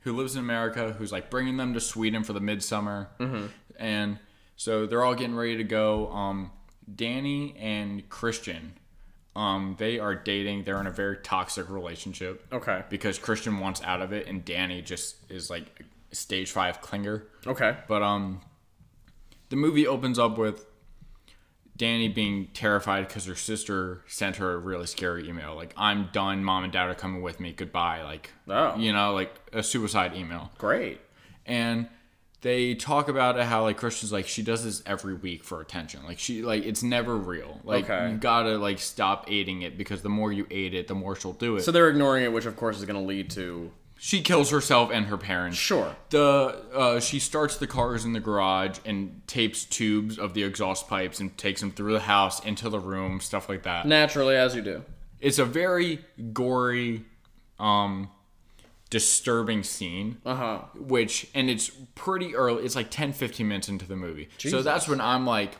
who 0.00 0.12
lives 0.12 0.34
in 0.34 0.40
america 0.40 0.92
who's 0.98 1.12
like 1.12 1.30
bringing 1.30 1.56
them 1.56 1.74
to 1.74 1.80
sweden 1.80 2.22
for 2.24 2.32
the 2.32 2.40
midsummer 2.40 3.08
mm-hmm. 3.18 3.46
and 3.78 4.18
so 4.56 4.86
they're 4.86 5.04
all 5.04 5.14
getting 5.14 5.34
ready 5.36 5.56
to 5.56 5.64
go 5.64 6.08
um, 6.12 6.50
danny 6.94 7.54
and 7.58 8.08
christian 8.08 8.72
um, 9.34 9.76
they 9.78 9.98
are 9.98 10.14
dating 10.14 10.64
they're 10.64 10.80
in 10.80 10.86
a 10.86 10.90
very 10.90 11.18
toxic 11.18 11.68
relationship 11.68 12.42
Okay. 12.52 12.82
because 12.88 13.18
christian 13.18 13.58
wants 13.58 13.82
out 13.82 14.00
of 14.00 14.12
it 14.12 14.26
and 14.26 14.44
danny 14.44 14.80
just 14.80 15.16
is 15.30 15.50
like 15.50 15.82
stage 16.12 16.50
five 16.50 16.80
clinger 16.80 17.24
Okay. 17.46 17.76
but 17.86 18.02
um, 18.02 18.40
the 19.50 19.56
movie 19.56 19.86
opens 19.86 20.18
up 20.18 20.38
with 20.38 20.65
Danny 21.76 22.08
being 22.08 22.48
terrified 22.54 23.06
because 23.06 23.26
her 23.26 23.34
sister 23.34 24.02
sent 24.06 24.36
her 24.36 24.54
a 24.54 24.56
really 24.58 24.86
scary 24.86 25.28
email, 25.28 25.54
like 25.54 25.74
"I'm 25.76 26.08
done. 26.12 26.42
Mom 26.42 26.64
and 26.64 26.72
Dad 26.72 26.88
are 26.88 26.94
coming 26.94 27.22
with 27.22 27.38
me. 27.40 27.52
Goodbye." 27.52 28.02
Like, 28.02 28.30
Oh. 28.48 28.76
you 28.76 28.92
know, 28.92 29.12
like 29.12 29.34
a 29.52 29.62
suicide 29.62 30.14
email. 30.14 30.50
Great. 30.58 31.00
And 31.44 31.88
they 32.42 32.74
talk 32.74 33.08
about 33.08 33.36
it 33.38 33.44
how 33.44 33.62
like 33.62 33.76
Christian's 33.76 34.12
like 34.12 34.26
she 34.28 34.42
does 34.42 34.62
this 34.64 34.82
every 34.86 35.14
week 35.14 35.42
for 35.42 35.60
attention. 35.60 36.00
Like 36.04 36.18
she 36.18 36.42
like 36.42 36.64
it's 36.64 36.82
never 36.82 37.16
real. 37.16 37.60
Like 37.64 37.90
Okay. 37.90 38.10
you 38.12 38.16
gotta 38.18 38.58
like 38.58 38.78
stop 38.78 39.24
aiding 39.28 39.62
it 39.62 39.76
because 39.76 40.02
the 40.02 40.08
more 40.08 40.32
you 40.32 40.46
aid 40.50 40.72
it, 40.74 40.86
the 40.86 40.94
more 40.94 41.16
she'll 41.16 41.32
do 41.32 41.56
it. 41.56 41.62
So 41.62 41.72
they're 41.72 41.88
ignoring 41.88 42.24
it, 42.24 42.32
which 42.32 42.46
of 42.46 42.56
course 42.56 42.78
is 42.78 42.84
going 42.84 43.00
to 43.00 43.06
lead 43.06 43.30
to. 43.30 43.70
She 43.98 44.20
kills 44.20 44.50
herself 44.50 44.90
and 44.92 45.06
her 45.06 45.16
parents. 45.16 45.56
Sure. 45.56 45.96
The 46.10 46.62
uh, 46.74 47.00
she 47.00 47.18
starts 47.18 47.56
the 47.56 47.66
cars 47.66 48.04
in 48.04 48.12
the 48.12 48.20
garage 48.20 48.78
and 48.84 49.22
tapes 49.26 49.64
tubes 49.64 50.18
of 50.18 50.34
the 50.34 50.42
exhaust 50.42 50.88
pipes 50.88 51.18
and 51.18 51.36
takes 51.38 51.60
them 51.60 51.70
through 51.70 51.94
the 51.94 52.00
house 52.00 52.44
into 52.44 52.68
the 52.68 52.78
room, 52.78 53.20
stuff 53.20 53.48
like 53.48 53.62
that. 53.62 53.86
Naturally, 53.86 54.36
as 54.36 54.54
you 54.54 54.62
do. 54.62 54.84
It's 55.20 55.38
a 55.38 55.46
very 55.46 56.04
gory, 56.32 57.04
um, 57.58 58.10
disturbing 58.90 59.62
scene. 59.62 60.18
Uh 60.26 60.34
huh. 60.34 60.58
Which 60.74 61.28
and 61.34 61.48
it's 61.48 61.70
pretty 61.94 62.36
early. 62.36 62.64
It's 62.64 62.76
like 62.76 62.90
10, 62.90 63.12
15 63.12 63.48
minutes 63.48 63.68
into 63.68 63.86
the 63.86 63.96
movie. 63.96 64.28
So 64.38 64.62
that's 64.62 64.86
when 64.86 65.00
I'm 65.00 65.26
like, 65.26 65.56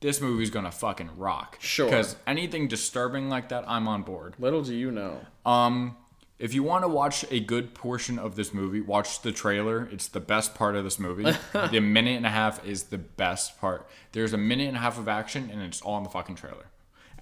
this 0.00 0.20
movie's 0.20 0.50
gonna 0.50 0.70
fucking 0.70 1.10
rock. 1.16 1.58
Sure. 1.60 1.86
Because 1.86 2.14
anything 2.26 2.68
disturbing 2.68 3.28
like 3.28 3.48
that, 3.48 3.64
I'm 3.66 3.88
on 3.88 4.02
board. 4.02 4.34
Little 4.38 4.62
do 4.62 4.74
you 4.74 4.92
know. 4.92 5.20
Um, 5.44 5.96
if 6.42 6.52
you 6.52 6.64
want 6.64 6.82
to 6.82 6.88
watch 6.88 7.24
a 7.30 7.38
good 7.38 7.72
portion 7.72 8.18
of 8.18 8.34
this 8.34 8.52
movie, 8.52 8.80
watch 8.80 9.22
the 9.22 9.30
trailer. 9.30 9.88
It's 9.92 10.08
the 10.08 10.18
best 10.18 10.56
part 10.56 10.74
of 10.74 10.82
this 10.82 10.98
movie. 10.98 11.32
the 11.52 11.78
minute 11.78 12.16
and 12.16 12.26
a 12.26 12.30
half 12.30 12.66
is 12.66 12.84
the 12.84 12.98
best 12.98 13.60
part. 13.60 13.88
There's 14.10 14.32
a 14.32 14.38
minute 14.38 14.66
and 14.66 14.76
a 14.76 14.80
half 14.80 14.98
of 14.98 15.06
action, 15.06 15.50
and 15.52 15.62
it's 15.62 15.80
all 15.80 15.98
in 15.98 16.02
the 16.02 16.10
fucking 16.10 16.34
trailer. 16.34 16.66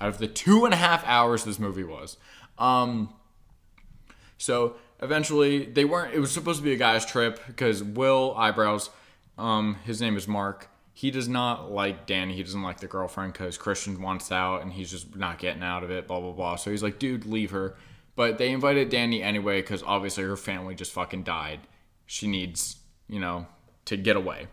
Out 0.01 0.09
of 0.09 0.17
the 0.17 0.27
two 0.27 0.65
and 0.65 0.73
a 0.73 0.79
half 0.79 1.07
hours 1.07 1.45
this 1.45 1.59
movie 1.59 1.85
was, 1.85 2.17
um, 2.59 3.13
so 4.39 4.77
eventually 5.03 5.67
they 5.67 5.85
weren't. 5.85 6.15
It 6.15 6.19
was 6.21 6.33
supposed 6.33 6.61
to 6.61 6.65
be 6.65 6.73
a 6.73 6.79
guy's 6.79 7.05
trip 7.05 7.47
because 7.47 7.83
Will 7.83 8.35
eyebrows, 8.39 8.89
um, 9.37 9.77
his 9.85 10.01
name 10.01 10.17
is 10.17 10.27
Mark. 10.27 10.71
He 10.95 11.11
does 11.11 11.29
not 11.29 11.71
like 11.71 12.07
Danny. 12.07 12.33
He 12.37 12.43
doesn't 12.43 12.63
like 12.63 12.81
the 12.81 12.87
girlfriend 12.87 13.35
because 13.35 13.59
Christian 13.59 14.01
wants 14.01 14.33
out 14.33 14.63
and 14.63 14.73
he's 14.73 14.91
just 14.91 15.15
not 15.15 15.39
getting 15.39 15.63
out 15.63 15.85
of 15.85 15.91
it. 15.91 16.09
Blah 16.09 16.21
blah 16.21 16.33
blah. 16.33 16.57
So 16.57 16.71
he's 16.71 16.83
like, 16.83 16.99
dude, 16.99 17.27
leave 17.27 17.51
her. 17.51 17.77
But 18.17 18.39
they 18.39 18.51
invited 18.51 18.89
Danny 18.91 19.23
anyway 19.23 19.61
because 19.61 19.83
obviously 19.83 20.25
her 20.25 20.37
family 20.37 20.75
just 20.75 20.93
fucking 20.93 21.23
died. 21.23 21.61
She 22.07 22.27
needs, 22.27 22.77
you 23.09 23.21
know, 23.21 23.47
to 23.87 23.97
get 23.97 24.17
away. 24.17 24.49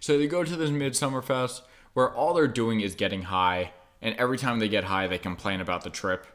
So 0.00 0.18
they 0.18 0.26
go 0.26 0.44
to 0.44 0.56
this 0.56 0.70
midsummer 0.70 1.22
fest 1.22 1.62
where 1.94 2.12
all 2.12 2.34
they're 2.34 2.46
doing 2.48 2.80
is 2.80 2.94
getting 2.94 3.22
high, 3.22 3.72
and 4.02 4.14
every 4.16 4.36
time 4.36 4.58
they 4.58 4.68
get 4.68 4.84
high, 4.84 5.06
they 5.06 5.18
complain 5.18 5.60
about 5.60 5.82
the 5.82 5.90
trip. 5.90 6.26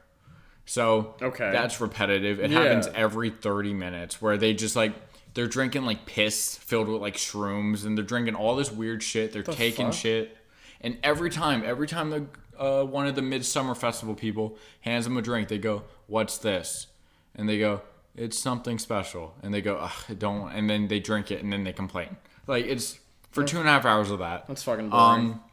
So 0.65 1.15
Okay. 1.21 1.51
that's 1.51 1.79
repetitive. 1.81 2.39
It 2.39 2.51
Yeah. 2.51 2.61
happens 2.63 2.87
every 2.95 3.29
30 3.29 3.73
minutes 3.73 4.21
where 4.21 4.37
they 4.37 4.53
just 4.53 4.75
like 4.75 4.93
they're 5.33 5.47
drinking 5.47 5.83
like 5.85 6.05
piss 6.05 6.57
filled 6.57 6.87
with 6.89 7.01
like 7.01 7.15
shrooms 7.15 7.85
and 7.85 7.97
they're 7.97 8.03
drinking 8.05 8.35
all 8.35 8.55
this 8.55 8.71
weird 8.71 9.01
shit. 9.03 9.31
They're 9.31 9.43
taking 9.43 9.87
fuck? 9.87 9.95
shit. 9.95 10.37
And 10.81 10.97
every 11.03 11.29
time, 11.29 11.63
every 11.65 11.87
time 11.87 12.09
the 12.09 12.25
uh, 12.61 12.83
one 12.83 13.07
of 13.07 13.15
the 13.15 13.21
midsummer 13.23 13.73
festival 13.73 14.13
people 14.13 14.55
hands 14.81 15.05
them 15.05 15.17
a 15.17 15.21
drink, 15.21 15.47
they 15.47 15.57
go, 15.57 15.83
"What's 16.05 16.37
this?" 16.37 16.87
And 17.35 17.49
they 17.49 17.57
go, 17.57 17.81
"It's 18.15 18.37
something 18.37 18.77
special." 18.77 19.33
And 19.41 19.53
they 19.53 19.61
go, 19.61 19.77
Ugh, 19.77 19.91
"I 20.07 20.13
don't." 20.13 20.51
And 20.51 20.69
then 20.69 20.87
they 20.87 20.99
drink 20.99 21.31
it 21.31 21.43
and 21.43 21.51
then 21.51 21.63
they 21.63 21.73
complain. 21.73 22.17
Like 22.45 22.65
it's 22.65 22.99
for 23.31 23.43
two 23.43 23.59
and 23.59 23.67
a 23.67 23.71
half 23.71 23.85
hours 23.85 24.11
of 24.11 24.19
that. 24.19 24.47
That's 24.47 24.61
fucking 24.61 24.89
boring. 24.89 25.21
Um, 25.21 25.43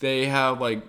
they 0.00 0.26
have 0.26 0.60
like, 0.60 0.82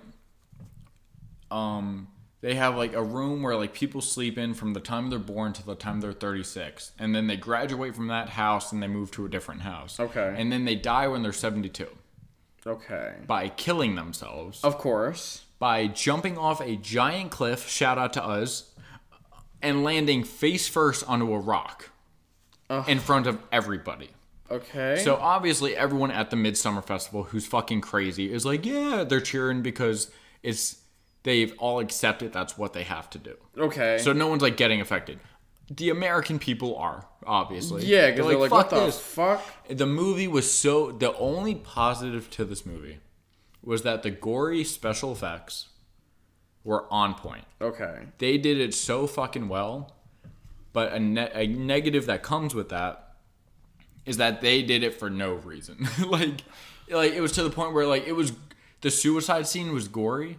um, 1.52 2.08
they 2.42 2.56
have 2.56 2.76
like 2.76 2.94
a 2.94 3.04
room 3.04 3.44
where 3.44 3.56
like 3.56 3.74
people 3.74 4.02
sleep 4.02 4.40
in 4.40 4.56
from 4.56 4.74
the 4.74 4.80
time 4.80 5.12
they're 5.12 5.20
born 5.20 5.54
to 5.54 5.66
the 5.66 5.76
time 5.76 6.02
they're 6.02 6.12
36, 6.12 6.92
and 6.98 7.14
then 7.14 7.28
they 7.28 7.38
graduate 7.38 7.96
from 7.96 8.08
that 8.08 8.30
house 8.30 8.72
and 8.72 8.82
they 8.82 8.88
move 8.88 9.12
to 9.12 9.26
a 9.26 9.30
different 9.30 9.62
house. 9.62 10.00
Okay. 10.00 10.34
And 10.36 10.52
then 10.52 10.66
they 10.66 10.76
die 10.76 11.08
when 11.08 11.22
they're 11.22 11.32
72 11.32 11.88
okay. 12.66 13.16
by 13.26 13.50
killing 13.50 13.96
themselves 13.96 14.64
Of 14.64 14.78
course. 14.78 15.44
by 15.60 15.88
jumping 15.88 16.38
off 16.38 16.62
a 16.62 16.76
giant 16.76 17.32
cliff. 17.32 17.68
Shout 17.68 17.98
out 17.98 18.14
to 18.14 18.24
us. 18.24 18.72
And 19.62 19.84
landing 19.84 20.24
face 20.24 20.68
first 20.68 21.04
onto 21.08 21.34
a 21.34 21.40
rock 21.40 21.90
in 22.88 23.00
front 23.00 23.26
of 23.28 23.40
everybody. 23.52 24.10
Okay. 24.52 25.02
So 25.04 25.16
obviously 25.16 25.76
everyone 25.76 26.12
at 26.12 26.30
the 26.30 26.36
Midsummer 26.36 26.82
Festival 26.82 27.24
who's 27.24 27.48
fucking 27.48 27.82
crazy 27.82 28.32
is 28.32 28.46
like, 28.46 28.66
yeah, 28.66 29.04
they're 29.04 29.22
cheering 29.22 29.62
because 29.64 30.12
it's 30.44 30.82
they've 31.24 31.56
all 31.58 31.80
accepted 31.80 32.32
that's 32.32 32.56
what 32.58 32.74
they 32.74 32.84
have 32.84 33.10
to 33.12 33.18
do. 33.18 33.36
okay. 33.58 33.98
So 34.00 34.14
no 34.14 34.28
one's 34.28 34.44
like 34.44 34.58
getting 34.58 34.82
affected. 34.82 35.20
The 35.70 35.90
American 35.90 36.38
people 36.40 36.78
are 36.78 37.08
obviously. 37.26 37.86
yeah, 37.86 38.12
because 38.12 38.28
they're 38.28 38.38
like, 38.38 38.52
what 38.52 38.70
"Fuck 38.70 38.70
the 38.70 38.86
this." 38.86 39.00
fuck? 39.00 39.44
The 39.68 39.88
movie 39.88 40.28
was 40.28 40.52
so 40.52 40.92
the 40.92 41.16
only 41.18 41.56
positive 41.56 42.30
to 42.32 42.46
this 42.46 42.66
movie 42.66 43.00
was 43.64 43.82
that 43.82 44.04
the 44.04 44.12
gory 44.12 44.64
special 44.64 45.12
effects 45.12 45.70
were 46.64 46.86
on 46.92 47.16
point. 47.16 47.46
Okay. 47.60 48.04
They 48.20 48.38
did 48.38 48.60
it 48.60 48.74
so 48.74 49.08
fucking 49.08 49.48
well. 49.48 49.96
But 50.74 50.92
a, 50.94 51.00
ne- 51.00 51.32
a 51.34 51.48
negative 51.48 52.06
that 52.08 52.22
comes 52.22 52.54
with 52.54 52.70
that 52.70 53.16
is 54.06 54.18
that 54.18 54.42
they 54.42 54.62
did 54.62 54.84
it 54.84 54.94
for 54.94 55.10
no 55.10 55.34
reason. 55.36 55.88
like, 56.08 56.42
like 56.92 57.14
it 57.14 57.22
was 57.22 57.32
to 57.34 57.44
the 57.44 57.50
point 57.50 57.74
where 57.74 57.88
like 57.88 58.06
it 58.06 58.12
was 58.12 58.34
the 58.82 58.92
suicide 58.92 59.48
scene 59.48 59.74
was 59.74 59.88
gory. 59.88 60.38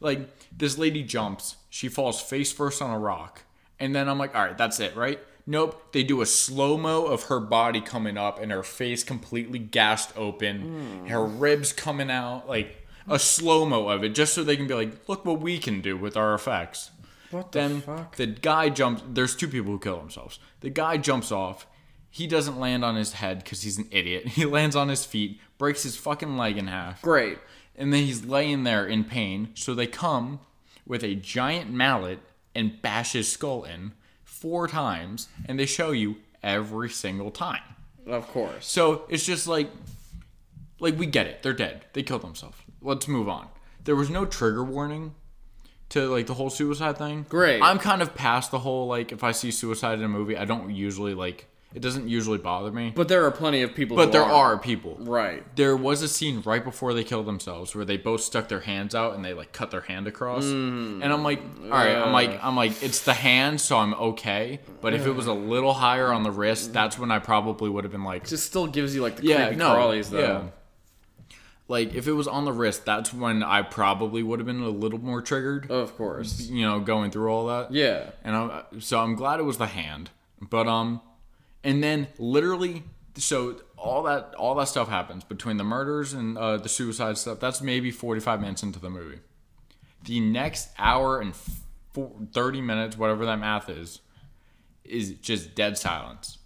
Like 0.00 0.28
this 0.56 0.78
lady 0.78 1.02
jumps, 1.02 1.56
she 1.68 1.88
falls 1.88 2.20
face 2.20 2.52
first 2.52 2.80
on 2.80 2.90
a 2.90 2.98
rock, 2.98 3.42
and 3.82 3.92
then 3.94 4.08
I'm 4.08 4.16
like, 4.16 4.32
all 4.34 4.44
right, 4.44 4.56
that's 4.56 4.78
it, 4.78 4.94
right? 4.94 5.18
Nope. 5.44 5.92
They 5.92 6.04
do 6.04 6.20
a 6.20 6.26
slow 6.26 6.78
mo 6.78 7.04
of 7.06 7.24
her 7.24 7.40
body 7.40 7.80
coming 7.80 8.16
up 8.16 8.40
and 8.40 8.52
her 8.52 8.62
face 8.62 9.02
completely 9.02 9.58
gassed 9.58 10.16
open, 10.16 10.60
hmm. 10.60 11.06
her 11.08 11.24
ribs 11.24 11.72
coming 11.72 12.08
out, 12.08 12.48
like 12.48 12.86
a 13.08 13.18
slow 13.18 13.66
mo 13.66 13.88
of 13.88 14.04
it, 14.04 14.10
just 14.10 14.34
so 14.34 14.44
they 14.44 14.56
can 14.56 14.68
be 14.68 14.74
like, 14.74 15.08
look 15.08 15.24
what 15.24 15.40
we 15.40 15.58
can 15.58 15.80
do 15.80 15.96
with 15.96 16.16
our 16.16 16.32
effects. 16.32 16.92
What 17.32 17.50
the 17.50 17.58
Then 17.58 17.80
fuck? 17.80 18.14
the 18.14 18.26
guy 18.26 18.68
jumps. 18.68 19.02
There's 19.08 19.34
two 19.34 19.48
people 19.48 19.72
who 19.72 19.80
kill 19.80 19.98
themselves. 19.98 20.38
The 20.60 20.70
guy 20.70 20.96
jumps 20.96 21.32
off. 21.32 21.66
He 22.08 22.28
doesn't 22.28 22.60
land 22.60 22.84
on 22.84 22.94
his 22.94 23.14
head 23.14 23.38
because 23.42 23.62
he's 23.62 23.78
an 23.78 23.88
idiot. 23.90 24.26
He 24.28 24.44
lands 24.44 24.76
on 24.76 24.88
his 24.90 25.04
feet, 25.04 25.40
breaks 25.58 25.82
his 25.82 25.96
fucking 25.96 26.36
leg 26.36 26.56
in 26.56 26.68
half, 26.68 27.02
Great. 27.02 27.38
and 27.74 27.92
then 27.92 28.04
he's 28.04 28.24
laying 28.24 28.62
there 28.62 28.86
in 28.86 29.02
pain. 29.02 29.48
So 29.54 29.74
they 29.74 29.88
come 29.88 30.38
with 30.86 31.02
a 31.02 31.16
giant 31.16 31.70
mallet 31.72 32.20
and 32.54 32.80
bash 32.82 33.12
his 33.12 33.30
skull 33.30 33.64
in 33.64 33.92
four 34.24 34.68
times, 34.68 35.28
and 35.46 35.58
they 35.58 35.66
show 35.66 35.90
you 35.90 36.16
every 36.42 36.88
single 36.88 37.30
time. 37.30 37.62
Of 38.06 38.26
course. 38.28 38.66
So 38.66 39.04
it's 39.08 39.24
just 39.24 39.46
like, 39.46 39.70
like 40.80 40.98
we 40.98 41.06
get 41.06 41.26
it. 41.26 41.42
They're 41.42 41.52
dead. 41.52 41.84
They 41.92 42.02
killed 42.02 42.22
themselves. 42.22 42.58
Let's 42.80 43.06
move 43.06 43.28
on. 43.28 43.48
There 43.84 43.96
was 43.96 44.10
no 44.10 44.24
trigger 44.24 44.64
warning 44.64 45.14
to 45.90 46.08
like 46.08 46.26
the 46.26 46.34
whole 46.34 46.50
suicide 46.50 46.98
thing. 46.98 47.26
Great. 47.28 47.60
I'm 47.60 47.78
kind 47.78 48.02
of 48.02 48.14
past 48.14 48.50
the 48.50 48.58
whole 48.58 48.86
like 48.86 49.12
if 49.12 49.22
I 49.22 49.32
see 49.32 49.50
suicide 49.50 49.98
in 49.98 50.04
a 50.04 50.08
movie, 50.08 50.36
I 50.36 50.44
don't 50.44 50.70
usually 50.74 51.14
like 51.14 51.46
it 51.74 51.80
doesn't 51.80 52.08
usually 52.08 52.38
bother 52.38 52.70
me. 52.70 52.92
But 52.94 53.08
there 53.08 53.24
are 53.24 53.30
plenty 53.30 53.62
of 53.62 53.74
people. 53.74 53.96
But 53.96 54.12
there 54.12 54.22
are 54.22 54.58
people. 54.58 54.96
Right. 55.00 55.44
There 55.56 55.76
was 55.76 56.02
a 56.02 56.08
scene 56.08 56.42
right 56.44 56.62
before 56.62 56.92
they 56.94 57.04
killed 57.04 57.26
themselves 57.26 57.74
where 57.74 57.84
they 57.84 57.96
both 57.96 58.20
stuck 58.20 58.48
their 58.48 58.60
hands 58.60 58.94
out 58.94 59.14
and 59.14 59.24
they 59.24 59.32
like 59.34 59.52
cut 59.52 59.70
their 59.70 59.80
hand 59.80 60.06
across. 60.06 60.44
And 60.44 61.04
I'm 61.04 61.22
like, 61.22 61.40
all 61.64 61.70
right, 61.70 61.96
I'm 61.96 62.12
like, 62.12 62.42
I'm 62.42 62.56
like, 62.56 62.82
it's 62.82 63.02
the 63.02 63.14
hand, 63.14 63.60
so 63.60 63.78
I'm 63.78 63.94
okay. 63.94 64.60
But 64.80 64.94
if 64.94 65.06
it 65.06 65.12
was 65.12 65.26
a 65.26 65.32
little 65.32 65.72
higher 65.74 66.12
on 66.12 66.22
the 66.22 66.30
wrist, 66.30 66.72
that's 66.72 66.98
when 66.98 67.10
I 67.10 67.18
probably 67.18 67.70
would 67.70 67.84
have 67.84 67.92
been 67.92 68.04
like, 68.04 68.28
Just 68.28 68.46
still 68.46 68.66
gives 68.66 68.94
you 68.94 69.02
like 69.02 69.16
the 69.16 69.24
yeah, 69.26 69.46
creepy 69.46 69.56
no, 69.56 69.74
crawlies 69.74 70.10
though. 70.10 70.20
yeah. 70.20 70.42
Like 71.68 71.94
if 71.94 72.06
it 72.06 72.12
was 72.12 72.28
on 72.28 72.44
the 72.44 72.52
wrist, 72.52 72.84
that's 72.84 73.14
when 73.14 73.42
I 73.42 73.62
probably 73.62 74.22
would 74.22 74.40
have 74.40 74.46
been 74.46 74.60
a 74.60 74.68
little 74.68 74.98
more 74.98 75.22
triggered. 75.22 75.70
Of 75.70 75.96
course. 75.96 76.40
You 76.50 76.66
know, 76.66 76.80
going 76.80 77.10
through 77.10 77.32
all 77.32 77.46
that. 77.46 77.72
Yeah. 77.72 78.10
And 78.24 78.36
I, 78.36 78.64
so 78.78 79.00
I'm 79.00 79.14
glad 79.14 79.40
it 79.40 79.44
was 79.44 79.56
the 79.56 79.68
hand. 79.68 80.10
But 80.40 80.66
um, 80.66 81.00
and 81.64 81.82
then 81.82 82.08
literally, 82.18 82.84
so 83.16 83.60
all 83.76 84.02
that 84.04 84.34
all 84.36 84.54
that 84.56 84.68
stuff 84.68 84.88
happens 84.88 85.24
between 85.24 85.56
the 85.56 85.64
murders 85.64 86.12
and 86.12 86.38
uh, 86.38 86.56
the 86.56 86.68
suicide 86.68 87.18
stuff. 87.18 87.40
That's 87.40 87.60
maybe 87.60 87.90
45 87.90 88.40
minutes 88.40 88.62
into 88.62 88.78
the 88.78 88.90
movie. 88.90 89.20
The 90.04 90.20
next 90.20 90.70
hour 90.78 91.20
and 91.20 91.34
four, 91.92 92.12
30 92.32 92.60
minutes, 92.60 92.96
whatever 92.96 93.24
that 93.26 93.38
math 93.38 93.68
is, 93.68 94.00
is 94.84 95.12
just 95.14 95.54
dead 95.54 95.78
silence 95.78 96.38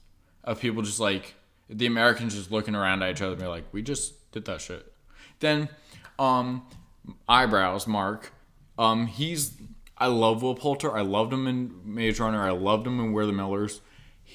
of 0.44 0.60
people 0.60 0.82
just 0.82 1.00
like 1.00 1.34
the 1.68 1.86
Americans 1.86 2.34
just 2.34 2.50
looking 2.50 2.74
around 2.74 3.02
at 3.02 3.10
each 3.10 3.22
other 3.22 3.32
and 3.32 3.40
be 3.40 3.46
like, 3.46 3.64
"We 3.72 3.82
just 3.82 4.30
did 4.32 4.44
that 4.44 4.60
shit." 4.60 4.92
Then, 5.40 5.68
um, 6.18 6.66
eyebrows, 7.28 7.86
Mark. 7.86 8.32
Um, 8.78 9.06
he's 9.06 9.56
I 9.98 10.08
love 10.08 10.42
Will 10.42 10.54
Poulter. 10.54 10.94
I 10.94 11.00
loved 11.00 11.32
him 11.32 11.46
in 11.46 11.80
Maze 11.84 12.20
Runner. 12.20 12.42
I 12.42 12.50
loved 12.50 12.86
him 12.86 13.00
in 13.00 13.12
We're 13.12 13.26
the 13.26 13.32
Millers. 13.32 13.80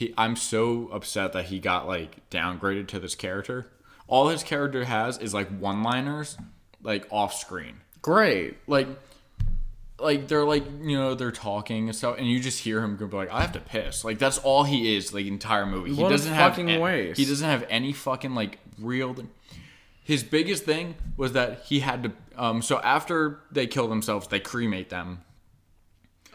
He, 0.02 0.14
I'm 0.18 0.36
so 0.36 0.88
upset 0.92 1.32
that 1.34 1.46
he 1.46 1.60
got 1.60 1.86
like 1.86 2.28
downgraded 2.32 2.88
to 2.88 3.00
this 3.00 3.14
character. 3.14 3.68
All 4.08 4.30
his 4.30 4.42
character 4.42 4.84
has 4.86 5.20
is 5.20 5.32
like 5.32 5.48
one-liners, 5.50 6.38
like 6.82 7.06
off 7.12 7.36
screen 7.36 7.76
Great. 8.02 8.58
like 8.66 8.88
like 10.00 10.28
they're 10.28 10.44
like 10.44 10.66
you 10.82 10.98
know 10.98 11.14
they're 11.14 11.32
talking 11.32 11.88
and 11.88 11.96
stuff 11.96 12.18
and 12.18 12.28
you 12.28 12.40
just 12.40 12.58
hear 12.62 12.82
him 12.84 12.98
go 12.98 13.06
like 13.16 13.30
i 13.30 13.40
have 13.42 13.52
to 13.52 13.60
piss 13.60 14.04
like 14.04 14.18
that's 14.18 14.40
all 14.40 14.64
he 14.64 14.96
is 14.96 15.14
like 15.14 15.28
entire 15.28 15.68
movie 15.68 15.94
he 15.94 16.02
What 16.02 16.08
a 16.08 16.16
doesn't 16.16 16.34
have 16.34 16.54
fucking 16.54 16.72
a- 16.72 16.80
waste. 16.80 17.20
he 17.20 17.26
doesn't 17.26 17.48
have 17.48 17.64
any 17.70 17.94
fucking 17.94 18.34
like 18.34 18.58
real 18.80 19.16
his 20.04 20.24
biggest 20.24 20.64
thing 20.66 20.96
was 21.18 21.34
that 21.34 21.62
he 21.68 21.82
had 21.82 22.02
to 22.02 22.12
um 22.36 22.64
so 22.64 22.80
after 22.80 23.42
they 23.52 23.68
kill 23.68 23.88
themselves 23.88 24.28
they 24.28 24.40
cremate 24.40 24.90
them 24.90 25.22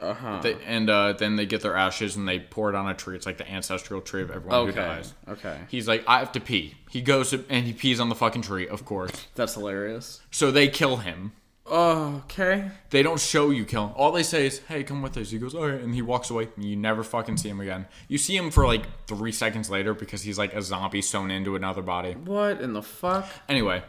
Uh 0.01 0.13
huh. 0.13 0.41
they, 0.43 0.55
and 0.67 0.91
uh, 0.91 1.13
then 1.15 1.37
they 1.37 1.47
get 1.47 1.63
their 1.63 1.75
ashes 1.77 2.17
and 2.17 2.29
they 2.29 2.39
pour 2.39 2.69
it 2.69 2.75
on 2.75 2.87
a 2.89 2.95
tree. 2.95 3.17
It's 3.17 3.25
like 3.27 3.39
the 3.39 3.51
ancestral 3.51 4.01
tree 4.03 4.23
of 4.23 4.31
everyone 4.31 4.65
who 4.67 4.69
Okay. 4.73 4.81
dies. 4.81 5.15
Okay. 5.29 5.59
He's 5.69 5.89
like, 5.89 6.05
I 6.07 6.19
have 6.19 6.33
to 6.33 6.41
pee. 6.41 6.75
He 6.91 7.01
goes 7.01 7.31
to, 7.31 7.45
and 7.49 7.65
he 7.67 7.73
pees 7.73 7.99
on 7.99 8.09
the 8.11 8.15
fucking 8.15 8.43
tree, 8.43 8.69
of 8.69 8.85
course. 8.85 9.27
That's 9.35 9.55
hilarious. 9.55 10.21
So 10.31 10.51
they 10.51 10.69
kill 10.69 10.99
him. 10.99 11.33
Oh, 11.69 12.23
okay. 12.27 12.71
They 12.91 13.03
don't 13.03 13.19
show 13.19 13.51
you 13.51 13.65
kill 13.65 13.89
him. 13.89 13.95
All 13.97 14.13
they 14.13 14.23
say 14.23 14.47
is, 14.47 14.61
"Hey, 14.69 14.85
come 14.85 15.03
with 15.03 15.17
us." 15.17 15.31
He 15.31 15.39
goes, 15.39 15.53
"All 15.53 15.67
right," 15.67 15.81
and 15.81 15.93
he 15.95 16.01
walks 16.01 16.31
away. 16.31 16.47
You 16.57 16.77
never 16.77 17.03
fucking 17.03 17.39
see 17.39 17.49
him 17.49 17.61
again. 17.61 17.87
You 18.07 18.19
see 18.19 18.37
him 18.37 18.53
for 18.53 18.67
like 18.69 18.85
three 19.09 19.33
seconds 19.33 19.69
later 19.69 19.93
because 19.93 20.23
he's 20.23 20.39
like 20.39 20.55
a 20.55 20.63
zombie 20.63 21.03
sewn 21.03 21.31
into 21.33 21.57
another 21.57 21.83
body. 21.83 22.13
What 22.13 22.61
in 22.61 22.73
the 22.73 22.83
fuck? 22.83 23.27
Anyway, 23.49 23.83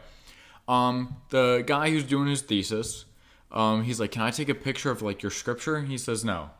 um, 0.66 1.16
the 1.30 1.62
guy 1.66 1.90
who's 1.90 2.02
doing 2.02 2.26
his 2.28 2.42
thesis, 2.42 3.04
um, 3.52 3.82
he's 3.84 3.98
like, 4.00 4.12
"Can 4.12 4.22
I 4.22 4.30
take 4.30 4.48
a 4.48 4.54
picture 4.54 4.90
of 4.90 5.02
like 5.02 5.22
your 5.22 5.30
scripture?" 5.30 5.80
He 5.82 5.96
says, 5.98 6.24
"No," 6.24 6.50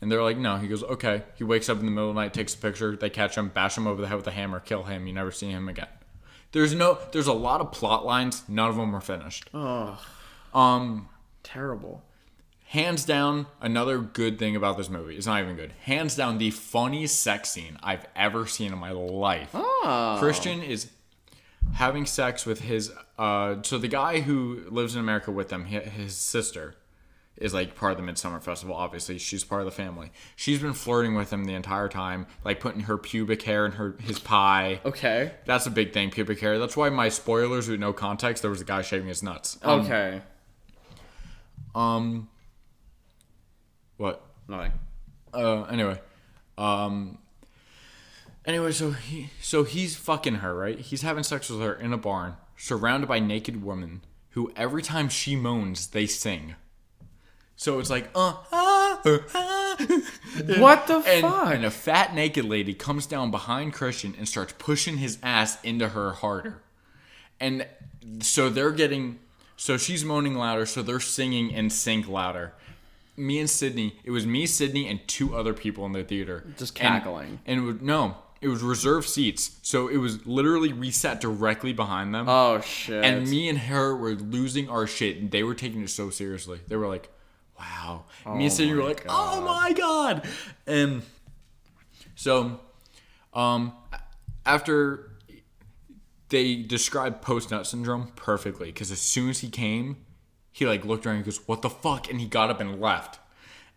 and 0.00 0.10
they're 0.10 0.22
like, 0.22 0.38
"No." 0.38 0.56
He 0.56 0.68
goes, 0.68 0.82
"Okay." 0.82 1.22
He 1.36 1.44
wakes 1.44 1.68
up 1.68 1.78
in 1.78 1.84
the 1.86 1.90
middle 1.90 2.10
of 2.10 2.14
the 2.14 2.20
night, 2.20 2.32
takes 2.34 2.54
a 2.54 2.58
picture. 2.58 2.96
They 2.96 3.10
catch 3.10 3.36
him, 3.36 3.48
bash 3.48 3.76
him 3.76 3.86
over 3.86 4.00
the 4.00 4.08
head 4.08 4.16
with 4.16 4.26
a 4.26 4.30
hammer, 4.32 4.60
kill 4.60 4.84
him. 4.84 5.06
You 5.06 5.12
never 5.12 5.30
see 5.32 5.50
him 5.50 5.68
again. 5.68 5.88
There's 6.52 6.74
no, 6.74 6.98
there's 7.12 7.26
a 7.26 7.32
lot 7.34 7.60
of 7.60 7.72
plot 7.72 8.06
lines. 8.06 8.42
None 8.48 8.70
of 8.70 8.76
them 8.76 8.96
are 8.96 9.00
finished. 9.02 9.50
Oh, 9.52 10.02
Um, 10.54 11.08
terrible. 11.42 12.02
hands 12.68 13.04
down, 13.04 13.46
another 13.60 13.98
good 13.98 14.38
thing 14.38 14.56
about 14.56 14.76
this 14.78 14.88
movie. 14.90 15.16
It's 15.16 15.26
not 15.26 15.42
even 15.42 15.56
good. 15.56 15.72
Hands 15.82 16.14
down, 16.14 16.38
the 16.38 16.50
funniest 16.50 17.20
sex 17.22 17.50
scene 17.50 17.78
I've 17.82 18.06
ever 18.16 18.46
seen 18.46 18.72
in 18.72 18.78
my 18.78 18.92
life. 18.92 19.50
Oh. 19.54 20.16
Christian 20.18 20.62
is 20.62 20.90
having 21.74 22.06
sex 22.06 22.46
with 22.46 22.60
his. 22.60 22.92
Uh, 23.18 23.56
so 23.62 23.78
the 23.78 23.88
guy 23.88 24.20
who 24.20 24.62
lives 24.70 24.94
in 24.94 25.00
America 25.00 25.30
with 25.32 25.48
them, 25.48 25.64
his 25.64 26.14
sister, 26.16 26.74
is 27.36 27.52
like 27.52 27.74
part 27.74 27.92
of 27.92 27.98
the 27.98 28.02
Midsummer 28.04 28.38
Festival. 28.40 28.74
Obviously, 28.76 29.18
she's 29.18 29.42
part 29.44 29.60
of 29.60 29.64
the 29.66 29.70
family. 29.72 30.10
She's 30.36 30.60
been 30.60 30.72
flirting 30.72 31.14
with 31.14 31.32
him 31.32 31.44
the 31.44 31.54
entire 31.54 31.88
time, 31.88 32.26
like 32.44 32.60
putting 32.60 32.82
her 32.82 32.96
pubic 32.98 33.42
hair 33.42 33.66
in 33.66 33.72
her 33.72 33.96
his 34.00 34.18
pie. 34.18 34.80
Okay. 34.84 35.32
That's 35.46 35.66
a 35.66 35.70
big 35.70 35.92
thing, 35.92 36.10
pubic 36.10 36.40
hair. 36.40 36.58
That's 36.58 36.76
why 36.76 36.88
my 36.90 37.08
spoilers 37.08 37.68
with 37.68 37.80
no 37.80 37.92
context. 37.92 38.42
There 38.42 38.50
was 38.50 38.60
a 38.60 38.64
guy 38.64 38.82
shaving 38.82 39.08
his 39.08 39.22
nuts. 39.22 39.58
Um, 39.62 39.80
Okay. 39.80 40.22
Um. 41.74 42.28
What? 43.96 44.24
Nothing. 44.48 44.72
uh 45.34 45.62
anyway 45.64 46.00
um 46.56 47.18
anyway 48.46 48.72
so 48.72 48.92
he 48.92 49.28
so 49.42 49.62
he's 49.64 49.94
fucking 49.94 50.36
her 50.36 50.54
right 50.54 50.78
he's 50.78 51.02
having 51.02 51.22
sex 51.22 51.50
with 51.50 51.60
her 51.60 51.74
in 51.74 51.92
a 51.92 51.98
barn 51.98 52.34
surrounded 52.58 53.06
by 53.06 53.18
naked 53.18 53.64
women 53.64 54.02
who 54.30 54.52
every 54.56 54.82
time 54.82 55.08
she 55.08 55.34
moans 55.34 55.86
they 55.88 56.06
sing 56.06 56.54
so 57.56 57.78
it's 57.78 57.88
like 57.90 58.10
uh 58.14 58.34
ah, 58.52 59.00
uh, 59.04 59.18
ah. 59.34 59.76
What 60.58 60.86
the 60.88 60.96
and, 61.06 61.22
fuck? 61.22 61.54
and 61.54 61.64
a 61.64 61.70
fat 61.70 62.12
naked 62.14 62.44
lady 62.44 62.74
comes 62.74 63.06
down 63.06 63.30
behind 63.30 63.72
christian 63.72 64.14
and 64.18 64.28
starts 64.28 64.52
pushing 64.58 64.98
his 64.98 65.18
ass 65.22 65.56
into 65.62 65.90
her 65.90 66.12
harder 66.12 66.60
and 67.40 67.66
so 68.20 68.50
they're 68.50 68.72
getting 68.72 69.20
so 69.56 69.76
she's 69.76 70.04
moaning 70.04 70.34
louder 70.34 70.66
so 70.66 70.82
they're 70.82 70.98
singing 71.00 71.50
in 71.50 71.70
sync 71.70 72.08
louder 72.08 72.52
me 73.16 73.38
and 73.38 73.48
sydney 73.50 73.96
it 74.04 74.10
was 74.10 74.26
me 74.26 74.46
sydney 74.46 74.88
and 74.88 75.06
two 75.06 75.36
other 75.36 75.54
people 75.54 75.86
in 75.86 75.92
the 75.92 76.02
theater 76.04 76.44
Just 76.56 76.78
And- 76.80 77.02
cackling. 77.02 77.40
and, 77.46 77.64
was, 77.64 77.80
no 77.80 78.16
it 78.40 78.48
was 78.48 78.62
reserved 78.62 79.08
seats 79.08 79.58
so 79.62 79.88
it 79.88 79.96
was 79.96 80.26
literally 80.26 80.72
reset 80.72 81.20
directly 81.20 81.72
behind 81.72 82.14
them 82.14 82.28
Oh 82.28 82.60
shit. 82.60 83.04
and 83.04 83.28
me 83.28 83.48
and 83.48 83.58
her 83.58 83.96
were 83.96 84.14
losing 84.14 84.68
our 84.68 84.86
shit 84.86 85.16
and 85.18 85.30
they 85.30 85.42
were 85.42 85.54
taking 85.54 85.82
it 85.82 85.90
so 85.90 86.10
seriously 86.10 86.60
they 86.68 86.76
were 86.76 86.86
like 86.88 87.10
wow 87.58 88.04
me 88.36 88.44
and 88.44 88.52
sydney 88.52 88.74
were 88.74 88.84
like 88.84 89.04
oh 89.08 89.40
my 89.40 89.72
god 89.72 90.26
and 90.66 91.02
so 92.14 92.60
um 93.34 93.72
after 94.46 95.10
they 96.30 96.56
described 96.56 97.22
post 97.22 97.50
nut 97.50 97.66
syndrome 97.66 98.12
perfectly 98.14 98.66
because 98.66 98.90
as 98.90 99.00
soon 99.00 99.30
as 99.30 99.38
he 99.40 99.48
came, 99.48 99.96
he 100.52 100.66
like 100.66 100.84
looked 100.84 101.06
around 101.06 101.16
and 101.16 101.24
goes, 101.24 101.40
"What 101.48 101.62
the 101.62 101.70
fuck?" 101.70 102.10
and 102.10 102.20
he 102.20 102.26
got 102.26 102.50
up 102.50 102.60
and 102.60 102.78
left. 102.80 103.18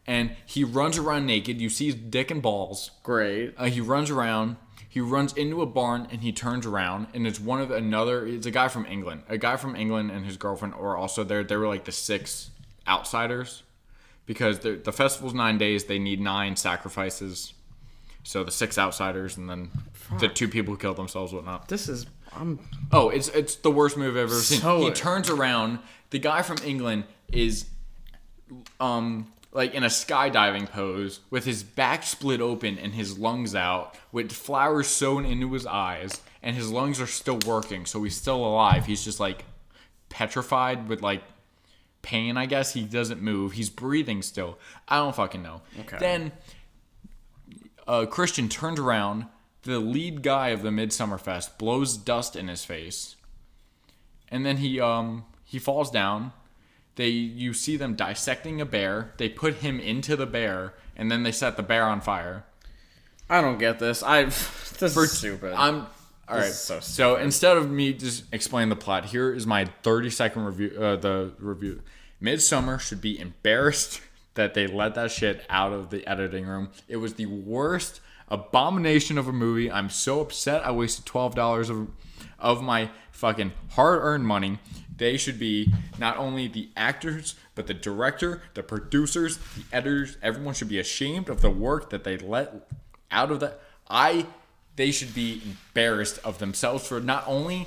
And 0.07 0.35
he 0.45 0.63
runs 0.63 0.97
around 0.97 1.25
naked. 1.25 1.61
You 1.61 1.69
see 1.69 1.85
his 1.87 1.95
dick 1.95 2.31
and 2.31 2.41
balls. 2.41 2.91
Great. 3.03 3.53
Uh, 3.57 3.65
he 3.65 3.81
runs 3.81 4.09
around. 4.09 4.57
He 4.89 4.99
runs 4.99 5.31
into 5.33 5.61
a 5.61 5.65
barn 5.65 6.07
and 6.11 6.21
he 6.21 6.33
turns 6.33 6.65
around 6.65 7.07
and 7.13 7.25
it's 7.25 7.39
one 7.39 7.61
of 7.61 7.71
another. 7.71 8.27
It's 8.27 8.45
a 8.45 8.51
guy 8.51 8.67
from 8.67 8.85
England. 8.87 9.23
A 9.29 9.37
guy 9.37 9.55
from 9.55 9.75
England 9.75 10.11
and 10.11 10.25
his 10.25 10.35
girlfriend 10.37 10.75
were 10.75 10.97
also 10.97 11.23
there. 11.23 11.43
They 11.43 11.55
were 11.55 11.67
like 11.67 11.85
the 11.85 11.93
six 11.93 12.49
outsiders 12.87 13.63
because 14.25 14.59
the 14.59 14.73
the 14.75 14.91
festival's 14.91 15.33
nine 15.33 15.57
days. 15.57 15.85
They 15.85 15.99
need 15.99 16.19
nine 16.19 16.55
sacrifices 16.57 17.53
So 18.23 18.43
the 18.43 18.51
six 18.51 18.77
outsiders, 18.77 19.37
and 19.37 19.49
then 19.49 19.71
the 20.19 20.27
two 20.27 20.47
people 20.47 20.73
who 20.73 20.77
killed 20.77 20.97
themselves, 20.97 21.31
whatnot. 21.33 21.67
This 21.69 21.87
is 21.87 22.05
I'm 22.35 22.59
Oh, 22.91 23.09
it's 23.09 23.29
it's 23.29 23.55
the 23.55 23.71
worst 23.71 23.97
move 23.97 24.15
I've 24.15 24.23
ever 24.23 24.35
seen. 24.35 24.81
He 24.81 24.91
turns 24.91 25.29
around. 25.29 25.79
The 26.09 26.19
guy 26.19 26.41
from 26.41 26.57
England 26.65 27.05
is, 27.31 27.65
um, 28.79 29.31
like 29.51 29.73
in 29.73 29.83
a 29.83 29.87
skydiving 29.87 30.69
pose 30.69 31.19
with 31.29 31.45
his 31.45 31.63
back 31.63 32.03
split 32.03 32.41
open 32.41 32.77
and 32.77 32.93
his 32.93 33.17
lungs 33.17 33.53
out, 33.53 33.97
with 34.11 34.31
flowers 34.31 34.87
sewn 34.87 35.25
into 35.25 35.51
his 35.53 35.65
eyes, 35.65 36.21
and 36.41 36.55
his 36.55 36.71
lungs 36.71 37.01
are 37.01 37.07
still 37.07 37.39
working, 37.45 37.85
so 37.85 38.01
he's 38.03 38.15
still 38.15 38.45
alive. 38.45 38.85
He's 38.85 39.03
just 39.03 39.19
like 39.19 39.45
petrified 40.09 40.87
with 40.87 41.01
like 41.01 41.23
pain. 42.01 42.37
I 42.37 42.45
guess 42.45 42.73
he 42.73 42.83
doesn't 42.83 43.21
move. 43.21 43.53
He's 43.53 43.69
breathing 43.69 44.21
still. 44.21 44.57
I 44.87 44.97
don't 44.97 45.15
fucking 45.15 45.43
know. 45.43 45.61
Okay. 45.81 45.97
Then 45.99 46.31
uh, 47.87 48.05
Christian 48.05 48.49
turned 48.49 48.79
around. 48.79 49.25
The 49.63 49.79
lead 49.79 50.23
guy 50.23 50.49
of 50.49 50.63
the 50.63 50.71
Midsummer 50.71 51.19
Fest 51.19 51.59
blows 51.59 51.95
dust 51.95 52.35
in 52.35 52.47
his 52.47 52.65
face, 52.65 53.15
and 54.29 54.43
then 54.43 54.57
he 54.57 54.79
um 54.79 55.25
he 55.43 55.59
falls 55.59 55.91
down. 55.91 56.33
They 56.95 57.09
you 57.09 57.53
see 57.53 57.77
them 57.77 57.95
dissecting 57.95 58.59
a 58.61 58.65
bear. 58.65 59.13
They 59.17 59.29
put 59.29 59.55
him 59.55 59.79
into 59.79 60.15
the 60.15 60.25
bear, 60.25 60.73
and 60.95 61.11
then 61.11 61.23
they 61.23 61.31
set 61.31 61.57
the 61.57 61.63
bear 61.63 61.85
on 61.85 62.01
fire. 62.01 62.45
I 63.29 63.41
don't 63.41 63.57
get 63.57 63.79
this. 63.79 64.03
I 64.03 64.23
this 64.25 64.97
is 64.97 65.17
stupid. 65.17 65.53
I'm 65.53 65.87
all 66.27 66.37
right. 66.37 66.51
so 66.51 66.79
So, 66.79 67.15
instead 67.15 67.57
of 67.57 67.69
me 67.69 67.93
just 67.93 68.25
explaining 68.33 68.69
the 68.69 68.75
plot, 68.75 69.05
here 69.05 69.33
is 69.33 69.45
my 69.47 69.65
30 69.83 70.09
second 70.09 70.45
review. 70.45 70.77
Uh, 70.79 70.95
the 70.95 71.33
review. 71.39 71.81
Midsommar 72.21 72.79
should 72.79 73.01
be 73.01 73.19
embarrassed 73.19 74.01
that 74.35 74.53
they 74.53 74.67
let 74.67 74.95
that 74.95 75.11
shit 75.11 75.45
out 75.49 75.73
of 75.73 75.89
the 75.89 76.07
editing 76.07 76.45
room. 76.45 76.69
It 76.87 76.97
was 76.97 77.15
the 77.15 77.25
worst 77.25 78.01
abomination 78.27 79.17
of 79.17 79.27
a 79.27 79.33
movie. 79.33 79.71
I'm 79.71 79.89
so 79.89 80.21
upset. 80.21 80.65
I 80.65 80.71
wasted 80.71 81.05
twelve 81.05 81.35
dollars 81.35 81.69
of 81.69 81.87
of 82.39 82.61
my 82.61 82.89
fucking 83.11 83.51
hard 83.71 83.99
earned 84.01 84.25
money. 84.25 84.59
They 85.01 85.17
should 85.17 85.39
be 85.39 85.73
not 85.97 86.17
only 86.17 86.47
the 86.47 86.69
actors, 86.77 87.33
but 87.55 87.65
the 87.65 87.73
director, 87.73 88.43
the 88.53 88.61
producers, 88.61 89.37
the 89.37 89.63
editors. 89.73 90.15
Everyone 90.21 90.53
should 90.53 90.69
be 90.69 90.77
ashamed 90.77 91.27
of 91.27 91.41
the 91.41 91.49
work 91.49 91.89
that 91.89 92.03
they 92.03 92.17
let 92.17 92.69
out 93.09 93.31
of 93.31 93.39
that. 93.39 93.59
I 93.89 94.27
they 94.75 94.91
should 94.91 95.15
be 95.15 95.41
embarrassed 95.43 96.19
of 96.23 96.37
themselves 96.37 96.87
for 96.87 96.99
not 96.99 97.23
only 97.25 97.65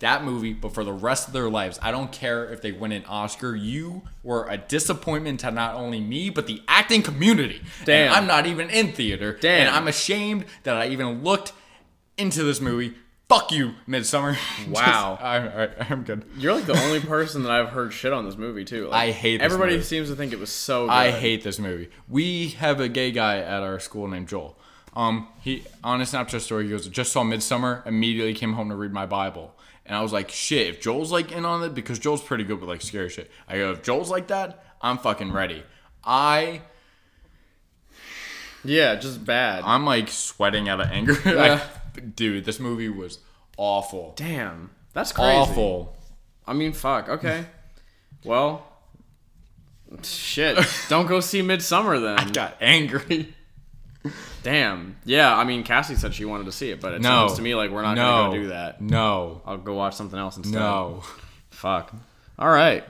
that 0.00 0.24
movie, 0.24 0.52
but 0.52 0.74
for 0.74 0.84
the 0.84 0.92
rest 0.92 1.26
of 1.26 1.32
their 1.32 1.48
lives. 1.48 1.78
I 1.80 1.90
don't 1.90 2.12
care 2.12 2.52
if 2.52 2.60
they 2.60 2.72
win 2.72 2.92
an 2.92 3.06
Oscar. 3.06 3.56
You 3.56 4.02
were 4.22 4.46
a 4.50 4.58
disappointment 4.58 5.40
to 5.40 5.50
not 5.50 5.76
only 5.76 6.00
me, 6.00 6.28
but 6.28 6.46
the 6.46 6.60
acting 6.68 7.00
community. 7.00 7.62
And 7.78 7.86
Damn. 7.86 8.12
I'm 8.12 8.26
not 8.26 8.44
even 8.44 8.68
in 8.68 8.92
theater. 8.92 9.38
Damn. 9.40 9.68
And 9.68 9.74
I'm 9.74 9.88
ashamed 9.88 10.44
that 10.64 10.76
I 10.76 10.88
even 10.88 11.24
looked 11.24 11.54
into 12.18 12.42
this 12.42 12.60
movie. 12.60 12.92
Fuck 13.34 13.52
you, 13.52 13.74
Midsommar. 13.88 14.36
Wow. 14.68 15.18
I, 15.20 15.64
I, 15.64 15.68
I'm 15.90 16.04
good. 16.04 16.24
You're 16.36 16.54
like 16.54 16.66
the 16.66 16.78
only 16.78 17.00
person 17.14 17.42
that 17.42 17.52
I've 17.52 17.68
heard 17.70 17.92
shit 17.92 18.12
on 18.12 18.24
this 18.24 18.36
movie 18.36 18.64
too. 18.64 18.88
Like, 18.88 19.08
I 19.08 19.10
hate 19.10 19.38
this 19.38 19.44
Everybody 19.46 19.72
movie. 19.72 19.84
seems 19.84 20.08
to 20.08 20.16
think 20.16 20.32
it 20.32 20.38
was 20.38 20.50
so. 20.50 20.86
Good. 20.86 20.92
I 20.92 21.10
hate 21.10 21.42
this 21.42 21.58
movie. 21.58 21.90
We 22.08 22.48
have 22.50 22.80
a 22.80 22.88
gay 22.88 23.10
guy 23.12 23.38
at 23.38 23.62
our 23.62 23.78
school 23.80 24.06
named 24.08 24.28
Joel. 24.28 24.56
Um, 24.96 25.28
he 25.40 25.64
on 25.82 26.00
his 26.00 26.12
Snapchat 26.12 26.40
story 26.40 26.64
he 26.64 26.70
goes, 26.70 26.86
"Just 26.88 27.12
saw 27.12 27.22
Midsommar. 27.24 27.86
Immediately 27.86 28.34
came 28.34 28.52
home 28.52 28.68
to 28.70 28.76
read 28.76 28.92
my 28.92 29.06
Bible." 29.06 29.54
And 29.84 29.96
I 29.96 30.00
was 30.02 30.12
like, 30.12 30.30
"Shit! 30.30 30.68
If 30.68 30.80
Joel's 30.80 31.10
like 31.12 31.32
in 31.32 31.44
on 31.44 31.62
it, 31.64 31.74
because 31.74 31.98
Joel's 31.98 32.22
pretty 32.22 32.44
good 32.44 32.60
with 32.60 32.68
like 32.68 32.80
scary 32.82 33.08
shit." 33.10 33.30
I 33.48 33.56
go, 33.58 33.72
"If 33.72 33.82
Joel's 33.82 34.10
like 34.10 34.28
that, 34.28 34.64
I'm 34.80 34.98
fucking 34.98 35.32
ready." 35.32 35.64
I 36.04 36.62
Yeah, 38.62 38.94
just 38.94 39.24
bad. 39.24 39.62
I'm 39.66 39.84
like 39.84 40.08
sweating 40.08 40.68
out 40.68 40.80
of 40.80 40.88
anger. 40.90 41.16
Yeah. 41.24 41.32
Like, 41.32 41.62
dude, 42.14 42.44
this 42.44 42.58
movie 42.60 42.88
was 42.88 43.18
awful. 43.56 44.14
Damn, 44.16 44.70
that's 44.92 45.12
crazy. 45.12 45.36
Awful. 45.36 45.96
I 46.46 46.52
mean, 46.52 46.72
fuck. 46.72 47.08
Okay. 47.08 47.44
well, 48.24 48.66
shit. 50.02 50.58
Don't 50.88 51.06
go 51.06 51.20
see 51.20 51.40
Midsommar 51.42 52.00
then. 52.00 52.18
I 52.28 52.30
got 52.30 52.56
angry. 52.60 53.34
Damn. 54.42 54.96
Yeah, 55.06 55.34
I 55.34 55.44
mean, 55.44 55.62
Cassie 55.62 55.94
said 55.94 56.14
she 56.14 56.26
wanted 56.26 56.44
to 56.44 56.52
see 56.52 56.70
it, 56.70 56.80
but 56.80 56.92
it 56.94 57.00
No. 57.00 57.08
sounds 57.28 57.34
to 57.34 57.42
me 57.42 57.54
like 57.54 57.70
we're 57.70 57.82
not 57.82 57.94
no. 57.94 58.02
gonna 58.02 58.36
go 58.36 58.42
do 58.42 58.48
that. 58.48 58.80
No. 58.82 59.40
I'll 59.46 59.56
go 59.56 59.72
watch 59.74 59.94
something 59.94 60.18
else 60.18 60.36
instead. 60.36 60.58
No. 60.58 61.02
Fuck. 61.50 61.92
All 62.38 62.50
right. 62.50 62.84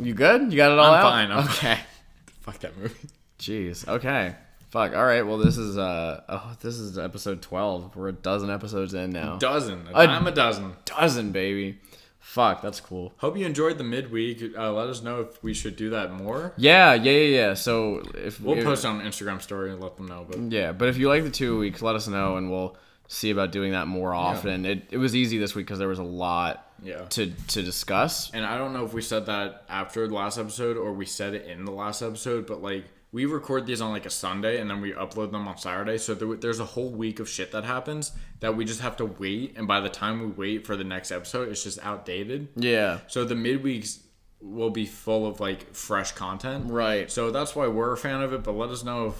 You 0.00 0.14
good? 0.14 0.50
You 0.50 0.56
got 0.56 0.72
it 0.72 0.78
all 0.78 0.92
I'm 0.92 0.94
out? 0.94 1.02
fine, 1.02 1.30
I'm 1.30 1.44
okay. 1.44 1.78
Fuck 2.40 2.58
that 2.60 2.76
movie. 2.76 2.94
Jeez. 3.38 3.86
Okay. 3.86 4.34
Fuck. 4.70 4.94
All 4.94 5.04
right. 5.04 5.22
Well, 5.26 5.38
this 5.38 5.56
is 5.56 5.78
uh 5.78 6.20
oh, 6.28 6.56
this 6.60 6.78
is 6.78 6.98
episode 6.98 7.40
12. 7.42 7.96
We're 7.96 8.08
a 8.08 8.12
dozen 8.12 8.50
episodes 8.50 8.94
in 8.94 9.10
now. 9.10 9.36
A 9.36 9.38
Dozen. 9.38 9.86
A- 9.92 9.96
I'm 9.98 10.26
a 10.26 10.30
dozen. 10.32 10.74
dozen, 10.84 11.32
baby. 11.32 11.78
Fuck, 12.20 12.60
that's 12.60 12.78
cool. 12.80 13.14
Hope 13.18 13.38
you 13.38 13.46
enjoyed 13.46 13.78
the 13.78 13.84
midweek. 13.84 14.42
Uh, 14.54 14.70
let 14.72 14.88
us 14.88 15.02
know 15.02 15.22
if 15.22 15.42
we 15.42 15.54
should 15.54 15.76
do 15.76 15.88
that 15.90 16.12
more. 16.12 16.52
Yeah, 16.58 16.92
yeah, 16.92 17.10
yeah, 17.12 17.36
yeah. 17.48 17.54
So 17.54 18.02
if 18.14 18.38
We'll 18.40 18.58
if- 18.58 18.64
post 18.64 18.84
on 18.84 19.00
Instagram 19.00 19.40
story 19.40 19.70
and 19.72 19.80
let 19.80 19.96
them 19.96 20.06
know. 20.06 20.26
But 20.28 20.38
Yeah, 20.52 20.72
but 20.72 20.88
if 20.88 20.98
you 20.98 21.08
like 21.08 21.22
the 21.24 21.30
two 21.30 21.58
weeks, 21.58 21.80
let 21.80 21.94
us 21.96 22.06
know 22.06 22.36
and 22.36 22.50
we'll 22.50 22.76
see 23.06 23.30
about 23.30 23.50
doing 23.52 23.72
that 23.72 23.86
more 23.86 24.12
often. 24.12 24.66
It 24.66 24.82
it 24.90 24.98
was 24.98 25.16
easy 25.16 25.38
this 25.38 25.54
week 25.54 25.66
because 25.66 25.78
there 25.78 25.88
was 25.88 25.98
a 25.98 26.02
lot 26.04 26.66
Yeah. 26.82 27.06
to 27.10 27.30
to 27.30 27.62
discuss. 27.62 28.30
and 28.34 28.44
I 28.44 28.58
don't 28.58 28.74
know 28.74 28.84
if 28.84 28.92
we 28.92 29.00
said 29.00 29.24
that 29.26 29.64
after 29.70 30.06
the 30.06 30.14
last 30.14 30.36
episode 30.36 30.76
or 30.76 30.92
we 30.92 31.06
said 31.06 31.32
it 31.32 31.46
in 31.46 31.64
the 31.64 31.72
last 31.72 32.02
episode, 32.02 32.46
but 32.46 32.60
like 32.62 32.84
we 33.10 33.24
record 33.24 33.66
these 33.66 33.80
on 33.80 33.90
like 33.90 34.04
a 34.06 34.10
Sunday 34.10 34.60
and 34.60 34.68
then 34.70 34.80
we 34.80 34.92
upload 34.92 35.32
them 35.32 35.48
on 35.48 35.56
Saturday. 35.56 35.96
So 35.98 36.14
there, 36.14 36.34
there's 36.36 36.60
a 36.60 36.64
whole 36.64 36.90
week 36.90 37.20
of 37.20 37.28
shit 37.28 37.52
that 37.52 37.64
happens 37.64 38.12
that 38.40 38.54
we 38.56 38.64
just 38.64 38.80
have 38.80 38.96
to 38.98 39.06
wait. 39.06 39.54
And 39.56 39.66
by 39.66 39.80
the 39.80 39.88
time 39.88 40.20
we 40.20 40.26
wait 40.26 40.66
for 40.66 40.76
the 40.76 40.84
next 40.84 41.10
episode, 41.10 41.48
it's 41.48 41.64
just 41.64 41.78
outdated. 41.82 42.48
Yeah. 42.56 42.98
So 43.08 43.24
the 43.24 43.34
midweeks 43.34 44.00
will 44.40 44.70
be 44.70 44.84
full 44.86 45.26
of 45.26 45.40
like 45.40 45.74
fresh 45.74 46.12
content. 46.12 46.70
Right. 46.70 47.10
So 47.10 47.30
that's 47.30 47.56
why 47.56 47.66
we're 47.68 47.92
a 47.92 47.96
fan 47.96 48.20
of 48.22 48.32
it. 48.34 48.42
But 48.44 48.52
let 48.52 48.68
us 48.68 48.84
know 48.84 49.06
if 49.06 49.14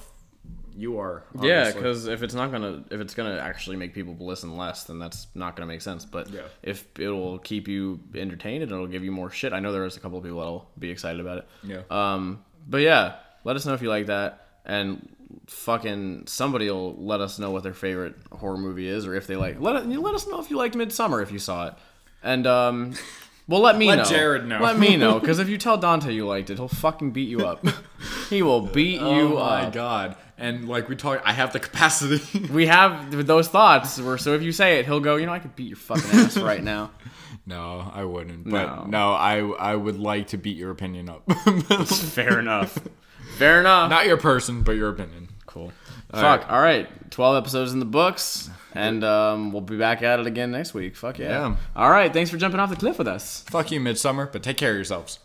you 0.77 0.99
are. 1.01 1.25
Yeah, 1.41 1.73
because 1.73 2.07
if 2.07 2.23
it's 2.23 2.35
not 2.35 2.53
gonna 2.53 2.85
if 2.91 3.01
it's 3.01 3.15
gonna 3.15 3.39
actually 3.39 3.77
make 3.77 3.95
people 3.95 4.15
listen 4.21 4.57
less, 4.57 4.85
then 4.85 4.99
that's 5.01 5.27
not 5.35 5.57
gonna 5.57 5.67
make 5.67 5.81
sense. 5.81 6.05
But 6.05 6.29
Yeah. 6.31 6.43
if 6.63 6.87
it'll 7.01 7.39
keep 7.39 7.67
you 7.67 7.99
entertained 8.15 8.63
and 8.63 8.71
it'll 8.71 8.87
give 8.87 9.03
you 9.03 9.11
more 9.11 9.31
shit, 9.31 9.53
I 9.53 9.59
know 9.61 9.73
there 9.73 9.85
is 9.87 9.97
a 9.97 10.01
couple 10.01 10.19
of 10.19 10.25
people 10.25 10.39
that'll 10.39 10.71
be 10.79 10.91
excited 10.91 11.21
about 11.21 11.39
it. 11.39 11.49
Yeah. 11.65 11.81
Um. 11.91 12.45
But 12.69 12.83
yeah, 12.83 13.17
let 13.49 13.57
us 13.57 13.65
know 13.67 13.73
if 13.73 13.81
you 13.83 13.89
like 13.89 14.07
that, 14.07 14.47
and 14.67 15.09
fucking 15.47 16.25
somebody 16.27 16.71
will 16.71 16.95
let 16.99 17.21
us 17.21 17.39
know 17.39 17.51
what 17.51 17.63
their 17.63 17.73
favorite 17.75 18.15
horror 18.31 18.59
movie 18.59 18.87
is, 18.89 19.07
or 19.07 19.15
if 19.15 19.27
they 19.27 19.37
like 19.37 19.59
let 19.61 19.89
let 19.89 20.15
us 20.15 20.29
know 20.29 20.39
if 20.39 20.51
you 20.51 20.57
liked 20.59 20.75
Midsommar 20.77 21.23
if 21.23 21.33
you 21.33 21.39
saw 21.39 21.69
it, 21.69 21.75
and 22.23 22.47
um. 22.47 22.95
Well, 23.51 23.63
let 23.63 23.79
me 23.79 23.87
Let 23.89 23.97
know. 23.97 24.05
Jared 24.05 24.47
know. 24.47 24.61
Let 24.61 24.79
me 24.79 24.97
know, 24.99 25.19
because 25.21 25.39
if 25.39 25.49
you 25.49 25.57
tell 25.57 25.79
Dante 25.79 26.13
you 26.13 26.27
liked 26.27 26.51
it, 26.51 26.59
he'll 26.59 26.69
fucking 26.69 27.13
beat 27.13 27.31
you 27.31 27.47
up. 27.47 27.65
he 28.29 28.43
will 28.43 28.61
beat 28.61 29.01
you. 29.01 29.07
Oh 29.07 29.19
you 29.31 29.35
my 29.37 29.71
god! 29.71 30.17
And 30.37 30.69
like 30.69 30.91
we 30.91 30.97
talk, 30.97 31.23
I 31.25 31.33
have 31.33 31.55
the 31.55 31.59
capacity. 31.61 32.21
We 32.53 32.67
have 32.67 33.27
those 33.27 33.49
thoughts. 33.49 33.99
Where 33.99 34.19
so 34.19 34.35
if 34.35 34.43
you 34.43 34.53
say 34.53 34.79
it, 34.81 34.85
he'll 34.85 35.01
go. 35.01 35.17
You 35.17 35.25
know, 35.25 35.33
I 35.33 35.39
could 35.39 35.57
beat 35.57 35.69
your 35.69 35.79
fucking 35.79 36.11
ass 36.11 36.37
right 36.37 36.63
now. 36.63 36.91
no, 37.47 37.91
I 37.91 38.05
wouldn't. 38.05 38.51
But 38.51 38.67
No. 38.67 38.85
no, 38.85 39.13
I 39.15 39.39
I 39.39 39.75
would 39.75 39.99
like 39.99 40.27
to 40.29 40.37
beat 40.37 40.59
your 40.59 40.71
opinion 40.71 41.09
up. 41.09 41.23
Fair 41.89 42.39
enough. 42.39 42.79
Fair 43.39 43.61
enough. 43.61 43.89
Not 43.91 44.07
your 44.07 44.17
person, 44.17 44.63
but 44.63 44.73
your 44.73 44.91
opinion. 44.91 45.29
cool. 45.47 45.73
Fuck. 46.13 46.51
All 46.51 46.61
right. 46.61 46.89
Twelve 47.11 47.37
episodes 47.37 47.73
in 47.73 47.79
the 47.81 47.85
books, 47.85 48.49
and 48.75 49.05
um, 49.05 49.53
we'll 49.53 49.61
be 49.63 49.77
back 49.77 50.03
at 50.03 50.21
it 50.21 50.27
again 50.27 50.51
next 50.51 50.73
week. 50.75 50.97
Fuck 50.97 51.19
yeah. 51.19 51.29
Yeah. 51.29 51.57
All 51.77 51.91
right. 51.91 52.13
Thanks 52.13 52.31
for 52.31 52.37
jumping 52.37 52.61
off 52.61 52.71
the 52.71 52.77
cliff 52.77 52.99
with 52.99 53.09
us. 53.09 53.45
Fuck 53.49 53.71
you, 53.71 53.81
Midsommar, 53.81 54.31
but 54.33 54.43
take 54.43 54.57
care 54.57 54.71
of 54.71 54.77
yourselves. 54.77 55.19